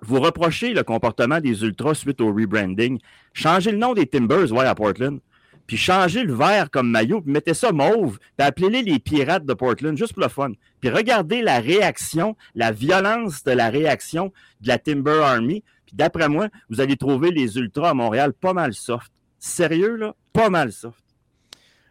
Vous 0.02 0.20
reprochez 0.20 0.74
le 0.74 0.84
comportement 0.84 1.40
des 1.40 1.64
Ultras 1.64 1.96
suite 1.96 2.22
au 2.22 2.34
rebranding. 2.34 3.00
Changez 3.34 3.72
le 3.72 3.78
nom 3.78 3.94
des 3.94 4.06
Timbers, 4.06 4.52
ouais, 4.52 4.66
à 4.66 4.76
Portland. 4.76 5.20
Puis 5.68 5.78
changez 5.78 6.24
le 6.24 6.34
vert 6.34 6.72
comme 6.72 6.90
maillot, 6.90 7.22
puis 7.22 7.32
mettez 7.32 7.54
ça 7.54 7.72
mauve, 7.72 8.18
puis 8.38 8.48
appelez-les 8.48 8.82
les 8.82 9.00
pirates 9.00 9.46
de 9.46 9.54
Portland, 9.54 9.98
juste 9.98 10.14
pour 10.14 10.24
le 10.24 10.30
fun. 10.30 10.52
Puis 10.80 10.90
regardez 10.90 11.42
la 11.42 11.60
réaction, 11.60 12.36
la 12.56 12.72
violence 12.72 13.44
de 13.44 13.52
la 13.52 13.70
réaction 13.70 14.32
de 14.62 14.70
la 14.70 14.80
Timber 14.80 15.22
Army. 15.24 15.64
Puis 15.86 15.96
d'après 15.96 16.30
moi, 16.30 16.48
vous 16.70 16.82
allez 16.82 16.96
trouver 16.96 17.32
les 17.32 17.58
Ultras 17.58 17.90
à 17.90 17.94
Montréal 17.94 18.34
pas 18.34 18.54
mal 18.54 18.74
soft. 18.74 19.12
Sérieux, 19.40 19.96
là? 19.96 20.16
Pas 20.34 20.50
mal 20.50 20.72
soft. 20.72 21.04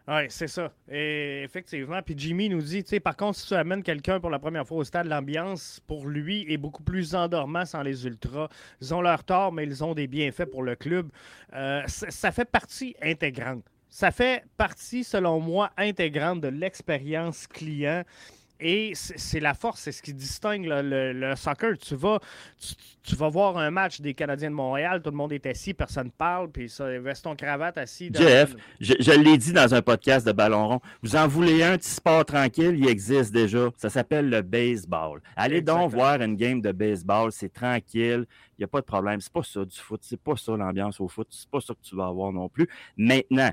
Oui, 0.09 0.27
c'est 0.28 0.47
ça. 0.47 0.70
Et 0.89 1.43
effectivement. 1.43 2.01
Puis 2.01 2.15
Jimmy 2.16 2.49
nous 2.49 2.62
dit, 2.62 2.85
tu 2.85 2.91
sais, 2.91 3.01
par 3.01 3.16
contre, 3.16 3.39
si 3.39 3.49
tu 3.49 3.55
amènes 3.55 3.83
quelqu'un 3.83 4.20
pour 4.20 4.31
la 4.31 4.39
première 4.39 4.65
fois 4.65 4.78
au 4.78 4.85
stade, 4.85 5.07
l'ambiance 5.07 5.81
pour 5.87 6.07
lui 6.07 6.47
est 6.49 6.59
beaucoup 6.59 6.85
plus 6.85 7.15
endormant 7.16 7.65
sans 7.65 7.83
les 7.83 8.07
ultras. 8.07 8.49
Ils 8.81 8.95
ont 8.95 9.01
leur 9.01 9.24
tort, 9.24 9.53
mais 9.53 9.65
ils 9.65 9.83
ont 9.83 9.95
des 9.95 10.07
bienfaits 10.07 10.45
pour 10.45 10.62
le 10.62 10.77
club. 10.77 11.09
Euh, 11.55 11.83
ça 11.87 12.31
fait 12.31 12.45
partie 12.45 12.95
intégrante. 13.03 13.65
Ça 13.89 14.12
fait 14.12 14.45
partie, 14.57 15.03
selon 15.03 15.41
moi, 15.41 15.70
intégrante 15.77 16.41
de 16.41 16.49
l'expérience 16.49 17.47
client. 17.49 18.03
Et 18.59 18.93
c'est 18.95 19.41
la 19.41 19.53
force, 19.53 19.81
c'est 19.81 19.93
ce 19.93 20.01
qui 20.01 20.15
distingue 20.15 20.65
le, 20.66 21.35
soccer. 21.37 21.77
Tu 21.78 21.95
vas, 21.95 22.20
tu, 23.03 23.15
vas 23.15 23.28
voir 23.28 23.59
un 23.59 23.70
match 23.70 24.01
des 24.01 24.15
Canadiens 24.15 24.51
de 24.51 24.55
Montréal, 24.55 25.03
tout 25.03 25.11
le 25.11 25.16
monde 25.16 25.33
est 25.33 25.45
assis, 25.45 25.74
personne 25.74 26.07
ne 26.07 26.11
parle, 26.11 26.51
puis 26.51 26.70
ça, 26.70 26.87
veston 26.99 27.37
cravate 27.37 27.77
assis. 27.77 28.11
Jeff, 28.15 28.55
je, 28.81 29.20
l'ai 29.20 29.37
dit 29.37 29.53
dans 29.53 29.74
un 29.74 29.83
podcast 29.83 30.27
de 30.27 30.33
Ballon 30.33 30.69
rond, 30.69 30.81
vous 31.03 31.16
en 31.16 31.28
voulez 31.28 31.62
un 31.62 31.77
petit 31.77 31.91
sport 31.91 32.24
tranquille, 32.24 32.77
il 32.78 32.89
existe 32.89 33.33
déjà. 33.33 33.69
Ça 33.77 33.91
s'appelle 33.91 34.31
le 34.31 34.41
baseball. 34.41 35.20
Allez 35.37 35.61
donc 35.61 35.91
voir 35.91 36.23
une 36.23 36.37
game 36.37 36.62
de 36.62 36.73
baseball, 36.73 37.33
c'est 37.33 37.53
tranquille, 37.53 38.27
il 38.59 38.61
n'y 38.61 38.65
a 38.65 38.69
pas 38.69 38.81
de 38.81 38.87
problème. 38.87 39.20
C'est 39.20 39.33
pas 39.33 39.43
ça 39.43 39.65
du 39.65 39.77
foot, 39.77 40.01
c'est 40.03 40.20
pas 40.20 40.37
ça 40.37 40.57
l'ambiance 40.57 40.99
au 41.01 41.09
foot, 41.09 41.28
c'est 41.31 41.51
pas 41.51 41.61
ça 41.61 41.74
que 41.74 41.83
tu 41.83 41.95
vas 41.95 42.07
avoir 42.07 42.33
non 42.33 42.49
plus. 42.49 42.69
Maintenant, 42.97 43.51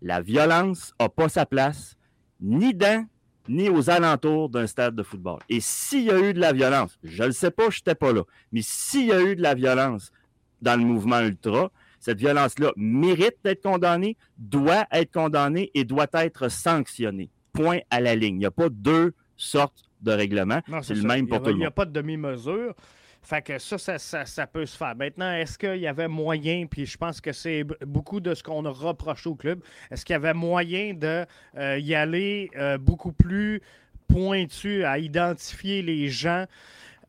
la 0.00 0.22
violence 0.22 0.94
n'a 0.98 1.08
pas 1.08 1.28
sa 1.28 1.44
place 1.44 1.96
ni 2.40 2.74
dans 2.74 3.06
ni 3.48 3.68
aux 3.68 3.90
alentours 3.90 4.48
d'un 4.48 4.66
stade 4.66 4.94
de 4.94 5.02
football. 5.02 5.38
Et 5.48 5.60
s'il 5.60 6.04
y 6.04 6.10
a 6.10 6.18
eu 6.18 6.32
de 6.32 6.40
la 6.40 6.52
violence, 6.52 6.98
je 7.02 7.22
ne 7.22 7.28
le 7.28 7.32
sais 7.32 7.50
pas, 7.50 7.70
je 7.70 7.78
n'étais 7.78 7.94
pas 7.94 8.12
là, 8.12 8.22
mais 8.52 8.60
s'il 8.62 9.06
y 9.06 9.12
a 9.12 9.20
eu 9.22 9.36
de 9.36 9.42
la 9.42 9.54
violence 9.54 10.12
dans 10.60 10.78
le 10.78 10.84
mouvement 10.84 11.20
ultra, 11.20 11.70
cette 11.98 12.18
violence-là 12.18 12.72
mérite 12.76 13.36
d'être 13.44 13.62
condamnée, 13.62 14.16
doit 14.36 14.86
être 14.90 15.12
condamnée 15.12 15.70
et 15.74 15.84
doit 15.84 16.08
être 16.14 16.48
sanctionnée. 16.48 17.30
Point 17.52 17.78
à 17.90 18.00
la 18.00 18.16
ligne. 18.16 18.36
Il 18.36 18.38
n'y 18.38 18.46
a 18.46 18.50
pas 18.50 18.68
deux 18.68 19.12
sortes 19.36 19.84
de 20.00 20.10
règlements. 20.10 20.62
C'est 20.82 20.94
le 20.94 21.02
même 21.02 21.28
pour 21.28 21.38
tout 21.38 21.46
le 21.46 21.50
monde. 21.52 21.58
Il 21.58 21.60
n'y 21.60 21.66
a 21.66 21.70
pas 21.70 21.84
de 21.84 21.92
demi-mesure. 21.92 22.74
Fait 23.22 23.40
que 23.40 23.58
ça 23.58 23.98
ça, 23.98 24.46
peut 24.48 24.66
se 24.66 24.76
faire. 24.76 24.96
Maintenant, 24.96 25.32
est-ce 25.32 25.56
qu'il 25.56 25.76
y 25.76 25.86
avait 25.86 26.08
moyen, 26.08 26.66
puis 26.66 26.86
je 26.86 26.98
pense 26.98 27.20
que 27.20 27.32
c'est 27.32 27.62
beaucoup 27.86 28.18
de 28.18 28.34
ce 28.34 28.42
qu'on 28.42 28.64
a 28.64 28.70
reproché 28.70 29.28
au 29.28 29.36
club, 29.36 29.62
est-ce 29.90 30.04
qu'il 30.04 30.14
y 30.14 30.16
avait 30.16 30.34
moyen 30.34 30.92
de 30.94 31.24
euh, 31.56 31.78
y 31.78 31.94
aller 31.94 32.50
euh, 32.56 32.78
beaucoup 32.78 33.12
plus 33.12 33.62
pointu 34.08 34.84
à 34.84 34.98
identifier 34.98 35.82
les 35.82 36.08
gens 36.08 36.46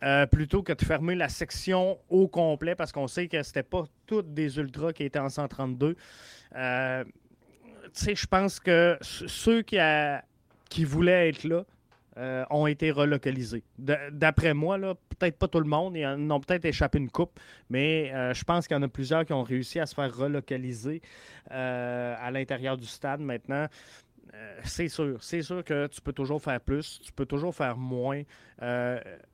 euh, 0.03 0.27
plutôt 0.27 0.61
que 0.61 0.73
de 0.73 0.85
fermer 0.85 1.15
la 1.15 1.29
section 1.29 1.97
au 2.09 2.27
complet? 2.27 2.75
Parce 2.75 2.91
qu'on 2.91 3.07
sait 3.07 3.27
que 3.27 3.41
c'était 3.41 3.63
pas 3.63 3.85
toutes 4.05 4.35
des 4.35 4.57
ultras 4.59 4.93
qui 4.93 5.03
étaient 5.03 5.17
en 5.17 5.29
132. 5.29 5.95
tu 5.95 5.97
sais, 7.91 8.15
je 8.15 8.27
pense 8.27 8.59
que 8.59 8.99
ceux 9.01 9.63
qui, 9.63 9.77
qui 10.69 10.83
voulaient 10.83 11.29
être 11.29 11.43
là, 11.43 11.65
euh, 12.17 12.45
ont 12.51 12.67
été 12.67 12.91
relocalisés. 12.91 13.63
D'après 13.79 14.53
moi, 14.53 14.77
peut-être 14.77 15.35
pas 15.39 15.47
tout 15.47 15.59
le 15.59 15.67
monde, 15.67 15.97
ils 15.97 16.05
ont 16.05 16.39
peut-être 16.39 16.65
échappé 16.65 16.99
une 16.99 17.09
coupe, 17.09 17.39
mais 17.71 18.11
euh, 18.13 18.35
je 18.35 18.43
pense 18.43 18.67
qu'il 18.67 18.77
y 18.77 18.79
en 18.79 18.83
a 18.83 18.87
plusieurs 18.87 19.25
qui 19.25 19.33
ont 19.33 19.41
réussi 19.41 19.79
à 19.79 19.87
se 19.87 19.95
faire 19.95 20.15
relocaliser 20.15 21.01
euh, 21.51 22.15
à 22.19 22.29
l'intérieur 22.29 22.77
du 22.77 22.85
stade 22.85 23.19
maintenant. 23.19 23.65
c'est 24.63 24.89
sûr, 24.89 25.17
c'est 25.23 25.41
sûr 25.41 25.63
que 25.63 25.87
tu 25.87 26.01
peux 26.01 26.13
toujours 26.13 26.39
faire 26.39 26.61
plus, 26.61 26.99
tu 27.03 27.11
peux 27.11 27.25
toujours 27.25 27.55
faire 27.55 27.77
moins. 27.77 28.21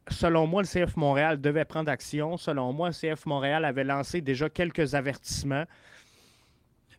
selon 0.07 0.47
moi, 0.47 0.61
le 0.61 0.67
CF 0.67 0.95
Montréal 0.95 1.41
devait 1.41 1.65
prendre 1.65 1.91
action. 1.91 2.37
Selon 2.37 2.71
moi, 2.71 2.89
le 2.89 2.93
CF 2.93 3.25
Montréal 3.25 3.65
avait 3.65 3.83
lancé 3.83 4.21
déjà 4.21 4.49
quelques 4.49 4.95
avertissements. 4.95 5.65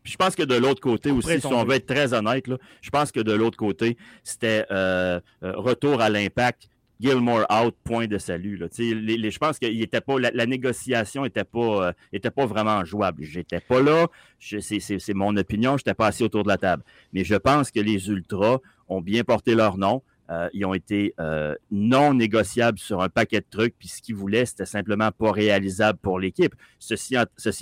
Puis 0.02 0.12
je 0.12 0.16
pense 0.16 0.34
que 0.34 0.42
de 0.42 0.54
l'autre 0.54 0.80
côté 0.80 1.10
aussi, 1.10 1.40
si 1.40 1.46
on 1.46 1.64
veut 1.64 1.76
être 1.76 1.86
très 1.86 2.14
honnête, 2.14 2.46
je 2.80 2.90
pense 2.90 3.12
que 3.12 3.20
de 3.20 3.32
l'autre 3.32 3.56
côté, 3.56 3.96
c'était 4.24 4.66
euh, 4.70 5.20
euh, 5.42 5.52
retour 5.56 6.00
à 6.00 6.08
l'impact. 6.08 6.68
Gilmore 7.00 7.46
out, 7.50 7.74
point 7.82 8.06
de 8.06 8.18
salut. 8.18 8.58
Là. 8.58 8.66
je 8.76 9.38
pense 9.38 9.58
que 9.58 9.98
pas, 10.00 10.18
la, 10.18 10.44
négociation 10.44 11.22
n'était 11.22 11.44
pas, 11.44 11.88
euh, 11.88 11.92
était 12.12 12.30
pas 12.30 12.44
vraiment 12.44 12.84
jouable. 12.84 13.22
J'étais 13.24 13.60
pas 13.60 13.80
là. 13.80 14.06
C'est 14.38 15.14
mon 15.14 15.34
opinion. 15.38 15.78
Je 15.78 15.82
n'étais 15.82 15.94
pas 15.94 16.08
assis 16.08 16.24
autour 16.24 16.42
de 16.42 16.48
la 16.48 16.58
table. 16.58 16.82
Mais 17.14 17.24
je 17.24 17.36
pense 17.36 17.70
que 17.70 17.80
les 17.80 18.10
Ultras 18.10 18.58
ont 18.86 19.00
bien 19.00 19.24
porté 19.24 19.54
leur 19.54 19.78
nom. 19.78 20.02
Euh, 20.30 20.48
ils 20.52 20.64
ont 20.64 20.74
été 20.74 21.14
euh, 21.18 21.54
non 21.70 22.14
négociables 22.14 22.78
sur 22.78 23.02
un 23.02 23.08
paquet 23.08 23.40
de 23.40 23.46
trucs, 23.50 23.76
puis 23.78 23.88
ce 23.88 24.00
qu'ils 24.00 24.14
voulaient, 24.14 24.46
c'était 24.46 24.66
simplement 24.66 25.10
pas 25.10 25.32
réalisable 25.32 25.98
pour 25.98 26.20
l'équipe. 26.20 26.54
Ceci, 26.78 27.16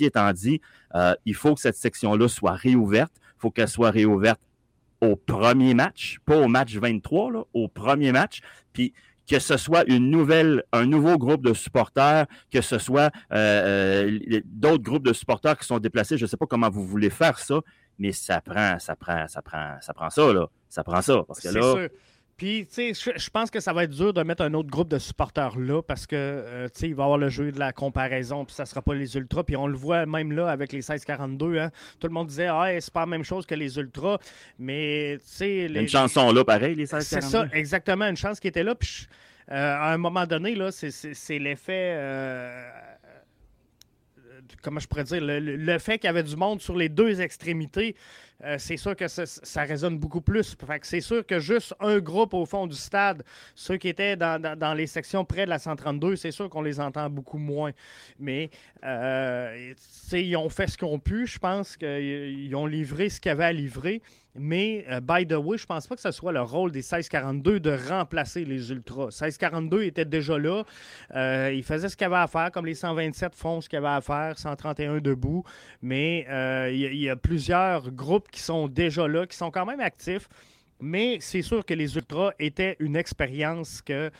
étant 0.05 0.31
dit, 0.33 0.61
euh, 0.95 1.15
il 1.25 1.33
faut 1.33 1.55
que 1.55 1.61
cette 1.61 1.75
section-là 1.75 2.27
soit 2.27 2.53
réouverte. 2.53 3.11
Il 3.37 3.41
faut 3.41 3.51
qu'elle 3.51 3.67
soit 3.67 3.89
réouverte 3.89 4.39
au 5.01 5.15
premier 5.15 5.73
match, 5.73 6.17
pas 6.25 6.37
au 6.37 6.47
match 6.47 6.75
23, 6.75 7.31
là, 7.31 7.43
au 7.53 7.67
premier 7.67 8.11
match. 8.11 8.41
Puis 8.73 8.93
que 9.27 9.39
ce 9.39 9.57
soit 9.57 9.89
une 9.89 10.09
nouvelle, 10.09 10.63
un 10.71 10.85
nouveau 10.85 11.17
groupe 11.17 11.43
de 11.43 11.53
supporters, 11.53 12.25
que 12.51 12.61
ce 12.61 12.77
soit 12.79 13.11
d'autres 14.45 14.83
groupes 14.83 15.05
de 15.05 15.13
supporters 15.13 15.57
qui 15.57 15.65
sont 15.65 15.79
déplacés. 15.79 16.17
Je 16.17 16.25
ne 16.25 16.27
sais 16.27 16.37
pas 16.37 16.47
comment 16.47 16.69
vous 16.69 16.85
voulez 16.85 17.09
faire 17.09 17.39
ça, 17.39 17.61
mais 17.97 18.11
ça 18.11 18.41
prend, 18.41 18.77
ça 18.79 18.95
prend, 18.95 19.27
ça 19.27 19.41
prend, 19.41 19.77
ça 19.81 19.93
prend 19.93 20.09
ça, 20.09 20.33
là. 20.33 20.47
Ça 20.69 20.83
prend 20.83 21.01
ça. 21.01 21.23
Parce 21.27 21.39
que 21.39 21.49
là. 21.49 21.87
Puis, 22.39 22.65
tu 22.73 22.95
sais, 22.95 23.13
je 23.17 23.29
pense 23.29 23.51
que 23.51 23.59
ça 23.59 23.73
va 23.73 23.83
être 23.83 23.91
dur 23.91 24.13
de 24.13 24.23
mettre 24.23 24.43
un 24.43 24.53
autre 24.53 24.69
groupe 24.69 24.87
de 24.87 24.97
supporters 24.97 25.59
là 25.59 25.81
parce 25.81 26.07
que, 26.07 26.15
euh, 26.15 26.69
tu 26.69 26.79
sais, 26.79 26.87
il 26.87 26.95
va 26.95 27.03
y 27.03 27.05
avoir 27.05 27.17
le 27.17 27.27
jeu 27.27 27.51
de 27.51 27.59
la 27.59 27.73
comparaison, 27.73 28.45
puis 28.45 28.55
ça 28.55 28.65
sera 28.65 28.81
pas 28.81 28.93
les 28.93 29.17
Ultras. 29.17 29.43
Puis 29.43 29.57
on 29.57 29.67
le 29.67 29.75
voit 29.75 30.05
même 30.05 30.31
là 30.31 30.49
avec 30.49 30.71
les 30.71 30.77
1642. 30.77 31.57
Hein. 31.59 31.69
Tout 31.99 32.07
le 32.07 32.13
monde 32.13 32.27
disait, 32.27 32.47
ah, 32.47 32.69
c'est 32.79 32.93
pas 32.93 33.01
la 33.01 33.07
même 33.07 33.25
chose 33.25 33.45
que 33.45 33.55
les 33.55 33.77
Ultras. 33.77 34.19
Mais, 34.57 35.17
tu 35.17 35.23
sais. 35.25 35.67
Les... 35.67 35.81
Une 35.81 35.89
chanson 35.89 36.31
là, 36.31 36.45
pareil, 36.45 36.75
les 36.75 36.83
1642. 36.83 37.19
C'est 37.19 37.29
ça, 37.29 37.45
exactement. 37.51 38.05
Une 38.05 38.15
chance 38.15 38.39
qui 38.39 38.47
était 38.47 38.63
là. 38.63 38.73
Puis, 38.73 39.07
euh, 39.51 39.75
à 39.75 39.91
un 39.91 39.97
moment 39.97 40.25
donné, 40.25 40.55
là, 40.55 40.71
c'est 40.71 41.39
l'effet. 41.39 41.93
Euh, 41.97 42.69
comment 44.61 44.79
je 44.79 44.87
pourrais 44.87 45.03
dire, 45.03 45.19
le 45.21 45.77
fait 45.77 45.99
qu'il 45.99 46.07
y 46.07 46.09
avait 46.09 46.23
du 46.23 46.37
monde 46.37 46.61
sur 46.61 46.77
les 46.77 46.87
deux 46.87 47.19
extrémités 47.19 47.97
euh, 48.45 48.55
c'est 48.57 48.77
sûr 48.77 48.95
que 48.95 49.07
ça, 49.07 49.63
résonne 49.63 49.97
beaucoup 49.97 50.21
plus. 50.21 50.55
c'est 50.83 51.01
sûr 51.01 51.25
que 51.25 51.39
juste 51.39 51.73
un 51.79 51.99
groupe 51.99 52.33
au 52.33 52.45
fond 52.45 52.67
du 52.67 52.75
stade, 52.75 53.23
ceux 53.53 53.77
qui 53.77 53.89
étaient 53.89 54.15
dans, 54.15 54.73
les 54.75 54.87
sections 54.87 55.25
près 55.25 55.45
de 55.45 55.49
la 55.49 55.59
132, 55.59 56.15
c'est 56.15 56.31
sûr 56.31 56.49
qu'on 56.49 56.61
les 56.61 56.79
entend 56.79 57.09
beaucoup 57.09 57.37
moins. 57.37 57.71
Mais 58.17 58.49
euh, 58.85 59.73
ils 60.13 60.37
ont 60.37 60.49
fait 60.49 60.67
ce 60.67 60.77
qu'ils 60.77 60.87
ont 60.87 60.99
pu. 60.99 61.27
Je 61.27 61.39
pense 61.39 61.75
qu'ils 61.75 62.55
ont 62.55 62.65
livré 62.65 63.09
ce 63.09 63.19
qu'ils 63.19 63.31
avaient 63.31 63.45
à 63.45 63.53
livrer. 63.53 64.01
Mais, 64.35 64.85
euh, 64.89 65.01
by 65.01 65.25
the 65.25 65.33
way, 65.33 65.57
je 65.57 65.65
pense 65.65 65.87
pas 65.87 65.95
que 65.95 66.01
ce 66.01 66.11
soit 66.11 66.31
le 66.31 66.41
rôle 66.41 66.71
des 66.71 66.79
1642 66.79 67.59
de 67.59 67.77
remplacer 67.89 68.45
les 68.45 68.71
Ultras. 68.71 69.05
1642 69.07 69.83
était 69.83 70.05
déjà 70.05 70.37
là. 70.37 70.63
Euh, 71.15 71.51
ils 71.53 71.63
faisaient 71.63 71.89
ce 71.89 71.97
qu'ils 71.97 72.05
avaient 72.05 72.15
à 72.17 72.27
faire, 72.27 72.51
comme 72.51 72.65
les 72.65 72.75
127 72.75 73.33
font 73.35 73.59
ce 73.59 73.67
qu'ils 73.67 73.79
avaient 73.79 73.87
à 73.87 74.01
faire, 74.01 74.37
131 74.37 74.99
debout. 74.99 75.43
Mais 75.81 76.25
il 76.71 76.95
y, 76.95 77.09
a 77.09 77.15
plusieurs 77.15 77.91
groupes 77.91 78.28
qui 78.31 78.41
sont 78.41 78.67
déjà 78.67 79.07
là, 79.07 79.25
qui 79.25 79.37
sont 79.37 79.51
quand 79.51 79.65
même 79.65 79.79
actifs. 79.79 80.27
Mais 80.79 81.17
c'est 81.19 81.41
sûr 81.41 81.65
que 81.65 81.73
les 81.73 81.95
Ultras 81.95 82.31
étaient 82.39 82.75
une 82.79 82.95
expérience 82.95 83.81
que 83.81 84.11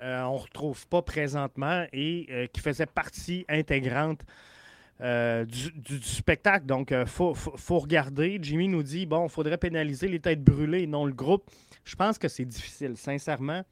on 0.00 0.34
ne 0.34 0.38
retrouve 0.38 0.86
pas 0.86 1.02
présentement 1.02 1.84
et 1.92 2.48
qui 2.52 2.60
faisait 2.60 2.86
partie 2.86 3.44
intégrante 3.48 4.22
euh, 5.00 5.44
du, 5.44 6.02
spectacle. 6.02 6.66
Donc, 6.66 6.90
il 6.90 6.96
euh, 6.96 7.06
faut, 7.06 7.78
regarder. 7.78 8.38
Jimmy 8.42 8.66
nous 8.66 8.82
dit 8.82 9.06
bon, 9.06 9.26
il 9.26 9.30
faudrait 9.30 9.58
pénaliser 9.58 10.08
les 10.08 10.18
têtes 10.18 10.42
brûlées 10.42 10.82
et 10.82 10.86
non 10.86 11.04
le 11.04 11.12
groupe. 11.12 11.44
Je 11.84 11.94
pense 11.94 12.18
que 12.18 12.26
c'est 12.26 12.44
difficile, 12.44 12.96
sincèrement. 12.96 13.62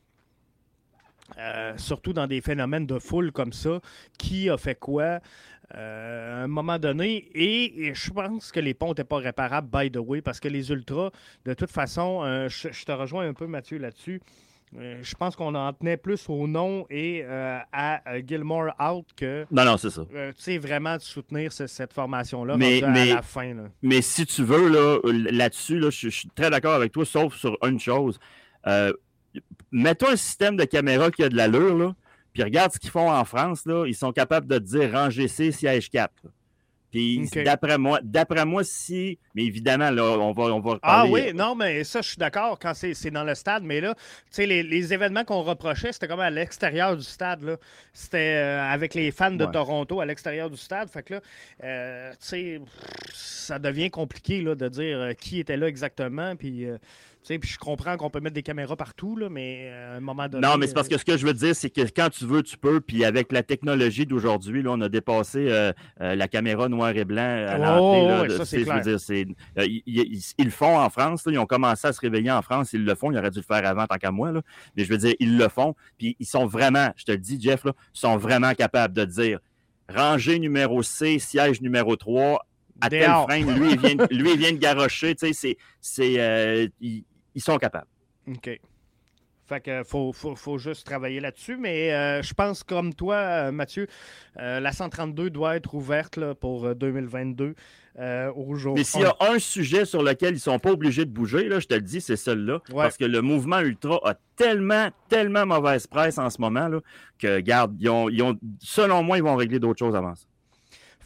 Euh, 1.38 1.76
surtout 1.76 2.12
dans 2.12 2.28
des 2.28 2.40
phénomènes 2.40 2.86
de 2.86 3.00
foule 3.00 3.32
comme 3.32 3.52
ça. 3.52 3.80
Qui 4.16 4.48
a 4.48 4.56
fait 4.56 4.76
quoi? 4.76 5.18
À 5.72 6.42
un 6.42 6.46
moment 6.46 6.78
donné? 6.78 7.28
Et, 7.34 7.92
je 7.94 8.10
pense 8.10 8.52
que 8.52 8.60
les 8.60 8.74
ponts 8.74 8.88
n'étaient 8.88 9.04
pas 9.04 9.18
réparables, 9.18 9.68
by 9.70 9.90
the 9.90 9.98
way, 9.98 10.22
parce 10.22 10.40
que 10.40 10.48
les 10.48 10.70
ultras, 10.70 11.10
de 11.44 11.54
toute 11.54 11.70
façon, 11.70 12.22
je, 12.48 12.84
te 12.84 12.92
rejoins 12.92 13.28
un 13.28 13.34
peu, 13.34 13.46
Mathieu, 13.46 13.78
là-dessus. 13.78 14.20
Euh, 14.78 14.98
je 15.02 15.14
pense 15.14 15.36
qu'on 15.36 15.54
en 15.54 15.72
tenait 15.72 15.96
plus 15.96 16.28
au 16.28 16.46
nom 16.46 16.86
et 16.90 17.22
euh, 17.24 17.58
à 17.72 18.02
euh, 18.10 18.20
Gilmore 18.26 18.72
Out 18.80 19.06
que. 19.16 19.46
Non, 19.50 19.64
non, 19.64 19.76
c'est 19.76 19.90
ça. 19.90 20.04
tu 20.04 20.34
sais, 20.36 20.58
vraiment 20.58 20.96
de 20.96 21.02
soutenir 21.02 21.52
cette 21.52 21.92
formation-là 21.92 22.56
mais, 22.56 22.82
à 22.82 22.90
la 22.90 23.22
fin. 23.22 23.54
Mais 23.82 24.02
si 24.02 24.26
tu 24.26 24.42
veux, 24.42 25.00
là-dessus, 25.30 25.78
là, 25.78 25.90
je 25.90 26.08
suis 26.08 26.28
très 26.34 26.50
d'accord 26.50 26.74
avec 26.74 26.92
toi, 26.92 27.04
sauf 27.06 27.34
sur 27.36 27.56
une 27.64 27.80
chose. 27.80 28.18
Mets-toi 29.70 30.12
un 30.12 30.16
système 30.16 30.56
de 30.56 30.64
caméra 30.64 31.10
qui 31.10 31.22
a 31.22 31.28
de 31.28 31.36
l'allure, 31.36 31.76
là, 31.76 31.94
puis 32.36 32.42
regarde 32.42 32.70
ce 32.70 32.78
qu'ils 32.78 32.90
font 32.90 33.10
en 33.10 33.24
France. 33.24 33.64
Là, 33.64 33.86
ils 33.86 33.94
sont 33.94 34.12
capables 34.12 34.46
de 34.46 34.58
dire 34.58 34.92
ranger 34.92 35.26
C, 35.26 35.52
siège 35.52 35.88
4. 35.88 36.12
Puis 36.90 37.26
d'après 37.46 37.78
moi, 37.78 37.98
d'après 38.02 38.44
moi, 38.44 38.62
si, 38.62 39.18
mais 39.34 39.44
évidemment, 39.44 39.90
là, 39.90 40.02
on 40.02 40.32
va, 40.32 40.44
on 40.44 40.60
va 40.60 40.78
Ah 40.82 41.06
oui, 41.08 41.32
non, 41.32 41.54
mais 41.54 41.82
ça, 41.82 42.02
je 42.02 42.08
suis 42.08 42.18
d'accord 42.18 42.58
quand 42.58 42.74
c'est 42.74 43.10
dans 43.10 43.24
le 43.24 43.34
stade, 43.34 43.62
mais 43.64 43.80
là, 43.80 43.94
tu 43.94 44.02
sais, 44.32 44.46
les, 44.46 44.62
les, 44.62 44.92
événements 44.92 45.24
qu'on 45.24 45.42
reprochait, 45.42 45.92
c'était 45.92 46.08
comme 46.08 46.20
à 46.20 46.28
l'extérieur 46.28 46.94
du 46.94 47.02
stade, 47.02 47.58
C'était 47.94 48.36
euh, 48.36 48.62
avec 48.62 48.92
les 48.92 49.10
fans 49.12 49.30
de 49.30 49.46
Toronto 49.46 50.00
à 50.02 50.04
l'extérieur 50.04 50.50
du 50.50 50.58
stade. 50.58 50.90
Fait 50.90 51.02
que 51.02 51.14
là, 51.14 51.20
euh, 51.64 52.10
tu 52.12 52.16
sais, 52.20 52.60
ça 53.14 53.58
devient 53.58 53.90
compliqué 53.90 54.42
là, 54.42 54.54
de 54.54 54.68
dire 54.68 54.98
euh, 54.98 55.12
qui 55.14 55.40
était 55.40 55.56
là 55.56 55.68
exactement. 55.68 56.36
Puis 56.36 56.66
puis 57.26 57.48
je 57.48 57.58
comprends 57.58 57.96
qu'on 57.96 58.08
peut 58.08 58.20
mettre 58.20 58.34
des 58.34 58.42
caméras 58.42 58.76
partout, 58.76 59.16
là, 59.16 59.28
mais 59.28 59.68
euh, 59.70 59.94
à 59.94 59.96
un 59.96 60.00
moment 60.00 60.28
donné. 60.28 60.46
Non, 60.46 60.56
mais 60.56 60.66
c'est 60.66 60.74
parce 60.74 60.88
que 60.88 60.96
ce 60.96 61.04
que 61.04 61.16
je 61.16 61.26
veux 61.26 61.34
dire, 61.34 61.56
c'est 61.56 61.70
que 61.70 61.80
quand 61.82 62.08
tu 62.10 62.24
veux, 62.24 62.42
tu 62.42 62.56
peux. 62.56 62.80
Puis 62.80 63.04
avec 63.04 63.32
la 63.32 63.42
technologie 63.42 64.06
d'aujourd'hui, 64.06 64.62
on 64.66 64.80
a 64.80 64.88
dépassé 64.88 65.48
euh, 65.48 65.72
euh, 66.00 66.14
la 66.14 66.28
caméra 66.28 66.68
noir 66.68 66.90
et 66.90 67.04
blanc 67.04 67.22
à 67.22 67.58
l'entrée. 67.58 68.36
Oh, 68.38 68.44
c'est 68.44 68.62
clair. 68.62 68.82
ils, 69.66 70.44
le 70.44 70.50
font 70.50 70.78
en 70.78 70.88
France. 70.88 71.24
ils 71.26 71.38
ont 71.38 71.46
commencé 71.46 71.88
à 71.88 71.92
se 71.92 72.00
réveiller 72.00 72.30
en 72.30 72.42
France. 72.42 72.72
Ils 72.72 72.84
le 72.84 72.94
font. 72.94 73.10
Ils 73.10 73.18
auraient 73.18 73.30
dû 73.30 73.40
le 73.40 73.44
faire 73.44 73.66
avant, 73.66 73.86
tant 73.86 73.96
qu'à 73.96 74.12
moi. 74.12 74.30
Là. 74.30 74.42
Mais 74.76 74.84
je 74.84 74.90
veux 74.90 74.98
dire, 74.98 75.14
ils 75.18 75.36
le 75.36 75.48
font. 75.48 75.74
Puis 75.98 76.16
ils 76.20 76.26
sont 76.26 76.46
vraiment, 76.46 76.90
je 76.96 77.04
te 77.04 77.12
le 77.12 77.18
dis, 77.18 77.40
Jeff, 77.40 77.64
là, 77.64 77.72
sont 77.92 78.16
vraiment 78.16 78.54
capables 78.54 78.94
de 78.94 79.04
dire 79.04 79.40
rangée 79.88 80.38
numéro 80.38 80.82
C, 80.82 81.18
siège 81.18 81.60
numéro 81.60 81.96
3, 81.96 82.46
à 82.80 82.90
tel 82.90 83.04
frein, 83.04 83.40
lui, 83.40 83.72
il 83.72 83.78
vient, 83.78 84.06
lui, 84.10 84.32
il 84.32 84.38
vient 84.38 84.52
de 84.52 84.58
garocher. 84.58 85.14
Tu 85.14 85.32
sais, 85.32 85.56
c'est 85.80 86.70
ils 87.36 87.42
sont 87.42 87.58
capables. 87.58 87.86
OK. 88.26 88.58
Fait 89.46 89.60
que 89.60 89.84
faut, 89.84 90.12
faut, 90.12 90.58
juste 90.58 90.84
travailler 90.84 91.20
là-dessus. 91.20 91.56
Mais 91.56 91.92
euh, 91.92 92.20
je 92.20 92.34
pense, 92.34 92.64
comme 92.64 92.92
toi, 92.94 93.14
euh, 93.14 93.52
Mathieu, 93.52 93.86
euh, 94.38 94.58
la 94.58 94.72
132 94.72 95.30
doit 95.30 95.54
être 95.54 95.74
ouverte 95.74 96.18
pour 96.34 96.74
2022 96.74 97.54
aujourd'hui. 98.34 98.80
Mais 98.80 98.84
s'il 98.84 99.02
y 99.02 99.04
a 99.04 99.16
un 99.20 99.38
sujet 99.38 99.84
sur 99.84 100.02
lequel 100.02 100.30
ils 100.30 100.34
ne 100.34 100.40
sont 100.40 100.58
pas 100.58 100.72
obligés 100.72 101.04
de 101.04 101.10
bouger, 101.10 101.48
là, 101.48 101.60
je 101.60 101.66
te 101.66 101.74
le 101.74 101.80
dis, 101.80 102.00
c'est 102.00 102.16
celui-là. 102.16 102.60
Parce 102.74 102.96
que 102.96 103.04
le 103.04 103.22
mouvement 103.22 103.60
ultra 103.60 104.00
a 104.04 104.14
tellement, 104.34 104.90
tellement 105.08 105.46
mauvaise 105.46 105.86
presse 105.86 106.18
en 106.18 106.28
ce 106.28 106.40
moment 106.40 106.68
là, 106.68 106.80
que, 107.18 107.40
garde, 107.40 107.76
ils 107.78 107.88
ont, 107.88 108.08
ils 108.10 108.22
ont, 108.22 108.36
selon 108.58 109.02
moi, 109.02 109.16
ils 109.16 109.22
vont 109.22 109.36
régler 109.36 109.60
d'autres 109.60 109.78
choses 109.78 109.94
avant 109.94 110.14
ça. 110.14 110.26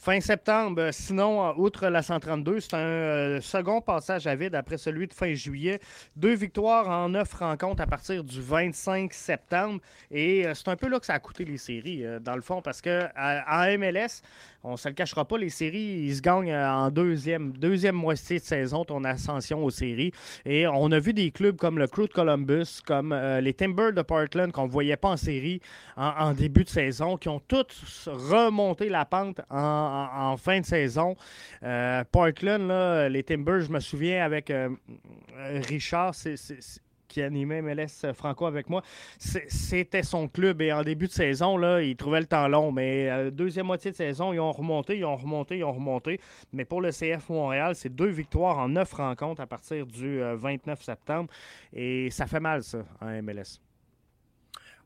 Fin 0.03 0.19
septembre, 0.23 0.89
sinon, 0.93 1.53
outre 1.59 1.87
la 1.89 2.01
132, 2.01 2.61
c'est 2.61 2.73
un 2.73 2.79
euh, 2.79 3.41
second 3.43 3.83
passage 3.83 4.27
à 4.27 4.35
vide 4.35 4.55
après 4.55 4.79
celui 4.79 5.07
de 5.07 5.13
fin 5.13 5.35
juillet. 5.35 5.79
Deux 6.17 6.33
victoires 6.33 6.89
en 6.89 7.11
neuf 7.11 7.35
rencontres 7.35 7.83
à 7.83 7.87
partir 7.87 8.25
du 8.25 8.41
25 8.41 9.13
septembre. 9.13 9.79
Et 10.11 10.47
euh, 10.47 10.55
c'est 10.55 10.69
un 10.69 10.77
peu 10.77 10.89
là 10.89 11.01
que 11.01 11.05
ça 11.05 11.13
a 11.13 11.19
coûté 11.19 11.45
les 11.45 11.59
séries, 11.59 12.03
euh, 12.03 12.19
dans 12.19 12.35
le 12.35 12.41
fond, 12.41 12.63
parce 12.63 12.81
que 12.81 13.09
MLS, 13.77 14.23
on 14.63 14.73
ne 14.73 14.77
se 14.77 14.89
le 14.89 14.95
cachera 14.95 15.25
pas, 15.25 15.39
les 15.39 15.49
séries, 15.51 16.05
ils 16.07 16.17
se 16.17 16.21
gagnent 16.21 16.55
en 16.55 16.91
deuxième, 16.91 17.53
deuxième 17.53 17.97
moitié 17.97 18.39
de 18.39 18.45
saison, 18.45 18.85
ton 18.85 19.05
ascension 19.05 19.65
aux 19.65 19.71
séries. 19.71 20.13
Et 20.45 20.67
on 20.67 20.91
a 20.93 20.99
vu 20.99 21.13
des 21.13 21.31
clubs 21.31 21.57
comme 21.57 21.79
le 21.79 21.87
Crew 21.87 22.03
de 22.03 22.13
Columbus, 22.13 22.81
comme 22.85 23.15
les 23.41 23.55
Timbers 23.55 23.93
de 23.93 24.03
Portland, 24.03 24.53
qu'on 24.53 24.67
ne 24.67 24.71
voyait 24.71 24.97
pas 24.97 25.11
en 25.11 25.17
série 25.17 25.61
en, 25.97 26.33
début 26.33 26.65
de 26.65 26.69
saison, 26.69 27.17
qui 27.17 27.29
ont 27.29 27.41
tous 27.41 28.09
remonté 28.09 28.89
la 28.89 29.05
pente 29.05 29.41
en 29.51 30.37
fin 30.37 30.61
de 30.61 30.67
saison. 30.67 31.17
Euh, 31.63 32.05
Parkland, 32.11 33.09
les 33.11 33.23
Timbers, 33.23 33.63
je 33.63 33.71
me 33.71 33.81
souviens 33.81 34.25
avec 34.25 34.51
euh, 34.51 34.71
Richard, 35.69 36.15
qui 37.11 37.23
animait 37.23 37.61
MLS 37.61 38.13
Franco 38.15 38.47
avec 38.47 38.71
moi, 38.71 38.83
c'était 39.19 40.03
son 40.03 40.29
club. 40.29 40.63
Et 40.63 40.73
en 40.73 40.83
début 40.83 41.09
de 41.09 41.13
saison, 41.13 41.57
là, 41.57 41.83
il 41.83 41.97
trouvait 41.97 42.21
le 42.21 42.27
temps 42.27 42.49
long. 42.49 42.73
Mais 42.73 43.11
euh, 43.11 43.31
deuxième 43.31 43.67
moitié 43.67 43.91
de 43.91 43.97
saison, 43.97 44.33
ils 44.33 44.41
ont 44.41 44.53
remonté, 44.53 44.97
ils 44.97 45.05
ont 45.05 45.17
remonté, 45.17 45.59
ils 45.59 45.65
ont 45.65 45.73
remonté. 45.73 46.21
Mais 46.53 46.65
pour 46.65 46.81
le 46.81 46.91
CF 46.91 47.29
Montréal, 47.29 47.75
c'est 47.75 47.95
deux 47.95 48.09
victoires 48.09 48.59
en 48.59 48.69
neuf 48.69 48.93
rencontres 48.93 49.43
à 49.43 49.47
partir 49.47 49.87
du 49.87 50.21
29 50.21 50.83
septembre. 50.83 51.31
Et 51.73 52.11
ça 52.11 52.27
fait 52.27 52.41
mal, 52.41 52.63
ça, 52.63 52.85
en 53.01 53.23
MLS. 53.23 53.70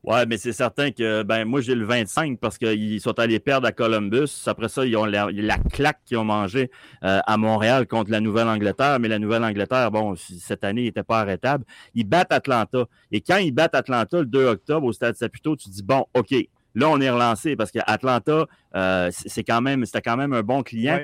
Ouais, 0.05 0.27
mais 0.27 0.37
c'est 0.37 0.53
certain 0.53 0.91
que 0.91 1.23
ben 1.23 1.45
moi 1.45 1.61
j'ai 1.61 1.73
le 1.73 1.83
25 1.83 2.39
parce 2.39 2.59
qu'ils 2.59 3.01
sont 3.01 3.17
allés 3.19 3.39
perdre 3.39 3.65
à 3.65 3.71
Columbus. 3.71 4.43
Après 4.45 4.69
ça, 4.69 4.85
ils 4.85 4.95
ont 4.95 5.05
la, 5.05 5.57
claque 5.73 5.99
qu'ils 6.05 6.17
ont 6.17 6.23
mangé 6.23 6.69
euh, 7.03 7.19
à 7.25 7.37
Montréal 7.37 7.87
contre 7.87 8.11
la 8.11 8.19
Nouvelle-Angleterre. 8.19 8.99
Mais 8.99 9.07
la 9.07 9.17
Nouvelle-Angleterre, 9.17 9.89
bon, 9.89 10.13
cette 10.15 10.63
année, 10.63 10.83
n'était 10.83 11.01
pas 11.01 11.21
arrêtable. 11.21 11.65
Ils 11.95 12.03
battent 12.03 12.31
Atlanta. 12.31 12.85
Et 13.11 13.21
quand 13.21 13.37
ils 13.37 13.51
battent 13.51 13.73
Atlanta 13.73 14.19
le 14.19 14.27
2 14.27 14.45
octobre 14.45 14.85
au 14.85 14.93
Stade 14.93 15.15
Saputo, 15.15 15.55
tu 15.55 15.69
dis 15.69 15.81
bon, 15.81 16.05
OK, 16.13 16.35
là 16.75 16.89
on 16.89 17.01
est 17.01 17.09
relancé 17.09 17.55
parce 17.55 17.71
qu'Atlanta, 17.71 18.45
euh, 18.75 19.09
c'est 19.11 19.43
quand 19.43 19.61
même, 19.61 19.85
c'était 19.85 20.03
quand 20.03 20.17
même 20.17 20.33
un 20.33 20.43
bon 20.43 20.61
client. 20.61 20.99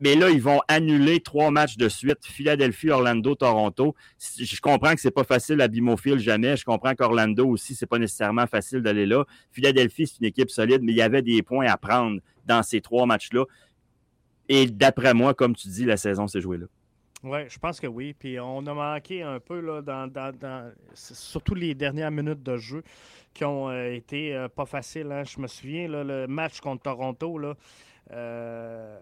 Mais 0.00 0.14
là, 0.14 0.30
ils 0.30 0.42
vont 0.42 0.60
annuler 0.68 1.20
trois 1.20 1.50
matchs 1.50 1.76
de 1.76 1.88
suite. 1.88 2.18
Philadelphie, 2.22 2.90
Orlando, 2.90 3.34
Toronto. 3.34 3.94
Je 4.38 4.60
comprends 4.60 4.94
que 4.94 5.00
c'est 5.00 5.10
pas 5.10 5.24
facile 5.24 5.60
à 5.60 5.68
Bimophile 5.68 6.18
jamais. 6.18 6.56
Je 6.56 6.64
comprends 6.64 6.94
qu'Orlando 6.94 7.48
aussi, 7.48 7.74
c'est 7.74 7.86
pas 7.86 7.98
nécessairement 7.98 8.46
facile 8.46 8.82
d'aller 8.82 9.06
là. 9.06 9.24
Philadelphie, 9.50 10.06
c'est 10.06 10.18
une 10.20 10.26
équipe 10.26 10.50
solide, 10.50 10.82
mais 10.82 10.92
il 10.92 10.98
y 10.98 11.02
avait 11.02 11.22
des 11.22 11.42
points 11.42 11.66
à 11.66 11.76
prendre 11.76 12.20
dans 12.44 12.62
ces 12.62 12.80
trois 12.80 13.06
matchs-là. 13.06 13.44
Et 14.48 14.66
d'après 14.66 15.14
moi, 15.14 15.34
comme 15.34 15.54
tu 15.54 15.68
dis, 15.68 15.84
la 15.84 15.96
saison 15.96 16.26
s'est 16.28 16.40
jouée 16.40 16.58
là. 16.58 16.66
Oui, 17.22 17.40
je 17.48 17.58
pense 17.58 17.80
que 17.80 17.86
oui. 17.86 18.14
Puis 18.16 18.38
on 18.38 18.64
a 18.66 18.74
manqué 18.74 19.22
un 19.22 19.40
peu 19.40 19.60
là, 19.60 19.82
dans, 19.82 20.72
surtout 20.94 21.54
les 21.54 21.74
dernières 21.74 22.10
minutes 22.10 22.42
de 22.42 22.56
jeu 22.56 22.82
qui 23.34 23.44
ont 23.44 23.68
euh, 23.68 23.92
été 23.92 24.34
euh, 24.34 24.48
pas 24.48 24.66
faciles. 24.66 25.10
Hein. 25.10 25.24
Je 25.24 25.40
me 25.40 25.46
souviens, 25.46 25.88
le 25.88 26.26
match 26.26 26.60
contre 26.60 26.82
Toronto, 26.82 27.38
là, 27.38 27.54
euh, 28.12 28.98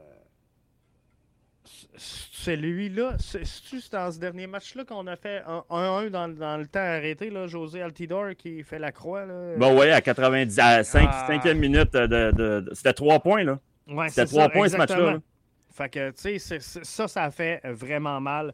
celui-là, 1.97 3.17
c'est-tu 3.19 3.81
dans 3.91 4.11
ce 4.13 4.19
dernier 4.19 4.47
match-là 4.47 4.85
qu'on 4.85 5.07
a 5.07 5.17
fait 5.17 5.43
1-1 5.71 6.11
dans, 6.11 6.57
le 6.59 6.67
temps 6.67 6.81
arrêté, 6.81 7.31
là, 7.31 7.47
José 7.47 7.83
Altidor 7.83 8.35
qui 8.37 8.63
fait 8.63 8.79
la 8.79 8.93
croix? 8.93 9.25
Là? 9.25 9.57
Bon, 9.57 9.79
oui, 9.79 9.91
à 9.91 10.01
90, 10.01 10.59
à 10.59 10.85
5, 10.85 11.47
e 11.47 11.53
minute, 11.55 11.93
de, 11.93 12.69
c'était 12.73 12.93
3 12.93 13.21
points, 13.21 13.45
là. 13.45 13.59
Ouais, 13.89 14.09
c'était 14.09 14.27
3 14.27 14.49
points 14.51 14.69
ce 14.69 14.77
match-là. 14.77 15.19
Fait 15.73 15.89
que, 15.89 16.11
tu 16.11 16.39
sais, 16.39 16.59
ça, 16.61 17.09
ça 17.09 17.31
fait 17.31 17.61
vraiment 17.65 18.21
mal 18.21 18.53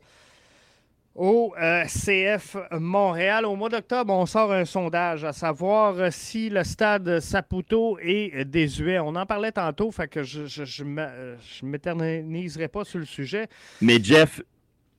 au 1.15 1.55
euh, 1.61 1.85
CF 1.85 2.57
Montréal. 2.73 3.45
Au 3.45 3.57
mois 3.57 3.69
d'octobre, 3.69 4.13
on 4.13 4.27
sort 4.27 4.53
un 4.53 4.65
sondage 4.65 5.25
à 5.25 5.33
savoir 5.33 5.99
euh, 5.99 6.09
si 6.11 6.51
le 6.51 6.65
stade 6.65 7.21
Saputo 7.21 7.99
est 8.01 8.45
désuet. 8.45 8.99
On 8.99 9.15
en 9.17 9.27
parlait 9.27 9.53
tantôt, 9.53 9.91
fait 9.91 10.09
que 10.09 10.23
je 10.23 10.85
ne 10.85 11.01
euh, 11.01 11.37
m'éterniserai 11.63 12.69
pas 12.69 12.85
sur 12.85 12.99
le 12.99 13.05
sujet. 13.05 13.49
Mais 13.81 14.03
Jeff, 14.03 14.41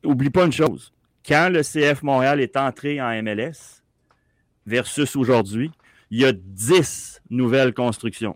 oublie 0.04 0.30
pas 0.30 0.46
une 0.46 0.52
chose. 0.52 0.92
Quand 1.26 1.50
le 1.52 1.62
CF 1.62 2.02
Montréal 2.04 2.42
est 2.42 2.58
entré 2.58 3.02
en 3.02 3.22
MLS 3.22 3.82
versus 4.66 5.16
aujourd'hui, 5.16 5.72
il 6.10 6.20
y 6.20 6.26
a 6.26 6.34
10 6.34 7.22
nouvelles 7.30 7.74
constructions. 7.74 8.36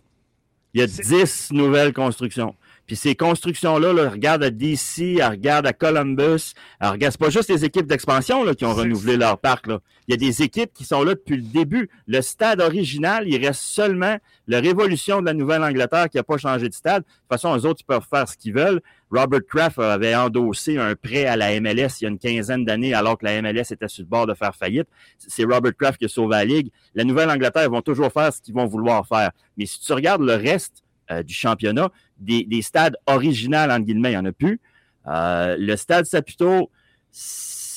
Il 0.73 0.81
y 0.81 0.83
a 0.83 0.87
10 0.87 1.51
nouvelles 1.51 1.93
constructions. 1.93 2.55
Puis 2.87 2.95
ces 2.95 3.15
constructions-là, 3.15 3.93
là, 3.93 4.09
regarde 4.09 4.43
à 4.43 4.51
DC, 4.51 5.19
regarde 5.23 5.65
à 5.65 5.73
Columbus, 5.73 6.53
regarde, 6.79 7.11
c'est 7.11 7.19
pas 7.19 7.29
juste 7.29 7.49
les 7.49 7.65
équipes 7.65 7.87
d'expansion 7.87 8.45
qui 8.53 8.65
ont 8.65 8.73
renouvelé 8.73 9.17
leur 9.17 9.39
parc. 9.39 9.67
Là. 9.67 9.79
Il 10.07 10.11
y 10.11 10.13
a 10.13 10.17
des 10.17 10.43
équipes 10.43 10.71
qui 10.73 10.85
sont 10.85 11.03
là 11.03 11.15
depuis 11.15 11.37
le 11.37 11.41
début. 11.41 11.89
Le 12.07 12.21
stade 12.21 12.61
original, 12.61 13.27
il 13.27 13.43
reste 13.43 13.61
seulement 13.61 14.17
la 14.47 14.59
révolution 14.59 15.21
de 15.21 15.25
la 15.25 15.33
Nouvelle-Angleterre 15.33 16.09
qui 16.09 16.17
n'a 16.17 16.23
pas 16.23 16.37
changé 16.37 16.69
de 16.69 16.73
stade. 16.73 17.03
De 17.03 17.07
toute 17.07 17.29
façon, 17.29 17.55
les 17.55 17.65
autres, 17.65 17.81
ils 17.81 17.85
peuvent 17.85 18.05
faire 18.07 18.27
ce 18.29 18.37
qu'ils 18.37 18.53
veulent. 18.53 18.81
Robert 19.09 19.41
Kraft 19.47 19.79
avait 19.79 20.15
endossé 20.15 20.77
un 20.77 20.95
prêt 20.95 21.25
à 21.25 21.35
la 21.35 21.59
MLS 21.59 22.01
il 22.01 22.03
y 22.03 22.05
a 22.05 22.09
une 22.09 22.19
quinzaine 22.19 22.65
d'années 22.65 22.93
alors 22.93 23.17
que 23.17 23.25
la 23.25 23.41
MLS 23.41 23.71
était 23.71 23.87
sur 23.87 24.03
le 24.03 24.09
bord 24.09 24.27
de 24.27 24.33
faire 24.33 24.55
faillite. 24.55 24.87
C'est 25.17 25.43
Robert 25.43 25.75
Kraft 25.75 25.97
qui 25.99 26.05
a 26.05 26.07
sauvé 26.07 26.35
la 26.35 26.45
Ligue. 26.45 26.71
La 26.93 27.03
Nouvelle-Angleterre, 27.03 27.63
ils 27.63 27.71
vont 27.71 27.81
toujours 27.81 28.11
faire 28.11 28.31
ce 28.33 28.41
qu'ils 28.41 28.53
vont 28.53 28.65
vouloir 28.65 29.07
faire. 29.07 29.31
Mais 29.57 29.65
si 29.65 29.79
tu 29.79 29.93
regardes 29.93 30.21
le 30.21 30.35
reste 30.35 30.83
euh, 31.11 31.23
du 31.23 31.33
championnat, 31.33 31.89
des, 32.19 32.61
stades 32.61 32.97
originaux, 33.05 33.57
entre 33.57 33.85
guillemets, 33.85 34.09
il 34.09 34.13
n'y 34.13 34.17
en 34.17 34.25
a 34.25 34.31
plus. 34.31 34.59
Euh, 35.07 35.55
le 35.59 35.75
stade 35.75 36.05
Saputo, 36.05 36.69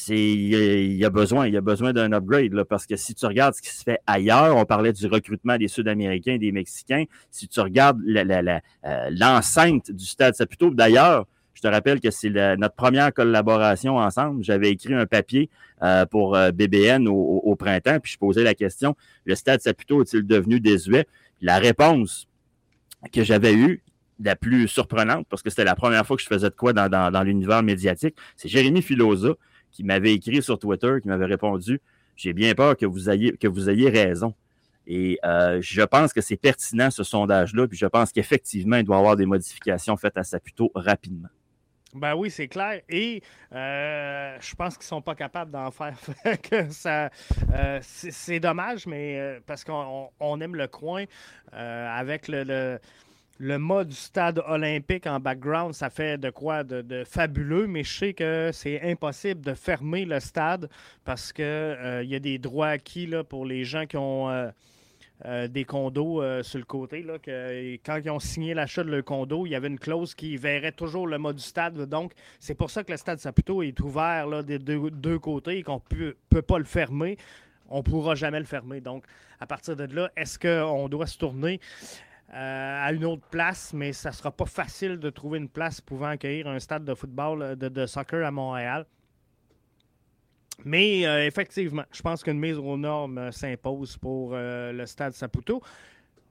il 0.08 0.94
y 0.94 1.04
a 1.04 1.10
besoin, 1.10 1.46
il 1.46 1.54
y 1.54 1.56
a 1.56 1.60
besoin 1.60 1.92
d'un 1.92 2.12
upgrade 2.12 2.54
là, 2.54 2.64
parce 2.64 2.86
que 2.86 2.96
si 2.96 3.14
tu 3.14 3.26
regardes 3.26 3.54
ce 3.54 3.62
qui 3.62 3.68
se 3.68 3.82
fait 3.82 3.98
ailleurs, 4.06 4.56
on 4.56 4.64
parlait 4.64 4.92
du 4.92 5.06
recrutement 5.06 5.58
des 5.58 5.68
Sud-Américains, 5.68 6.34
et 6.34 6.38
des 6.38 6.52
Mexicains. 6.52 7.04
Si 7.30 7.46
tu 7.46 7.60
regardes 7.60 8.00
euh, 8.06 9.10
l'enceinte 9.10 9.90
du 9.90 10.06
Stade 10.06 10.34
Saputo, 10.34 10.70
d'ailleurs, 10.70 11.26
je 11.52 11.60
te 11.60 11.68
rappelle 11.68 12.00
que 12.00 12.10
c'est 12.10 12.30
notre 12.30 12.76
première 12.76 13.12
collaboration 13.12 13.96
ensemble. 13.96 14.44
J'avais 14.44 14.70
écrit 14.70 14.94
un 14.94 15.06
papier 15.06 15.50
pour 16.08 16.38
BBN 16.54 17.08
au, 17.08 17.14
au, 17.14 17.56
printemps, 17.56 17.98
puis 17.98 18.12
je 18.12 18.18
posais 18.18 18.44
la 18.44 18.54
question 18.54 18.94
le 19.24 19.34
Stade 19.34 19.60
Saputo 19.60 20.02
est-il 20.02 20.24
devenu 20.24 20.60
désuet? 20.60 21.06
La 21.40 21.58
réponse 21.58 22.28
que 23.12 23.22
j'avais 23.22 23.54
eue, 23.54 23.82
la 24.20 24.36
plus 24.36 24.68
surprenante, 24.68 25.26
parce 25.28 25.42
que 25.42 25.50
c'était 25.50 25.64
la 25.64 25.74
première 25.74 26.06
fois 26.06 26.16
que 26.16 26.22
je 26.22 26.28
faisais 26.28 26.50
de 26.50 26.54
quoi 26.54 26.72
dans, 26.72 27.22
l'univers 27.22 27.62
médiatique, 27.62 28.16
c'est 28.36 28.48
Jérémy 28.48 28.82
Filosa 28.82 29.34
qui 29.70 29.84
m'avait 29.84 30.14
écrit 30.14 30.42
sur 30.42 30.58
Twitter, 30.58 30.96
qui 31.02 31.08
m'avait 31.08 31.26
répondu 31.26 31.80
J'ai 32.16 32.32
bien 32.32 32.54
peur 32.54 32.76
que 32.76 32.86
vous 32.86 33.10
ayez, 33.10 33.36
que 33.36 33.46
vous 33.46 33.68
ayez 33.70 33.90
raison. 33.90 34.34
Et 34.86 35.18
je 35.22 35.82
pense 35.82 36.12
que 36.12 36.20
c'est 36.20 36.36
pertinent 36.36 36.90
ce 36.90 37.04
sondage-là, 37.04 37.68
puis 37.68 37.76
je 37.76 37.86
pense 37.86 38.10
qu'effectivement, 38.10 38.76
il 38.76 38.84
doit 38.84 38.96
y 38.96 38.98
avoir 38.98 39.16
des 39.16 39.26
modifications 39.26 39.96
faites 39.96 40.16
à 40.16 40.24
Saputo 40.24 40.72
rapidement. 40.74 41.28
Ben 41.94 42.14
oui, 42.14 42.30
c'est 42.30 42.48
clair. 42.48 42.82
Et 42.88 43.22
euh, 43.52 44.36
je 44.40 44.54
pense 44.54 44.76
qu'ils 44.76 44.84
ne 44.84 44.88
sont 44.88 45.02
pas 45.02 45.14
capables 45.14 45.50
d'en 45.50 45.70
faire. 45.70 45.96
ça, 46.70 47.10
euh, 47.54 47.78
c'est 47.82 48.40
dommage, 48.40 48.86
mais 48.86 49.18
euh, 49.18 49.40
parce 49.46 49.64
qu'on 49.64 50.40
aime 50.40 50.54
le 50.54 50.68
coin 50.68 51.04
avec 51.52 52.28
le, 52.28 52.78
mode 53.38 53.88
du 53.88 53.96
stade 53.96 54.42
olympique 54.46 55.06
en 55.06 55.20
background, 55.20 55.74
ça 55.74 55.90
fait 55.90 56.18
de 56.18 56.30
quoi 56.30 56.64
de, 56.64 57.04
fabuleux, 57.04 57.66
mais 57.66 57.84
je 57.84 57.98
sais 57.98 58.12
que 58.12 58.50
c'est 58.52 58.82
impossible 58.82 59.40
de 59.40 59.54
fermer 59.54 60.04
le 60.04 60.20
stade 60.20 60.68
parce 61.04 61.32
qu'il 61.32 61.44
y 61.44 62.14
a 62.14 62.18
des 62.20 62.38
droits 62.38 62.68
acquis 62.68 63.06
là, 63.06 63.22
pour 63.24 63.46
les 63.46 63.64
gens 63.64 63.86
qui 63.86 63.96
ont 63.96 64.50
euh, 65.24 65.48
des 65.48 65.64
condos 65.64 66.22
euh, 66.22 66.44
sur 66.44 66.60
le 66.60 66.64
côté. 66.64 67.02
Là, 67.02 67.18
que, 67.18 67.74
quand 67.84 67.98
ils 68.04 68.08
ont 68.08 68.20
signé 68.20 68.54
l'achat 68.54 68.84
de 68.84 68.90
leur 68.90 69.02
condo, 69.02 69.46
il 69.46 69.48
y 69.50 69.56
avait 69.56 69.66
une 69.66 69.78
clause 69.78 70.14
qui 70.14 70.36
verrait 70.36 70.70
toujours 70.70 71.08
le 71.08 71.18
mode 71.18 71.36
du 71.36 71.42
stade. 71.42 71.74
Donc, 71.88 72.12
c'est 72.38 72.54
pour 72.54 72.70
ça 72.70 72.84
que 72.84 72.92
le 72.92 72.96
stade 72.96 73.18
Saputo 73.18 73.64
est 73.64 73.80
ouvert 73.80 74.28
là, 74.28 74.44
des 74.44 74.60
deux, 74.60 75.18
côtés 75.18 75.58
et 75.58 75.62
qu'on 75.64 75.82
ne 75.90 76.12
peut, 76.30 76.42
pas 76.42 76.58
le 76.58 76.64
fermer. 76.64 77.18
On 77.68 77.78
ne 77.78 77.82
pourra 77.82 78.14
jamais 78.14 78.38
le 78.38 78.44
fermer. 78.44 78.80
Donc, 78.80 79.06
à 79.40 79.46
partir 79.46 79.74
de 79.74 79.92
là, 79.92 80.08
est-ce 80.16 80.38
qu'on 80.38 80.88
doit 80.88 81.08
se 81.08 81.18
tourner? 81.18 81.58
Euh, 82.34 82.86
à 82.86 82.92
une 82.92 83.04
autre 83.04 83.26
place, 83.30 83.72
mais 83.72 83.92
ça 83.92 84.10
ne 84.10 84.14
sera 84.14 84.30
pas 84.30 84.46
facile 84.46 84.98
de 84.98 85.10
trouver 85.10 85.38
une 85.38 85.48
place 85.48 85.80
pouvant 85.80 86.08
accueillir 86.08 86.46
un 86.46 86.58
stade 86.58 86.84
de 86.84 86.94
football, 86.94 87.56
de 87.56 87.86
soccer 87.86 88.24
à 88.24 88.30
Montréal. 88.30 88.86
Mais 90.64 91.06
euh, 91.06 91.26
effectivement, 91.26 91.84
je 91.92 92.02
pense 92.02 92.22
qu'une 92.22 92.38
mise 92.38 92.58
aux 92.58 92.76
normes 92.76 93.18
euh, 93.18 93.30
s'impose 93.30 93.96
pour 93.96 94.30
euh, 94.32 94.72
le 94.72 94.86
stade 94.86 95.12
Saputo. 95.12 95.62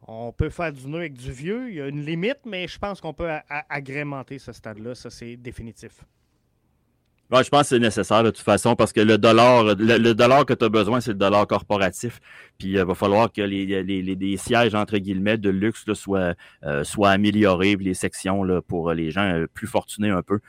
On 0.05 0.31
peut 0.31 0.49
faire 0.49 0.71
du 0.71 0.87
nœud 0.87 0.99
avec 0.99 1.13
du 1.13 1.31
vieux, 1.31 1.69
il 1.69 1.75
y 1.75 1.81
a 1.81 1.87
une 1.87 2.05
limite, 2.05 2.39
mais 2.45 2.67
je 2.67 2.77
pense 2.77 3.01
qu'on 3.01 3.13
peut 3.13 3.29
agrémenter 3.49 4.37
ce 4.37 4.53
stade-là, 4.53 4.95
ça 4.95 5.09
c'est 5.09 5.35
définitif 5.35 6.03
je 7.31 7.49
pense 7.49 7.61
que 7.61 7.67
c'est 7.67 7.79
nécessaire 7.79 8.23
de 8.23 8.29
toute 8.29 8.43
façon 8.43 8.75
parce 8.75 8.93
que 8.93 9.01
le 9.01 9.17
dollar, 9.17 9.63
le, 9.63 10.13
dollar 10.13 10.45
que 10.45 10.53
tu 10.53 10.63
as 10.63 10.69
besoin, 10.69 11.01
c'est 11.01 11.11
le 11.11 11.17
dollar 11.17 11.45
corporatif. 11.45 12.19
Puis 12.57 12.69
il 12.69 12.77
euh, 12.77 12.85
va 12.85 12.95
falloir 12.95 13.31
que 13.31 13.41
les, 13.41 13.65
les, 13.83 14.01
les, 14.01 14.37
sièges, 14.37 14.75
entre 14.75 14.97
guillemets, 14.97 15.37
de 15.37 15.49
luxe 15.49 15.85
soient, 15.93 16.33
euh, 16.63 16.83
soient 16.83 17.11
améliorés, 17.11 17.75
les 17.75 17.93
sections 17.93 18.43
là, 18.43 18.61
pour 18.61 18.93
les 18.93 19.11
gens 19.11 19.29
euh, 19.29 19.47
plus 19.53 19.67
fortunés 19.67 20.09
un 20.09 20.21
peu. 20.21 20.39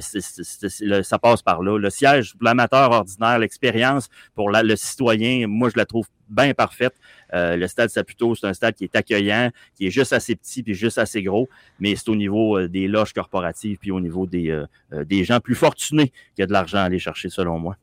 Ça 0.00 1.18
passe 1.18 1.42
par 1.42 1.62
là. 1.62 1.78
Le 1.78 1.90
siège 1.90 2.34
l'amateur 2.40 2.90
ordinaire, 2.90 3.38
l'expérience 3.38 4.08
pour 4.34 4.50
le 4.50 4.76
citoyen, 4.76 5.46
moi, 5.46 5.70
je 5.70 5.78
la 5.78 5.86
trouve 5.86 6.06
bien 6.28 6.54
parfaite. 6.54 6.94
Euh, 7.34 7.56
le 7.56 7.66
stade 7.66 7.90
Saputo, 7.90 8.34
c'est 8.34 8.46
un 8.46 8.54
stade 8.54 8.74
qui 8.74 8.84
est 8.84 8.96
accueillant, 8.96 9.50
qui 9.74 9.86
est 9.86 9.90
juste 9.90 10.12
assez 10.12 10.34
petit 10.34 10.62
puis 10.62 10.74
juste 10.74 10.98
assez 10.98 11.22
gros, 11.22 11.48
mais 11.78 11.94
c'est 11.96 12.08
au 12.08 12.16
niveau 12.16 12.58
euh, 12.58 12.68
des 12.68 12.88
loges 12.88 13.12
corporatives 13.12 13.78
puis 13.78 13.90
au 13.90 14.00
niveau 14.00 14.26
des, 14.26 14.50
euh, 14.50 14.66
des 15.04 15.24
gens 15.24 15.40
plus 15.40 15.54
fortunés 15.54 16.08
qu'il 16.08 16.40
y 16.40 16.42
a 16.42 16.46
de 16.46 16.52
l'argent 16.52 16.78
à 16.78 16.82
aller 16.82 16.98
chercher, 16.98 17.28
selon 17.28 17.58
moi. 17.58 17.76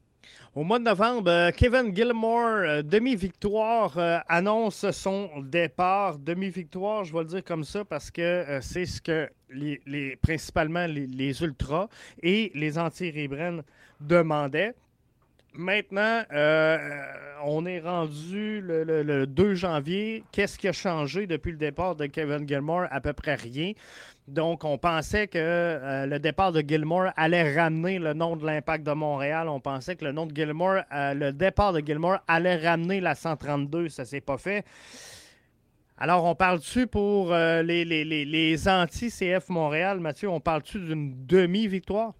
Au 0.56 0.64
mois 0.64 0.80
de 0.80 0.86
novembre, 0.86 1.52
Kevin 1.52 1.96
Gilmore, 1.96 2.84
demi-victoire, 2.84 4.24
annonce 4.28 4.90
son 4.90 5.30
départ. 5.42 6.18
Demi-victoire, 6.18 7.04
je 7.04 7.14
vais 7.14 7.20
le 7.20 7.26
dire 7.26 7.44
comme 7.44 7.64
ça 7.64 7.86
parce 7.86 8.10
que 8.10 8.58
c'est 8.60 8.88
ce 8.88 9.00
que 9.00 9.30
les, 9.52 10.18
principalement 10.20 10.88
les, 10.88 11.44
Ultras 11.44 11.88
et 12.24 12.52
les 12.56 12.80
anti-Ribren 12.80 13.62
demandaient. 14.02 14.74
Maintenant, 15.54 16.22
euh, 16.32 16.78
on 17.44 17.66
est 17.66 17.80
rendu 17.80 18.62
le, 18.62 19.26
2 19.26 19.56
janvier. 19.56 20.24
Qu'est-ce 20.32 20.58
qui 20.60 20.68
a 20.68 20.74
changé 20.74 21.26
depuis 21.26 21.52
le 21.52 21.58
départ 21.58 21.96
de 21.96 22.06
Kevin 22.06 22.48
Gilmore? 22.48 22.86
À 22.92 23.02
peu 23.02 23.14
près 23.14 23.36
rien. 23.36 23.74
Donc, 24.28 24.64
on 24.64 24.78
pensait 24.78 25.28
que 25.28 25.40
euh, 25.40 26.06
le 26.06 26.20
départ 26.20 26.52
de 26.52 26.62
Gilmore 26.62 27.12
allait 27.18 27.56
ramener 27.56 27.98
le 27.98 28.14
nom 28.14 28.36
de 28.36 28.46
l'impact 28.46 28.86
de 28.86 28.92
Montréal. 28.92 29.50
On 29.50 29.60
pensait 29.60 29.96
que 29.96 30.06
le 30.06 30.12
nom 30.12 30.28
de 30.28 30.36
Gilmore, 30.36 30.84
euh, 30.94 31.14
le 31.16 31.34
départ 31.34 31.74
de 31.74 31.80
Gilmore 31.80 32.20
allait 32.28 32.58
ramener 32.58 33.02
la 33.02 33.16
132. 33.16 33.90
Ça 33.90 34.04
ne 34.04 34.08
s'est 34.08 34.22
pas 34.22 34.38
fait. 34.38 34.64
Alors, 35.98 36.26
on 36.26 36.36
parle-tu 36.36 36.86
pour 36.86 37.34
les, 37.34 37.84
les, 37.84 38.06
les 38.06 38.70
anti-CF 38.70 39.50
Montréal, 39.50 40.00
Mathieu, 40.00 40.30
on 40.30 40.40
parle-tu 40.40 40.80
d'une 40.80 41.26
demi-victoire? 41.26 42.14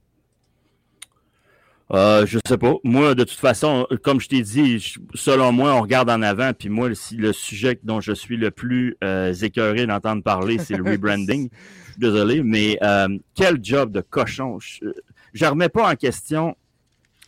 Euh, 1.92 2.26
je 2.26 2.38
sais 2.48 2.58
pas. 2.58 2.76
Moi, 2.84 3.16
de 3.16 3.24
toute 3.24 3.40
façon, 3.40 3.88
comme 4.04 4.22
je 4.22 4.28
t'ai 4.28 4.42
dit, 4.42 4.96
selon 5.16 5.52
moi, 5.52 5.74
on 5.74 5.82
regarde 5.82 6.10
en 6.10 6.22
avant. 6.22 6.54
Puis 6.54 6.70
moi, 6.70 6.90
le, 6.90 7.34
sujet 7.34 7.80
dont 7.84 8.00
je 8.00 8.12
suis 8.12 8.38
le 8.38 8.52
plus 8.52 8.96
euh, 9.04 9.34
écœuré 9.34 9.88
d'entendre 9.88 10.22
parler, 10.22 10.60
c'est 10.60 10.76
le 10.76 10.84
rebranding. 10.92 11.50
Désolé, 11.98 12.44
mais 12.44 12.78
euh, 12.84 13.08
quel 13.36 13.58
job 13.64 13.92
de 13.92 14.02
cochon. 14.02 14.60
Je, 14.60 14.86
je 15.34 15.46
remets 15.46 15.70
pas 15.70 15.92
en 15.92 15.96
question 15.96 16.56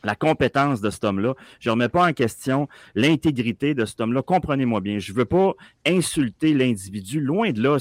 la 0.03 0.15
compétence 0.15 0.81
de 0.81 0.89
cet 0.89 1.03
homme-là. 1.03 1.33
Je 1.59 1.69
ne 1.69 1.71
remets 1.71 1.89
pas 1.89 2.07
en 2.07 2.13
question 2.13 2.67
l'intégrité 2.95 3.73
de 3.73 3.85
cet 3.85 4.01
homme-là. 4.01 4.21
Comprenez-moi 4.21 4.81
bien. 4.81 4.99
Je 4.99 5.11
ne 5.11 5.17
veux 5.17 5.25
pas 5.25 5.53
insulter 5.85 6.53
l'individu. 6.53 7.19
Loin 7.19 7.51
de 7.51 7.61
là. 7.61 7.77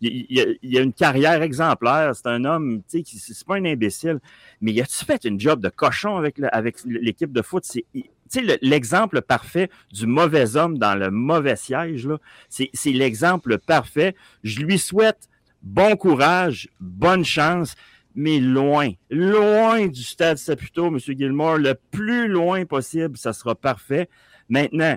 il, 0.00 0.26
y 0.62 0.78
a, 0.78 0.80
une 0.80 0.92
carrière 0.92 1.42
exemplaire. 1.42 2.14
C'est 2.14 2.28
un 2.28 2.44
homme, 2.44 2.82
tu 2.88 3.04
sais, 3.04 3.18
c'est 3.34 3.46
pas 3.46 3.56
un 3.56 3.64
imbécile. 3.64 4.20
Mais 4.60 4.72
y 4.72 4.80
a-tu 4.80 5.04
fait 5.04 5.24
une 5.24 5.40
job 5.40 5.60
de 5.60 5.68
cochon 5.68 6.16
avec, 6.16 6.38
l'équipe 6.84 7.32
de 7.32 7.42
foot? 7.42 7.64
C'est, 7.64 7.84
l'exemple 8.62 9.22
parfait 9.22 9.70
du 9.92 10.06
mauvais 10.06 10.56
homme 10.56 10.78
dans 10.78 10.94
le 10.94 11.10
mauvais 11.10 11.56
siège. 11.56 12.08
C'est, 12.48 12.70
c'est 12.74 12.92
l'exemple 12.92 13.58
parfait. 13.58 14.14
Je 14.44 14.60
lui 14.60 14.78
souhaite 14.78 15.28
bon 15.62 15.96
courage, 15.96 16.68
bonne 16.80 17.24
chance 17.24 17.74
mais 18.18 18.40
loin, 18.40 18.90
loin 19.10 19.86
du 19.86 20.02
stade 20.02 20.38
Saputo, 20.38 20.88
M. 20.88 20.98
Gilmore, 20.98 21.58
le 21.58 21.74
plus 21.92 22.26
loin 22.26 22.64
possible, 22.64 23.16
ça 23.16 23.32
sera 23.32 23.54
parfait. 23.54 24.08
Maintenant, 24.48 24.96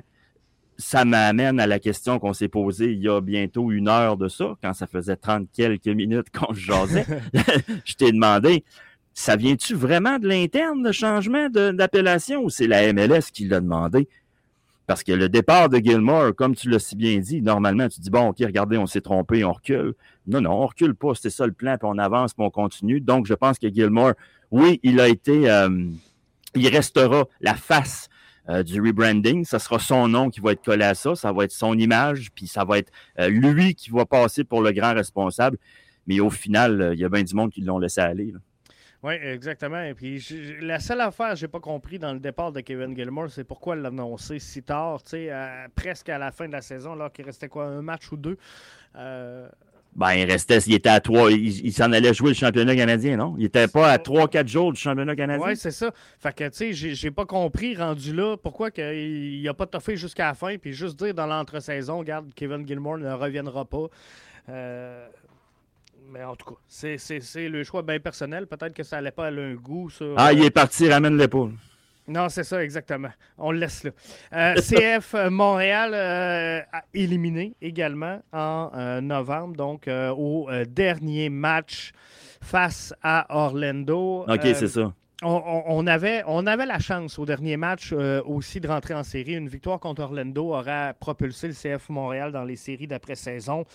ça 0.80 1.06
m'amène 1.06 1.60
à 1.60 1.68
la 1.68 1.78
question 1.78 2.18
qu'on 2.18 2.34
s'est 2.34 2.48
posée 2.48 2.94
il 2.94 3.00
y 3.00 3.08
a 3.08 3.22
bientôt 3.22 3.70
une 3.72 3.88
heure 3.88 4.18
de 4.18 4.28
ça, 4.28 4.56
quand 4.64 4.74
ça 4.74 4.88
faisait 4.88 5.18
30 5.18 5.48
quelques 5.54 5.86
minutes 5.86 6.30
qu'on 6.34 6.52
jasais. 6.56 7.06
je 7.86 7.94
t'ai 7.94 8.12
demandé, 8.12 8.64
ça 9.14 9.36
vient-tu 9.36 9.76
vraiment 9.76 10.18
de 10.18 10.28
l'interne, 10.28 10.84
le 10.84 10.92
changement 10.92 11.48
d'appellation, 11.48 12.44
ou 12.44 12.50
c'est 12.50 12.66
la 12.66 12.92
MLS 12.92 13.30
qui 13.32 13.46
l'a 13.48 13.60
demandé? 13.60 14.10
Parce 14.88 15.04
que 15.04 15.12
le 15.12 15.30
départ 15.30 15.70
de 15.70 15.78
Gilmore, 15.78 16.34
comme 16.36 16.56
tu 16.56 16.70
l'as 16.70 16.80
si 16.80 16.96
bien 16.96 17.20
dit, 17.20 17.44
normalement, 17.44 17.88
tu 17.88 18.02
dis, 18.02 18.10
bon, 18.10 18.30
OK, 18.30 18.38
regardez, 18.40 18.80
on 18.80 18.88
s'est 18.88 19.02
trompé, 19.02 19.46
on 19.46 19.54
recule. 19.54 19.94
Non, 20.28 20.42
non, 20.42 20.52
on 20.52 20.68
recule 20.68 20.96
pas, 20.96 21.16
c'était 21.16 21.32
ça 21.32 21.46
le 21.46 21.52
plan, 21.52 21.78
puis 21.78 21.88
on 21.90 21.98
avance, 21.98 22.34
puis 22.34 22.46
on 22.46 22.52
continue. 22.52 23.02
Donc, 23.02 23.26
je 23.26 23.34
pense 23.34 23.58
que 23.58 23.68
Gilmore, 23.68 24.14
oui, 24.52 24.80
il 24.84 25.00
a 25.00 25.08
été, 25.08 25.50
euh, 25.50 25.88
il 26.56 26.68
restera 26.68 27.26
la 27.40 27.56
face 27.56 28.08
euh, 28.50 28.62
du 28.62 28.80
rebranding. 28.82 29.46
Ça 29.46 29.58
sera 29.58 29.80
son 29.80 30.08
nom 30.08 30.30
qui 30.30 30.40
va 30.40 30.52
être 30.52 30.64
collé 30.64 30.84
à 30.84 30.94
ça, 30.94 31.16
ça 31.16 31.32
va 31.32 31.46
être 31.46 31.52
son 31.52 31.78
image, 31.78 32.32
puis 32.36 32.48
ça 32.48 32.66
va 32.66 32.78
être 32.78 32.92
euh, 33.20 33.30
lui 33.30 33.74
qui 33.74 33.90
va 33.90 34.06
passer 34.06 34.44
pour 34.44 34.62
le 34.62 34.72
grand 34.72 34.94
responsable. 34.94 35.58
Mais 36.06 36.20
au 36.20 36.30
final, 36.30 36.92
il 36.94 37.00
y 37.00 37.06
a 37.06 37.10
bien 37.10 37.24
du 37.24 37.34
monde 37.34 37.52
qui 37.52 37.62
l'ont 37.62 37.80
laissé 37.80 38.02
aller. 38.02 38.34
Oui, 39.04 39.14
exactement. 39.14 39.82
Et 39.82 39.96
puis, 39.96 40.24
la 40.62 40.80
seule 40.80 41.02
affaire 41.02 41.32
que 41.32 41.36
je 41.38 41.46
n'ai 41.46 41.52
pas 41.52 41.60
compris 41.60 41.98
dans 41.98 42.14
le 42.14 42.20
départ 42.20 42.52
de 42.52 42.62
Kevin 42.62 42.96
Gilmore, 42.96 43.32
c'est 43.32 43.44
pourquoi 43.44 43.76
l'annoncer 43.76 44.38
si 44.38 44.62
tard, 44.62 45.02
tu 45.02 45.12
sais, 45.12 45.32
presque 45.76 46.10
à 46.10 46.20
la 46.20 46.32
fin 46.32 46.48
de 46.48 46.52
la 46.52 46.62
saison, 46.62 46.94
alors 46.94 47.12
qu'il 47.12 47.26
restait 47.26 47.48
quoi, 47.48 47.66
un 47.66 47.82
match 47.82 48.12
ou 48.12 48.18
deux? 48.18 48.38
Ben, 49.94 50.14
il 50.14 50.32
restait, 50.32 50.60
il 50.60 50.74
était 50.74 50.90
à 50.90 51.02
trois, 51.02 51.30
il, 51.32 51.74
s'en 51.74 51.92
allait 51.92 52.14
jouer 52.14 52.30
le 52.30 52.36
championnat 52.36 52.76
canadien, 52.76 53.18
non? 53.18 53.36
Il 53.38 53.46
était 53.46 53.68
pas 53.68 53.92
à 53.92 53.98
trois, 53.98 54.30
quatre 54.30 54.48
jours 54.48 54.72
du 54.72 54.80
championnat 54.80 55.16
canadien? 55.18 55.46
Oui, 55.46 55.58
c'est 55.58 55.72
ça. 55.72 55.92
Fait 56.18 56.34
que, 56.34 56.48
tu 56.48 56.74
sais, 56.74 56.96
j'ai 56.96 57.12
pas 57.12 57.26
compris, 57.26 57.76
rendu 57.76 58.14
là, 58.14 58.38
pourquoi 58.38 58.70
il 58.78 59.44
n'a 59.44 59.54
pas 59.54 59.66
toffé 59.66 59.98
jusqu'à 59.98 60.28
la 60.28 60.34
fin, 60.34 60.58
puis 60.58 60.72
juste 60.72 60.98
dire 60.98 61.14
dans 61.14 61.28
l'entre-saison, 61.28 62.00
regarde, 62.00 62.28
Kevin 62.36 62.66
Gilmore 62.66 63.00
ne 63.00 63.12
reviendra 63.12 63.66
pas. 63.66 63.88
Euh, 64.48 65.08
mais 66.10 66.24
en 66.24 66.36
tout 66.38 66.52
cas, 66.54 66.60
c'est 66.68 67.50
le 67.50 67.64
choix 67.66 67.82
bien 67.82 68.00
personnel. 68.00 68.48
Peut-être 68.48 68.74
que 68.74 68.84
ça 68.84 68.96
n'allait 68.98 69.12
pas 69.12 69.28
à 69.28 69.32
un 69.32 69.54
goût. 69.56 69.90
Ça. 69.90 70.06
Ah, 70.16 70.34
il 70.34 70.44
est 70.44 70.52
parti, 70.52 70.90
ramène 70.90 71.18
l'épaule. 71.18 71.52
Non, 72.08 72.30
c'est 72.30 72.44
ça, 72.44 72.64
exactement. 72.64 73.10
On 73.38 73.52
le 73.52 73.60
laisse 73.60 73.84
là. 73.84 73.92
Euh, 74.34 74.56
CF 74.62 75.14
euh, 75.14 75.30
Montréal 75.30 75.92
euh, 75.94 76.62
a 76.72 76.84
éliminé 76.94 77.56
également 77.62 78.22
en 78.34 79.02
novembre, 79.02 79.56
donc 79.56 79.88
au 79.88 80.50
dernier 80.68 81.30
match 81.30 81.92
face 82.42 82.94
à 83.04 83.26
Orlando. 83.30 84.26
OK, 84.28 84.42
c'est 84.42 84.68
ça 84.68 84.94
on, 85.24 85.86
avait, 85.88 86.24
on 86.26 86.48
avait 86.48 86.66
la 86.66 86.80
chance 86.80 87.20
au 87.20 87.26
dernier 87.26 87.58
match 87.58 87.92
euh, 87.94 88.22
aussi 88.26 88.60
de 88.60 88.68
rentrer 88.68 88.94
en 88.94 89.04
série. 89.04 89.34
Une 89.34 89.50
victoire 89.50 89.80
contre 89.80 90.02
Orlando 90.02 90.54
aurait 90.54 90.94
propulsé 91.00 91.48
le 91.48 91.54
CF 91.54 91.90
Montréal 91.90 92.32
dans 92.32 92.44
les 92.44 92.56
séries 92.56 92.88
d'après-saison. 92.88 93.66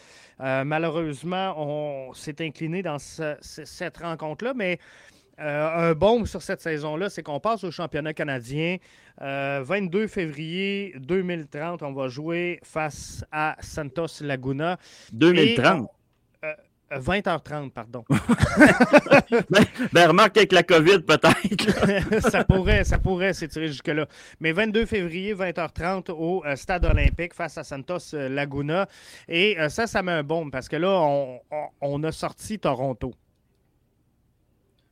Euh, 0.41 0.65
malheureusement, 0.65 1.55
on 1.57 2.15
s'est 2.15 2.45
incliné 2.45 2.83
dans 2.83 2.99
cette 2.99 3.99
rencontre-là, 3.99 4.55
mais 4.55 4.79
un 5.39 5.93
bon 5.95 6.25
sur 6.25 6.43
cette 6.43 6.61
saison-là, 6.61 7.11
c'est 7.11 7.23
qu'on 7.23 7.41
passe 7.41 7.65
au 7.65 7.71
championnat 7.71 8.15
canadien. 8.15 8.79
22 9.21 10.07
février 10.09 10.95
2030, 10.99 11.83
on 11.83 11.93
va 11.93 12.09
jouer 12.09 12.61
face 12.63 13.25
à 13.33 13.57
Santos 13.61 14.23
Laguna. 14.23 14.79
2030? 15.13 15.89
20h30, 16.91 17.71
pardon. 17.71 18.05
ben, 19.51 19.65
ben, 19.93 20.09
remarque 20.09 20.37
avec 20.37 20.53
la 20.53 20.63
COVID, 20.63 21.01
peut-être. 21.01 22.21
ça 22.31 22.45
pourrait, 22.45 22.85
ça 22.85 22.99
pourrait 22.99 23.33
s'étirer 23.33 23.69
jusque-là. 23.69 24.07
Mais 24.41 24.53
22 24.53 24.87
février, 24.87 25.35
20h30 25.35 26.13
au 26.13 26.45
euh, 26.45 26.55
Stade 26.55 26.85
olympique 26.85 27.35
face 27.35 27.59
à 27.59 27.65
Santos 27.65 28.15
euh, 28.15 28.29
Laguna. 28.29 28.89
Et 29.29 29.59
euh, 29.59 29.69
ça, 29.69 29.87
ça 29.87 30.03
met 30.03 30.13
un 30.13 30.23
bon 30.23 30.49
parce 30.51 30.69
que 30.69 30.77
là, 30.77 30.89
on 31.81 32.05
a 32.05 32.13
sorti 32.13 32.59
Toronto. 32.59 33.13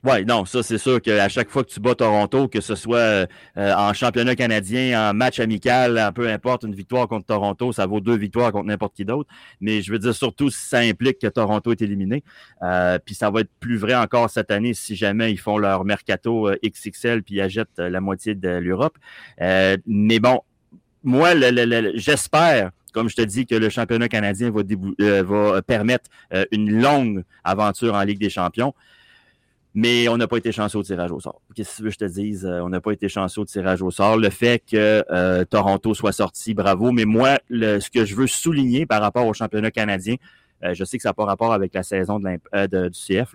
Oui, 0.05 0.23
non, 0.27 0.45
ça 0.45 0.63
c'est 0.63 0.77
sûr 0.77 1.01
qu'à 1.01 1.31
chaque 1.31 1.49
fois 1.49 1.65
que 1.65 1.71
tu 1.71 1.81
bats 1.81 1.95
Toronto, 1.95 2.47
que 2.47 2.61
ce 2.61 2.75
soit 2.75 2.99
euh, 2.99 3.27
en 3.57 3.95
championnat 3.95 4.37
canadien, 4.37 5.11
en 5.11 5.15
match 5.15 5.41
amical, 5.41 6.13
peu 6.15 6.29
importe, 6.29 6.65
une 6.65 6.75
victoire 6.75 7.09
contre 7.09 7.25
Toronto, 7.25 7.73
ça 7.73 7.87
vaut 7.87 8.01
deux 8.01 8.17
victoires 8.17 8.53
contre 8.53 8.67
n'importe 8.67 8.95
qui 8.95 9.07
d'autre. 9.07 9.31
Mais 9.63 9.81
je 9.81 9.91
veux 9.91 9.99
dire 9.99 10.15
surtout 10.15 10.51
si 10.51 10.61
ça 10.61 10.81
implique 10.81 11.21
que 11.21 11.27
Toronto 11.27 11.73
est 11.73 11.81
éliminé. 11.81 12.23
Euh, 12.63 12.99
puis 13.03 13.15
ça 13.15 13.31
va 13.31 13.41
être 13.41 13.51
plus 13.61 13.79
vrai 13.79 13.95
encore 13.95 14.29
cette 14.29 14.51
année 14.51 14.75
si 14.75 14.95
jamais 14.95 15.33
ils 15.33 15.39
font 15.39 15.57
leur 15.57 15.87
mercato 15.87 16.51
euh, 16.51 16.57
XXL 16.63 17.23
puis 17.23 17.37
ils 17.37 17.41
achètent 17.41 17.79
la 17.79 18.03
moitié 18.03 18.35
de 18.35 18.51
l'Europe. 18.51 18.99
mais 19.41 20.19
bon, 20.21 20.43
moi, 21.03 21.31
j'espère 21.95 22.73
comme 22.93 23.09
je 23.09 23.17
te 23.17 23.23
dis, 23.23 23.45
que 23.45 23.57
le 23.57 23.71
championnat 23.71 24.09
canadien 24.09 24.53
va, 24.53 24.63
va 25.23 25.63
permettre 25.63 26.09
une 26.53 26.81
longue 26.81 27.25
aventure 27.43 27.95
en 27.95 28.03
Ligue 28.03 28.21
des 28.21 28.31
champions. 28.31 28.73
Mais 29.75 30.09
on 30.09 30.17
n'a 30.17 30.29
pas 30.29 30.37
été 30.37 30.53
chanceux 30.53 30.79
au 30.79 30.83
tirage 30.85 31.11
au 31.11 31.19
sort. 31.19 31.43
Qu'est-ce 31.55 31.71
que 31.73 31.77
tu 31.77 31.83
veux 31.83 31.89
que 31.89 31.95
je 31.95 31.99
te 31.99 32.05
dise? 32.05 32.47
Euh, 32.47 32.61
on 32.61 32.69
n'a 32.69 32.81
pas 32.81 32.93
été 32.93 33.09
chanceux 33.09 33.41
au 33.41 33.45
tirage 33.45 33.83
au 33.83 33.91
sort. 33.91 34.17
Le 34.17 34.31
fait 34.31 34.63
que 34.65 35.05
euh, 35.11 35.45
Toronto 35.45 35.95
soit 35.95 36.13
sorti, 36.13 36.55
bravo. 36.55 36.93
Mais 36.93 37.05
moi, 37.05 37.39
ce 37.51 37.91
que 37.91 38.05
je 38.05 38.15
veux 38.15 38.29
souligner 38.29 38.87
par 38.87 39.03
rapport 39.03 39.27
au 39.27 39.33
championnat 39.33 39.73
canadien, 39.73 40.15
euh, 40.63 40.75
je 40.75 40.85
sais 40.85 40.97
que 40.97 41.03
ça 41.03 41.09
n'a 41.09 41.15
pas 41.15 41.25
rapport 41.25 41.53
avec 41.53 41.75
la 41.75 41.83
saison 41.83 42.21
de 42.21 42.89
du 42.89 42.99
CF, 42.99 43.35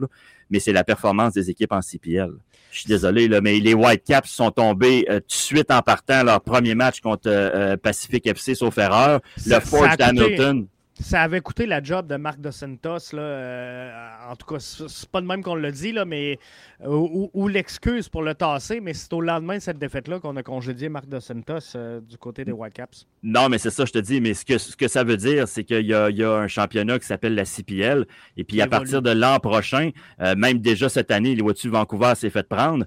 mais 0.49 0.59
c'est 0.59 0.71
la 0.71 0.85
performance 0.85 1.33
des 1.33 1.49
équipes 1.49 1.73
en 1.73 1.81
CPL. 1.81 2.31
Je 2.71 2.79
suis 2.79 2.87
désolé, 2.87 3.27
là, 3.27 3.41
mais 3.41 3.59
les 3.59 3.73
Whitecaps 3.73 4.29
sont 4.29 4.51
tombés 4.51 5.03
tout 5.07 5.15
de 5.15 5.23
suite 5.27 5.71
en 5.71 5.81
partant 5.81 6.23
leur 6.23 6.39
premier 6.39 6.75
match 6.75 7.01
contre 7.01 7.75
Pacific 7.77 8.25
FC, 8.25 8.55
sauf 8.55 8.77
erreur. 8.77 9.19
le 9.45 9.59
Forge 9.59 9.97
d'Hamilton 9.97 10.67
ça 11.01 11.21
avait 11.21 11.41
coûté 11.41 11.65
la 11.65 11.81
job 11.81 12.07
de 12.07 12.15
Marc 12.17 12.39
Dos 12.39 12.51
Santos. 12.51 13.13
Là, 13.13 13.21
euh, 13.21 13.91
en 14.29 14.35
tout 14.35 14.45
cas, 14.45 14.59
c'est 14.59 15.09
pas 15.09 15.21
de 15.21 15.25
même 15.25 15.43
qu'on 15.43 15.55
le 15.55 15.71
dit, 15.71 15.91
là, 15.91 16.05
mais 16.05 16.39
euh, 16.83 17.29
ou, 17.33 17.47
l'excuse 17.47 18.09
pour 18.09 18.21
le 18.21 18.35
tasser, 18.35 18.79
mais 18.79 18.93
c'est 18.93 19.11
au 19.13 19.21
lendemain 19.21 19.55
de 19.57 19.61
cette 19.61 19.79
défaite-là 19.79 20.19
qu'on 20.19 20.35
a 20.35 20.43
congédié 20.43 20.89
Marc 20.89 21.07
Dos 21.07 21.19
Santos 21.19 21.75
euh, 21.75 22.01
du 22.01 22.17
côté 22.17 22.43
des 22.43 22.51
Whitecaps. 22.51 23.07
Non, 23.23 23.49
mais 23.49 23.57
c'est 23.57 23.69
ça, 23.69 23.85
je 23.85 23.91
te 23.91 23.99
dis. 23.99 24.21
Mais 24.21 24.33
ce 24.33 24.45
que, 24.45 24.57
ce 24.57 24.75
que 24.75 24.87
ça 24.87 25.03
veut 25.03 25.17
dire, 25.17 25.47
c'est 25.47 25.63
qu'il 25.63 25.85
y, 25.85 25.89
y 25.89 26.23
a, 26.23 26.31
un 26.31 26.47
championnat 26.47 26.99
qui 26.99 27.05
s'appelle 27.05 27.35
la 27.35 27.45
CPL. 27.45 28.05
Et 28.37 28.43
puis, 28.43 28.61
à 28.61 28.67
partir 28.67 29.01
de 29.01 29.11
l'an 29.11 29.39
prochain, 29.39 29.91
même 30.37 30.59
déjà 30.59 30.89
cette 30.89 31.11
année, 31.11 31.35
les 31.35 31.41
vois-tu, 31.41 31.69
Vancouver 31.69 32.13
s'est 32.15 32.29
fait 32.29 32.47
prendre. 32.47 32.85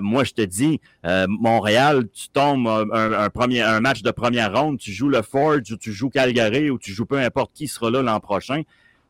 moi, 0.00 0.24
je 0.24 0.32
te 0.32 0.42
dis, 0.42 0.80
Montréal, 1.04 2.04
tu 2.12 2.28
tombes 2.28 2.66
un, 2.68 3.30
premier, 3.30 3.62
un 3.62 3.80
match 3.80 4.02
de 4.02 4.10
première 4.10 4.56
ronde, 4.56 4.78
tu 4.78 4.92
joues 4.92 5.08
le 5.08 5.22
Forge 5.22 5.70
ou 5.72 5.76
tu 5.76 5.92
joues 5.92 6.10
Calgary 6.10 6.70
ou 6.70 6.78
tu 6.78 6.92
joues 6.92 7.06
peu 7.06 7.18
importe 7.18 7.47
qui 7.54 7.68
sera 7.68 7.90
là 7.90 8.02
l'an 8.02 8.20
prochain. 8.20 8.62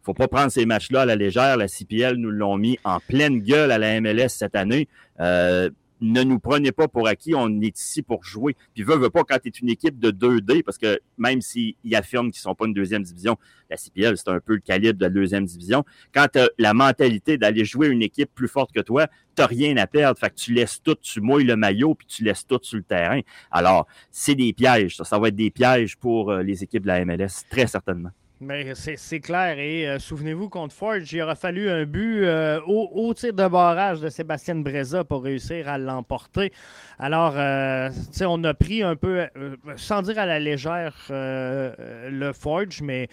faut 0.03 0.15
pas 0.15 0.29
prendre 0.29 0.51
ces 0.51 0.67
matchs-là 0.67 1.03
à 1.03 1.07
la 1.07 1.17
légère. 1.17 1.57
La 1.57 1.69
CPL 1.69 2.17
nous 2.17 2.31
l'ont 2.31 2.57
mis 2.57 2.79
en 2.85 3.01
pleine 3.01 3.41
gueule 3.41 3.71
à 3.71 3.79
la 3.79 4.01
MLS 4.01 4.29
cette 4.29 4.57
année. 4.57 4.89
Euh, 5.21 5.71
ne 6.01 6.23
nous 6.23 6.39
prenez 6.39 6.73
pas 6.73 6.89
pour 6.89 7.09
acquis, 7.09 7.35
on 7.35 7.61
est 7.61 7.79
ici 7.79 8.03
pour 8.03 8.25
jouer. 8.25 8.57
Puis 8.75 8.83
veut, 8.83 8.97
veut 8.97 9.11
pas 9.11 9.25
quand 9.25 9.39
tu 9.39 9.49
es 9.49 9.51
une 9.51 9.69
équipe 9.69 9.99
de 9.99 10.11
2D, 10.11 10.63
parce 10.63 10.79
que 10.79 11.01
même 11.17 11.41
s'ils 11.41 11.75
affirment 11.93 12.31
qu'ils 12.31 12.41
sont 12.41 12.55
pas 12.55 12.67
une 12.67 12.75
deuxième 12.75 13.03
division, 13.03 13.37
la 13.71 13.77
CPL, 13.77 14.17
c'est 14.17 14.29
un 14.29 14.41
peu 14.41 14.55
le 14.55 14.61
calibre 14.61 14.99
de 14.99 15.05
la 15.05 15.11
deuxième 15.11 15.45
division. 15.45 15.85
Quand 16.15 16.27
tu 16.33 16.41
la 16.59 16.75
mentalité 16.75 17.39
d'aller 17.39 17.65
jouer 17.65 17.89
une 17.89 18.03
équipe 18.03 18.31
plus 18.35 18.49
forte 18.49 18.73
que 18.73 18.81
toi, 18.81 19.09
tu 19.37 19.43
rien 19.43 19.77
à 19.77 19.87
perdre. 19.87 20.19
Fait 20.19 20.31
que 20.31 20.37
tu 20.37 20.53
laisses 20.53 20.83
tout, 20.83 20.97
tu 20.97 21.21
mouilles 21.21 21.45
le 21.45 21.57
maillot, 21.57 21.95
puis 21.95 22.07
tu 22.07 22.25
laisses 22.25 22.47
tout 22.47 22.59
sur 22.63 22.77
le 22.77 22.85
terrain. 22.85 23.21
Alors, 23.51 23.87
c'est 24.11 24.35
des 24.35 24.53
pièges. 24.53 24.97
Ça, 24.97 25.05
ça 25.05 25.19
va 25.19 25.29
être 25.29 25.37
des 25.37 25.51
pièges 25.51 25.97
pour 25.97 26.31
euh, 26.31 26.43
les 26.43 26.63
équipes 26.63 26.83
de 26.83 26.89
la 26.89 27.05
MLS, 27.05 27.45
très 27.51 27.67
certainement. 27.67 28.11
Mais 28.41 28.73
c'est 28.75 29.21
clair. 29.21 29.59
Et 29.59 29.89
euh, 29.89 29.99
souvenez-vous, 29.99 30.49
contre 30.49 30.73
Forge, 30.73 31.13
il 31.13 31.21
aura 31.23 31.35
fallu 31.35 31.69
un 31.69 31.85
but 31.85 32.23
euh, 32.23 32.61
au, 32.67 33.13
tir 33.15 33.33
de 33.33 33.49
barrage 33.49 34.01
de 34.01 34.09
Sébastien 34.09 34.55
Breza 34.55 35.03
pour 35.03 35.25
réussir 35.25 35.69
à 35.69 35.77
l'emporter. 35.77 36.53
Alors, 37.01 37.35
euh, 37.37 37.91
on 38.21 38.45
a 38.45 38.55
pris 38.55 38.85
un 38.85 38.95
peu, 38.95 39.27
sans 39.77 40.03
dire 40.03 40.21
à 40.21 40.27
la 40.27 40.39
légère, 40.39 40.95
le 41.11 42.33
Forge, 42.33 42.81
mais 42.81 43.09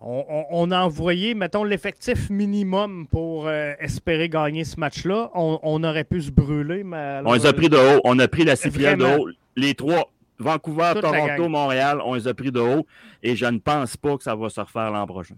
on, 0.00 0.70
a 0.70 0.80
envoyé, 0.80 1.34
mettons, 1.34 1.64
l'effectif 1.64 2.30
minimum 2.30 3.06
pour 3.08 3.50
espérer 3.50 4.28
gagner 4.28 4.64
ce 4.64 4.80
match-là. 4.80 5.30
On, 5.34 5.84
aurait 5.84 6.04
pu 6.04 6.22
se 6.22 6.30
brûler. 6.30 6.82
Mais 6.82 7.20
on 7.24 7.34
les 7.34 7.46
a 7.46 7.52
pris 7.52 7.68
de 7.68 7.76
haut. 7.76 8.00
On 8.04 8.18
a 8.18 8.26
pris 8.26 8.44
la 8.44 8.56
CPL 8.56 8.96
de 8.96 9.04
haut. 9.04 9.28
Les 9.54 9.74
trois. 9.74 10.10
Vancouver, 10.42 10.92
Toronto, 11.00 11.48
Montréal, 11.48 12.00
on 12.04 12.14
les 12.14 12.28
a 12.28 12.34
pris 12.34 12.52
de 12.52 12.60
haut 12.60 12.86
et 13.22 13.36
je 13.36 13.46
ne 13.46 13.58
pense 13.58 13.96
pas 13.96 14.16
que 14.16 14.22
ça 14.22 14.34
va 14.34 14.48
se 14.48 14.60
refaire 14.60 14.90
l'an 14.90 15.06
prochain. 15.06 15.36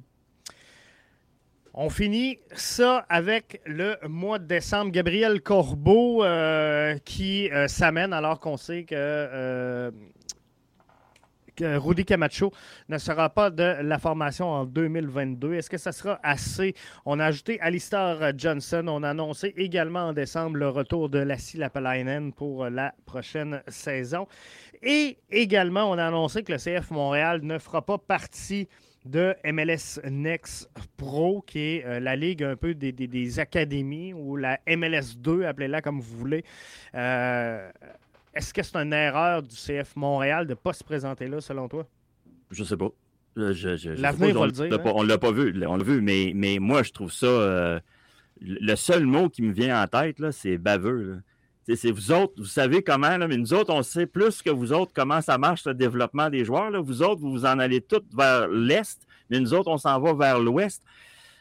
On 1.76 1.90
finit 1.90 2.39
ça 2.52 3.05
avec 3.09 3.60
le 3.66 3.97
mois 4.06 4.39
de 4.39 4.47
décembre. 4.47 4.93
Gabriel 4.93 5.43
Corbeau 5.43 6.22
euh, 6.22 6.97
qui 7.05 7.51
euh, 7.51 7.66
s'amène 7.66 8.12
alors 8.12 8.39
qu'on 8.39 8.56
sait 8.56 8.85
que 8.85 8.94
euh, 8.94 9.90
Rudy 11.60 12.05
Camacho 12.05 12.52
ne 12.89 12.97
sera 12.97 13.28
pas 13.28 13.51
de 13.51 13.82
la 13.82 13.98
formation 13.98 14.51
en 14.51 14.64
2022. 14.66 15.55
Est-ce 15.55 15.68
que 15.68 15.76
ça 15.76 15.90
sera 15.90 16.20
assez? 16.22 16.76
On 17.06 17.18
a 17.18 17.26
ajouté 17.26 17.60
Alistair 17.60 18.32
Johnson. 18.36 18.85
On 18.86 19.02
a 19.02 19.10
annoncé 19.10 19.52
également 19.56 20.09
en 20.09 20.12
décembre 20.12 20.59
le 20.59 20.68
retour 20.68 21.09
de 21.09 21.18
Lassie 21.18 21.56
Lapalainen 21.56 22.32
pour 22.32 22.70
la 22.70 22.94
prochaine 23.05 23.62
saison. 23.66 24.28
Et 24.85 25.16
également, 25.31 25.90
on 25.90 25.97
a 25.97 26.06
annoncé 26.06 26.43
que 26.43 26.52
le 26.52 26.59
CF 26.59 26.90
Montréal 26.90 27.40
ne 27.43 27.59
fera 27.59 27.81
pas 27.81 27.97
partie 27.97 28.69
de 29.06 29.35
MLS 29.44 30.01
Next 30.11 30.69
Pro, 30.98 31.43
qui 31.47 31.59
est 31.59 31.85
euh, 31.86 32.01
la 32.01 32.16
ligue 32.16 32.43
un 32.43 32.56
peu 32.56 32.74
des, 32.74 33.40
académies, 33.40 34.12
ou 34.12 34.36
la 34.36 34.61
MLS 34.66 35.16
2, 35.16 35.44
appelez-la 35.44 35.81
comme 35.81 36.01
vous 36.01 36.19
voulez. 36.19 36.44
Euh, 36.94 37.70
est-ce 38.35 38.52
que 38.52 38.62
c'est 38.62 38.77
une 38.77 38.93
erreur 38.93 39.43
du 39.43 39.55
CF 39.55 39.97
Montréal 39.97 40.47
de 40.47 40.51
ne 40.51 40.55
pas 40.55 40.74
se 40.74 40.85
présenter 40.85 41.28
là, 41.28 41.40
selon 41.40 41.66
toi? 41.69 41.86
Je 42.51 42.62
sais 42.62 42.77
pas. 42.77 42.90
L'avenir 43.36 44.39
va 44.39 44.47
le 44.47 44.52
dire. 44.52 44.73
Hein? 44.73 44.93
On 44.94 45.02
ne 45.02 45.09
l'a 45.09 45.19
pas 45.19 45.32
vu, 45.32 45.65
on 45.66 45.77
l'a 45.77 45.85
vu, 45.85 46.02
mais, 46.02 46.32
mais 46.35 46.59
moi, 46.59 46.82
je 46.82 46.93
trouve 46.93 47.12
ça. 47.12 47.27
Euh, 47.27 47.81
le 48.40 48.74
seul 48.77 49.06
mot 49.06 49.28
qui 49.28 49.43
me 49.43 49.52
vient 49.52 49.82
en 49.82 49.86
tête, 49.86 50.31
c'est 50.32 50.59
baveux. 50.59 51.20
C'est 51.66 51.91
vous 51.91 52.12
autres, 52.12 52.35
vous 52.36 52.45
savez 52.45 52.82
comment, 52.82 53.16
mais 53.16 53.39
nous 53.39 53.55
autres, 53.55 53.73
on 53.73 53.82
sait 53.82 54.07
plus 54.07 54.43
que 54.43 54.51
vous 54.51 54.74
autres 54.74 54.93
comment 54.95 55.23
ça 55.23 55.39
marche 55.39 55.65
le 55.65 55.73
développement 55.73 56.28
des 56.28 56.45
joueurs. 56.45 56.70
Vous 56.82 57.03
autres, 57.03 57.23
vous 57.23 57.31
vous 57.31 57.47
en 57.47 57.59
allez 57.59 57.81
tous 57.81 58.03
vers 58.15 58.49
l'Est, 58.49 59.01
mais 59.31 59.41
nous 59.41 59.55
autres, 59.55 59.70
on 59.70 59.78
s'en 59.78 59.99
va 59.99 60.12
vers 60.12 60.41
l'Ouest. 60.41 60.82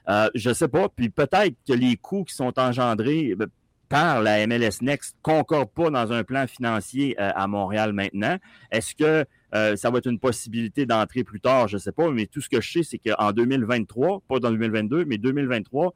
Euh, 0.07 0.29
je 0.33 0.49
ne 0.49 0.53
sais 0.53 0.69
pas. 0.69 0.87
Puis 0.87 1.09
peut-être 1.09 1.55
que 1.67 1.73
les 1.73 1.97
coûts 1.97 2.23
qui 2.23 2.33
sont 2.33 2.57
engendrés 2.57 3.35
ben, 3.35 3.47
par 3.89 4.21
la 4.21 4.47
MLS 4.47 4.81
Next 4.81 5.15
ne 5.17 5.21
concordent 5.21 5.71
pas 5.71 5.89
dans 5.89 6.13
un 6.13 6.23
plan 6.23 6.47
financier 6.47 7.15
euh, 7.19 7.31
à 7.35 7.47
Montréal 7.47 7.91
maintenant. 7.91 8.37
Est-ce 8.71 8.95
que 8.95 9.25
euh, 9.53 9.75
ça 9.75 9.91
va 9.91 9.97
être 9.97 10.09
une 10.09 10.19
possibilité 10.19 10.85
d'entrer 10.85 11.25
plus 11.25 11.41
tard? 11.41 11.67
Je 11.67 11.75
ne 11.75 11.81
sais 11.81 11.91
pas. 11.91 12.09
Mais 12.11 12.27
tout 12.27 12.39
ce 12.39 12.47
que 12.47 12.61
je 12.61 12.71
sais, 12.71 12.83
c'est 12.83 12.97
qu'en 12.97 13.33
2023, 13.33 14.21
pas 14.27 14.39
dans 14.39 14.51
2022, 14.51 15.03
mais 15.05 15.17
2023, 15.17 15.93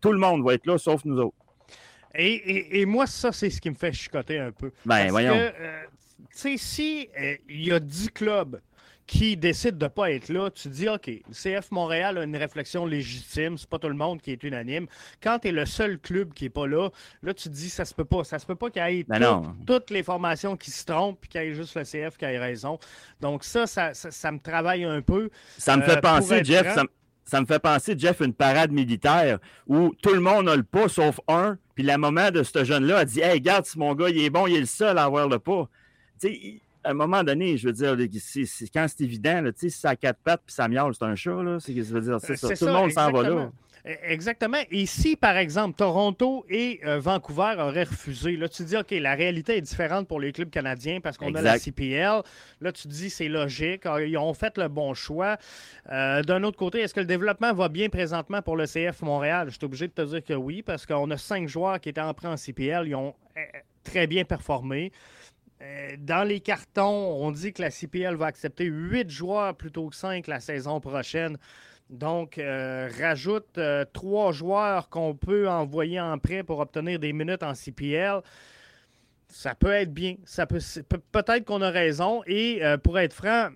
tout 0.00 0.12
le 0.12 0.18
monde 0.18 0.42
va 0.42 0.54
être 0.54 0.66
là, 0.66 0.78
sauf 0.78 1.04
nous 1.04 1.18
autres. 1.18 1.36
Et, 2.18 2.84
moi, 2.86 3.06
ça, 3.06 3.32
c'est 3.32 3.50
ce 3.50 3.60
qui 3.60 3.70
me 3.70 3.74
fait 3.74 3.92
chicoter 3.92 4.38
un 4.38 4.52
peu. 4.52 4.72
Ben, 4.84 5.10
voyons. 5.10 5.34
Euh, 5.34 5.50
tu 6.30 6.38
sais, 6.38 6.56
si 6.56 7.08
euh, 7.20 7.36
il 7.48 7.66
y 7.66 7.72
a 7.72 7.80
10 7.80 8.10
clubs 8.10 8.60
qui 9.06 9.36
décident 9.36 9.76
de 9.76 9.84
ne 9.84 9.88
pas 9.88 10.10
être 10.10 10.28
là, 10.28 10.50
tu 10.50 10.68
dis, 10.68 10.88
OK, 10.88 11.06
le 11.06 11.22
CF 11.32 11.70
Montréal 11.70 12.18
a 12.18 12.24
une 12.24 12.36
réflexion 12.36 12.86
légitime, 12.86 13.56
c'est 13.56 13.68
pas 13.68 13.78
tout 13.78 13.88
le 13.88 13.94
monde 13.94 14.20
qui 14.20 14.32
est 14.32 14.42
unanime. 14.42 14.86
Quand 15.22 15.38
tu 15.38 15.48
es 15.48 15.52
le 15.52 15.64
seul 15.64 15.98
club 15.98 16.32
qui 16.34 16.44
n'est 16.44 16.50
pas 16.50 16.66
là, 16.66 16.90
là, 17.22 17.32
tu 17.32 17.44
te 17.44 17.54
dis, 17.54 17.70
ça 17.70 17.84
se 17.84 17.94
peut 17.94 18.04
pas. 18.04 18.24
Ça 18.24 18.38
se 18.38 18.46
peut 18.46 18.56
pas 18.56 18.70
qu'il 18.70 18.82
y 18.82 19.00
ait 19.00 19.04
ben 19.04 19.54
toutes 19.66 19.90
les 19.90 20.02
formations 20.02 20.56
qui 20.56 20.70
se 20.70 20.84
trompent 20.84 21.24
et 21.24 21.28
qu'il 21.28 21.40
y 21.40 21.44
ait 21.44 21.54
juste 21.54 21.76
le 21.76 21.84
CF 21.84 22.16
qui 22.16 22.24
ait 22.24 22.38
raison. 22.38 22.78
Donc, 23.20 23.44
ça, 23.44 23.66
ça, 23.66 23.94
ça, 23.94 24.32
me 24.32 24.40
travaille 24.40 24.84
un 24.84 25.02
peu. 25.02 25.30
Ça 25.56 25.76
me 25.76 25.82
fait 25.82 25.98
euh, 25.98 26.00
penser, 26.00 26.42
Jeff, 26.42 26.74
ça 26.74 26.82
me 26.82 26.88
fait 27.26 27.58
penser, 27.58 27.94
Jeff, 27.98 28.20
une 28.20 28.32
parade 28.32 28.72
militaire 28.72 29.38
où 29.66 29.92
tout 30.00 30.14
le 30.14 30.20
monde 30.20 30.48
a 30.48 30.56
le 30.56 30.62
pas 30.62 30.88
sauf 30.88 31.20
un. 31.28 31.58
Puis 31.74 31.84
la 31.84 31.98
maman 31.98 32.30
de 32.30 32.42
ce 32.42 32.64
jeune-là 32.64 32.98
a 32.98 33.04
dit 33.04 33.20
Hey, 33.20 33.32
regarde, 33.34 33.66
si 33.66 33.78
mon 33.78 33.94
gars 33.94 34.08
il 34.08 34.18
est 34.18 34.30
bon, 34.30 34.46
il 34.46 34.56
est 34.56 34.60
le 34.60 34.66
seul 34.66 34.96
à 34.96 35.04
avoir 35.04 35.28
le 35.28 35.38
pas. 35.38 35.68
Tu 36.20 36.28
sais, 36.28 36.62
à 36.84 36.90
un 36.90 36.94
moment 36.94 37.24
donné, 37.24 37.56
je 37.56 37.66
veux 37.66 37.72
dire, 37.72 37.96
quand 38.72 38.86
c'est 38.88 39.00
évident, 39.02 39.42
tu 39.44 39.52
sais, 39.56 39.68
si 39.70 39.80
ça 39.80 39.90
a 39.90 39.96
quatre 39.96 40.20
pattes 40.20 40.42
puis 40.46 40.54
ça 40.54 40.68
miaule, 40.68 40.94
c'est 40.94 41.04
un 41.04 41.16
chat, 41.16 41.42
là. 41.42 41.58
C'est, 41.58 41.74
je 41.74 41.92
veux 41.92 42.00
dire, 42.00 42.18
c'est 42.20 42.36
ça. 42.36 42.54
Tout 42.56 42.66
le 42.66 42.72
monde 42.72 42.92
s'en 42.92 43.10
va 43.10 43.22
là. 43.22 43.50
E, 43.86 43.94
exactement. 44.02 44.58
Et 44.70 44.84
si, 44.86 45.16
par 45.16 45.36
exemple, 45.36 45.76
Toronto 45.76 46.44
et 46.48 46.80
euh, 46.84 46.98
Vancouver 46.98 47.54
auraient 47.58 47.84
refusé, 47.84 48.36
là, 48.36 48.48
tu 48.48 48.64
dis, 48.64 48.76
OK, 48.76 48.90
la 48.90 49.14
réalité 49.14 49.56
est 49.56 49.60
différente 49.60 50.08
pour 50.08 50.18
les 50.18 50.32
clubs 50.32 50.50
canadiens 50.50 51.00
parce 51.00 51.16
qu'on 51.16 51.34
a 51.34 51.42
la 51.42 51.58
CPL. 51.58 52.22
Là, 52.60 52.72
tu 52.72 52.88
dis, 52.88 53.10
c'est 53.10 53.28
logique. 53.28 53.82
Ah, 53.86 54.02
ils 54.02 54.18
ont 54.18 54.34
fait 54.34 54.58
le 54.58 54.68
bon 54.68 54.92
choix. 54.94 55.36
Euh, 55.90 56.22
d'un 56.22 56.42
autre 56.42 56.58
côté, 56.58 56.80
est-ce 56.80 56.94
que 56.94 57.00
le 57.00 57.06
développement 57.06 57.52
va 57.52 57.68
bien 57.68 57.88
présentement 57.88 58.42
pour 58.42 58.56
le 58.56 58.66
CF 58.66 59.02
Montréal? 59.02 59.48
Je 59.50 59.56
suis 59.56 59.64
obligé 59.64 59.86
de 59.86 59.92
te 59.92 60.02
dire 60.02 60.24
que 60.24 60.34
oui, 60.34 60.62
parce 60.62 60.84
qu'on 60.84 61.10
a 61.10 61.16
cinq 61.16 61.48
joueurs 61.48 61.80
qui 61.80 61.88
étaient 61.88 62.00
en 62.00 62.12
prêt 62.12 62.28
en 62.28 62.36
CPL. 62.36 62.88
Ils 62.88 62.96
ont 62.96 63.14
euh, 63.36 63.40
très 63.84 64.06
bien 64.06 64.24
performé. 64.24 64.92
Dans 65.98 66.22
les 66.22 66.40
cartons, 66.40 67.16
on 67.18 67.30
dit 67.30 67.54
que 67.54 67.62
la 67.62 67.70
CPL 67.70 68.14
va 68.14 68.26
accepter 68.26 68.66
huit 68.66 69.08
joueurs 69.08 69.56
plutôt 69.56 69.88
que 69.88 69.96
cinq 69.96 70.26
la 70.26 70.38
saison 70.38 70.80
prochaine. 70.80 71.38
Donc, 71.88 72.38
euh, 72.38 72.90
rajoute 73.00 73.58
euh, 73.58 73.84
trois 73.92 74.32
joueurs 74.32 74.88
qu'on 74.88 75.14
peut 75.14 75.48
envoyer 75.48 76.00
en 76.00 76.18
prêt 76.18 76.42
pour 76.42 76.58
obtenir 76.58 76.98
des 76.98 77.12
minutes 77.12 77.44
en 77.44 77.54
CPL. 77.54 78.22
Ça 79.28 79.54
peut 79.54 79.70
être 79.70 79.92
bien. 79.92 80.16
Ça 80.24 80.46
peut, 80.46 80.58
peut-être 81.12 81.44
qu'on 81.44 81.62
a 81.62 81.70
raison. 81.70 82.22
Et 82.26 82.64
euh, 82.64 82.76
pour 82.76 82.98
être 82.98 83.12
franc, 83.12 83.50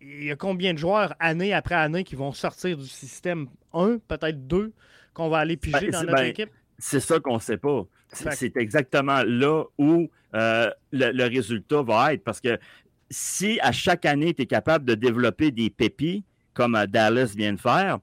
il 0.00 0.24
y 0.24 0.30
a 0.30 0.36
combien 0.36 0.74
de 0.74 0.78
joueurs 0.78 1.14
année 1.18 1.54
après 1.54 1.74
année 1.74 2.04
qui 2.04 2.16
vont 2.16 2.32
sortir 2.32 2.76
du 2.76 2.86
système? 2.86 3.48
1, 3.72 3.98
peut-être 4.06 4.46
2, 4.46 4.72
qu'on 5.14 5.28
va 5.28 5.38
aller 5.38 5.56
piger 5.56 5.86
ben, 5.86 5.90
dans 5.90 6.02
notre 6.02 6.14
ben, 6.14 6.26
équipe? 6.26 6.50
C'est 6.78 7.00
ça 7.00 7.18
qu'on 7.18 7.34
ne 7.34 7.40
sait 7.40 7.56
pas. 7.56 7.84
C'est 8.12 8.56
exactement 8.56 9.22
là 9.26 9.64
où 9.78 10.08
le, 10.32 10.70
le, 10.92 11.24
résultat 11.24 11.82
va 11.82 12.14
être. 12.14 12.22
Parce 12.22 12.40
que 12.40 12.58
si 13.10 13.58
à 13.60 13.72
chaque 13.72 14.04
année, 14.04 14.34
tu 14.34 14.42
es 14.42 14.46
capable 14.46 14.84
de 14.84 14.94
développer 14.94 15.50
des 15.50 15.70
pépis, 15.70 16.24
comme 16.54 16.78
Dallas 16.88 17.34
vient 17.36 17.52
de 17.52 17.60
faire, 17.60 17.98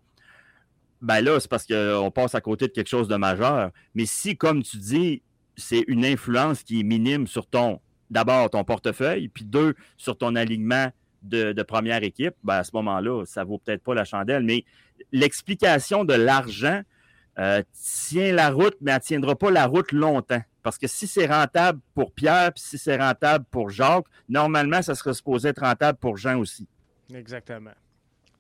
ben 1.01 1.21
là, 1.21 1.39
c'est 1.39 1.49
parce 1.49 1.65
qu'on 1.65 2.11
passe 2.11 2.35
à 2.35 2.41
côté 2.41 2.67
de 2.67 2.71
quelque 2.71 2.89
chose 2.89 3.07
de 3.07 3.15
majeur. 3.15 3.71
Mais 3.95 4.05
si, 4.05 4.37
comme 4.37 4.61
tu 4.61 4.77
dis, 4.77 5.23
c'est 5.57 5.83
une 5.87 6.05
influence 6.05 6.63
qui 6.63 6.81
est 6.81 6.83
minime 6.83 7.27
sur 7.27 7.47
ton, 7.47 7.79
d'abord, 8.09 8.49
ton 8.49 8.63
portefeuille, 8.63 9.27
puis 9.27 9.43
deux, 9.43 9.73
sur 9.97 10.17
ton 10.17 10.35
alignement 10.35 10.91
de, 11.23 11.63
première 11.63 12.03
équipe, 12.03 12.35
ben 12.43 12.55
à 12.55 12.63
ce 12.63 12.71
moment-là, 12.73 13.25
ça 13.25 13.43
vaut 13.43 13.57
peut-être 13.57 13.83
pas 13.83 13.93
la 13.93 14.05
chandelle. 14.05 14.43
Mais 14.43 14.63
l'explication 15.11 16.03
de 16.03 16.13
l'argent 16.13 16.81
euh, 17.39 17.61
tient 17.73 18.33
la 18.33 18.49
route, 18.49 18.75
mais 18.81 18.91
elle 18.91 18.97
ne 18.97 19.01
tiendra 19.01 19.35
pas 19.35 19.51
la 19.51 19.65
route 19.65 19.91
longtemps. 19.91 20.41
Parce 20.63 20.77
que 20.77 20.87
si 20.87 21.07
c'est 21.07 21.25
rentable 21.25 21.79
pour 21.95 22.11
Pierre, 22.11 22.53
puis 22.53 22.63
si 22.63 22.77
c'est 22.77 22.97
rentable 22.97 23.45
pour 23.49 23.69
Jacques, 23.69 24.05
normalement, 24.29 24.81
ça 24.81 24.93
serait 24.93 25.13
supposé 25.13 25.49
être 25.49 25.61
rentable 25.61 25.97
pour 25.97 26.17
Jean 26.17 26.37
aussi. 26.37 26.67
Exactement. 27.13 27.71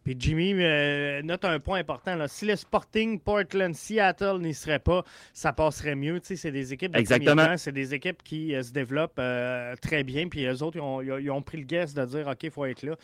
Puis 0.03 0.15
Jimmy 0.17 0.53
euh, 0.55 1.21
note 1.21 1.45
un 1.45 1.59
point 1.59 1.79
important. 1.79 2.15
Là. 2.15 2.27
Si 2.27 2.45
le 2.45 2.55
Sporting, 2.55 3.19
Portland, 3.19 3.75
Seattle 3.75 4.39
n'y 4.39 4.53
serait 4.53 4.79
pas, 4.79 5.03
ça 5.33 5.53
passerait 5.53 5.95
mieux. 5.95 6.19
c'est 6.23 6.51
des 6.51 6.73
équipes 6.73 6.95
Exactement. 6.95 7.57
C'est 7.57 7.71
des 7.71 7.93
équipes 7.93 8.23
qui 8.23 8.55
euh, 8.55 8.63
se 8.63 8.71
développent 8.71 9.19
euh, 9.19 9.75
très 9.81 10.03
bien. 10.03 10.27
Puis 10.27 10.41
les 10.41 10.63
autres, 10.63 10.77
ils 10.77 11.31
ont, 11.31 11.41
pris 11.41 11.57
le 11.57 11.65
guess 11.65 11.93
de 11.93 12.05
dire 12.05 12.27
OK, 12.27 12.43
il 12.43 12.51
faut 12.51 12.65
être 12.65 12.83
là. 12.83 12.95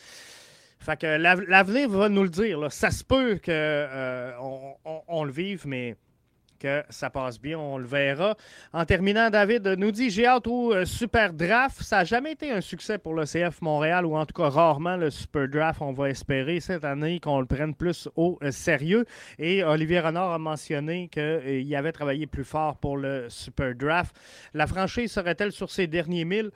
Fait 0.80 0.98
que 0.98 1.06
l'avenir 1.06 1.88
va 1.88 2.08
nous 2.08 2.22
le 2.22 2.28
dire. 2.28 2.70
Ça 2.70 2.90
se 2.90 3.02
peut 3.02 3.38
qu'on 3.44 5.02
on 5.08 5.24
le 5.24 5.32
vive, 5.32 5.66
mais 5.66 5.96
que 6.58 6.82
ça 6.90 7.10
passe 7.10 7.40
bien, 7.40 7.58
on 7.58 7.78
le 7.78 7.86
verra. 7.86 8.36
En 8.72 8.84
terminant, 8.84 9.30
David 9.30 9.66
nous 9.78 9.90
dit 9.90 10.10
J'ai 10.10 10.26
hâte 10.26 10.46
au 10.46 10.74
euh, 10.74 10.84
Super 10.84 11.32
Draft. 11.32 11.82
Ça 11.82 11.98
n'a 11.98 12.04
jamais 12.04 12.32
été 12.32 12.50
un 12.50 12.60
succès 12.60 12.98
pour 12.98 13.14
le 13.14 13.24
CF 13.24 13.62
Montréal, 13.62 14.04
ou 14.04 14.16
en 14.16 14.26
tout 14.26 14.34
cas 14.34 14.48
rarement 14.48 14.96
le 14.96 15.10
Super 15.10 15.48
Draft. 15.48 15.80
On 15.80 15.92
va 15.92 16.10
espérer 16.10 16.60
cette 16.60 16.84
année 16.84 17.20
qu'on 17.20 17.40
le 17.40 17.46
prenne 17.46 17.74
plus 17.74 18.08
au 18.16 18.38
euh, 18.42 18.50
sérieux. 18.50 19.04
Et 19.38 19.62
Olivier 19.64 20.00
Renard 20.00 20.32
a 20.32 20.38
mentionné 20.38 21.08
qu'il 21.08 21.22
euh, 21.22 21.78
avait 21.78 21.92
travaillé 21.92 22.26
plus 22.26 22.44
fort 22.44 22.76
pour 22.76 22.96
le 22.96 23.26
Super 23.28 23.74
Draft. 23.74 24.14
La 24.54 24.66
franchise 24.66 25.12
serait-elle 25.12 25.52
sur 25.52 25.70
ses 25.70 25.86
derniers 25.86 26.24
milles? 26.24 26.50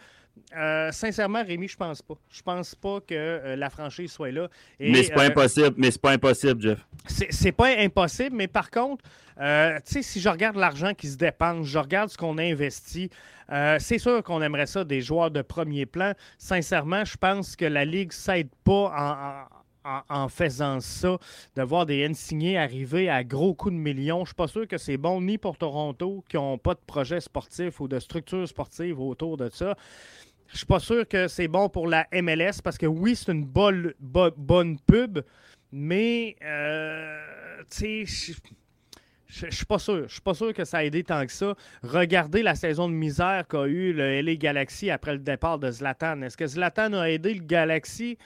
Sincèrement, 0.91 1.43
Rémi, 1.45 1.69
je 1.69 1.77
pense 1.77 2.03
pas. 2.03 2.15
Je 2.31 2.43
pense 2.43 2.75
pas 2.75 3.01
que 3.01 3.55
la 3.57 3.71
franchise 3.71 4.13
soit 4.13 4.31
là. 4.31 4.49
mais 4.79 5.03
c'est 5.03 5.13
pas 5.13 5.25
impossible. 5.25 5.75
Mais 5.77 5.91
c'est 5.91 6.01
pas 6.01 6.13
impossible, 6.13 6.61
Jeff. 6.61 6.87
C'est 7.07 7.53
pas 7.53 7.77
impossible, 7.79 8.37
mais 8.37 8.49
par 8.49 8.71
contre, 8.71 9.05
euh, 9.41 9.79
tu 9.85 9.95
sais, 9.95 10.03
si 10.03 10.21
je 10.21 10.29
regarde 10.29 10.57
l'argent 10.57 10.95
qui 10.95 11.09
se 11.09 11.17
dépense, 11.17 11.67
je 11.67 11.79
regarde 11.79 12.11
ce 12.11 12.17
qu'on 12.17 12.39
a 12.39 12.43
investi, 12.43 13.11
euh, 13.51 13.77
c'est 13.81 13.99
sûr 13.99 14.23
qu'on 14.23 14.43
aimerait 14.43 14.67
ça 14.67 14.85
des 14.85 15.01
joueurs 15.01 15.31
de 15.31 15.43
premier 15.43 15.87
plan. 15.87 16.13
Sincèrement, 16.39 17.05
je 17.05 17.17
pense 17.17 17.57
que 17.57 17.65
la 17.65 17.85
Ligue 17.85 18.09
ne 18.09 18.15
s'aide 18.15 18.51
pas 18.65 18.93
en, 18.97 19.62
faisant 20.29 20.81
ça, 20.81 21.19
de 21.57 21.63
voir 21.63 21.87
des 21.87 21.99
N 22.01 22.15
signés 22.15 22.59
arriver 22.59 23.09
à 23.09 23.25
gros 23.25 23.55
coups 23.55 23.75
de 23.75 23.79
millions. 23.79 24.19
Je 24.19 24.23
ne 24.23 24.27
suis 24.27 24.35
pas 24.35 24.49
sûr 24.49 24.67
que 24.69 24.79
c'est 24.79 24.97
bon 24.97 25.21
ni 25.21 25.39
pour 25.39 25.57
Toronto, 25.57 26.25
qui 26.29 26.37
n'ont 26.37 26.59
pas 26.59 26.75
de 26.75 26.81
projet 26.87 27.21
sportif 27.21 27.81
ou 27.81 27.89
de 27.89 27.99
structure 27.99 28.47
sportive 28.47 29.01
autour 29.01 29.37
de 29.37 29.49
ça. 29.49 29.77
Je 30.53 30.59
suis 30.59 30.67
pas 30.67 30.81
sûr 30.81 31.09
que 31.09 31.29
c'est 31.29 31.49
bon 31.49 31.69
pour 31.71 31.89
la 31.89 32.07
MLS 32.13 32.61
parce 32.63 32.77
que 32.77 32.87
oui, 32.87 33.17
c'est 33.17 33.33
une 33.33 33.45
bonne, 33.45 33.95
pub, 34.87 35.21
mais 35.73 36.37
euh, 36.45 37.23
je, 37.71 39.47
ne 39.47 39.51
suis 39.51 39.65
pas 39.65 39.79
sûr. 39.79 40.07
Je 40.09 40.13
suis 40.13 40.21
pas 40.21 40.35
sûr 40.35 40.53
que 40.53 40.67
ça 40.67 40.79
a 40.79 40.85
aidé 40.85 41.05
tant 41.05 41.25
que 41.25 41.33
ça. 41.33 41.55
Regardez 41.83 42.43
la 42.43 42.55
saison 42.55 42.87
de 42.87 42.95
misère 42.95 43.47
qu'a 43.49 43.65
eu 43.67 43.95
le 43.95 44.21
LA 44.21 44.35
Galaxy 44.35 44.91
après 44.91 45.15
le 45.15 45.21
départ 45.21 45.59
de 45.59 45.71
Zlatan. 45.71 46.21
Est-ce 46.21 46.37
que 46.37 46.47
Zlatan 46.47 46.93
a 46.93 47.09
aidé 47.09 47.33
le 47.33 47.43
Galaxy? 47.43 48.19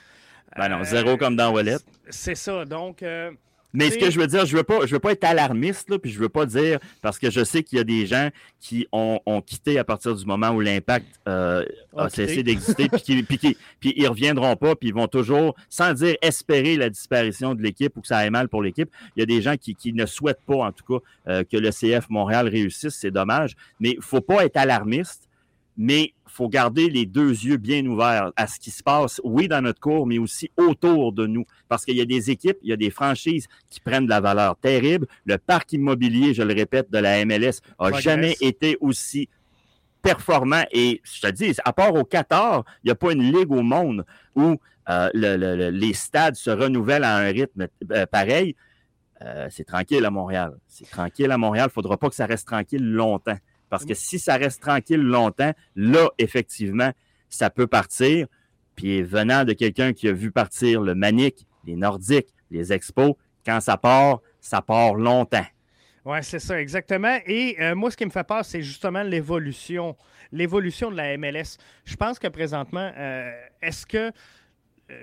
Ben 0.56 0.68
non, 0.68 0.84
zéro 0.84 1.16
comme 1.16 1.36
dans 1.36 1.52
Wallet. 1.52 1.76
C'est 2.08 2.34
ça. 2.34 2.64
Donc, 2.64 3.02
euh, 3.02 3.30
mais 3.76 3.90
ce 3.90 3.98
que 3.98 4.10
je 4.10 4.18
veux 4.18 4.26
dire, 4.26 4.46
je 4.46 4.56
veux 4.56 4.62
pas, 4.62 4.86
je 4.86 4.94
veux 4.94 5.00
pas 5.00 5.12
être 5.12 5.24
alarmiste, 5.24 5.90
là, 5.90 5.98
puis 5.98 6.10
je 6.10 6.18
veux 6.18 6.30
pas 6.30 6.46
dire, 6.46 6.78
parce 7.02 7.18
que 7.18 7.30
je 7.30 7.44
sais 7.44 7.62
qu'il 7.62 7.76
y 7.76 7.80
a 7.80 7.84
des 7.84 8.06
gens 8.06 8.30
qui 8.58 8.88
ont, 8.90 9.20
quitté 9.44 9.78
à 9.78 9.84
partir 9.84 10.14
du 10.14 10.24
moment 10.24 10.48
où 10.50 10.60
l'impact 10.60 11.06
euh, 11.28 11.62
a 11.94 12.08
cessé 12.08 12.42
d'exister, 12.42 12.88
puis, 12.88 13.22
puis, 13.22 13.56
puis, 13.78 13.94
ils 13.94 14.08
reviendront 14.08 14.56
pas, 14.56 14.76
puis 14.76 14.88
ils 14.88 14.94
vont 14.94 15.08
toujours, 15.08 15.54
sans 15.68 15.92
dire 15.92 16.16
espérer 16.22 16.76
la 16.76 16.88
disparition 16.88 17.54
de 17.54 17.62
l'équipe 17.62 17.94
ou 17.98 18.00
que 18.00 18.06
ça 18.06 18.16
aille 18.16 18.30
mal 18.30 18.48
pour 18.48 18.62
l'équipe, 18.62 18.88
il 19.14 19.20
y 19.20 19.22
a 19.22 19.26
des 19.26 19.42
gens 19.42 19.56
qui, 19.58 19.76
ne 19.92 20.06
souhaitent 20.06 20.44
pas, 20.46 20.56
en 20.56 20.72
tout 20.72 20.98
cas, 20.98 21.04
euh, 21.28 21.44
que 21.44 21.58
le 21.58 21.70
CF 21.70 22.08
Montréal 22.08 22.48
réussisse, 22.48 22.94
c'est 22.94 23.10
dommage, 23.10 23.56
mais 23.78 23.90
il 23.90 24.02
faut 24.02 24.22
pas 24.22 24.46
être 24.46 24.56
alarmiste, 24.56 25.28
mais 25.76 26.14
faut 26.36 26.48
garder 26.48 26.90
les 26.90 27.06
deux 27.06 27.30
yeux 27.30 27.56
bien 27.56 27.84
ouverts 27.86 28.30
à 28.36 28.46
ce 28.46 28.60
qui 28.60 28.70
se 28.70 28.82
passe, 28.82 29.20
oui, 29.24 29.48
dans 29.48 29.62
notre 29.62 29.80
cours, 29.80 30.06
mais 30.06 30.18
aussi 30.18 30.50
autour 30.56 31.12
de 31.12 31.26
nous. 31.26 31.46
Parce 31.68 31.84
qu'il 31.84 31.96
y 31.96 32.00
a 32.02 32.04
des 32.04 32.30
équipes, 32.30 32.58
il 32.62 32.68
y 32.68 32.72
a 32.72 32.76
des 32.76 32.90
franchises 32.90 33.46
qui 33.70 33.80
prennent 33.80 34.04
de 34.04 34.10
la 34.10 34.20
valeur 34.20 34.56
terrible. 34.56 35.06
Le 35.24 35.38
parc 35.38 35.72
immobilier, 35.72 36.34
je 36.34 36.42
le 36.42 36.52
répète, 36.52 36.90
de 36.90 36.98
la 36.98 37.24
MLS 37.24 37.62
a 37.78 37.90
jamais 37.98 38.36
été 38.42 38.76
aussi 38.80 39.30
performant. 40.02 40.64
Et 40.72 41.00
je 41.04 41.22
te 41.22 41.30
dis, 41.30 41.54
à 41.64 41.72
part 41.72 41.94
au 41.94 42.04
Qatar, 42.04 42.64
il 42.84 42.88
n'y 42.88 42.92
a 42.92 42.94
pas 42.94 43.12
une 43.12 43.32
ligue 43.32 43.50
au 43.50 43.62
monde 43.62 44.04
où 44.34 44.56
euh, 44.90 45.08
les 45.14 45.94
stades 45.94 46.36
se 46.36 46.50
renouvellent 46.50 47.04
à 47.04 47.16
un 47.16 47.28
rythme 47.28 47.66
euh, 47.90 48.04
pareil. 48.06 48.54
Euh, 49.22 49.48
c'est 49.50 49.64
tranquille 49.64 50.04
à 50.04 50.10
Montréal. 50.10 50.52
C'est 50.68 50.88
tranquille 50.90 51.30
à 51.30 51.38
Montréal. 51.38 51.68
Il 51.68 51.70
ne 51.70 51.72
faudra 51.72 51.96
pas 51.96 52.10
que 52.10 52.14
ça 52.14 52.26
reste 52.26 52.46
tranquille 52.46 52.84
longtemps. 52.84 53.38
Parce 53.68 53.84
que 53.84 53.94
si 53.94 54.18
ça 54.18 54.36
reste 54.36 54.62
tranquille 54.62 55.00
longtemps, 55.00 55.52
là, 55.74 56.10
effectivement, 56.18 56.92
ça 57.28 57.50
peut 57.50 57.66
partir. 57.66 58.26
Puis 58.74 59.02
venant 59.02 59.44
de 59.44 59.52
quelqu'un 59.52 59.92
qui 59.92 60.08
a 60.08 60.12
vu 60.12 60.30
partir 60.30 60.80
le 60.80 60.94
Manic, 60.94 61.46
les 61.64 61.76
Nordiques, 61.76 62.28
les 62.50 62.72
Expos, 62.72 63.14
quand 63.44 63.60
ça 63.60 63.76
part, 63.76 64.20
ça 64.40 64.62
part 64.62 64.94
longtemps. 64.94 65.46
Oui, 66.04 66.18
c'est 66.22 66.38
ça, 66.38 66.60
exactement. 66.60 67.18
Et 67.26 67.56
euh, 67.60 67.74
moi, 67.74 67.90
ce 67.90 67.96
qui 67.96 68.04
me 68.04 68.10
fait 68.10 68.26
peur, 68.26 68.44
c'est 68.44 68.62
justement 68.62 69.02
l'évolution, 69.02 69.96
l'évolution 70.30 70.90
de 70.90 70.96
la 70.96 71.16
MLS. 71.16 71.58
Je 71.84 71.96
pense 71.96 72.20
que 72.20 72.28
présentement, 72.28 72.92
euh, 72.96 73.32
est-ce 73.60 73.84
que 73.86 74.12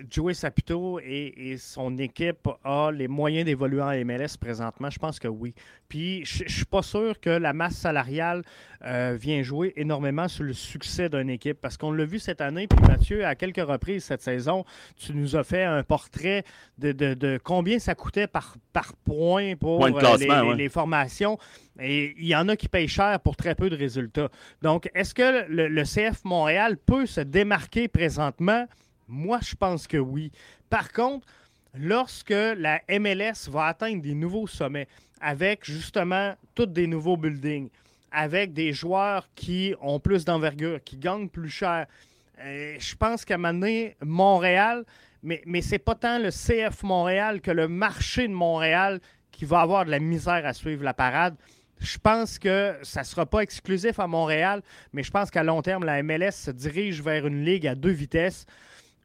Joey 0.10 0.34
Saputo 0.34 0.99
et, 0.99 1.57
son 1.57 1.97
équipe 1.97 2.47
a 2.64 2.89
les 2.91 3.10
moyens 3.10 3.45
d'évoluer 3.45 3.81
en 3.81 3.91
MLS 4.05 4.38
présentement? 4.39 4.89
Je 4.89 4.97
pense 4.97 5.19
que 5.19 5.27
oui. 5.27 5.53
Puis 5.89 6.23
je 6.26 6.45
ne 6.45 6.49
suis 6.49 6.65
pas 6.65 6.81
sûr 6.81 7.19
que 7.19 7.30
la 7.30 7.51
masse 7.51 7.76
salariale 7.76 8.43
euh, 8.85 9.18
vient 9.19 9.43
jouer 9.43 9.73
énormément 9.76 10.27
sur 10.30 10.45
le 10.45 10.53
succès 10.53 11.10
d'une 11.10 11.30
équipe 11.30 11.60
parce 11.60 11.76
qu'on 11.76 11.91
l'a 11.91 12.05
vu 12.05 12.19
cette 12.19 12.39
année. 12.39 12.68
Puis 12.68 12.80
Mathieu, 12.88 13.26
à 13.26 13.35
quelques 13.35 13.65
reprises 13.68 14.05
cette 14.05 14.22
saison, 14.22 14.64
tu 14.95 15.14
nous 15.14 15.35
as 15.35 15.43
fait 15.43 15.64
un 15.64 15.84
portrait 15.84 16.45
de, 16.77 17.38
combien 17.43 17.77
ça 17.77 17.93
coûtait 17.93 18.27
par, 18.27 18.55
par 18.72 18.93
point 19.03 19.55
pour 19.57 19.85
euh, 19.85 20.55
les, 20.55 20.69
formations. 20.69 21.38
Et 21.80 22.15
il 22.18 22.26
y 22.26 22.35
en 22.35 22.47
a 22.47 22.55
qui 22.55 22.69
payent 22.69 22.88
cher 22.88 23.19
pour 23.19 23.35
très 23.35 23.55
peu 23.55 23.69
de 23.69 23.76
résultats. 23.76 24.30
Donc, 24.61 24.89
est-ce 24.95 25.14
que 25.14 25.45
le 25.49 25.84
CF 25.84 26.23
Montréal 26.23 26.77
peut 26.77 27.05
se 27.05 27.19
démarquer 27.19 27.89
présentement? 27.89 28.65
Moi, 29.07 29.39
je 29.41 29.55
pense 29.55 29.88
que 29.88 29.97
oui. 29.97 30.31
Par 30.69 30.91
contre, 30.91 31.27
lorsque 31.73 32.30
la 32.30 32.81
MLS 32.89 33.49
va 33.49 33.65
atteindre 33.67 34.01
des 34.01 34.13
nouveaux 34.13 34.47
sommets, 34.47 34.88
avec 35.21 35.65
justement 35.65 36.35
tous 36.55 36.65
des 36.65 36.88
nouveaux 36.88 37.17
buildings, 37.17 37.69
avec 38.11 38.53
des 38.53 38.73
joueurs 38.73 39.27
qui 39.35 39.73
ont 39.81 39.99
plus 39.99 40.25
d'envergure, 40.25 40.84
qui 40.84 40.97
gagnent 40.97 41.30
plus 41.30 41.49
cher, 41.49 41.88
euh, 42.39 42.75
je 42.77 42.95
pense 42.95 43.25
qu'à 43.25 43.35
un 43.35 43.38
moment 43.38 43.53
donné, 43.53 43.95
Montréal, 44.01 44.85
mais, 45.23 45.41
mais 45.45 45.61
ce 45.61 45.71
n'est 45.71 45.80
pas 45.80 45.95
tant 45.95 46.19
le 46.19 46.30
CF 46.30 46.84
Montréal 46.84 47.41
que 47.41 47.51
le 47.51 47.67
marché 47.67 48.27
de 48.27 48.34
Montréal 48.34 48.99
qui 49.31 49.45
va 49.45 49.61
avoir 49.61 49.85
de 49.85 49.91
la 49.91 49.99
misère 49.99 50.45
à 50.45 50.53
suivre 50.53 50.84
la 50.84 50.93
parade. 50.93 51.35
Je 51.80 51.97
pense 51.97 52.38
que 52.38 52.75
ça 52.84 53.01
ne 53.01 53.05
sera 53.05 53.25
pas 53.25 53.39
exclusif 53.39 53.99
à 53.99 54.07
Montréal, 54.07 54.61
mais 54.93 55.03
je 55.03 55.11
pense 55.11 55.31
qu'à 55.31 55.43
long 55.43 55.61
terme, 55.61 55.84
la 55.84 56.03
MLS 56.03 56.31
se 56.31 56.51
dirige 56.51 57.01
vers 57.01 57.25
une 57.25 57.43
ligue 57.43 57.67
à 57.67 57.75
deux 57.75 57.91
vitesses 57.91 58.45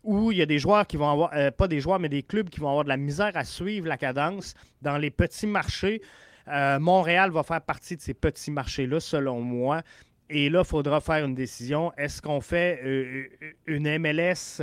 où 0.05 0.33
il 0.33 0.39
y 0.39 0.43
a 0.43 0.47
des 0.47 0.59
joueurs 0.59 0.87
qui 0.87 0.97
vont 0.97 1.11
avoir, 1.11 1.31
euh, 1.35 1.51
pas 1.51 1.69
des 1.69 1.81
joueurs, 1.81 1.99
mais 1.99 2.09
des 2.09 2.23
clubs 2.23 2.49
qui 2.49 2.61
vont 2.61 2.69
avoir 2.69 2.85
de 2.85 2.89
la 2.89 2.97
misère 2.97 3.33
à 3.35 3.45
suivre 3.45 3.87
la 3.87 3.97
cadence 3.97 4.55
dans 4.83 4.97
les 4.97 5.11
petits 5.11 5.47
marchés. 5.47 6.01
Euh, 6.49 6.79
Montréal 6.79 7.31
va 7.31 7.43
faire 7.43 7.61
partie 7.61 7.97
de 7.97 8.01
ces 8.01 8.15
petits 8.15 8.51
marchés-là, 8.51 9.01
selon 9.01 9.41
moi. 9.41 9.83
Et 10.31 10.51
là, 10.51 10.61
il 10.61 10.66
faudra 10.66 11.01
faire 11.01 11.25
une 11.25 11.35
décision. 11.35 11.93
Est-ce 11.97 12.20
qu'on 12.20 12.41
fait 12.41 12.81
euh, 12.85 13.25
une 13.66 13.99
MLS 13.99 14.62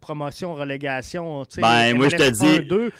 promotion-relégation? 0.00 1.44
Ben, 1.56 1.96
moi, 1.96 2.08
je 2.08 2.16
te 2.16 2.30
dis. 2.30 2.92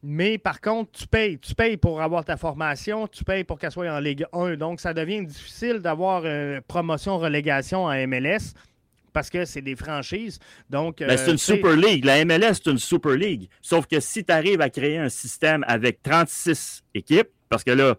Mais 0.00 0.38
par 0.38 0.60
contre, 0.60 0.92
tu 0.92 1.08
payes. 1.08 1.38
Tu 1.38 1.56
payes 1.56 1.76
pour 1.76 2.00
avoir 2.00 2.24
ta 2.24 2.36
formation, 2.36 3.08
tu 3.08 3.24
payes 3.24 3.42
pour 3.42 3.58
qu'elle 3.58 3.72
soit 3.72 3.90
en 3.90 3.98
Ligue 3.98 4.24
1. 4.32 4.56
Donc, 4.56 4.80
ça 4.80 4.94
devient 4.94 5.24
difficile 5.24 5.78
d'avoir 5.78 6.22
promotion-relégation 6.68 7.84
en 7.84 8.06
MLS 8.06 8.54
parce 9.12 9.30
que 9.30 9.44
c'est 9.44 9.62
des 9.62 9.76
franchises. 9.76 10.38
Donc, 10.70 10.98
ben, 10.98 11.16
c'est 11.16 11.30
une 11.30 11.38
Super 11.38 11.76
League. 11.76 12.04
La 12.04 12.24
MLS, 12.24 12.54
c'est 12.54 12.70
une 12.70 12.78
Super 12.78 13.12
League. 13.12 13.48
Sauf 13.60 13.86
que 13.86 14.00
si 14.00 14.24
tu 14.24 14.32
arrives 14.32 14.60
à 14.60 14.70
créer 14.70 14.98
un 14.98 15.08
système 15.08 15.64
avec 15.66 16.02
36 16.02 16.82
équipes, 16.94 17.28
parce 17.48 17.64
que 17.64 17.70
là, 17.70 17.96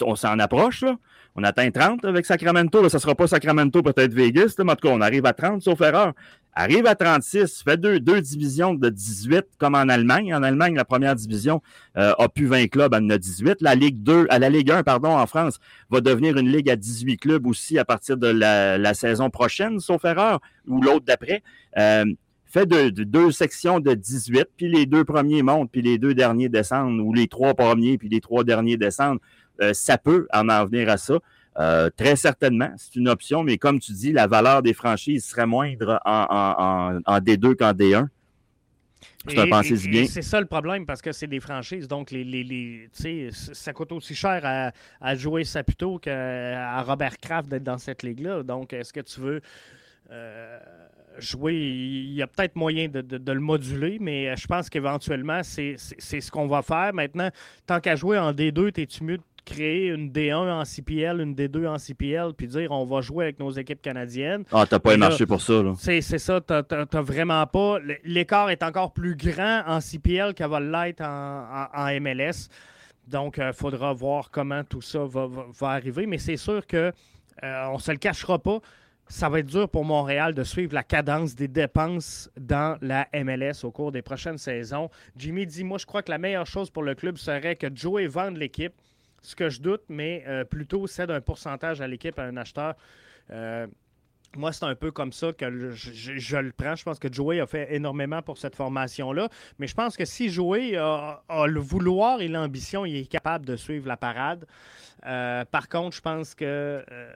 on 0.00 0.16
s'en 0.16 0.38
approche, 0.38 0.82
là, 0.82 0.96
on 1.36 1.42
atteint 1.42 1.70
30 1.70 2.04
avec 2.04 2.26
Sacramento. 2.26 2.80
Là, 2.80 2.88
ça 2.88 2.98
ne 2.98 3.02
sera 3.02 3.14
pas 3.14 3.26
Sacramento, 3.26 3.82
peut-être 3.82 4.12
Vegas. 4.12 4.54
mais 4.58 4.72
en 4.72 4.76
on 4.84 5.00
arrive 5.00 5.26
à 5.26 5.32
30, 5.32 5.62
sauf 5.62 5.80
erreur. 5.80 6.12
Arrive 6.56 6.86
à 6.86 6.94
36, 6.94 7.64
fait 7.64 7.76
deux, 7.76 7.98
deux 7.98 8.20
divisions 8.20 8.74
de 8.74 8.88
18, 8.88 9.44
comme 9.58 9.74
en 9.74 9.88
Allemagne. 9.88 10.32
En 10.32 10.44
Allemagne, 10.44 10.76
la 10.76 10.84
première 10.84 11.16
division 11.16 11.60
euh, 11.96 12.12
a 12.16 12.28
pu 12.28 12.46
20 12.46 12.68
clubs, 12.68 12.94
elle 12.94 13.02
en 13.02 13.10
a 13.10 13.18
18. 13.18 13.60
La 13.60 13.74
Ligue 13.74 14.04
2, 14.04 14.26
à 14.30 14.38
la 14.38 14.50
Ligue 14.50 14.70
1, 14.70 14.84
pardon, 14.84 15.08
en 15.08 15.26
France, 15.26 15.58
va 15.90 16.00
devenir 16.00 16.36
une 16.36 16.48
ligue 16.48 16.70
à 16.70 16.76
18 16.76 17.16
clubs 17.16 17.46
aussi 17.48 17.76
à 17.76 17.84
partir 17.84 18.16
de 18.16 18.28
la, 18.28 18.94
saison 18.94 19.30
prochaine, 19.30 19.80
sauf 19.80 20.04
erreur, 20.04 20.40
ou 20.68 20.80
l'autre 20.80 21.04
d'après. 21.04 21.42
Euh, 21.76 22.04
fait 22.46 22.66
de, 22.66 22.90
deux 23.02 23.32
sections 23.32 23.80
de 23.80 23.94
18, 23.94 24.46
puis 24.56 24.68
les 24.68 24.86
deux 24.86 25.04
premiers 25.04 25.42
montent, 25.42 25.72
puis 25.72 25.82
les 25.82 25.98
deux 25.98 26.14
derniers 26.14 26.48
descendent, 26.48 27.00
ou 27.00 27.12
les 27.12 27.26
trois 27.26 27.54
premiers, 27.54 27.98
puis 27.98 28.08
les 28.08 28.20
trois 28.20 28.44
derniers 28.44 28.76
descendent. 28.76 29.18
Euh, 29.60 29.72
ça 29.72 29.98
peut 29.98 30.26
en 30.32 30.48
en 30.48 30.64
venir 30.64 30.88
à 30.88 30.96
ça. 30.96 31.18
Euh, 31.58 31.88
très 31.96 32.16
certainement, 32.16 32.72
c'est 32.76 32.96
une 32.96 33.08
option, 33.08 33.44
mais 33.44 33.58
comme 33.58 33.78
tu 33.78 33.92
dis, 33.92 34.12
la 34.12 34.26
valeur 34.26 34.62
des 34.62 34.74
franchises 34.74 35.24
serait 35.24 35.46
moindre 35.46 36.00
en, 36.04 36.98
D2 37.20 37.54
qu'en 37.54 37.72
D1. 37.72 38.08
C'est 39.26 39.38
un 39.38 39.48
pensée 39.48 39.88
bien. 39.88 40.04
C'est 40.06 40.22
ça 40.22 40.40
le 40.40 40.46
problème 40.46 40.84
parce 40.84 41.00
que 41.00 41.12
c'est 41.12 41.26
des 41.26 41.40
franchises. 41.40 41.88
Donc, 41.88 42.10
les, 42.10 42.24
les, 42.24 42.88
ça 43.30 43.72
coûte 43.72 43.92
aussi 43.92 44.14
cher 44.14 44.72
à, 45.00 45.14
jouer 45.14 45.44
Saputo 45.44 45.98
qu'à 45.98 46.82
Robert 46.82 47.18
Kraft 47.18 47.48
d'être 47.48 47.62
dans 47.62 47.78
cette 47.78 48.02
ligue-là. 48.02 48.42
Donc, 48.42 48.72
est-ce 48.72 48.92
que 48.92 49.00
tu 49.00 49.20
veux 49.20 49.40
euh, 50.10 50.58
jouer? 51.18 51.54
Il 51.54 52.12
y 52.12 52.22
a 52.22 52.26
peut-être 52.26 52.56
moyen 52.56 52.88
de, 52.88 53.00
de, 53.00 53.32
le 53.32 53.40
moduler, 53.40 53.98
mais 53.98 54.36
je 54.36 54.46
pense 54.46 54.68
qu'éventuellement, 54.68 55.42
c'est 55.42 55.76
ce 55.78 56.30
qu'on 56.30 56.48
va 56.48 56.60
faire. 56.60 56.92
Maintenant, 56.92 57.30
tant 57.66 57.80
qu'à 57.80 57.96
jouer 57.96 58.18
en 58.18 58.32
D2, 58.32 58.72
t'es-tu 58.72 59.04
mieux 59.04 59.20
créer 59.44 59.88
une 59.88 60.10
D1 60.10 60.50
en 60.50 60.64
CPL, 60.64 61.20
une 61.20 61.34
D2 61.34 61.68
en 61.68 61.78
CPL, 61.78 62.32
puis 62.36 62.46
dire 62.46 62.70
on 62.70 62.84
va 62.84 63.00
jouer 63.00 63.24
avec 63.24 63.38
nos 63.38 63.50
équipes 63.50 63.82
canadiennes. 63.82 64.44
Ah, 64.52 64.64
t'as 64.68 64.78
pas 64.78 64.96
marché 64.96 65.26
pour 65.26 65.40
ça, 65.40 65.62
là. 65.62 65.74
C'est 65.78 66.00
ça, 66.00 66.40
t'as 66.40 67.02
vraiment 67.02 67.46
pas. 67.46 67.78
L'écart 68.04 68.50
est 68.50 68.62
encore 68.62 68.92
plus 68.92 69.16
grand 69.16 69.62
en 69.66 69.80
CPL 69.80 70.34
qu'elle 70.34 70.50
va 70.50 70.60
l'être 70.60 71.02
en, 71.02 72.00
MLS. 72.00 72.48
Donc, 73.06 73.36
il 73.36 73.42
euh, 73.42 73.52
faudra 73.52 73.92
voir 73.92 74.30
comment 74.30 74.64
tout 74.64 74.80
ça 74.80 75.00
va, 75.04 75.28
arriver. 75.68 76.06
Mais 76.06 76.16
c'est 76.16 76.38
sûr 76.38 76.66
que 76.66 76.90
euh, 77.42 77.66
on 77.70 77.78
se 77.78 77.90
le 77.90 77.98
cachera 77.98 78.38
pas. 78.38 78.60
Ça 79.06 79.28
va 79.28 79.40
être 79.40 79.46
dur 79.46 79.68
pour 79.68 79.84
Montréal 79.84 80.32
de 80.32 80.42
suivre 80.42 80.72
la 80.72 80.82
cadence 80.82 81.34
des 81.34 81.46
dépenses 81.46 82.30
dans 82.40 82.78
la 82.80 83.06
MLS 83.12 83.64
au 83.64 83.70
cours 83.70 83.92
des 83.92 84.00
prochaines 84.00 84.38
saisons. 84.38 84.88
Jimmy 85.16 85.46
dit 85.46 85.64
Moi, 85.64 85.76
je 85.76 85.84
crois 85.84 86.02
que 86.02 86.10
la 86.10 86.16
meilleure 86.16 86.46
chose 86.46 86.70
pour 86.70 86.82
le 86.82 86.94
club 86.94 87.18
serait 87.18 87.56
que 87.56 87.66
Joey 87.74 88.06
vende 88.06 88.38
l'équipe 88.38 88.72
ce 89.24 89.34
que 89.34 89.48
je 89.48 89.60
doute, 89.60 89.82
mais 89.88 90.22
euh, 90.26 90.44
plutôt 90.44 90.86
cède 90.86 91.10
un 91.10 91.20
pourcentage 91.20 91.80
à 91.80 91.88
l'équipe, 91.88 92.18
à 92.18 92.24
un 92.24 92.36
acheteur. 92.36 92.74
Moi, 94.36 94.52
c'est 94.52 94.64
un 94.64 94.74
peu 94.74 94.90
comme 94.90 95.12
ça 95.12 95.32
que 95.32 95.70
je, 95.72 96.36
le 96.36 96.52
prends. 96.52 96.74
Je 96.74 96.84
pense 96.84 96.98
que 96.98 97.12
Joey 97.12 97.40
a 97.40 97.46
fait 97.46 97.74
énormément 97.74 98.22
pour 98.22 98.38
cette 98.38 98.56
formation-là. 98.56 99.28
Mais 99.58 99.66
je 99.66 99.74
pense 99.74 99.96
que 99.96 100.04
si 100.04 100.28
Joey 100.28 100.76
a, 100.76 101.22
le 101.46 101.60
vouloir 101.60 102.20
et 102.20 102.28
l'ambition, 102.28 102.84
il 102.84 102.96
est 102.96 103.06
capable 103.06 103.46
de 103.46 103.56
suivre 103.56 103.88
la 103.88 103.96
parade. 103.96 104.46
Euh, 105.06 105.44
par 105.44 105.68
contre, 105.68 105.96
je 105.96 106.00
pense 106.00 106.34
que. 106.34 106.44
Euh, 106.44 107.12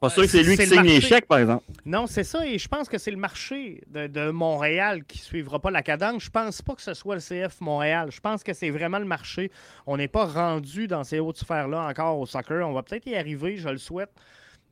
pas 0.00 0.10
sûr 0.10 0.22
que 0.22 0.28
c'est 0.28 0.42
lui 0.42 0.56
qui 0.56 0.66
signe 0.66 0.82
les 0.82 1.00
chèques, 1.00 1.26
par 1.26 1.38
exemple. 1.38 1.64
Non, 1.86 2.06
c'est 2.06 2.24
ça. 2.24 2.46
Et 2.46 2.58
je 2.58 2.68
pense 2.68 2.88
que 2.88 2.98
c'est 2.98 3.10
le 3.10 3.16
marché 3.16 3.82
de, 3.88 4.30
Montréal 4.30 5.04
qui 5.04 5.18
ne 5.18 5.24
suivra 5.24 5.58
pas 5.58 5.70
la 5.70 5.82
cadence. 5.82 6.24
Je 6.24 6.30
pense 6.30 6.60
pas 6.60 6.74
que 6.74 6.82
ce 6.82 6.92
soit 6.92 7.14
le 7.14 7.20
CF 7.20 7.60
Montréal. 7.60 8.10
Je 8.12 8.20
pense 8.20 8.42
que 8.42 8.52
c'est 8.52 8.70
vraiment 8.70 8.98
le 8.98 9.06
marché. 9.06 9.50
On 9.86 9.96
n'est 9.96 10.08
pas 10.08 10.26
rendu 10.26 10.86
dans 10.86 11.04
ces 11.04 11.18
hautes 11.18 11.38
sphères-là 11.38 11.86
encore 11.88 12.18
au 12.18 12.26
soccer. 12.26 12.68
On 12.68 12.72
va 12.72 12.82
peut-être 12.82 13.06
y 13.06 13.16
arriver, 13.16 13.56
je 13.56 13.68
le 13.68 13.78
souhaite. 13.78 14.10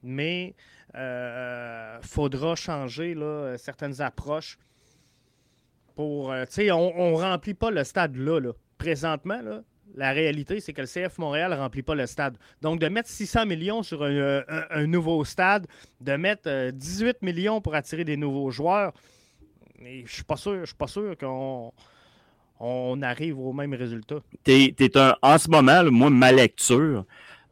Mais 0.02 0.54
euh, 0.94 1.98
faudra 2.02 2.56
changer 2.56 3.14
là, 3.14 3.56
certaines 3.58 4.00
approches 4.00 4.58
pour. 5.94 6.32
tu 6.32 6.46
sais, 6.50 6.70
on 6.70 7.12
ne 7.12 7.16
remplit 7.16 7.54
pas 7.54 7.70
le 7.70 7.84
stade 7.84 8.16
là. 8.16 8.52
Présentement, 8.78 9.42
là, 9.42 9.62
la 9.94 10.12
réalité, 10.12 10.60
c'est 10.60 10.72
que 10.72 10.80
le 10.80 10.86
CF 10.86 11.18
Montréal 11.18 11.50
ne 11.50 11.56
remplit 11.56 11.82
pas 11.82 11.94
le 11.94 12.06
stade. 12.06 12.36
Donc, 12.62 12.80
de 12.80 12.88
mettre 12.88 13.08
600 13.08 13.46
millions 13.46 13.82
sur 13.82 14.02
un, 14.02 14.86
nouveau 14.86 15.24
stade, 15.24 15.66
de 16.00 16.12
mettre 16.12 16.70
18 16.70 17.08
euh, 17.08 17.12
millions 17.22 17.60
pour 17.60 17.74
attirer 17.74 18.04
des 18.04 18.16
nouveaux 18.16 18.50
joueurs, 18.50 18.92
je 19.80 20.02
ne 20.02 20.06
suis 20.06 20.24
pas 20.24 20.36
sûr, 20.36 20.60
je 20.60 20.66
suis 20.66 20.76
pas 20.76 20.86
sûr 20.86 21.16
qu'on 21.16 21.72
on 22.60 23.02
arrive 23.02 23.38
au 23.38 23.52
même 23.52 23.74
résultat. 23.74 24.16
un, 24.96 25.16
en 25.22 25.38
ce 25.38 25.48
moment, 25.48 25.84
moi, 25.90 26.10
ma 26.10 26.32
lecture, 26.32 27.04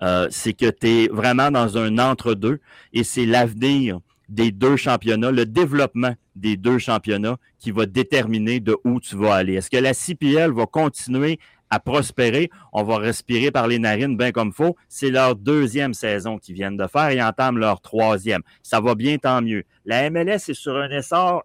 euh, 0.03 0.29
c'est 0.31 0.53
que 0.53 0.71
tu 0.71 0.87
es 0.87 1.09
vraiment 1.09 1.51
dans 1.51 1.79
un 1.79 1.99
entre-deux 1.99 2.61
et 2.93 3.05
c'est 3.05 3.27
l'avenir 3.27 4.01
des 4.29 4.51
deux 4.51 4.77
championnats, 4.77 5.31
le 5.31 5.47
développement 5.47 6.15
des 6.35 6.57
deux 6.57 6.79
championnats 6.79 7.37
qui 7.59 7.71
va 7.71 7.87
déterminer 7.87 8.61
de 8.61 8.77
où 8.85 9.01
tu 9.01 9.17
vas 9.17 9.35
aller. 9.35 9.55
Est-ce 9.55 9.71
que 9.71 9.77
la 9.77 9.95
CPL 9.95 10.51
va 10.53 10.67
continuer 10.67 11.39
à 11.71 11.81
prospérer? 11.81 12.51
On 12.73 12.83
va 12.83 12.99
respirer 12.99 13.51
par 13.51 13.69
les 13.69 13.79
narines 13.79 14.17
bien 14.17 14.33
comme 14.33 14.53
faut. 14.53 14.77
C'est 14.89 15.11
leur 15.11 15.37
deuxième 15.37 15.95
saison 15.95 16.39
qu'ils 16.39 16.55
viennent 16.55 16.77
de 16.77 16.87
faire 16.87 17.11
et 17.11 17.23
entament 17.23 17.59
leur 17.59 17.81
troisième. 17.81 18.43
Ça 18.63 18.81
va 18.81 18.95
bien, 18.95 19.17
tant 19.19 19.41
mieux. 19.43 19.65
La 19.85 20.11
MLS 20.11 20.49
est 20.49 20.55
sur 20.55 20.77
un 20.77 20.91
essor 20.91 21.45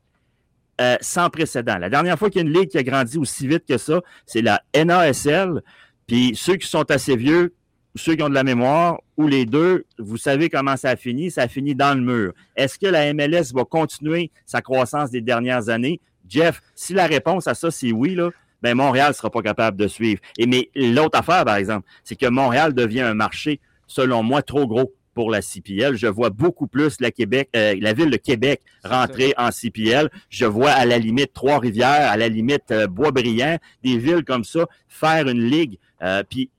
euh, 0.79 0.97
sans 1.01 1.29
précédent. 1.29 1.77
La 1.77 1.89
dernière 1.89 2.17
fois 2.17 2.29
qu'il 2.29 2.41
y 2.41 2.45
a 2.45 2.47
une 2.47 2.53
ligue 2.53 2.69
qui 2.69 2.77
a 2.77 2.83
grandi 2.83 3.17
aussi 3.17 3.47
vite 3.47 3.65
que 3.67 3.77
ça, 3.77 4.01
c'est 4.25 4.41
la 4.41 4.63
NASL. 4.75 5.61
Puis 6.07 6.31
ceux 6.35 6.55
qui 6.55 6.67
sont 6.67 6.89
assez 6.89 7.15
vieux, 7.15 7.53
ceux 7.95 8.15
qui 8.15 8.23
ont 8.23 8.29
de 8.29 8.33
la 8.33 8.43
mémoire, 8.43 9.01
ou 9.17 9.27
les 9.27 9.45
deux, 9.45 9.85
vous 9.99 10.17
savez 10.17 10.49
comment 10.49 10.77
ça 10.77 10.91
a 10.91 10.95
fini. 10.95 11.31
Ça 11.31 11.43
a 11.43 11.47
fini 11.47 11.75
dans 11.75 11.93
le 11.93 12.01
mur. 12.01 12.33
Est-ce 12.55 12.79
que 12.79 12.87
la 12.87 13.13
MLS 13.13 13.53
va 13.53 13.65
continuer 13.65 14.31
sa 14.45 14.61
croissance 14.61 15.11
des 15.11 15.21
dernières 15.21 15.69
années? 15.69 15.99
Jeff, 16.27 16.61
si 16.75 16.93
la 16.93 17.07
réponse 17.07 17.47
à 17.47 17.53
ça, 17.53 17.71
c'est 17.71 17.91
oui, 17.91 18.15
là, 18.15 18.29
ben 18.61 18.75
Montréal 18.75 19.09
ne 19.09 19.13
sera 19.13 19.29
pas 19.29 19.41
capable 19.41 19.77
de 19.77 19.87
suivre. 19.87 20.21
Et 20.37 20.45
mais 20.45 20.69
l'autre 20.75 21.17
affaire, 21.17 21.43
par 21.45 21.55
exemple, 21.55 21.87
c'est 22.03 22.15
que 22.15 22.27
Montréal 22.27 22.73
devient 22.73 23.01
un 23.01 23.13
marché, 23.13 23.59
selon 23.87 24.23
moi, 24.23 24.41
trop 24.41 24.67
gros 24.67 24.93
pour 25.13 25.29
la 25.29 25.41
CPL. 25.41 25.97
Je 25.97 26.07
vois 26.07 26.29
beaucoup 26.29 26.67
plus 26.67 27.01
la 27.01 27.11
Québec, 27.11 27.49
euh, 27.55 27.75
la 27.79 27.93
ville 27.93 28.09
de 28.09 28.17
Québec 28.17 28.61
rentrer 28.83 29.33
en 29.37 29.51
CPL. 29.51 30.09
Je 30.29 30.45
vois 30.45 30.71
à 30.71 30.85
la 30.85 30.97
limite 30.97 31.33
Trois-Rivières, 31.33 32.09
à 32.09 32.17
la 32.17 32.29
limite 32.29 32.71
euh, 32.71 32.87
Bois-Brillant, 32.87 33.57
des 33.83 33.97
villes 33.97 34.23
comme 34.23 34.43
ça 34.43 34.65
faire 34.87 35.27
une 35.27 35.43
ligue. 35.43 35.77
Euh, 36.01 36.23
puis, 36.27 36.49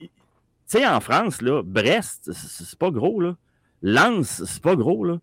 tu 0.72 0.78
sais, 0.78 0.86
en 0.86 1.00
France, 1.00 1.42
là, 1.42 1.62
Brest, 1.62 2.30
c'est 2.32 2.78
pas 2.78 2.90
gros, 2.90 3.20
là. 3.20 3.36
Lens, 3.82 4.44
c'est 4.46 4.62
pas 4.62 4.76
gros, 4.76 5.04
là 5.04 5.18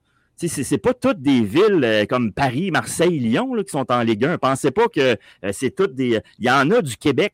c'est 0.48 0.78
pas 0.78 0.94
toutes 0.94 1.22
des 1.22 1.42
villes 1.42 1.84
euh, 1.84 2.06
comme 2.06 2.32
Paris, 2.32 2.72
Marseille, 2.72 3.20
Lyon 3.20 3.54
qui 3.58 3.72
sont 3.72 3.92
en 3.92 4.02
Ligue 4.02 4.26
1. 4.26 4.38
Pensez 4.38 4.72
pas 4.72 4.88
que 4.88 5.18
euh, 5.44 5.52
c'est 5.52 5.76
toutes 5.76 5.96
des. 5.96 6.22
Il 6.40 6.46
y 6.46 6.50
en 6.50 6.72
a 6.72 6.82
du 6.82 6.96
Québec, 6.96 7.34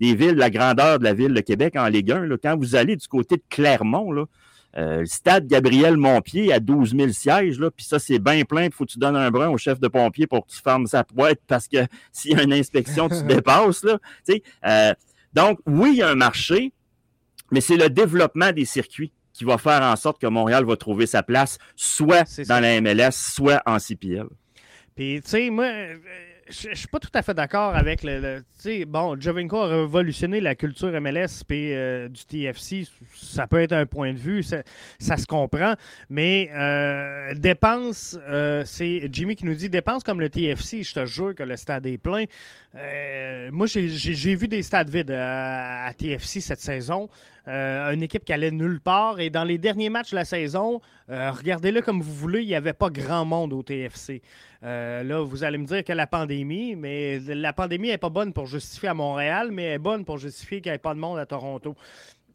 des 0.00 0.14
villes, 0.14 0.36
la 0.36 0.50
grandeur 0.50 0.98
de 0.98 1.04
la 1.04 1.14
ville 1.14 1.34
de 1.34 1.40
Québec 1.40 1.74
en 1.76 1.88
Ligue 1.88 2.12
1. 2.12 2.28
Quand 2.42 2.56
vous 2.56 2.76
allez 2.76 2.96
du 2.96 3.08
côté 3.08 3.36
de 3.36 3.42
Clermont, 3.48 4.12
là, 4.12 4.24
euh, 4.76 5.00
le 5.00 5.06
stade 5.06 5.46
Gabriel 5.46 5.96
Montpied 5.96 6.52
à 6.52 6.60
12 6.60 6.94
000 6.96 7.08
sièges, 7.10 7.58
là, 7.58 7.70
puis 7.70 7.84
ça, 7.84 7.98
c'est 7.98 8.18
bien 8.18 8.44
plein. 8.44 8.64
Il 8.64 8.72
faut 8.72 8.84
que 8.84 8.92
tu 8.92 8.98
donnes 8.98 9.16
un 9.16 9.30
brin 9.30 9.48
au 9.48 9.58
chef 9.58 9.80
de 9.80 9.88
pompier 9.88 10.26
pour 10.26 10.46
que 10.46 10.52
tu 10.52 10.60
fermes 10.60 10.86
sa 10.86 11.02
poêle 11.02 11.36
parce 11.48 11.66
que 11.66 11.78
s'il 12.12 12.32
y 12.32 12.34
a 12.36 12.42
une 12.42 12.52
inspection, 12.52 13.08
tu 13.08 13.22
dépasses. 13.26 13.84
Là, 13.84 13.98
donc, 15.32 15.58
oui, 15.66 15.90
il 15.94 15.96
y 15.96 16.02
a 16.02 16.10
un 16.10 16.14
marché, 16.14 16.72
mais 17.50 17.60
c'est 17.60 17.76
le 17.76 17.88
développement 17.88 18.52
des 18.52 18.64
circuits 18.64 19.12
qui 19.32 19.44
va 19.44 19.58
faire 19.58 19.82
en 19.82 19.96
sorte 19.96 20.20
que 20.20 20.26
Montréal 20.26 20.64
va 20.64 20.76
trouver 20.76 21.06
sa 21.06 21.22
place 21.22 21.58
soit 21.76 22.24
dans 22.48 22.60
la 22.60 22.80
MLS, 22.80 23.12
soit 23.12 23.62
en 23.66 23.78
CPL. 23.78 24.26
Puis, 24.94 25.20
tu 25.22 25.30
sais, 25.30 25.50
moi, 25.50 25.64
euh, 25.64 25.96
je 26.48 26.70
ne 26.70 26.74
suis 26.74 26.88
pas 26.88 26.98
tout 26.98 27.10
à 27.14 27.22
fait 27.22 27.34
d'accord 27.34 27.74
avec 27.74 28.02
le. 28.02 28.40
tu 28.40 28.44
sais, 28.56 28.84
bon, 28.84 29.18
Jovenko 29.18 29.56
a 29.56 29.66
révolutionné 29.68 30.40
la 30.40 30.54
culture 30.54 30.88
MLS 31.00 31.42
et 31.50 31.74
euh, 31.74 32.08
du 32.08 32.24
TFC. 32.24 32.86
Ça 33.14 33.46
peut 33.46 33.60
être 33.60 33.72
un 33.72 33.86
point 33.86 34.12
de 34.12 34.18
vue, 34.18 34.42
ça, 34.42 34.62
se 34.98 35.26
comprend. 35.26 35.74
Mais 36.10 36.50
euh, 36.52 37.34
dépense, 37.34 38.18
euh, 38.28 38.62
c'est 38.66 39.08
Jimmy 39.10 39.36
qui 39.36 39.46
nous 39.46 39.54
dit 39.54 39.68
dépense 39.68 40.02
comme 40.02 40.20
le 40.20 40.28
TFC. 40.28 40.82
Je 40.82 40.94
te 40.94 41.06
jure 41.06 41.34
que 41.34 41.42
le 41.42 41.56
stade 41.56 41.86
est 41.86 41.98
plein. 41.98 42.24
Moi, 43.52 43.66
j'ai 43.66 44.34
vu 44.34 44.48
des 44.48 44.62
stades 44.62 44.90
vides 44.90 45.12
à, 45.16 45.92
TFC 45.96 46.40
cette 46.40 46.60
saison. 46.60 47.08
une 47.46 48.02
équipe 48.02 48.24
qui 48.24 48.32
allait 48.32 48.50
nulle 48.50 48.80
part. 48.80 49.20
Et 49.20 49.30
dans 49.30 49.44
les 49.44 49.58
derniers 49.58 49.90
matchs 49.90 50.10
de 50.10 50.16
la 50.16 50.24
saison, 50.24 50.80
regardez-le 51.08 51.82
comme 51.82 52.00
vous 52.00 52.14
voulez, 52.14 52.42
il 52.42 52.48
n'y 52.48 52.54
avait 52.54 52.72
pas 52.72 52.90
grand 52.90 53.24
monde 53.24 53.52
au 53.52 53.62
TFC. 53.62 54.22
Euh, 54.64 55.02
là, 55.02 55.20
vous 55.20 55.44
allez 55.44 55.58
me 55.58 55.66
dire 55.66 55.84
que 55.84 55.92
la 55.92 56.06
pandémie, 56.06 56.74
mais 56.74 57.18
la 57.18 57.52
pandémie 57.52 57.88
n'est 57.88 57.98
pas 57.98 58.08
bonne 58.08 58.32
pour 58.32 58.46
justifier 58.46 58.88
à 58.88 58.94
Montréal, 58.94 59.50
mais 59.52 59.64
elle 59.64 59.72
est 59.74 59.78
bonne 59.78 60.04
pour 60.04 60.16
justifier 60.16 60.60
qu'il 60.60 60.72
n'y 60.72 60.76
ait 60.76 60.78
pas 60.78 60.94
de 60.94 61.00
monde 61.00 61.18
à 61.18 61.26
Toronto. 61.26 61.76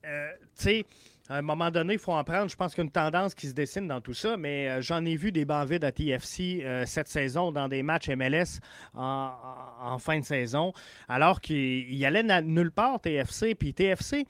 Euh, 0.05 0.29
tu 0.55 0.63
sais, 0.63 0.85
à 1.29 1.37
un 1.37 1.41
moment 1.41 1.71
donné, 1.71 1.93
il 1.93 1.99
faut 1.99 2.11
en 2.11 2.23
prendre. 2.23 2.49
Je 2.49 2.55
pense 2.55 2.73
qu'il 2.73 2.79
y 2.79 2.81
a 2.81 2.85
une 2.85 2.91
tendance 2.91 3.35
qui 3.35 3.47
se 3.47 3.53
dessine 3.53 3.87
dans 3.87 4.01
tout 4.01 4.13
ça, 4.13 4.35
mais 4.35 4.67
euh, 4.67 4.81
j'en 4.81 5.05
ai 5.05 5.15
vu 5.15 5.31
des 5.31 5.45
bancs 5.45 5.69
vides 5.69 5.83
à 5.83 5.91
TFC 5.91 6.65
cette 6.85 7.07
saison 7.07 7.51
dans 7.51 7.67
des 7.67 7.83
matchs 7.83 8.09
MLS 8.09 8.59
en, 8.95 9.97
fin 9.99 10.19
de 10.19 10.25
saison, 10.25 10.73
alors 11.07 11.39
qu'il 11.39 12.03
allait 12.03 12.41
nulle 12.41 12.71
part, 12.71 12.99
TFC. 12.99 13.55
Puis 13.55 13.73
TFC, 13.73 14.25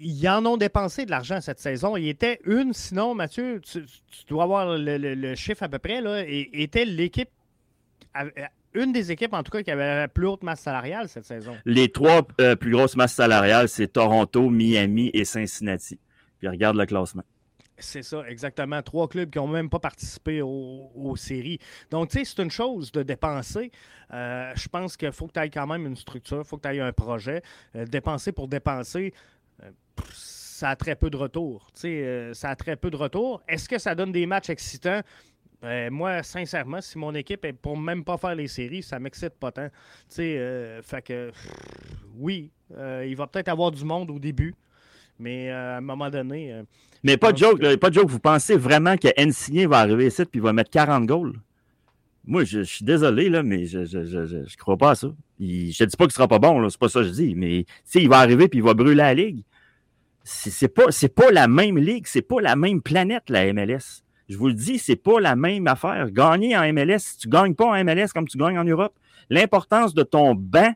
ils 0.00 0.28
en 0.28 0.44
ont 0.46 0.56
dépensé 0.56 1.04
de 1.04 1.10
l'argent 1.10 1.40
cette 1.40 1.60
saison. 1.60 1.96
Il 1.96 2.08
était 2.08 2.40
une, 2.44 2.72
sinon, 2.72 3.14
Mathieu, 3.14 3.60
tu, 3.60 3.80
dois 4.28 4.44
avoir 4.44 4.76
le, 4.78 5.34
chiffre 5.34 5.62
à 5.62 5.68
peu 5.68 5.78
près, 5.78 6.00
là, 6.00 6.22
et 6.26 6.50
était 6.52 6.84
l'équipe, 6.84 7.30
une 8.74 8.92
des 8.92 9.12
équipes 9.12 9.34
en 9.34 9.42
tout 9.42 9.50
cas 9.50 9.62
qui 9.62 9.70
avait 9.70 10.00
la 10.00 10.08
plus 10.08 10.26
haute 10.26 10.42
masse 10.42 10.60
salariale 10.60 11.08
cette 11.08 11.24
saison. 11.24 11.56
Les 11.64 11.90
trois 11.90 12.26
euh, 12.40 12.56
plus 12.56 12.72
grosses 12.72 12.96
masses 12.96 13.14
salariales, 13.14 13.68
c'est 13.68 13.88
Toronto, 13.88 14.50
Miami 14.50 15.10
et 15.14 15.24
Cincinnati. 15.24 15.98
Puis 16.38 16.48
regarde 16.48 16.76
le 16.76 16.86
classement. 16.86 17.24
C'est 17.80 18.02
ça, 18.02 18.28
exactement. 18.28 18.82
Trois 18.82 19.08
clubs 19.08 19.30
qui 19.30 19.38
n'ont 19.38 19.46
même 19.46 19.70
pas 19.70 19.78
participé 19.78 20.42
aux, 20.42 21.14
séries. 21.16 21.60
Donc, 21.90 22.08
tu 22.08 22.18
sais, 22.18 22.24
c'est 22.24 22.42
une 22.42 22.50
chose 22.50 22.90
de 22.90 23.04
dépenser. 23.04 23.70
Euh, 24.12 24.52
je 24.56 24.68
pense 24.68 24.96
qu'il 24.96 25.12
faut 25.12 25.28
que 25.28 25.32
tu 25.34 25.40
aies 25.40 25.50
quand 25.50 25.66
même 25.66 25.86
une 25.86 25.94
structure, 25.94 26.38
il 26.38 26.44
faut 26.44 26.56
que 26.56 26.68
tu 26.68 26.74
aies 26.74 26.80
un 26.80 26.92
projet. 26.92 27.40
Euh, 27.76 27.84
dépenser 27.84 28.32
pour 28.32 28.48
dépenser, 28.48 29.12
ça 30.58 30.70
a 30.70 30.76
très 30.76 30.96
peu 30.96 31.08
de 31.08 31.16
retour. 31.16 31.68
Euh, 31.84 32.34
ça 32.34 32.50
a 32.50 32.56
très 32.56 32.76
peu 32.76 32.90
de 32.90 32.96
retour. 32.96 33.42
Est-ce 33.48 33.68
que 33.68 33.78
ça 33.78 33.94
donne 33.94 34.10
des 34.10 34.26
matchs 34.26 34.50
excitants? 34.50 35.02
Ben, 35.62 35.92
moi, 35.92 36.22
sincèrement, 36.22 36.80
si 36.80 36.98
mon 36.98 37.14
équipe 37.14 37.44
est 37.44 37.52
pour 37.52 37.76
même 37.76 38.04
pas 38.04 38.16
faire 38.16 38.34
les 38.34 38.48
séries, 38.48 38.82
ça 38.82 38.98
m'excite 38.98 39.34
pas 39.34 39.52
tant. 39.52 39.68
Euh, 40.18 40.82
fait 40.82 41.02
que, 41.02 41.32
oui, 42.16 42.50
euh, 42.76 43.06
il 43.06 43.16
va 43.16 43.26
peut-être 43.26 43.48
avoir 43.48 43.70
du 43.70 43.84
monde 43.84 44.10
au 44.10 44.18
début, 44.18 44.54
mais 45.18 45.50
à 45.50 45.76
un 45.78 45.80
moment 45.80 46.10
donné. 46.10 46.62
mais 47.02 47.16
pas 47.16 47.32
de 47.32 47.38
joke, 47.38 47.76
pas 47.76 47.90
de 47.90 47.94
joke. 47.94 48.08
Vous 48.08 48.20
pensez 48.20 48.56
vraiment 48.56 48.96
que 48.96 49.08
Nsigné 49.18 49.66
va 49.66 49.78
arriver 49.78 50.06
ici 50.06 50.22
et 50.32 50.40
va 50.40 50.52
mettre 50.52 50.70
40 50.70 51.06
goals? 51.06 51.34
Moi, 52.24 52.44
je, 52.44 52.60
suis 52.60 52.84
désolé, 52.84 53.30
là, 53.30 53.42
mais 53.42 53.64
je 53.64 53.78
ne 53.78 54.56
crois 54.56 54.76
pas 54.76 54.90
à 54.90 54.94
ça. 54.94 55.08
Je 55.40 55.70
je 55.70 55.78
te 55.78 55.84
dis 55.84 55.96
pas 55.96 56.04
qu'il 56.04 56.12
sera 56.12 56.28
pas 56.28 56.38
bon, 56.38 56.68
c'est 56.68 56.78
pas 56.78 56.88
ça 56.88 57.00
que 57.00 57.06
je 57.06 57.12
dis, 57.12 57.34
mais 57.34 57.64
il 57.94 58.08
va 58.08 58.18
arriver 58.18 58.48
puis 58.48 58.58
il 58.58 58.62
va 58.62 58.74
brûler 58.74 58.96
la 58.96 59.14
ligue 59.14 59.44
c'est 60.28 60.68
pas, 60.68 60.86
pas 61.14 61.30
la 61.30 61.48
même 61.48 61.78
ligue, 61.78 62.06
c'est 62.06 62.22
pas 62.22 62.40
la 62.40 62.54
même 62.54 62.82
planète, 62.82 63.24
la 63.30 63.50
MLS. 63.52 64.02
Je 64.28 64.36
vous 64.36 64.48
le 64.48 64.54
dis, 64.54 64.78
c'est 64.78 64.96
pas 64.96 65.20
la 65.20 65.36
même 65.36 65.66
affaire. 65.66 66.10
Gagner 66.10 66.56
en 66.56 66.70
MLS, 66.72 67.16
tu 67.18 67.28
gagnes 67.28 67.54
pas 67.54 67.64
en 67.64 67.84
MLS 67.84 68.08
comme 68.14 68.28
tu 68.28 68.36
gagnes 68.36 68.58
en 68.58 68.64
Europe. 68.64 68.94
L'importance 69.30 69.94
de 69.94 70.02
ton 70.02 70.34
banc 70.34 70.74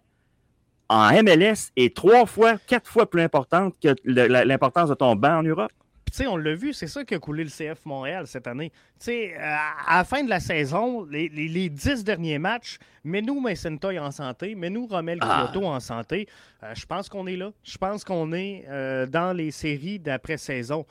en 0.92 1.22
MLS 1.22 1.70
est 1.76 1.94
trois 1.96 2.26
fois, 2.26 2.56
quatre 2.66 2.90
fois 2.90 3.08
plus 3.08 3.22
importante 3.22 3.74
que 3.82 3.94
l'importance 4.04 4.90
de 4.90 4.94
ton 4.94 5.16
banc 5.16 5.38
en 5.38 5.42
Europe 5.42 5.72
sais, 6.12 6.26
on 6.26 6.36
l'a 6.36 6.54
vu, 6.54 6.72
c'est 6.72 6.86
ça 6.86 7.04
qui 7.04 7.14
a 7.14 7.18
coulé 7.18 7.44
le 7.44 7.50
CF 7.50 7.84
Montréal 7.86 8.26
cette 8.26 8.46
année. 8.46 8.70
Tu 8.98 9.06
sais, 9.06 9.34
à 9.34 9.98
la 9.98 10.04
fin 10.04 10.22
de 10.22 10.28
la 10.28 10.40
saison, 10.40 11.04
les, 11.04 11.68
dix 11.70 12.04
derniers 12.04 12.38
matchs, 12.38 12.78
mets-nous 13.04 13.40
Mason 13.40 13.76
Toy 13.78 13.98
en 13.98 14.10
santé, 14.10 14.54
mets-nous 14.54 14.86
Romel 14.86 15.18
ah. 15.22 15.48
Kyoto 15.52 15.66
en 15.66 15.80
santé. 15.80 16.28
Euh, 16.62 16.74
je 16.74 16.86
pense 16.86 17.08
qu'on 17.08 17.26
est 17.26 17.36
là. 17.36 17.52
Je 17.62 17.78
pense 17.78 18.04
qu'on 18.04 18.32
est 18.32 18.64
euh, 18.68 19.06
dans 19.06 19.32
les 19.32 19.50
séries 19.50 19.98
d'après-saison. 19.98 20.86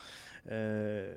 Euh, 0.50 1.14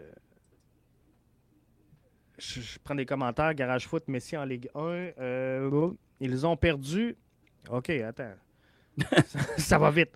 je, 2.38 2.78
prends 2.82 2.94
des 2.94 3.06
commentaires. 3.06 3.54
Garage 3.54 3.86
Foot, 3.86 4.04
Messi 4.08 4.36
en 4.36 4.44
Ligue 4.44 4.68
1. 4.74 5.92
ils 6.20 6.46
ont 6.46 6.56
perdu. 6.56 7.16
OK, 7.70 7.88
attends. 7.88 8.34
ça 9.58 9.78
va 9.78 9.90
vite. 9.90 10.10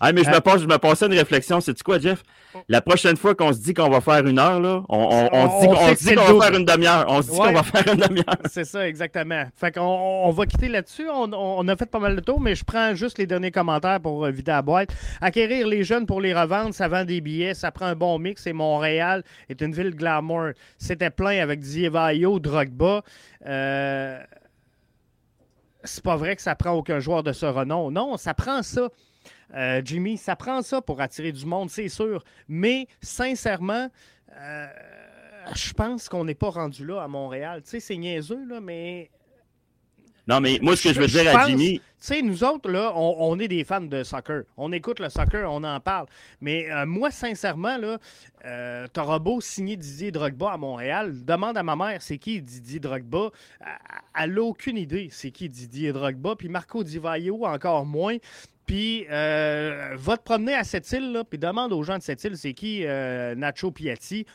Ah, 0.00 0.12
mais 0.12 0.22
je, 0.22 0.30
me 0.30 0.36
euh, 0.36 0.40
passe, 0.40 0.60
je 0.60 0.66
me 0.66 0.78
passais 0.78 1.06
une 1.06 1.14
réflexion. 1.14 1.60
C'est-tu 1.60 1.82
quoi, 1.82 1.98
Jeff? 1.98 2.22
La 2.68 2.80
prochaine 2.80 3.16
fois 3.16 3.34
qu'on 3.34 3.52
se 3.52 3.58
dit 3.58 3.74
qu'on 3.74 3.90
va 3.90 4.00
faire 4.00 4.24
une 4.26 4.38
heure, 4.38 4.60
là, 4.60 4.82
on, 4.88 4.96
on, 4.98 5.28
on, 5.32 5.60
se 5.94 6.04
dit 6.04 6.14
qu'on 6.14 6.38
va 6.38 6.46
faire 6.46 6.58
une 6.58 6.64
demi-heure. 6.64 7.04
On 7.08 7.20
se 7.20 7.30
dit 7.30 7.36
qu'on 7.36 7.52
va 7.52 7.62
faire 7.62 7.92
une 7.92 8.00
demi-heure. 8.00 8.38
C'est 8.48 8.64
ça, 8.64 8.86
exactement. 8.88 9.44
Fait 9.56 9.72
qu'on 9.72 9.80
on 9.80 10.30
va 10.30 10.46
quitter 10.46 10.68
là-dessus. 10.68 11.08
On, 11.12 11.68
a 11.68 11.76
fait 11.76 11.90
pas 11.90 11.98
mal 11.98 12.14
de 12.14 12.20
tours, 12.20 12.40
mais 12.40 12.54
je 12.54 12.64
prends 12.64 12.94
juste 12.94 13.18
les 13.18 13.26
derniers 13.26 13.50
commentaires 13.50 14.00
pour 14.00 14.24
euh, 14.24 14.30
vider 14.30 14.52
la 14.52 14.62
boîte. 14.62 14.90
Acquérir 15.20 15.66
les 15.66 15.82
jeunes 15.82 16.06
pour 16.06 16.20
les 16.20 16.32
revendre, 16.32 16.74
ça 16.74 16.88
vend 16.88 17.04
des 17.04 17.20
billets, 17.20 17.54
ça 17.54 17.72
prend 17.72 17.86
un 17.86 17.96
bon 17.96 18.18
mix. 18.18 18.46
Et 18.46 18.52
Montréal 18.52 19.24
est 19.48 19.60
une 19.60 19.72
ville 19.72 19.94
glamour. 19.94 20.50
C'était 20.78 21.10
plein 21.10 21.42
avec 21.42 21.60
Dievaio, 21.60 22.38
Drogba. 22.38 23.02
Euh, 23.46 24.18
c'est 25.88 26.04
pas 26.04 26.16
vrai 26.16 26.36
que 26.36 26.42
ça 26.42 26.54
prend 26.54 26.72
aucun 26.72 27.00
joueur 27.00 27.22
de 27.22 27.32
ce 27.32 27.46
renom. 27.46 27.90
Non, 27.90 28.16
ça 28.16 28.34
prend 28.34 28.62
ça. 28.62 28.88
Euh, 29.54 29.80
Jimmy, 29.84 30.16
ça 30.16 30.36
prend 30.36 30.62
ça 30.62 30.80
pour 30.80 31.00
attirer 31.00 31.32
du 31.32 31.46
monde, 31.46 31.70
c'est 31.70 31.88
sûr. 31.88 32.24
Mais 32.48 32.86
sincèrement, 33.00 33.88
euh, 34.36 34.66
je 35.54 35.72
pense 35.72 36.08
qu'on 36.08 36.24
n'est 36.24 36.34
pas 36.34 36.50
rendu 36.50 36.84
là 36.84 37.02
à 37.02 37.08
Montréal. 37.08 37.62
Tu 37.62 37.70
sais, 37.70 37.80
c'est 37.80 37.96
niaiseux, 37.96 38.44
là, 38.46 38.60
mais 38.60 39.10
non, 40.28 40.42
mais 40.42 40.58
moi, 40.60 40.76
ce 40.76 40.84
que 40.88 40.94
je, 40.94 41.00
veux 41.00 41.06
dire 41.06 41.34
à 41.34 41.46
Jimmy. 41.46 41.78
Tu 41.78 41.84
sais, 41.98 42.22
nous 42.22 42.44
autres, 42.44 42.70
là, 42.70 42.92
on, 42.94 43.38
est 43.40 43.48
des 43.48 43.64
fans 43.64 43.80
de 43.80 44.02
soccer. 44.04 44.42
On 44.58 44.70
écoute 44.72 45.00
le 45.00 45.08
soccer, 45.08 45.50
on 45.50 45.64
en 45.64 45.80
parle. 45.80 46.06
Mais 46.42 46.70
euh, 46.70 46.84
moi, 46.84 47.10
sincèrement, 47.10 47.78
là, 47.78 47.98
euh, 48.44 48.86
t'auras 48.92 49.18
beau 49.18 49.40
signer 49.40 49.76
Didier 49.76 50.12
Drogba 50.12 50.52
à 50.52 50.56
Montréal. 50.58 51.24
Demande 51.24 51.56
à 51.56 51.62
ma 51.62 51.76
mère, 51.76 52.02
c'est 52.02 52.18
qui 52.18 52.42
Didier 52.42 52.78
Drogba? 52.78 53.30
Elle 54.14 54.34
n'a 54.34 54.42
aucune 54.42 54.76
idée, 54.76 55.08
c'est 55.10 55.30
qui 55.30 55.48
Didier 55.48 55.92
Drogba. 55.92 56.36
Puis 56.36 56.50
Marco 56.50 56.84
Di 56.84 56.98
Vaio, 56.98 57.46
encore 57.46 57.86
moins. 57.86 58.18
Puis, 58.68 59.06
euh, 59.10 59.96
va 59.96 60.18
te 60.18 60.22
promener 60.22 60.52
à 60.52 60.62
cette 60.62 60.92
île, 60.92 61.22
puis 61.28 61.38
demande 61.38 61.72
aux 61.72 61.82
gens 61.82 61.96
de 61.96 62.02
cette 62.02 62.22
île, 62.24 62.36
c'est 62.36 62.52
qui 62.52 62.84
euh, 62.84 63.34
Nacho 63.34 63.70
Piatti 63.70 64.26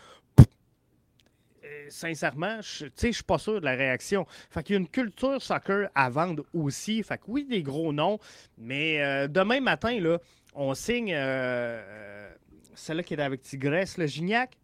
sincèrement, 1.89 2.59
je 2.61 2.85
ne 2.85 3.11
suis 3.11 3.23
pas 3.23 3.37
sûr 3.37 3.59
de 3.59 3.65
la 3.65 3.75
réaction. 3.75 4.25
Fait 4.49 4.63
qu'il 4.63 4.73
y 4.73 4.77
a 4.77 4.79
une 4.79 4.87
culture 4.87 5.41
soccer 5.41 5.89
à 5.95 6.09
vendre 6.09 6.43
aussi. 6.53 7.03
Fait 7.03 7.17
que 7.17 7.23
oui, 7.27 7.45
des 7.45 7.63
gros 7.63 7.93
noms, 7.93 8.19
mais 8.57 9.01
euh, 9.01 9.27
demain 9.27 9.59
matin, 9.59 9.99
là, 9.99 10.17
on 10.55 10.73
signe 10.73 11.13
euh, 11.13 11.81
euh, 11.81 12.29
celle-là 12.75 13.03
qui 13.03 13.13
est 13.13 13.21
avec 13.21 13.41
Tigresse, 13.41 13.97
le 13.97 14.07
Gignac? 14.07 14.57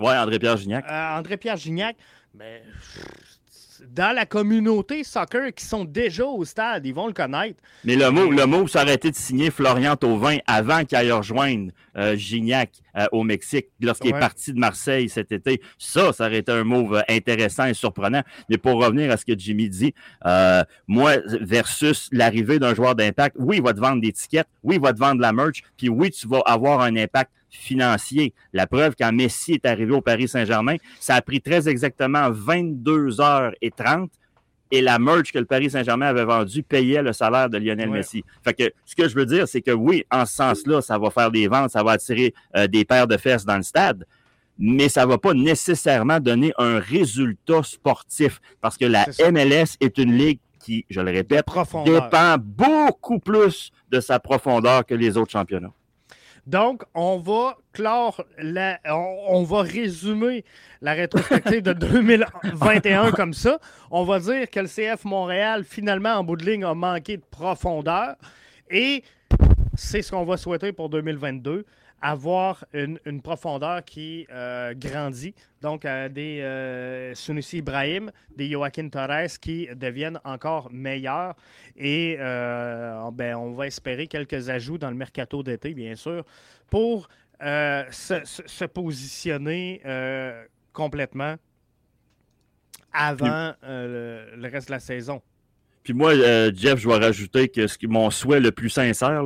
Oui, 0.00 0.12
André-Pierre 0.12 0.56
Gignac. 0.56 0.84
André-Pierre 0.88 1.56
Gignac, 1.56 1.96
mais 2.34 2.62
dans 3.90 4.14
la 4.14 4.26
communauté 4.26 5.04
soccer 5.04 5.52
qui 5.54 5.64
sont 5.64 5.84
déjà 5.84 6.24
au 6.24 6.44
stade, 6.44 6.86
ils 6.86 6.94
vont 6.94 7.06
le 7.06 7.12
connaître. 7.12 7.62
Mais 7.84 7.96
le 7.96 8.10
mot, 8.10 8.30
le 8.30 8.46
mot, 8.46 8.64
de 8.64 9.12
signer 9.12 9.50
Florian 9.50 9.96
Tauvin 9.96 10.38
avant 10.46 10.84
qu'il 10.84 10.96
aille 10.96 11.12
rejoindre 11.12 11.72
euh, 11.96 12.16
Gignac 12.16 12.70
euh, 12.96 13.06
au 13.12 13.22
Mexique, 13.22 13.68
lorsqu'il 13.80 14.10
est 14.10 14.18
parti 14.18 14.52
de 14.52 14.58
Marseille 14.58 15.08
cet 15.08 15.32
été. 15.32 15.60
Ça, 15.78 16.12
ça 16.12 16.26
aurait 16.26 16.38
été 16.38 16.52
un 16.52 16.64
move 16.64 16.94
euh, 16.94 17.02
intéressant 17.08 17.66
et 17.66 17.74
surprenant. 17.74 18.22
Mais 18.48 18.58
pour 18.58 18.82
revenir 18.82 19.10
à 19.10 19.16
ce 19.16 19.24
que 19.24 19.38
Jimmy 19.38 19.68
dit, 19.68 19.94
moi, 20.86 21.16
versus 21.40 22.08
l'arrivée 22.12 22.58
d'un 22.58 22.74
joueur 22.74 22.94
d'impact, 22.94 23.36
oui, 23.38 23.56
il 23.56 23.62
va 23.62 23.72
te 23.72 23.80
vendre 23.80 24.00
des 24.00 24.12
tickets, 24.12 24.46
oui, 24.62 24.76
il 24.76 24.80
va 24.80 24.92
te 24.92 24.98
vendre 24.98 25.20
la 25.20 25.32
merch, 25.32 25.62
puis 25.76 25.88
oui, 25.88 26.10
tu 26.10 26.26
vas 26.26 26.40
avoir 26.46 26.80
un 26.80 26.96
impact 26.96 27.30
financier. 27.48 28.34
La 28.52 28.66
preuve, 28.66 28.94
quand 28.98 29.12
Messi 29.12 29.54
est 29.54 29.66
arrivé 29.66 29.92
au 29.92 30.00
Paris 30.00 30.28
Saint-Germain, 30.28 30.76
ça 31.00 31.14
a 31.14 31.22
pris 31.22 31.40
très 31.40 31.68
exactement 31.68 32.30
22 32.30 33.20
heures 33.20 33.52
et 33.62 33.70
30 33.70 34.10
et 34.74 34.80
la 34.80 34.98
merch 34.98 35.32
que 35.32 35.38
le 35.38 35.44
Paris 35.44 35.70
Saint-Germain 35.70 36.06
avait 36.06 36.24
vendue 36.24 36.64
payait 36.64 37.00
le 37.00 37.12
salaire 37.12 37.48
de 37.48 37.58
Lionel 37.58 37.90
Messi. 37.90 38.24
Fait 38.42 38.54
que 38.54 38.72
ce 38.84 38.96
que 38.96 39.08
je 39.08 39.14
veux 39.14 39.24
dire, 39.24 39.46
c'est 39.46 39.62
que 39.62 39.70
oui, 39.70 40.04
en 40.10 40.26
ce 40.26 40.34
sens-là, 40.34 40.80
ça 40.82 40.98
va 40.98 41.10
faire 41.10 41.30
des 41.30 41.46
ventes, 41.46 41.70
ça 41.70 41.84
va 41.84 41.92
attirer 41.92 42.34
euh, 42.56 42.66
des 42.66 42.84
paires 42.84 43.06
de 43.06 43.16
fesses 43.16 43.44
dans 43.44 43.56
le 43.56 43.62
stade, 43.62 44.04
mais 44.58 44.88
ça 44.88 45.04
ne 45.04 45.10
va 45.10 45.18
pas 45.18 45.32
nécessairement 45.32 46.18
donner 46.18 46.52
un 46.58 46.80
résultat 46.80 47.62
sportif 47.62 48.40
parce 48.60 48.76
que 48.76 48.84
la 48.84 49.06
MLS 49.30 49.76
est 49.80 49.96
une 49.98 50.12
ligue 50.12 50.40
qui, 50.58 50.84
je 50.90 51.00
le 51.00 51.12
répète, 51.12 51.46
dépend 51.84 52.36
beaucoup 52.38 53.20
plus 53.20 53.70
de 53.90 54.00
sa 54.00 54.18
profondeur 54.18 54.84
que 54.84 54.94
les 54.94 55.16
autres 55.16 55.30
championnats. 55.30 55.72
Donc, 56.46 56.82
on 56.94 57.18
va 57.18 57.56
clore, 57.72 58.22
la, 58.38 58.78
on, 58.86 59.42
va 59.44 59.62
résumer 59.62 60.44
la 60.82 60.92
rétrospective 60.92 61.62
de 61.62 61.72
2021 62.52 63.12
comme 63.12 63.32
ça. 63.32 63.58
On 63.90 64.04
va 64.04 64.20
dire 64.20 64.50
que 64.50 64.60
le 64.60 64.66
CF 64.66 65.04
Montréal, 65.04 65.64
finalement, 65.64 66.14
en 66.14 66.24
bout 66.24 66.36
de 66.36 66.44
ligne, 66.44 66.64
a 66.64 66.74
manqué 66.74 67.16
de 67.16 67.22
profondeur. 67.30 68.16
Et 68.70 69.02
c'est 69.74 70.02
ce 70.02 70.10
qu'on 70.10 70.24
va 70.24 70.36
souhaiter 70.36 70.72
pour 70.72 70.90
2022 70.90 71.64
avoir 72.04 72.66
une, 72.74 73.22
profondeur 73.22 73.82
qui 73.82 74.26
euh, 74.30 74.74
grandit. 74.74 75.34
Donc, 75.62 75.86
euh, 75.86 76.10
des 76.10 76.42
euh, 76.42 77.14
Sunusi 77.14 77.58
Ibrahim, 77.58 78.12
des 78.36 78.50
Joaquin 78.50 78.90
Torres 78.90 79.38
qui 79.40 79.68
deviennent 79.74 80.20
encore 80.22 80.70
meilleurs. 80.70 81.34
Et 81.78 82.16
ben, 82.18 83.36
on 83.36 83.52
va 83.52 83.66
espérer 83.66 84.06
quelques 84.06 84.50
ajouts 84.50 84.76
dans 84.76 84.90
le 84.90 84.96
mercato 84.96 85.42
d'été, 85.42 85.72
bien 85.72 85.96
sûr, 85.96 86.24
pour 86.68 87.08
se, 87.40 88.64
positionner 88.66 89.80
complètement 90.74 91.36
avant 92.92 93.54
le 93.62 94.48
reste 94.48 94.68
de 94.68 94.72
la 94.72 94.80
saison. 94.80 95.22
Puis 95.84 95.92
moi, 95.92 96.12
euh, 96.14 96.50
Jeff, 96.54 96.80
je 96.80 96.88
vais 96.88 96.96
rajouter 96.96 97.48
que 97.48 97.66
ce 97.66 97.76
qui, 97.76 97.86
mon 97.86 98.10
souhait 98.10 98.40
le 98.40 98.50
plus 98.50 98.70
sincère, 98.70 99.22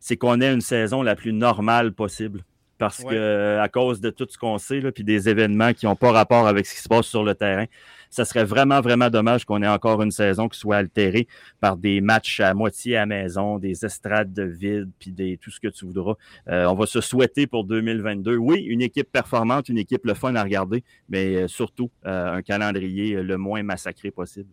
c'est 0.00 0.16
qu'on 0.16 0.40
ait 0.40 0.52
une 0.52 0.60
saison 0.60 1.02
la 1.02 1.14
plus 1.14 1.32
normale 1.32 1.92
possible. 1.92 2.44
Parce 2.78 3.04
que 3.04 3.58
à 3.58 3.68
cause 3.68 4.00
de 4.00 4.08
tout 4.08 4.26
ce 4.30 4.38
qu'on 4.38 4.56
sait, 4.56 4.80
puis 4.90 5.04
des 5.04 5.28
événements 5.28 5.74
qui 5.74 5.84
n'ont 5.84 5.96
pas 5.96 6.12
rapport 6.12 6.48
avec 6.48 6.64
ce 6.64 6.74
qui 6.74 6.80
se 6.80 6.88
passe 6.88 7.06
sur 7.06 7.22
le 7.22 7.34
terrain, 7.34 7.66
ça 8.08 8.24
serait 8.24 8.44
vraiment, 8.44 8.80
vraiment 8.80 9.10
dommage 9.10 9.44
qu'on 9.44 9.62
ait 9.62 9.68
encore 9.68 10.00
une 10.00 10.10
saison 10.10 10.48
qui 10.48 10.58
soit 10.58 10.78
altérée 10.78 11.28
par 11.60 11.76
des 11.76 12.00
matchs 12.00 12.40
à 12.40 12.54
moitié 12.54 12.96
à 12.96 13.04
maison, 13.04 13.58
des 13.58 13.84
estrades 13.84 14.32
de 14.32 14.44
vide, 14.44 14.88
puis 14.98 15.12
des, 15.12 15.36
tout 15.36 15.50
ce 15.50 15.60
que 15.60 15.68
tu 15.68 15.84
voudras. 15.84 16.14
Euh, 16.48 16.64
on 16.64 16.74
va 16.74 16.86
se 16.86 17.02
souhaiter 17.02 17.46
pour 17.46 17.64
2022. 17.64 18.36
Oui, 18.36 18.62
une 18.62 18.80
équipe 18.80 19.12
performante, 19.12 19.68
une 19.68 19.78
équipe 19.78 20.06
le 20.06 20.14
fun 20.14 20.34
à 20.34 20.42
regarder, 20.42 20.82
mais 21.10 21.36
euh, 21.36 21.48
surtout 21.48 21.90
un 22.04 22.40
calendrier 22.40 23.22
le 23.22 23.36
moins 23.36 23.62
massacré 23.62 24.10
possible. 24.10 24.48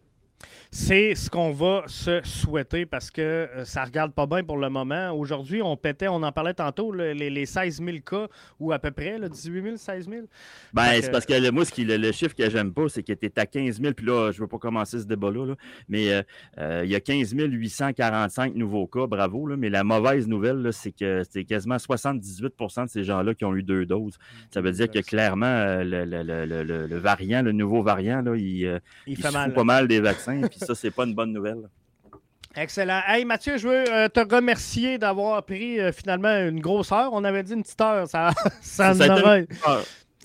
C'est 0.72 1.16
ce 1.16 1.30
qu'on 1.30 1.52
va 1.52 1.84
se 1.88 2.20
souhaiter 2.24 2.86
parce 2.86 3.10
que 3.10 3.22
euh, 3.22 3.64
ça 3.64 3.86
regarde 3.86 4.12
pas 4.12 4.26
bien 4.28 4.44
pour 4.44 4.58
le 4.58 4.70
moment. 4.70 5.12
Aujourd'hui, 5.12 5.62
on 5.62 5.78
pétait, 5.78 6.10
on 6.10 6.22
en 6.24 6.32
parlait 6.34 6.54
tantôt, 6.54 6.92
les, 6.92 7.46
16 7.46 7.82
000 7.82 7.98
cas 8.06 8.28
ou 8.60 8.74
à 8.74 8.80
peu 8.80 8.92
près, 8.92 9.18
18 9.18 9.64
000, 9.64 9.78
16 9.78 10.10
000. 10.10 10.22
Ben, 10.74 11.02
c'est 11.02 11.10
parce 11.10 11.26
que 11.26 11.34
le, 11.34 11.52
moi, 11.52 11.64
le, 11.78 12.12
chiffre 12.12 12.36
que 12.36 12.50
j'aime 12.50 12.74
pas, 12.74 12.90
c'est 12.90 13.02
qu'il 13.02 13.14
était 13.14 13.40
à 13.40 13.46
15 13.46 13.82
000. 13.82 13.94
Puis 13.94 14.06
là, 14.06 14.32
je 14.32 14.42
veux 14.42 14.48
pas 14.48 14.58
commencer 14.58 15.00
ce 15.00 15.06
débat-là, 15.06 15.56
mais 15.88 16.12
euh, 16.12 16.22
euh, 16.58 16.82
il 16.84 16.92
y 16.92 16.96
a 16.96 17.00
15 17.00 17.34
845 17.34 18.56
nouveaux 18.56 18.88
cas, 18.88 19.08
bravo. 19.08 19.48
mais 19.58 19.70
la 19.70 19.86
mauvaise 19.86 20.28
nouvelle, 20.28 20.70
c'est 20.74 20.92
que 20.92 21.24
c'est 21.30 21.46
quasiment 21.46 21.78
78% 21.78 22.86
de 22.86 22.90
ces 22.90 23.04
gens-là 23.06 23.34
qui 23.34 23.46
ont 23.46 23.56
eu 23.56 23.64
deux 23.64 23.86
doses. 23.86 24.18
Ça 24.52 24.60
veut 24.60 24.72
dire 24.72 24.92
que 24.92 25.00
clairement, 25.00 25.78
le, 25.82 26.98
variant, 26.98 27.42
le 27.42 27.54
nouveau 27.54 27.82
variant, 27.82 28.22
là, 28.22 28.36
il, 28.36 28.82
il, 29.06 29.16
fait 29.16 29.32
mal. 29.32 29.54
pas 29.54 29.64
mal 29.64 29.88
des 29.88 30.02
vaccins. 30.02 30.42
puis 30.58 30.66
ça, 30.66 30.76
c'est 30.76 30.92
pas 30.92 31.06
une 31.06 31.14
bonne 31.14 31.32
nouvelle. 31.32 31.70
Excellent. 32.56 33.02
Hey 33.08 33.24
Mathieu, 33.24 33.58
je 33.58 33.68
veux 33.68 33.94
euh, 33.94 34.10
te 34.10 34.20
remercier 34.20 34.98
d'avoir 34.98 35.44
pris 35.44 35.80
euh, 35.80 35.92
finalement 35.92 36.34
une 36.40 36.60
grosse 36.60 36.92
heure. 36.92 37.10
On 37.14 37.24
avait 37.24 37.44
dit 37.44 37.54
une 37.54 37.62
petite 37.62 37.80
heure. 37.80 38.08
Ça, 38.08 38.32
ça, 38.62 38.96
ça 38.96 39.42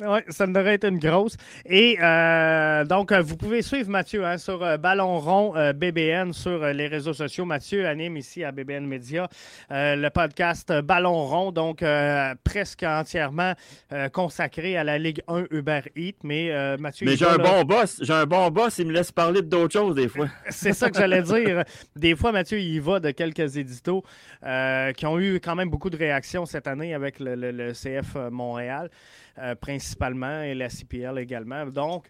oui, 0.07 0.21
ça 0.29 0.47
devrait 0.47 0.75
être 0.75 0.87
une 0.87 0.99
grosse. 0.99 1.37
Et 1.67 1.99
euh, 2.01 2.85
donc, 2.85 3.13
vous 3.13 3.37
pouvez 3.37 3.63
suivre 3.63 3.91
Mathieu 3.91 4.25
hein, 4.25 4.39
sur 4.39 4.63
euh, 4.63 4.77
Ballon 4.77 5.19
Rond 5.19 5.55
euh, 5.57 5.73
BBN 5.73 6.33
sur 6.33 6.65
les 6.67 6.87
réseaux 6.87 7.13
sociaux. 7.13 7.45
Mathieu 7.45 7.87
anime 7.87 8.17
ici 8.17 8.45
à 8.45 8.53
BBN 8.53 8.87
Media 8.87 9.29
le 9.71 10.09
podcast 10.09 10.73
Ballon 10.81 11.27
Rond, 11.27 11.53
donc 11.53 11.85
presque 12.45 12.83
entièrement 12.83 13.55
consacré 14.13 14.77
à 14.77 14.85
la 14.85 14.99
Ligue 14.99 15.23
1 15.29 15.45
Uber 15.51 15.81
Eats. 15.97 16.13
Mais 16.23 16.77
Mathieu. 16.79 17.07
Mais 17.07 17.17
j'ai 17.17 17.27
un 17.27 17.39
bon 17.39 17.63
boss. 17.63 17.99
J'ai 18.03 18.13
un 18.13 18.27
bon 18.27 18.49
boss. 18.51 18.79
Il 18.79 18.87
me 18.87 18.93
laisse 18.93 19.13
parler 19.13 19.43
d'autres 19.43 19.73
choses 19.73 19.95
des 19.95 20.09
fois. 20.09 20.29
C'est 20.51 20.73
ça 20.73 20.91
que 20.91 20.99
j'allais 20.99 21.23
dire. 21.23 21.65
Des 21.97 22.15
fois, 22.17 22.33
Mathieu, 22.33 22.59
il 22.59 22.81
va 22.81 23.01
de 23.01 23.11
quelques 23.11 23.57
éditos 23.57 24.03
qui 24.97 25.07
ont 25.07 25.19
eu 25.19 25.41
quand 25.41 25.55
même 25.55 25.71
beaucoup 25.71 25.91
de 25.91 25.97
réactions 25.97 26.47
cette 26.47 26.67
année 26.67 26.95
avec 26.95 27.17
le 27.19 27.73
CF 27.73 28.17
Montréal. 28.31 28.91
Euh, 29.39 29.55
principalement 29.55 30.43
et 30.43 30.55
la 30.55 30.69
CPL 30.69 31.19
également. 31.19 31.65
Donc, 31.65 32.05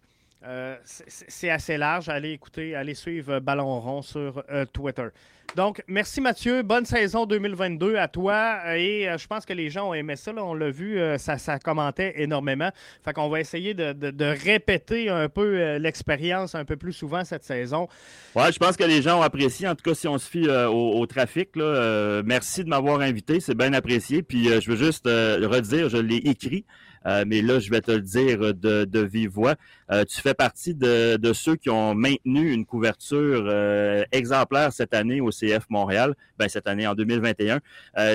euh, 0.44 0.74
c'est 0.84 1.50
assez 1.50 1.76
large. 1.76 2.08
Allez 2.08 2.32
écouter, 2.32 2.74
allez 2.74 2.94
suivre 2.94 3.38
Ballon 3.38 3.78
Rond 3.78 4.02
sur 4.02 4.42
euh, 4.50 4.64
Twitter. 4.72 5.06
Donc, 5.54 5.84
merci 5.86 6.20
Mathieu. 6.20 6.62
Bonne 6.62 6.84
saison 6.84 7.24
2022 7.24 7.94
à 7.94 8.08
toi. 8.08 8.76
Et 8.76 9.06
je 9.16 9.26
pense 9.28 9.46
que 9.46 9.52
les 9.52 9.70
gens 9.70 9.90
ont 9.90 9.94
aimé 9.94 10.16
ça. 10.16 10.32
on 10.36 10.54
l'a 10.54 10.70
vu, 10.70 10.98
ça, 11.18 11.58
commentait 11.60 12.14
énormément. 12.16 12.70
Fait 13.04 13.12
qu'on 13.12 13.28
va 13.28 13.38
essayer 13.38 13.72
de, 13.74 14.44
répéter 14.44 15.08
un 15.08 15.28
peu 15.28 15.76
l'expérience 15.76 16.56
un 16.56 16.64
peu 16.64 16.76
plus 16.76 16.94
souvent 16.94 17.24
cette 17.24 17.44
saison. 17.44 17.86
Ouais, 18.34 18.50
je 18.50 18.58
pense 18.58 18.76
que 18.76 18.84
les 18.84 19.02
gens 19.02 19.20
ont 19.20 19.22
apprécié. 19.22 19.68
En 19.68 19.74
tout 19.74 19.84
cas, 19.84 19.94
si 19.94 20.08
on 20.08 20.16
se 20.16 20.28
fie 20.28 20.48
au, 20.48 21.06
trafic, 21.06 21.50
merci 21.54 22.64
de 22.64 22.68
m'avoir 22.68 23.00
invité. 23.00 23.38
C'est 23.38 23.56
bien 23.56 23.74
apprécié. 23.74 24.22
Puis, 24.22 24.48
je 24.48 24.70
veux 24.70 24.76
juste 24.76 25.04
redire, 25.04 25.88
je 25.88 25.98
l'ai 25.98 26.16
écrit. 26.16 26.64
Euh, 27.06 27.24
mais 27.26 27.42
là, 27.42 27.58
je 27.58 27.70
vais 27.70 27.80
te 27.80 27.90
le 27.90 28.00
dire 28.00 28.54
de, 28.54 28.84
de 28.84 29.00
vive 29.00 29.30
voix. 29.30 29.54
Euh, 29.90 30.04
tu 30.04 30.20
fais 30.20 30.34
partie 30.34 30.74
de, 30.74 31.18
ceux 31.32 31.56
qui 31.56 31.70
ont 31.70 31.94
maintenu 31.94 32.52
une 32.52 32.64
couverture 32.64 33.46
euh, 33.48 34.04
exemplaire 34.12 34.72
cette 34.72 34.94
année 34.94 35.20
au 35.20 35.30
CF 35.30 35.66
Montréal, 35.68 36.14
ben, 36.38 36.48
cette 36.48 36.66
année 36.66 36.86
en 36.86 36.94
2021. 36.94 37.60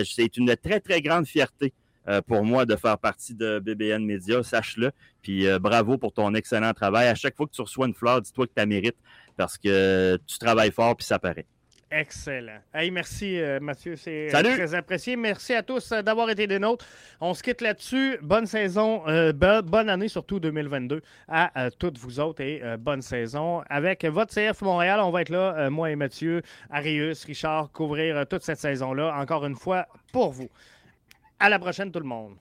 C'est 0.06 0.38
une 0.38 0.56
très, 0.56 0.80
très 0.80 1.02
grande 1.02 1.26
fierté 1.26 1.74
pour 2.26 2.46
moi 2.46 2.66
de 2.66 2.76
faire 2.78 2.98
partie 2.98 3.36
de 3.36 3.60
BBN 3.60 4.06
Media, 4.06 4.42
sache-le. 4.42 4.92
Puis 5.22 5.46
bravo 5.60 5.98
pour 5.98 6.14
ton 6.14 6.34
excellent 6.36 6.74
travail. 6.74 7.08
À 7.08 7.16
chaque 7.16 7.36
fois 7.36 7.48
que 7.48 7.52
tu 7.52 7.62
reçois 7.62 7.88
une 7.88 7.94
fleur, 7.94 8.22
dis-toi 8.22 8.46
que 8.46 8.52
tu 8.52 8.60
la 8.60 8.66
mérites 8.66 8.98
parce 9.36 9.58
que 9.58 10.18
tu 10.26 10.38
travailles 10.38 10.72
fort 10.72 10.96
puis 10.96 11.06
ça 11.06 11.20
paraît. 11.20 11.46
Excellent. 11.90 12.60
Hey, 12.74 12.92
merci 12.92 13.40
euh, 13.40 13.62
Mathieu, 13.62 13.96
c'est 13.96 14.28
euh, 14.34 14.42
très 14.42 14.76
apprécié. 14.76 15.16
Merci 15.16 15.54
à 15.54 15.64
tous 15.64 15.94
euh, 15.94 16.02
d'avoir 16.02 16.30
été 16.30 16.46
des 16.46 16.60
nôtres. 16.60 16.86
On 17.22 17.34
se 17.34 17.42
quitte 17.42 17.62
là-dessus. 17.62 18.18
Bonne 18.22 18.46
saison, 18.46 19.04
bonne 19.34 19.90
année 19.90 20.10
surtout 20.10 20.40
2022 20.40 21.02
à 21.30 21.72
toutes 21.80 21.98
vous 21.98 22.20
autres 22.20 22.42
et 22.42 22.62
bonne 22.78 23.02
saison. 23.02 23.64
Avec 23.70 24.04
votre 24.06 24.34
CF 24.34 24.62
Montréal, 24.62 25.00
on 25.00 25.12
va 25.12 25.22
être 25.22 25.30
là, 25.30 25.70
moi 25.70 25.90
et 25.90 25.96
Mathieu, 25.96 26.42
Arius, 26.70 27.24
Richard, 27.24 27.72
couvrir 27.72 28.28
toute 28.28 28.44
cette 28.44 28.60
saison-là, 28.60 29.16
encore 29.18 29.46
une 29.46 29.56
fois, 29.56 29.88
pour 30.12 30.32
vous. 30.32 30.50
À 31.40 31.50
la 31.50 31.58
prochaine 31.58 31.92
tout 31.92 32.00
le 32.00 32.06
monde. 32.06 32.36